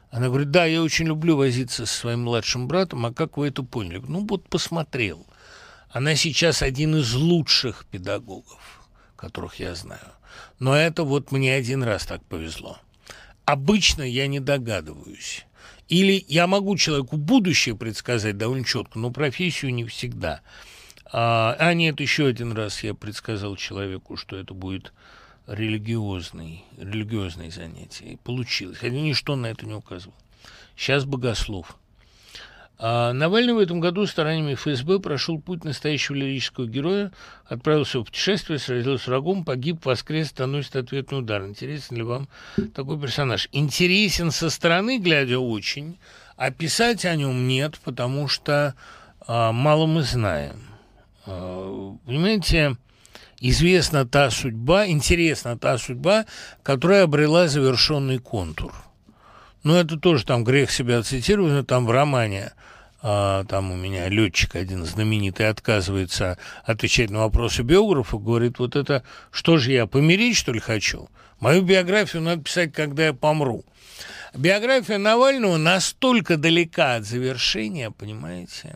Она 0.09 0.27
говорит, 0.27 0.51
да, 0.51 0.65
я 0.65 0.81
очень 0.81 1.07
люблю 1.07 1.35
возиться 1.35 1.85
со 1.85 1.93
своим 1.93 2.23
младшим 2.23 2.67
братом, 2.67 3.05
а 3.05 3.13
как 3.13 3.37
вы 3.37 3.47
это 3.47 3.63
поняли? 3.63 4.01
Ну, 4.07 4.25
вот 4.25 4.47
посмотрел. 4.47 5.25
Она 5.89 6.15
сейчас 6.15 6.61
один 6.61 6.95
из 6.95 7.13
лучших 7.13 7.85
педагогов, 7.85 8.85
которых 9.15 9.55
я 9.55 9.75
знаю. 9.75 10.13
Но 10.59 10.75
это 10.75 11.03
вот 11.03 11.31
мне 11.31 11.53
один 11.53 11.83
раз 11.83 12.05
так 12.05 12.23
повезло. 12.23 12.77
Обычно 13.45 14.03
я 14.03 14.27
не 14.27 14.39
догадываюсь. 14.39 15.45
Или 15.87 16.23
я 16.27 16.47
могу 16.47 16.75
человеку 16.77 17.17
будущее 17.17 17.75
предсказать 17.75 18.37
довольно 18.37 18.65
четко, 18.65 18.99
но 18.99 19.11
профессию 19.11 19.73
не 19.73 19.85
всегда. 19.85 20.41
А, 21.05 21.55
а 21.57 21.73
нет, 21.73 22.01
еще 22.01 22.27
один 22.27 22.51
раз 22.51 22.83
я 22.83 22.93
предсказал 22.93 23.55
человеку, 23.55 24.17
что 24.17 24.35
это 24.35 24.53
будет 24.53 24.93
религиозный, 25.47 26.65
религиозное 26.77 27.49
занятие. 27.49 28.13
И 28.13 28.15
получилось. 28.17 28.77
Хотя 28.77 28.93
ничто 28.93 29.35
на 29.35 29.47
это 29.47 29.65
не 29.65 29.73
указывал. 29.73 30.15
Сейчас 30.75 31.05
богослов. 31.05 31.77
А 32.79 33.11
Навальный 33.11 33.53
в 33.53 33.57
этом 33.57 33.79
году 33.79 34.05
стараниями 34.05 34.53
ФСБ 34.53 34.99
прошел 34.99 35.39
путь 35.41 35.63
настоящего 35.63 36.15
лирического 36.15 36.67
героя, 36.67 37.11
отправился 37.45 37.99
в 37.99 38.03
путешествие, 38.03 38.59
сразился 38.59 39.05
с 39.05 39.07
врагом, 39.07 39.43
погиб, 39.43 39.83
воскрес, 39.83 40.37
наносит 40.37 40.75
ответный 40.75 41.19
удар. 41.19 41.43
Интересен 41.43 41.97
ли 41.97 42.03
вам 42.03 42.27
такой 42.75 42.99
персонаж? 42.99 43.49
Интересен 43.51 44.29
со 44.29 44.51
стороны, 44.51 44.99
глядя 44.99 45.39
очень, 45.39 45.97
а 46.35 46.51
писать 46.51 47.03
о 47.05 47.15
нем 47.15 47.47
нет, 47.47 47.79
потому 47.83 48.27
что 48.27 48.75
а, 49.25 49.51
мало 49.51 49.87
мы 49.87 50.03
знаем. 50.03 50.61
А, 51.25 51.95
понимаете, 52.05 52.77
известна 53.41 54.05
та 54.05 54.31
судьба, 54.31 54.87
интересна 54.87 55.57
та 55.57 55.77
судьба, 55.77 56.25
которая 56.63 57.03
обрела 57.03 57.47
завершенный 57.47 58.19
контур. 58.19 58.73
Ну, 59.63 59.75
это 59.75 59.97
тоже 59.97 60.25
там 60.25 60.43
грех 60.43 60.71
себя 60.71 61.03
цитировать, 61.03 61.53
но 61.53 61.63
там 61.63 61.85
в 61.85 61.91
романе 61.91 62.51
а, 63.01 63.43
там 63.45 63.71
у 63.71 63.75
меня 63.75 64.09
летчик 64.09 64.55
один 64.55 64.85
знаменитый 64.85 65.49
отказывается 65.49 66.37
отвечать 66.63 67.09
на 67.09 67.19
вопросы 67.19 67.61
биографа, 67.61 68.17
говорит, 68.17 68.59
вот 68.59 68.75
это, 68.75 69.03
что 69.31 69.57
же 69.57 69.71
я, 69.71 69.85
помереть, 69.85 70.35
что 70.35 70.51
ли, 70.51 70.59
хочу? 70.59 71.09
Мою 71.39 71.61
биографию 71.61 72.23
надо 72.23 72.41
писать, 72.41 72.73
когда 72.73 73.05
я 73.05 73.13
помру. 73.13 73.63
Биография 74.33 74.97
Навального 74.97 75.57
настолько 75.57 76.37
далека 76.37 76.95
от 76.95 77.05
завершения, 77.05 77.91
понимаете, 77.91 78.75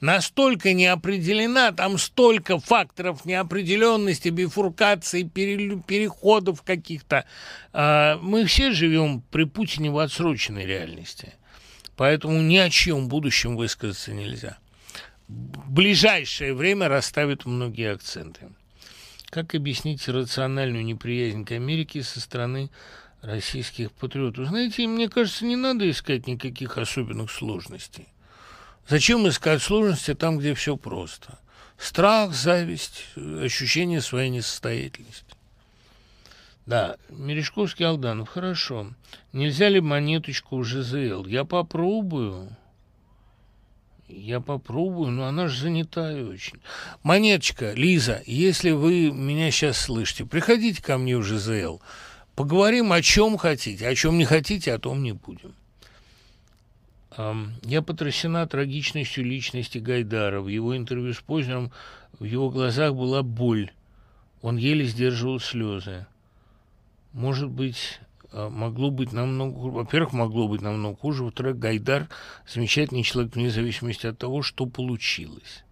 настолько 0.00 0.72
не 0.72 0.86
определена, 0.86 1.72
там 1.72 1.98
столько 1.98 2.58
факторов 2.58 3.24
неопределенности, 3.24 4.28
бифуркаций, 4.28 5.24
переходов 5.24 6.62
каких-то. 6.62 7.24
А, 7.72 8.18
мы 8.22 8.44
все 8.44 8.72
живем 8.72 9.22
при 9.30 9.44
Путине 9.44 9.90
в 9.90 9.98
отсроченной 9.98 10.66
реальности. 10.66 11.34
Поэтому 11.96 12.40
ни 12.40 12.56
о 12.56 12.70
чем 12.70 13.08
будущем 13.08 13.56
высказаться 13.56 14.12
нельзя. 14.12 14.58
В 15.26 15.70
ближайшее 15.70 16.54
время 16.54 16.88
расставят 16.88 17.44
многие 17.44 17.92
акценты. 17.92 18.48
Как 19.30 19.54
объяснить 19.54 20.08
рациональную 20.08 20.84
неприязнь 20.84 21.44
к 21.44 21.52
Америке 21.52 22.02
со 22.02 22.20
стороны 22.20 22.70
российских 23.20 23.92
патриотов? 23.92 24.46
Знаете, 24.46 24.86
мне 24.86 25.08
кажется, 25.10 25.44
не 25.44 25.56
надо 25.56 25.90
искать 25.90 26.26
никаких 26.26 26.78
особенных 26.78 27.30
сложностей. 27.30 28.08
Зачем 28.88 29.28
искать 29.28 29.62
сложности 29.62 30.14
там, 30.14 30.38
где 30.38 30.54
все 30.54 30.76
просто? 30.76 31.38
Страх, 31.76 32.32
зависть, 32.32 33.04
ощущение 33.16 34.00
своей 34.00 34.30
несостоятельности. 34.30 35.24
Да, 36.64 36.96
Мережковский 37.10 37.86
Алданов, 37.86 38.30
хорошо. 38.30 38.92
Нельзя 39.32 39.68
ли 39.68 39.80
монеточку 39.80 40.58
в 40.58 40.64
ЖЗЛ? 40.64 41.26
Я 41.26 41.44
попробую. 41.44 42.48
Я 44.08 44.40
попробую, 44.40 45.10
но 45.10 45.26
она 45.26 45.48
же 45.48 45.60
занятая 45.60 46.24
очень. 46.24 46.60
Монеточка, 47.02 47.72
Лиза, 47.72 48.22
если 48.26 48.70
вы 48.70 49.10
меня 49.10 49.50
сейчас 49.50 49.78
слышите, 49.78 50.24
приходите 50.24 50.82
ко 50.82 50.96
мне 50.96 51.18
в 51.18 51.22
ЖЗЛ. 51.22 51.80
Поговорим 52.34 52.92
о 52.92 53.02
чем 53.02 53.36
хотите, 53.36 53.86
о 53.86 53.94
чем 53.94 54.16
не 54.16 54.24
хотите, 54.24 54.72
о 54.72 54.78
том 54.78 55.02
не 55.02 55.12
будем. 55.12 55.54
Я 57.64 57.82
потрясена 57.82 58.46
трагичностью 58.46 59.24
личности 59.24 59.78
Гайдара. 59.78 60.40
В 60.40 60.46
его 60.46 60.76
интервью 60.76 61.14
с 61.14 61.20
Познером 61.20 61.72
в 62.18 62.24
его 62.24 62.48
глазах 62.48 62.94
была 62.94 63.22
боль. 63.22 63.72
Он 64.40 64.56
еле 64.56 64.84
сдерживал 64.84 65.40
слезы. 65.40 66.06
Может 67.12 67.50
быть, 67.50 67.98
а, 68.30 68.48
могло 68.50 68.90
быть 68.90 69.12
намного 69.12 69.68
Во-первых, 69.68 70.12
могло 70.12 70.46
быть 70.46 70.60
намного 70.60 70.96
хуже. 70.96 71.24
Во-вторых, 71.24 71.58
Гайдар– 71.58 72.08
замечательный 72.46 73.02
человек 73.02 73.34
вне 73.34 73.50
зависимости 73.50 74.06
от 74.06 74.16
того, 74.16 74.42
что 74.42 74.66
получилось. 74.66 75.64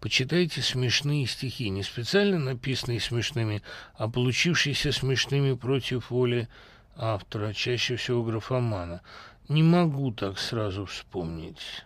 Почитайте 0.00 0.62
смешные 0.62 1.26
стихи, 1.26 1.68
не 1.70 1.84
специально 1.84 2.38
написанные 2.38 3.00
смешными, 3.00 3.62
а 3.94 4.08
получившиеся 4.08 4.90
смешными 4.90 5.54
против 5.54 6.10
воли 6.10 6.48
автора, 6.96 7.52
чаще 7.52 7.96
всего 7.96 8.22
графомана. 8.22 9.02
Не 9.48 9.62
могу 9.62 10.10
так 10.10 10.38
сразу 10.38 10.86
вспомнить. 10.86 11.84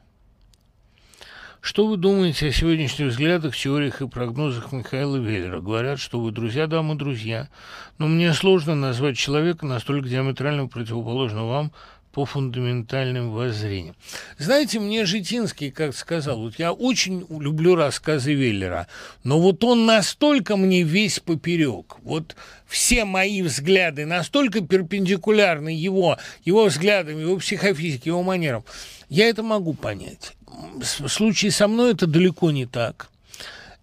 Что 1.60 1.86
вы 1.86 1.98
думаете 1.98 2.48
о 2.48 2.52
сегодняшних 2.52 3.08
взглядах, 3.08 3.54
теориях 3.54 4.00
и 4.00 4.08
прогнозах 4.08 4.72
Михаила 4.72 5.16
Веллера? 5.16 5.60
Говорят, 5.60 5.98
что 5.98 6.18
вы 6.18 6.32
друзья, 6.32 6.66
да, 6.66 6.80
мы 6.80 6.94
друзья. 6.94 7.50
Но 7.98 8.06
мне 8.06 8.32
сложно 8.32 8.74
назвать 8.74 9.18
человека 9.18 9.66
настолько 9.66 10.08
диаметрально 10.08 10.68
противоположного 10.68 11.50
вам 11.50 11.72
по 12.12 12.24
фундаментальным 12.24 13.30
воззрениям. 13.30 13.94
Знаете, 14.38 14.80
мне 14.80 15.04
Житинский 15.04 15.70
как 15.70 15.94
сказал, 15.94 16.40
вот 16.40 16.58
я 16.58 16.72
очень 16.72 17.24
люблю 17.28 17.76
рассказы 17.76 18.34
Веллера, 18.34 18.88
но 19.22 19.40
вот 19.40 19.62
он 19.62 19.86
настолько 19.86 20.56
мне 20.56 20.82
весь 20.82 21.20
поперек, 21.20 21.96
вот 22.02 22.34
все 22.66 23.04
мои 23.04 23.42
взгляды 23.42 24.06
настолько 24.06 24.60
перпендикулярны 24.60 25.68
его, 25.68 26.18
его 26.44 26.64
взглядам, 26.66 27.20
его 27.20 27.36
психофизике, 27.36 28.10
его 28.10 28.22
манерам, 28.22 28.64
я 29.08 29.28
это 29.28 29.42
могу 29.42 29.74
понять. 29.74 30.32
В 30.46 31.08
случае 31.08 31.52
со 31.52 31.68
мной 31.68 31.92
это 31.92 32.06
далеко 32.06 32.50
не 32.50 32.66
так. 32.66 33.08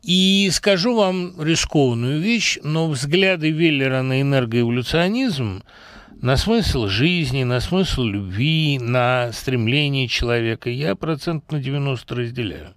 И 0.03 0.49
скажу 0.53 0.95
вам 0.95 1.41
рискованную 1.41 2.21
вещь, 2.21 2.59
но 2.63 2.87
взгляды 2.89 3.51
Веллера 3.51 4.01
на 4.01 4.21
энергоэволюционизм– 4.21 5.63
на 6.21 6.37
смысл 6.37 6.87
жизни, 6.87 7.43
на 7.43 7.59
смысл 7.59 8.03
любви, 8.03 8.79
на 8.79 9.31
стремление 9.31 10.07
человека 10.07 10.69
я 10.69 10.95
процент 10.95 11.51
на 11.51 11.59
90 11.59 12.15
разделяю. 12.15 12.73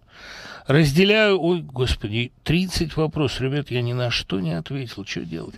Разделяю, 0.67 1.41
ой, 1.41 1.63
господи, 1.63 2.33
30 2.45 2.97
вопросов, 2.97 3.41
ребят, 3.41 3.71
я 3.71 3.83
ни 3.83 3.93
на 3.93 4.11
что 4.11 4.41
не 4.41 4.53
ответил, 4.53 5.05
что 5.05 5.23
делать? 5.23 5.57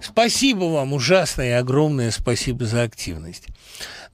Спасибо 0.00 0.64
вам, 0.64 0.92
ужасное 0.92 1.48
и 1.48 1.52
огромное 1.52 2.10
спасибо 2.10 2.64
за 2.64 2.82
активность. 2.82 3.48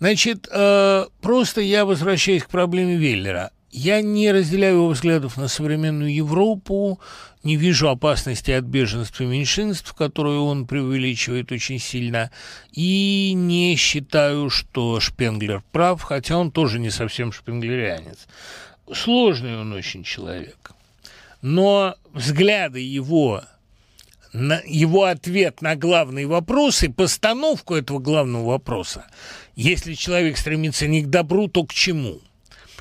Значит, 0.00 0.48
э, 0.50 1.06
просто 1.20 1.60
я 1.60 1.84
возвращаюсь 1.84 2.42
к 2.42 2.48
проблеме 2.48 2.96
Веллера. 2.96 3.50
Я 3.70 4.00
не 4.00 4.32
разделяю 4.32 4.76
его 4.76 4.88
взглядов 4.88 5.36
на 5.36 5.46
современную 5.46 6.14
Европу, 6.14 6.98
не 7.42 7.56
вижу 7.56 7.90
опасности 7.90 8.50
от 8.50 8.64
беженства 8.64 9.24
меньшинств, 9.24 9.92
которую 9.92 10.44
он 10.44 10.66
преувеличивает 10.66 11.52
очень 11.52 11.78
сильно, 11.78 12.30
и 12.72 13.32
не 13.34 13.76
считаю, 13.76 14.48
что 14.48 15.00
Шпенглер 15.00 15.62
прав, 15.70 16.02
хотя 16.02 16.38
он 16.38 16.50
тоже 16.50 16.78
не 16.78 16.88
совсем 16.88 17.30
шпенглерянец. 17.30 18.26
Сложный 18.90 19.60
он 19.60 19.74
очень 19.74 20.02
человек. 20.02 20.72
Но 21.42 21.94
взгляды 22.14 22.80
его 22.80 23.42
на 24.32 24.62
его 24.66 25.04
ответ 25.04 25.60
на 25.60 25.76
главный 25.76 26.24
вопрос 26.24 26.82
и 26.82 26.88
постановку 26.88 27.74
этого 27.74 27.98
главного 27.98 28.46
вопроса, 28.46 29.06
если 29.56 29.92
человек 29.92 30.38
стремится 30.38 30.86
не 30.86 31.02
к 31.02 31.08
добру, 31.08 31.48
то 31.48 31.64
к 31.64 31.74
чему– 31.74 32.20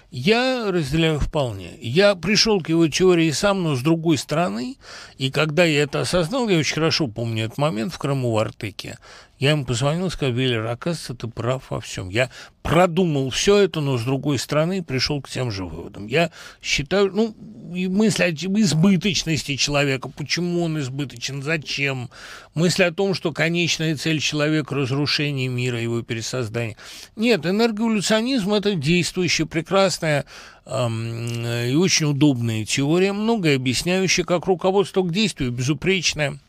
я 0.09 0.71
разделяю 0.71 1.19
вполне. 1.19 1.77
Я 1.79 2.15
пришел 2.15 2.61
к 2.61 2.69
его 2.69 2.87
теории 2.87 3.31
сам, 3.31 3.63
но 3.63 3.75
с 3.75 3.81
другой 3.81 4.17
стороны, 4.17 4.77
и 5.17 5.29
когда 5.31 5.65
я 5.65 5.83
это 5.83 6.01
осознал, 6.01 6.47
я 6.49 6.57
очень 6.57 6.75
хорошо 6.75 7.07
помню 7.07 7.45
этот 7.45 7.57
момент 7.57 7.93
в 7.93 7.97
Крыму 7.97 8.31
в 8.31 8.37
Артеке, 8.37 8.97
я 9.39 9.51
ему 9.51 9.65
позвонил, 9.65 10.09
сказал, 10.09 10.33
Веллер, 10.33 10.65
оказывается, 10.65 11.13
ты 11.13 11.27
прав 11.27 11.69
во 11.69 11.79
всем. 11.79 12.09
Я 12.09 12.31
продумал 12.63 13.29
все 13.29 13.57
это, 13.57 13.81
но 13.81 13.97
с 13.97 14.03
другой 14.03 14.39
стороны 14.39 14.83
пришел 14.83 15.21
к 15.21 15.29
тем 15.29 15.51
же 15.51 15.63
выводам. 15.63 16.07
Я 16.07 16.31
считаю, 16.61 17.11
ну, 17.13 17.35
мысль 17.37 18.23
о 18.23 18.31
избыточности 18.31 19.55
человека, 19.55 20.09
почему 20.09 20.63
он 20.63 20.79
избыточен, 20.79 21.43
зачем, 21.43 22.09
мысль 22.55 22.83
о 22.83 22.91
том, 22.91 23.13
что 23.13 23.31
конечная 23.31 23.95
цель 23.95 24.19
человека– 24.19 24.73
разрушение 24.75 25.49
мира, 25.49 25.79
его 25.79 26.01
пересоздание. 26.01 26.75
Нет, 27.15 27.45
энергоэволюционизм– 27.45 28.53
это 28.55 28.73
действующая, 28.73 29.45
прекрасная 29.45 30.25
эм, 30.65 31.45
и 31.45 31.75
очень 31.75 32.07
удобная 32.07 32.65
теория, 32.65 33.13
многое 33.13 33.57
объясняющая, 33.57 34.25
как 34.25 34.47
руководство 34.47 35.03
к 35.03 35.11
действию, 35.11 35.51
безупречное– 35.51 36.39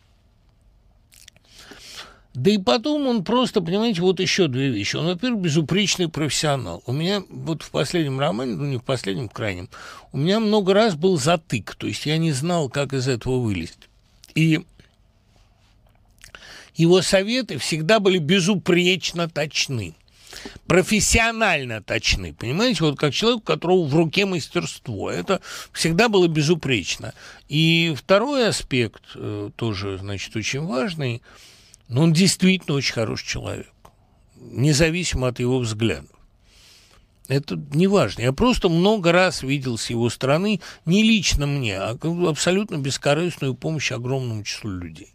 да 2.39 2.53
и 2.53 2.59
потом 2.59 3.09
он 3.09 3.25
просто, 3.25 3.61
понимаете, 3.61 4.01
вот 4.01 4.21
еще 4.21 4.47
две 4.47 4.69
вещи. 4.69 4.95
Он, 4.95 5.07
во-первых, 5.07 5.43
безупречный 5.43 6.09
профессионал. 6.09 6.85
У 6.87 6.93
меня 6.93 7.25
вот 7.29 7.63
в 7.63 7.71
последнем 7.71 8.21
романе, 8.21 8.55
ну 8.55 8.65
не 8.65 8.77
в 8.77 8.85
последнем, 8.85 9.29
в 9.29 9.33
крайнем, 9.33 9.69
у 10.13 10.19
меня 10.19 10.39
много 10.39 10.73
раз 10.73 10.95
был 10.95 11.19
затык, 11.19 11.75
то 11.75 11.89
есть 11.89 12.07
я 12.07 12.17
не 12.17 12.31
знал, 12.31 12.69
как 12.69 12.93
из 12.93 13.09
этого 13.09 13.41
вылезть. 13.41 13.89
И 14.37 14.61
его 16.77 17.03
советы 17.03 17.59
всегда 17.59 17.99
были 17.99 18.19
безупречно 18.19 19.29
точны 19.29 19.95
профессионально 20.69 21.83
точны, 21.83 22.35
понимаете, 22.35 22.85
вот 22.85 22.99
как 22.99 23.13
человек, 23.13 23.41
у 23.41 23.43
которого 23.43 23.85
в 23.85 23.95
руке 23.97 24.27
мастерство. 24.27 25.11
Это 25.11 25.41
всегда 25.73 26.09
было 26.09 26.29
безупречно. 26.29 27.15
И 27.49 27.95
второй 27.97 28.47
аспект, 28.47 29.03
э, 29.17 29.51
тоже, 29.57 29.99
значит, 29.99 30.37
очень 30.37 30.61
важный– 30.61 31.23
но 31.89 32.03
он 32.03 32.13
действительно 32.13 32.77
очень 32.77 32.95
хороший 32.95 33.27
человек, 33.27 33.73
независимо 34.37 35.29
от 35.29 35.41
его 35.41 35.59
взглядов. 35.59 36.11
Это 37.29 37.61
не 37.73 37.87
важно. 37.87 38.23
Я 38.23 38.33
просто 38.33 38.71
много 38.71 39.13
раз 39.13 39.43
видел 39.43 39.77
с 39.77 39.91
его 39.91 40.09
стороны, 40.09 40.61
не 40.87 41.03
лично 41.03 41.47
мне, 41.47 41.79
а 41.79 41.99
абсолютно 42.27 42.79
бескорыстную 42.79 43.55
помощь 43.55 43.93
огромному 43.93 44.45
числу 44.45 44.71
людей. 44.71 45.13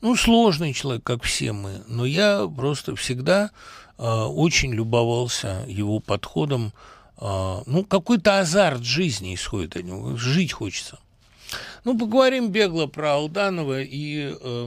Ну, 0.00 0.16
сложный 0.16 0.72
человек, 0.72 1.04
как 1.04 1.22
все 1.22 1.52
мы, 1.52 1.82
но 1.86 2.06
я 2.06 2.48
просто 2.48 2.96
всегда 2.96 3.50
э, 3.98 4.02
очень 4.02 4.72
любовался 4.72 5.64
его 5.68 6.00
подходом. 6.00 6.72
Э, 7.20 7.62
ну, 7.66 7.84
какой-то 7.84 8.40
азарт 8.40 8.82
жизни 8.82 9.34
исходит 9.34 9.76
от 9.76 9.84
него, 9.84 10.16
жить 10.16 10.52
хочется. 10.52 10.98
Ну, 11.84 11.98
поговорим 11.98 12.50
бегло 12.50 12.86
про 12.86 13.14
Алданова 13.14 13.80
и 13.82 14.34
э, 14.40 14.66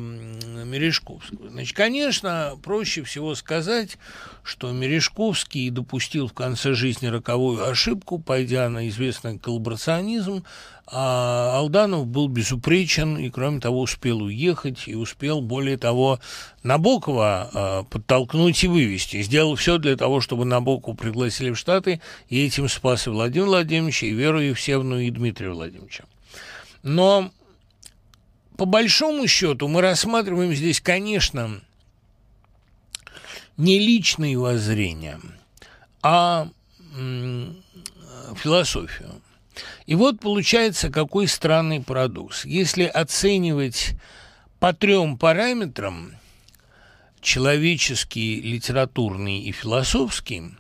Мережковского. 0.65 1.49
Значит, 1.49 1.75
конечно, 1.75 2.57
проще 2.63 3.03
всего 3.03 3.35
сказать, 3.35 3.97
что 4.43 4.71
Мережковский 4.71 5.69
допустил 5.69 6.27
в 6.27 6.33
конце 6.33 6.73
жизни 6.73 7.07
роковую 7.07 7.67
ошибку, 7.67 8.19
пойдя 8.19 8.69
на 8.69 8.87
известный 8.89 9.39
коллаборационизм, 9.39 10.43
а 10.87 11.57
Алданов 11.57 12.05
был 12.05 12.27
безупречен 12.27 13.17
и, 13.17 13.29
кроме 13.29 13.59
того, 13.59 13.81
успел 13.81 14.21
уехать 14.21 14.87
и 14.87 14.95
успел, 14.95 15.41
более 15.41 15.77
того, 15.77 16.19
Набокова 16.63 17.49
э, 17.53 17.83
подтолкнуть 17.89 18.63
и 18.63 18.67
вывести. 18.67 19.21
Сделал 19.23 19.55
все 19.55 19.79
для 19.79 19.97
того, 19.97 20.21
чтобы 20.21 20.45
Набокова 20.45 20.95
пригласили 20.95 21.51
в 21.51 21.57
Штаты, 21.57 22.01
и 22.29 22.45
этим 22.45 22.69
спас 22.69 23.07
и 23.07 23.09
Владимира 23.09 23.47
Владимировича, 23.47 24.05
и 24.05 24.11
Веру 24.11 24.39
Евсевну, 24.39 24.99
и 24.99 25.09
Дмитрия 25.09 25.49
Владимировича. 25.49 26.03
Но 26.85 27.31
по 28.57 28.65
большому 28.65 29.27
счету 29.27 29.67
мы 29.67 29.81
рассматриваем 29.81 30.53
здесь, 30.53 30.79
конечно, 30.79 31.59
не 33.57 33.79
личные 33.79 34.37
воззрения, 34.37 35.19
а 36.03 36.47
философию. 38.35 39.19
И 39.87 39.95
вот 39.95 40.19
получается 40.19 40.91
какой 40.91 41.27
странный 41.27 41.81
парадокс. 41.81 42.45
Если 42.45 42.83
оценивать 42.83 43.95
по 44.59 44.71
трем 44.71 45.17
параметрам 45.17 46.11
человеческий, 47.19 48.39
литературный 48.41 49.39
и 49.39 49.51
философский, 49.51 50.51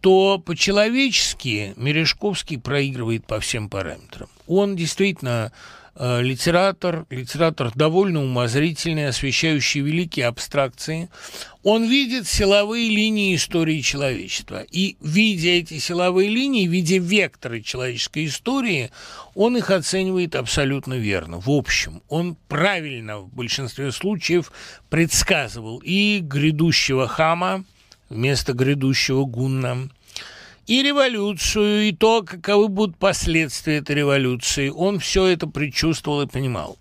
то 0.00 0.38
по-человечески 0.44 1.74
Мережковский 1.76 2.58
проигрывает 2.58 3.24
по 3.24 3.38
всем 3.38 3.70
параметрам. 3.70 4.28
Он 4.46 4.76
действительно 4.76 5.52
э, 5.94 6.22
литератор, 6.22 7.06
литератор 7.10 7.72
довольно 7.74 8.22
умозрительный, 8.22 9.08
освещающий 9.08 9.80
великие 9.80 10.26
абстракции. 10.26 11.08
Он 11.62 11.84
видит 11.88 12.26
силовые 12.26 12.88
линии 12.88 13.34
истории 13.34 13.80
человечества. 13.80 14.64
И, 14.70 14.96
видя 15.00 15.50
эти 15.50 15.78
силовые 15.78 16.28
линии, 16.28 16.66
видя 16.66 16.98
векторы 16.98 17.60
человеческой 17.60 18.26
истории, 18.26 18.90
он 19.34 19.56
их 19.56 19.70
оценивает 19.70 20.36
абсолютно 20.36 20.94
верно. 20.94 21.40
В 21.40 21.50
общем, 21.50 22.02
он 22.08 22.36
правильно 22.48 23.18
в 23.18 23.34
большинстве 23.34 23.90
случаев 23.90 24.52
предсказывал 24.90 25.80
и 25.84 26.20
грядущего 26.20 27.08
хама 27.08 27.64
вместо 28.08 28.52
грядущего 28.52 29.24
гунна, 29.24 29.88
и 30.66 30.82
революцию, 30.82 31.88
и 31.88 31.92
то, 31.92 32.22
каковы 32.22 32.68
будут 32.68 32.98
последствия 32.98 33.78
этой 33.78 33.96
революции. 33.96 34.68
Он 34.68 34.98
все 34.98 35.26
это 35.26 35.46
предчувствовал 35.46 36.22
и 36.22 36.26
понимал. 36.26 36.76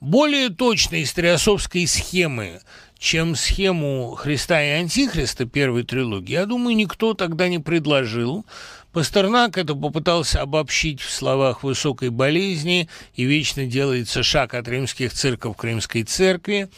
Более 0.00 0.50
точной 0.50 1.02
историосовской 1.02 1.86
схемы, 1.88 2.60
чем 2.98 3.34
схему 3.34 4.14
Христа 4.16 4.62
и 4.62 4.68
Антихриста 4.68 5.44
первой 5.44 5.82
трилогии, 5.82 6.32
я 6.32 6.46
думаю, 6.46 6.76
никто 6.76 7.14
тогда 7.14 7.48
не 7.48 7.58
предложил. 7.58 8.46
Пастернак 8.92 9.58
это 9.58 9.74
попытался 9.74 10.40
обобщить 10.40 11.00
в 11.00 11.10
словах 11.10 11.64
высокой 11.64 12.10
болезни 12.10 12.88
и 13.14 13.24
вечно 13.24 13.66
делается 13.66 14.22
шаг 14.22 14.54
от 14.54 14.68
римских 14.68 15.12
цирков 15.12 15.56
к 15.56 15.64
римской 15.64 16.04
церкви. 16.04 16.68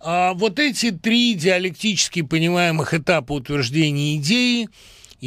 А 0.00 0.32
вот 0.32 0.58
эти 0.58 0.90
три 0.90 1.34
диалектически 1.34 2.22
понимаемых 2.22 2.94
этапа 2.94 3.32
утверждения 3.32 4.16
идеи– 4.16 4.70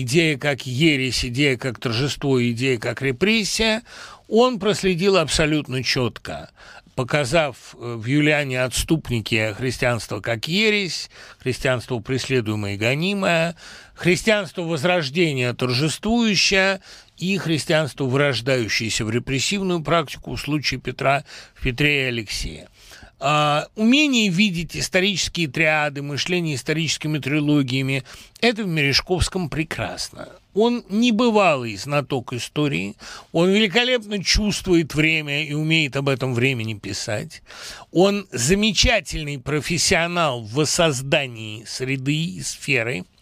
идея 0.01 0.37
как 0.37 0.65
ересь, 0.67 1.25
идея 1.25 1.57
как 1.57 1.79
торжество, 1.79 2.41
идея 2.43 2.77
как 2.77 3.01
репрессия, 3.01 3.81
он 4.27 4.59
проследил 4.59 5.17
абсолютно 5.17 5.83
четко, 5.83 6.51
показав 6.95 7.73
э, 7.73 7.95
в 7.95 8.05
Юлиане 8.05 8.63
отступники 8.63 9.53
христианства 9.57 10.19
как 10.19 10.47
ересь, 10.47 11.09
христианство 11.39 11.99
преследуемое 11.99 12.75
и 12.75 12.77
гонимое, 12.77 13.55
христианство 13.95 14.61
возрождения 14.61 15.53
торжествующее 15.53 16.81
и 17.17 17.37
христианство 17.37 18.03
вырождающееся 18.03 19.03
в 19.03 19.09
репрессивную 19.09 19.81
практику 19.81 20.35
в 20.35 20.39
случае 20.39 20.79
Петра 20.79 21.23
в 21.55 21.63
Петре 21.63 22.03
и 22.03 22.07
Алексея. 22.09 22.69
А, 23.19 23.67
умение 23.75 24.29
видеть 24.29 24.77
исторические 24.77 25.47
триады, 25.47 26.03
мышление 26.03 26.55
историческими 26.55 27.17
трилогиями– 27.17 28.03
это 28.41 28.63
в 28.63 28.67
Мережковском 28.67 29.49
прекрасно. 29.49 30.29
Он 30.53 30.83
небывалый 30.89 31.75
знаток 31.77 32.33
истории, 32.33 32.95
он 33.31 33.49
великолепно 33.49 34.23
чувствует 34.23 34.93
время 34.93 35.43
и 35.43 35.53
умеет 35.53 35.95
об 35.95 36.09
этом 36.09 36.35
времени 36.35 36.75
писать. 36.75 37.41
Он 37.91 38.27
замечательный 38.31 39.39
профессионал 39.39 40.43
в 40.43 40.53
воссоздании 40.53 41.63
среды 41.65 42.15
и 42.15 42.41
сферы– 42.41 43.03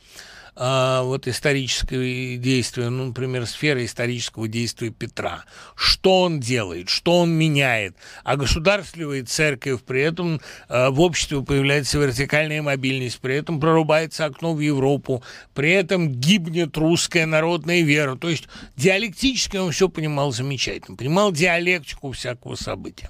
а, 0.55 1.03
вот 1.03 1.27
историческое 1.27 2.37
действие, 2.37 2.89
ну, 2.89 3.07
например, 3.07 3.45
сфера 3.45 3.83
исторического 3.83 4.47
действия 4.47 4.89
Петра. 4.89 5.43
Что 5.75 6.21
он 6.21 6.39
делает, 6.39 6.89
что 6.89 7.19
он 7.19 7.31
меняет, 7.31 7.95
а 8.23 8.37
государствливает 8.37 9.29
церковь, 9.29 9.83
при 9.83 10.01
этом 10.01 10.39
а, 10.69 10.91
в 10.91 11.01
обществе 11.01 11.41
появляется 11.41 11.99
вертикальная 11.99 12.61
мобильность, 12.61 13.19
при 13.19 13.35
этом 13.35 13.59
прорубается 13.59 14.25
окно 14.25 14.53
в 14.53 14.59
Европу, 14.59 15.23
при 15.53 15.71
этом 15.71 16.09
гибнет 16.09 16.77
русская 16.77 17.25
народная 17.25 17.81
вера. 17.81 18.15
То 18.15 18.29
есть 18.29 18.47
диалектически 18.77 19.57
он 19.57 19.71
все 19.71 19.89
понимал 19.89 20.31
замечательно, 20.31 20.95
понимал 20.95 21.31
диалектику 21.31 22.11
всякого 22.11 22.55
события. 22.55 23.09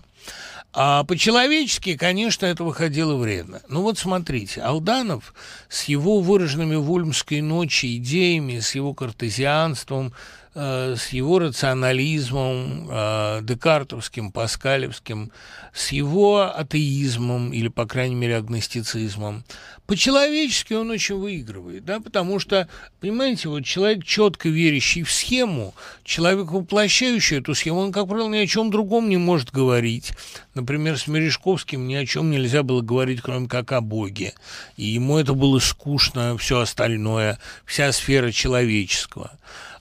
А 0.77 1.05
по-человечески, 1.05 1.95
конечно, 1.95 2.45
это 2.45 2.65
выходило 2.65 3.15
вредно. 3.15 3.61
Ну 3.69 3.81
вот 3.81 3.97
смотрите, 3.97 4.61
Алданов 4.61 5.33
с 5.69 5.85
его 5.85 6.19
выраженными 6.19 6.75
в 6.75 6.91
Ульмской 6.91 7.39
ночи 7.39 7.95
идеями, 7.95 8.59
с 8.59 8.75
его 8.75 8.93
картезианством, 8.93 10.11
с 10.55 11.09
его 11.09 11.39
рационализмом, 11.39 12.87
э, 12.89 13.39
декартовским, 13.43 14.31
паскалевским, 14.31 15.31
с 15.73 15.91
его 15.91 16.49
атеизмом 16.55 17.51
или, 17.51 17.67
по 17.67 17.85
крайней 17.85 18.15
мере, 18.15 18.37
агностицизмом. 18.37 19.43
По-человечески 19.85 20.73
он 20.73 20.89
очень 20.89 21.15
выигрывает, 21.15 21.83
да, 21.83 21.99
потому 21.99 22.39
что, 22.39 22.69
понимаете, 23.01 23.49
вот 23.49 23.65
человек, 23.65 24.05
четко 24.05 24.47
верящий 24.49 25.03
в 25.03 25.11
схему, 25.11 25.75
человек, 26.03 26.49
воплощающий 26.49 27.37
эту 27.37 27.53
схему, 27.53 27.79
он, 27.79 27.91
как 27.91 28.07
правило, 28.07 28.29
ни 28.29 28.37
о 28.37 28.47
чем 28.47 28.71
другом 28.71 29.09
не 29.09 29.17
может 29.17 29.51
говорить. 29.51 30.13
Например, 30.53 30.97
с 30.97 31.07
Мережковским 31.07 31.85
ни 31.85 31.95
о 31.95 32.05
чем 32.05 32.31
нельзя 32.31 32.63
было 32.63 32.81
говорить, 32.81 33.21
кроме 33.21 33.49
как 33.49 33.73
о 33.73 33.81
Боге. 33.81 34.33
И 34.77 34.85
ему 34.85 35.17
это 35.17 35.33
было 35.33 35.59
скучно, 35.59 36.37
все 36.37 36.61
остальное, 36.61 37.37
вся 37.65 37.91
сфера 37.91 38.31
человеческого. 38.31 39.37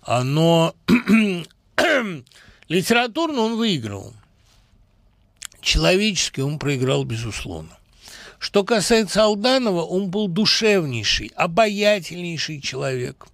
А, 0.06 0.22
но 0.22 0.74
литературно 2.68 3.40
он 3.40 3.56
выиграл. 3.56 4.12
Человечески 5.62 6.40
он 6.40 6.58
проиграл, 6.58 7.04
безусловно. 7.04 7.78
Что 8.38 8.64
касается 8.64 9.24
Алданова, 9.24 9.82
он 9.82 10.10
был 10.10 10.28
душевнейший, 10.28 11.32
обаятельнейший 11.34 12.60
человек, 12.60 13.26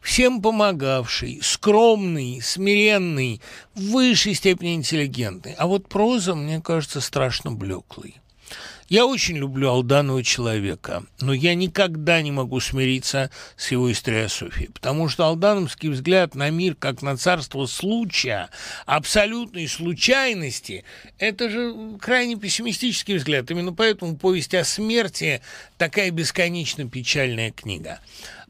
всем 0.00 0.40
помогавший, 0.40 1.40
скромный, 1.42 2.40
смиренный, 2.40 3.40
в 3.74 3.90
высшей 3.90 4.34
степени 4.34 4.76
интеллигентный. 4.76 5.54
А 5.54 5.66
вот 5.66 5.88
проза, 5.88 6.36
мне 6.36 6.60
кажется, 6.60 7.00
страшно 7.00 7.50
блеклой. 7.50 8.21
Я 8.92 9.06
очень 9.06 9.38
люблю 9.38 9.70
Алданова 9.70 10.22
человека, 10.22 11.04
но 11.18 11.32
я 11.32 11.54
никогда 11.54 12.20
не 12.20 12.30
могу 12.30 12.60
смириться 12.60 13.30
с 13.56 13.70
его 13.70 13.90
историософией, 13.90 14.68
потому 14.68 15.08
что 15.08 15.24
алдановский 15.24 15.88
взгляд 15.88 16.34
на 16.34 16.50
мир 16.50 16.74
как 16.74 17.00
на 17.00 17.16
царство 17.16 17.64
случая, 17.64 18.50
абсолютной 18.84 19.66
случайности, 19.66 20.84
это 21.18 21.48
же 21.48 21.74
крайне 22.02 22.36
пессимистический 22.36 23.16
взгляд. 23.16 23.50
Именно 23.50 23.72
поэтому 23.72 24.14
повесть 24.18 24.52
о 24.54 24.62
смерти 24.62 25.40
такая 25.78 26.10
бесконечно 26.10 26.86
печальная 26.86 27.50
книга. 27.50 27.98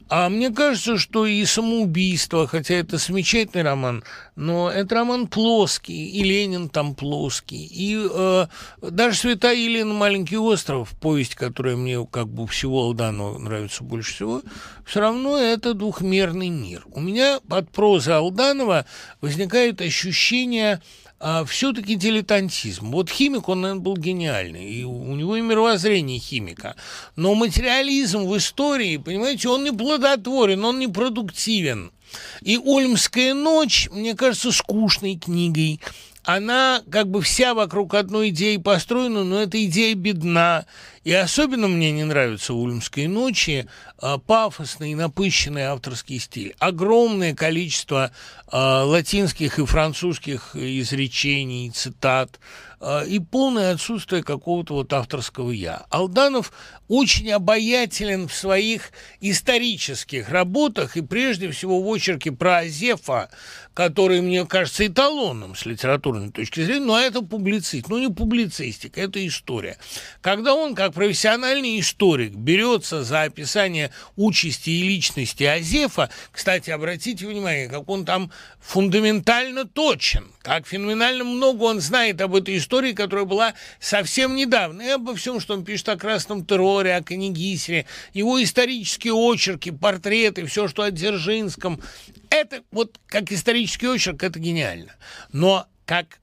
А 0.09 0.29
мне 0.29 0.51
кажется, 0.51 0.97
что 0.97 1.25
и 1.25 1.43
самоубийство, 1.45 2.47
хотя 2.47 2.75
это 2.75 2.97
замечательный 2.97 3.63
роман, 3.63 4.03
но 4.35 4.69
это 4.69 4.95
роман 4.95 5.27
плоский, 5.27 6.09
и 6.09 6.23
Ленин 6.23 6.69
там 6.69 6.93
плоский, 6.93 7.65
и 7.65 8.07
э, 8.09 8.47
даже 8.81 9.17
«Святая 9.17 9.55
Елена. 9.55 9.93
Маленький 9.93 10.37
остров», 10.37 10.93
повесть, 10.99 11.35
которая 11.35 11.75
мне 11.75 12.05
как 12.11 12.27
бы 12.27 12.47
всего 12.47 12.83
Алданова 12.83 13.37
нравится 13.37 13.83
больше 13.83 14.13
всего, 14.13 14.41
все 14.85 14.99
равно 14.99 15.37
это 15.37 15.73
двухмерный 15.73 16.49
мир. 16.49 16.83
У 16.91 16.99
меня 16.99 17.39
под 17.47 17.69
прозой 17.69 18.15
Алданова 18.15 18.85
возникает 19.21 19.81
ощущение 19.81 20.81
а 21.25 21.45
все-таки 21.45 21.95
дилетантизм. 21.95 22.91
Вот 22.91 23.09
химик, 23.09 23.47
он, 23.47 23.61
наверное, 23.61 23.81
был 23.81 23.95
гениальный, 23.95 24.69
и 24.69 24.83
у 24.83 25.15
него 25.15 25.37
и 25.37 25.41
мировоззрение 25.41 26.19
химика. 26.19 26.75
Но 27.15 27.33
материализм 27.33 28.25
в 28.25 28.35
истории, 28.35 28.97
понимаете, 28.97 29.47
он 29.47 29.63
не 29.63 29.71
плодотворен, 29.71 30.65
он 30.65 30.79
не 30.79 30.89
продуктивен. 30.89 31.93
И 32.41 32.57
«Ольмская 32.57 33.33
ночь», 33.33 33.87
мне 33.93 34.15
кажется, 34.15 34.51
скучной 34.51 35.15
книгой. 35.15 35.79
Она 36.25 36.81
как 36.91 37.09
бы 37.09 37.21
вся 37.21 37.53
вокруг 37.53 37.93
одной 37.93 38.29
идеи 38.29 38.57
построена, 38.57 39.23
но 39.23 39.41
эта 39.41 39.63
идея 39.63 39.95
бедна. 39.95 40.65
И 41.03 41.11
особенно 41.13 41.67
мне 41.67 41.91
не 41.91 42.05
нравится 42.05 42.53
в 42.53 42.59
«Ульмской 42.59 43.07
ночи» 43.07 43.67
а, 43.97 44.17
пафосный 44.17 44.91
и 44.91 44.95
напыщенный 44.95 45.63
авторский 45.63 46.19
стиль. 46.19 46.55
Огромное 46.59 47.35
количество 47.35 48.11
а, 48.47 48.83
латинских 48.83 49.59
и 49.59 49.65
французских 49.65 50.55
изречений, 50.55 51.71
цитат, 51.71 52.39
а, 52.85 53.03
и 53.03 53.19
полное 53.19 53.73
отсутствие 53.73 54.23
какого-то 54.23 54.73
вот 54.73 54.91
авторского 54.91 55.51
«я». 55.51 55.85
Алданов 55.89 56.51
очень 56.89 57.31
обаятелен 57.31 58.27
в 58.27 58.33
своих 58.33 58.91
исторических 59.21 60.29
работах, 60.29 60.97
и 60.97 61.01
прежде 61.01 61.49
всего 61.51 61.81
в 61.81 61.87
очерке 61.87 62.31
про 62.31 62.59
Азефа, 62.59 63.29
который, 63.73 64.21
мне 64.21 64.45
кажется, 64.45 64.85
эталонным 64.85 65.55
с 65.55 65.65
литературной 65.65 66.31
точки 66.31 66.63
зрения, 66.63 66.85
но 66.85 66.99
это 66.99 67.21
публицист, 67.21 67.87
ну 67.87 67.97
не 67.97 68.13
публицистика, 68.13 68.99
это 68.99 69.25
история. 69.25 69.77
Когда 70.21 70.53
он, 70.53 70.75
как 70.75 70.92
профессиональный 70.93 71.79
историк, 71.79 72.33
берется 72.33 73.03
за 73.03 73.23
описание 73.23 73.91
участи 74.15 74.69
и 74.69 74.83
личности 74.83 75.43
Азефа, 75.43 76.09
кстати, 76.31 76.69
обратите 76.69 77.27
внимание, 77.27 77.67
как 77.67 77.89
он 77.89 78.05
там 78.05 78.31
фундаментально 78.59 79.65
точен, 79.65 80.31
как 80.41 80.67
феноменально 80.67 81.23
много 81.23 81.63
он 81.63 81.81
знает 81.81 82.21
об 82.21 82.35
этой 82.35 82.57
истории, 82.57 82.93
которая 82.93 83.25
была 83.25 83.53
совсем 83.79 84.35
недавно, 84.35 84.81
и 84.81 84.89
обо 84.89 85.15
всем, 85.15 85.39
что 85.39 85.53
он 85.53 85.65
пишет 85.65 85.89
о 85.89 85.97
Красном 85.97 86.45
терроре, 86.45 86.95
о 86.95 87.03
Кенигисере, 87.03 87.85
его 88.13 88.41
исторические 88.41 89.13
очерки, 89.13 89.71
портреты, 89.71 90.45
все, 90.45 90.67
что 90.67 90.83
о 90.83 90.91
Дзержинском, 90.91 91.81
это 92.29 92.63
вот 92.71 92.99
как 93.07 93.31
исторический 93.31 93.87
очерк, 93.87 94.23
это 94.23 94.39
гениально. 94.39 94.95
Но 95.31 95.67
как 95.85 96.19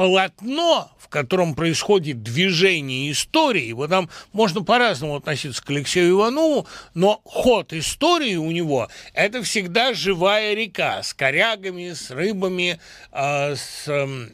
полотно, 0.00 0.90
в 0.98 1.08
котором 1.08 1.54
происходит 1.54 2.22
движение 2.22 3.12
истории, 3.12 3.70
вот 3.72 3.90
там 3.90 4.08
можно 4.32 4.62
по-разному 4.62 5.16
относиться 5.16 5.62
к 5.62 5.68
Алексею 5.68 6.12
Иванову, 6.12 6.66
но 6.94 7.20
ход 7.22 7.74
истории 7.74 8.36
у 8.36 8.50
него– 8.50 8.88
это 9.12 9.42
всегда 9.42 9.92
живая 9.92 10.54
река 10.54 11.02
с 11.02 11.12
корягами, 11.12 11.92
с 11.92 12.10
рыбами, 12.10 12.80
э, 13.12 13.54
с 13.56 13.86
э, 13.88 14.28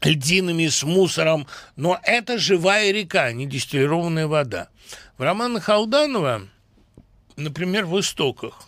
льдинами, 0.00 0.68
с 0.68 0.82
мусором, 0.82 1.46
но 1.76 2.00
это 2.02 2.38
живая 2.38 2.90
река, 2.90 3.24
а 3.24 3.32
не 3.32 3.44
дистиллированная 3.44 4.28
вода. 4.28 4.68
В 5.18 5.22
романах 5.24 5.68
Алданова, 5.68 6.48
например, 7.36 7.84
в 7.84 8.00
«Истоках», 8.00 8.66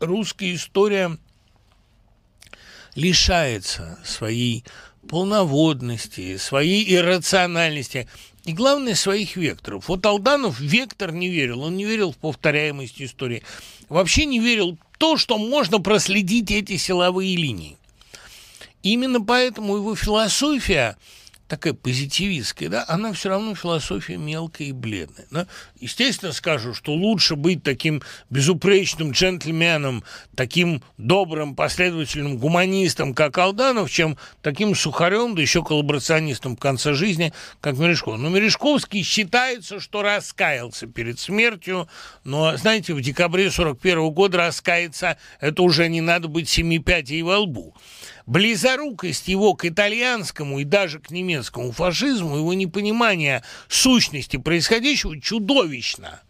русская 0.00 0.54
история 0.54 1.16
лишается 2.98 3.96
своей 4.04 4.64
полноводности, 5.08 6.36
своей 6.36 6.84
иррациональности 6.96 8.08
и, 8.44 8.52
главное, 8.52 8.96
своих 8.96 9.36
векторов. 9.36 9.88
Вот 9.88 10.04
Алданов 10.04 10.58
вектор 10.58 11.12
не 11.12 11.28
верил, 11.28 11.62
он 11.62 11.76
не 11.76 11.84
верил 11.84 12.10
в 12.10 12.16
повторяемость 12.16 13.00
истории, 13.00 13.44
вообще 13.88 14.26
не 14.26 14.40
верил 14.40 14.76
в 14.92 14.98
то, 14.98 15.16
что 15.16 15.38
можно 15.38 15.78
проследить 15.78 16.50
эти 16.50 16.76
силовые 16.76 17.36
линии. 17.36 17.76
Именно 18.82 19.20
поэтому 19.20 19.76
его 19.76 19.94
философия– 19.94 20.96
такая 21.48 21.72
позитивистская, 21.72 22.68
да, 22.68 22.84
она 22.86 23.12
все 23.12 23.30
равно 23.30 23.54
философия 23.54 24.16
мелкая 24.16 24.68
и 24.68 24.72
бледная. 24.72 25.26
Да? 25.30 25.46
Естественно, 25.80 26.32
скажу, 26.32 26.74
что 26.74 26.92
лучше 26.92 27.34
быть 27.36 27.62
таким 27.62 28.02
безупречным 28.30 29.12
джентльменом, 29.12 30.04
таким 30.36 30.82
добрым, 30.98 31.56
последовательным 31.56 32.36
гуманистом, 32.36 33.14
как 33.14 33.38
Алданов, 33.38 33.90
чем 33.90 34.18
таким 34.42 34.74
сухарем, 34.74 35.34
да 35.34 35.42
еще 35.42 35.64
коллаборационистом 35.64 36.56
в 36.56 36.60
конце 36.60 36.92
жизни, 36.92 37.32
как 37.60 37.78
Мережков. 37.78 38.18
Но 38.18 38.28
Мережковский 38.28 39.02
считается, 39.02 39.80
что 39.80 40.02
раскаялся 40.02 40.86
перед 40.86 41.18
смертью, 41.18 41.88
но, 42.24 42.56
знаете, 42.56 42.92
в 42.92 43.00
декабре 43.00 43.50
41 43.50 44.10
года 44.10 44.38
раскаяться, 44.38 45.16
это 45.40 45.62
уже 45.62 45.88
не 45.88 46.02
надо 46.02 46.28
быть 46.28 46.48
семи 46.48 46.78
пятей 46.78 47.22
во 47.22 47.38
лбу. 47.38 47.74
Близорукость 48.28 49.26
его 49.26 49.54
к 49.54 49.64
итальянскому 49.64 50.58
и 50.58 50.64
даже 50.64 50.98
к 50.98 51.10
немецкому 51.10 51.72
фашизму, 51.72 52.36
его 52.36 52.52
непонимание 52.52 53.42
сущности 53.68 54.36
происходящего 54.36 55.18
чудовищно. 55.18 56.20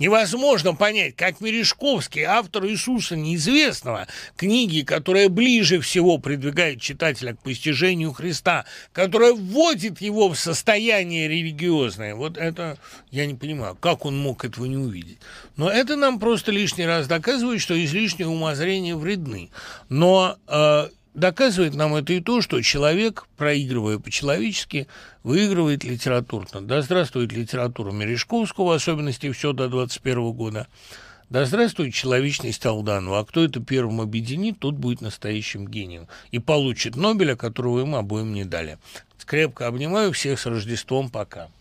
Невозможно 0.00 0.74
понять, 0.74 1.14
как 1.14 1.40
Мережковский, 1.40 2.22
автор 2.22 2.66
Иисуса 2.66 3.14
неизвестного, 3.14 4.08
книги, 4.36 4.80
которая 4.80 5.28
ближе 5.28 5.80
всего 5.80 6.18
продвигает 6.18 6.80
читателя 6.80 7.34
к 7.34 7.42
постижению 7.44 8.12
Христа, 8.12 8.64
которая 8.92 9.32
вводит 9.32 10.00
его 10.00 10.30
в 10.30 10.36
состояние 10.36 11.28
религиозное. 11.28 12.16
Вот 12.16 12.36
это 12.36 12.78
я 13.12 13.26
не 13.26 13.34
понимаю, 13.34 13.76
как 13.76 14.06
он 14.06 14.18
мог 14.18 14.44
этого 14.44 14.64
не 14.64 14.76
увидеть. 14.76 15.18
Но 15.56 15.70
это 15.70 15.94
нам 15.94 16.18
просто 16.18 16.50
лишний 16.50 16.84
раз 16.84 17.06
доказывает, 17.06 17.60
что 17.60 17.80
излишнее 17.84 18.26
умозрения 18.26 18.96
вредны. 18.96 19.50
Но 19.88 20.36
э, 20.48 20.88
Доказывает 21.14 21.74
нам 21.74 21.94
это 21.94 22.12
и 22.12 22.20
то, 22.20 22.40
что 22.40 22.60
человек, 22.60 23.28
проигрывая 23.36 24.00
по-человечески, 24.00 24.88
выигрывает 25.22 25.84
литературно. 25.84 26.60
Да 26.60 26.82
здравствует 26.82 27.32
литература 27.32 27.92
Мережковского, 27.92 28.70
в 28.70 28.72
особенности 28.72 29.30
все 29.30 29.52
до 29.52 29.68
21 29.68 30.32
года. 30.32 30.66
Да 31.30 31.44
здравствует 31.44 31.94
человечность 31.94 32.66
Алданова. 32.66 33.20
А 33.20 33.24
кто 33.24 33.44
это 33.44 33.60
первым 33.60 34.00
объединит, 34.00 34.58
тот 34.58 34.74
будет 34.74 35.00
настоящим 35.00 35.68
гением. 35.68 36.08
И 36.32 36.40
получит 36.40 36.96
Нобеля, 36.96 37.36
которого 37.36 37.80
им 37.80 37.94
обоим 37.94 38.34
не 38.34 38.44
дали. 38.44 38.78
Крепко 39.24 39.66
обнимаю 39.68 40.12
всех 40.12 40.38
с 40.38 40.44
Рождеством. 40.44 41.08
Пока. 41.08 41.48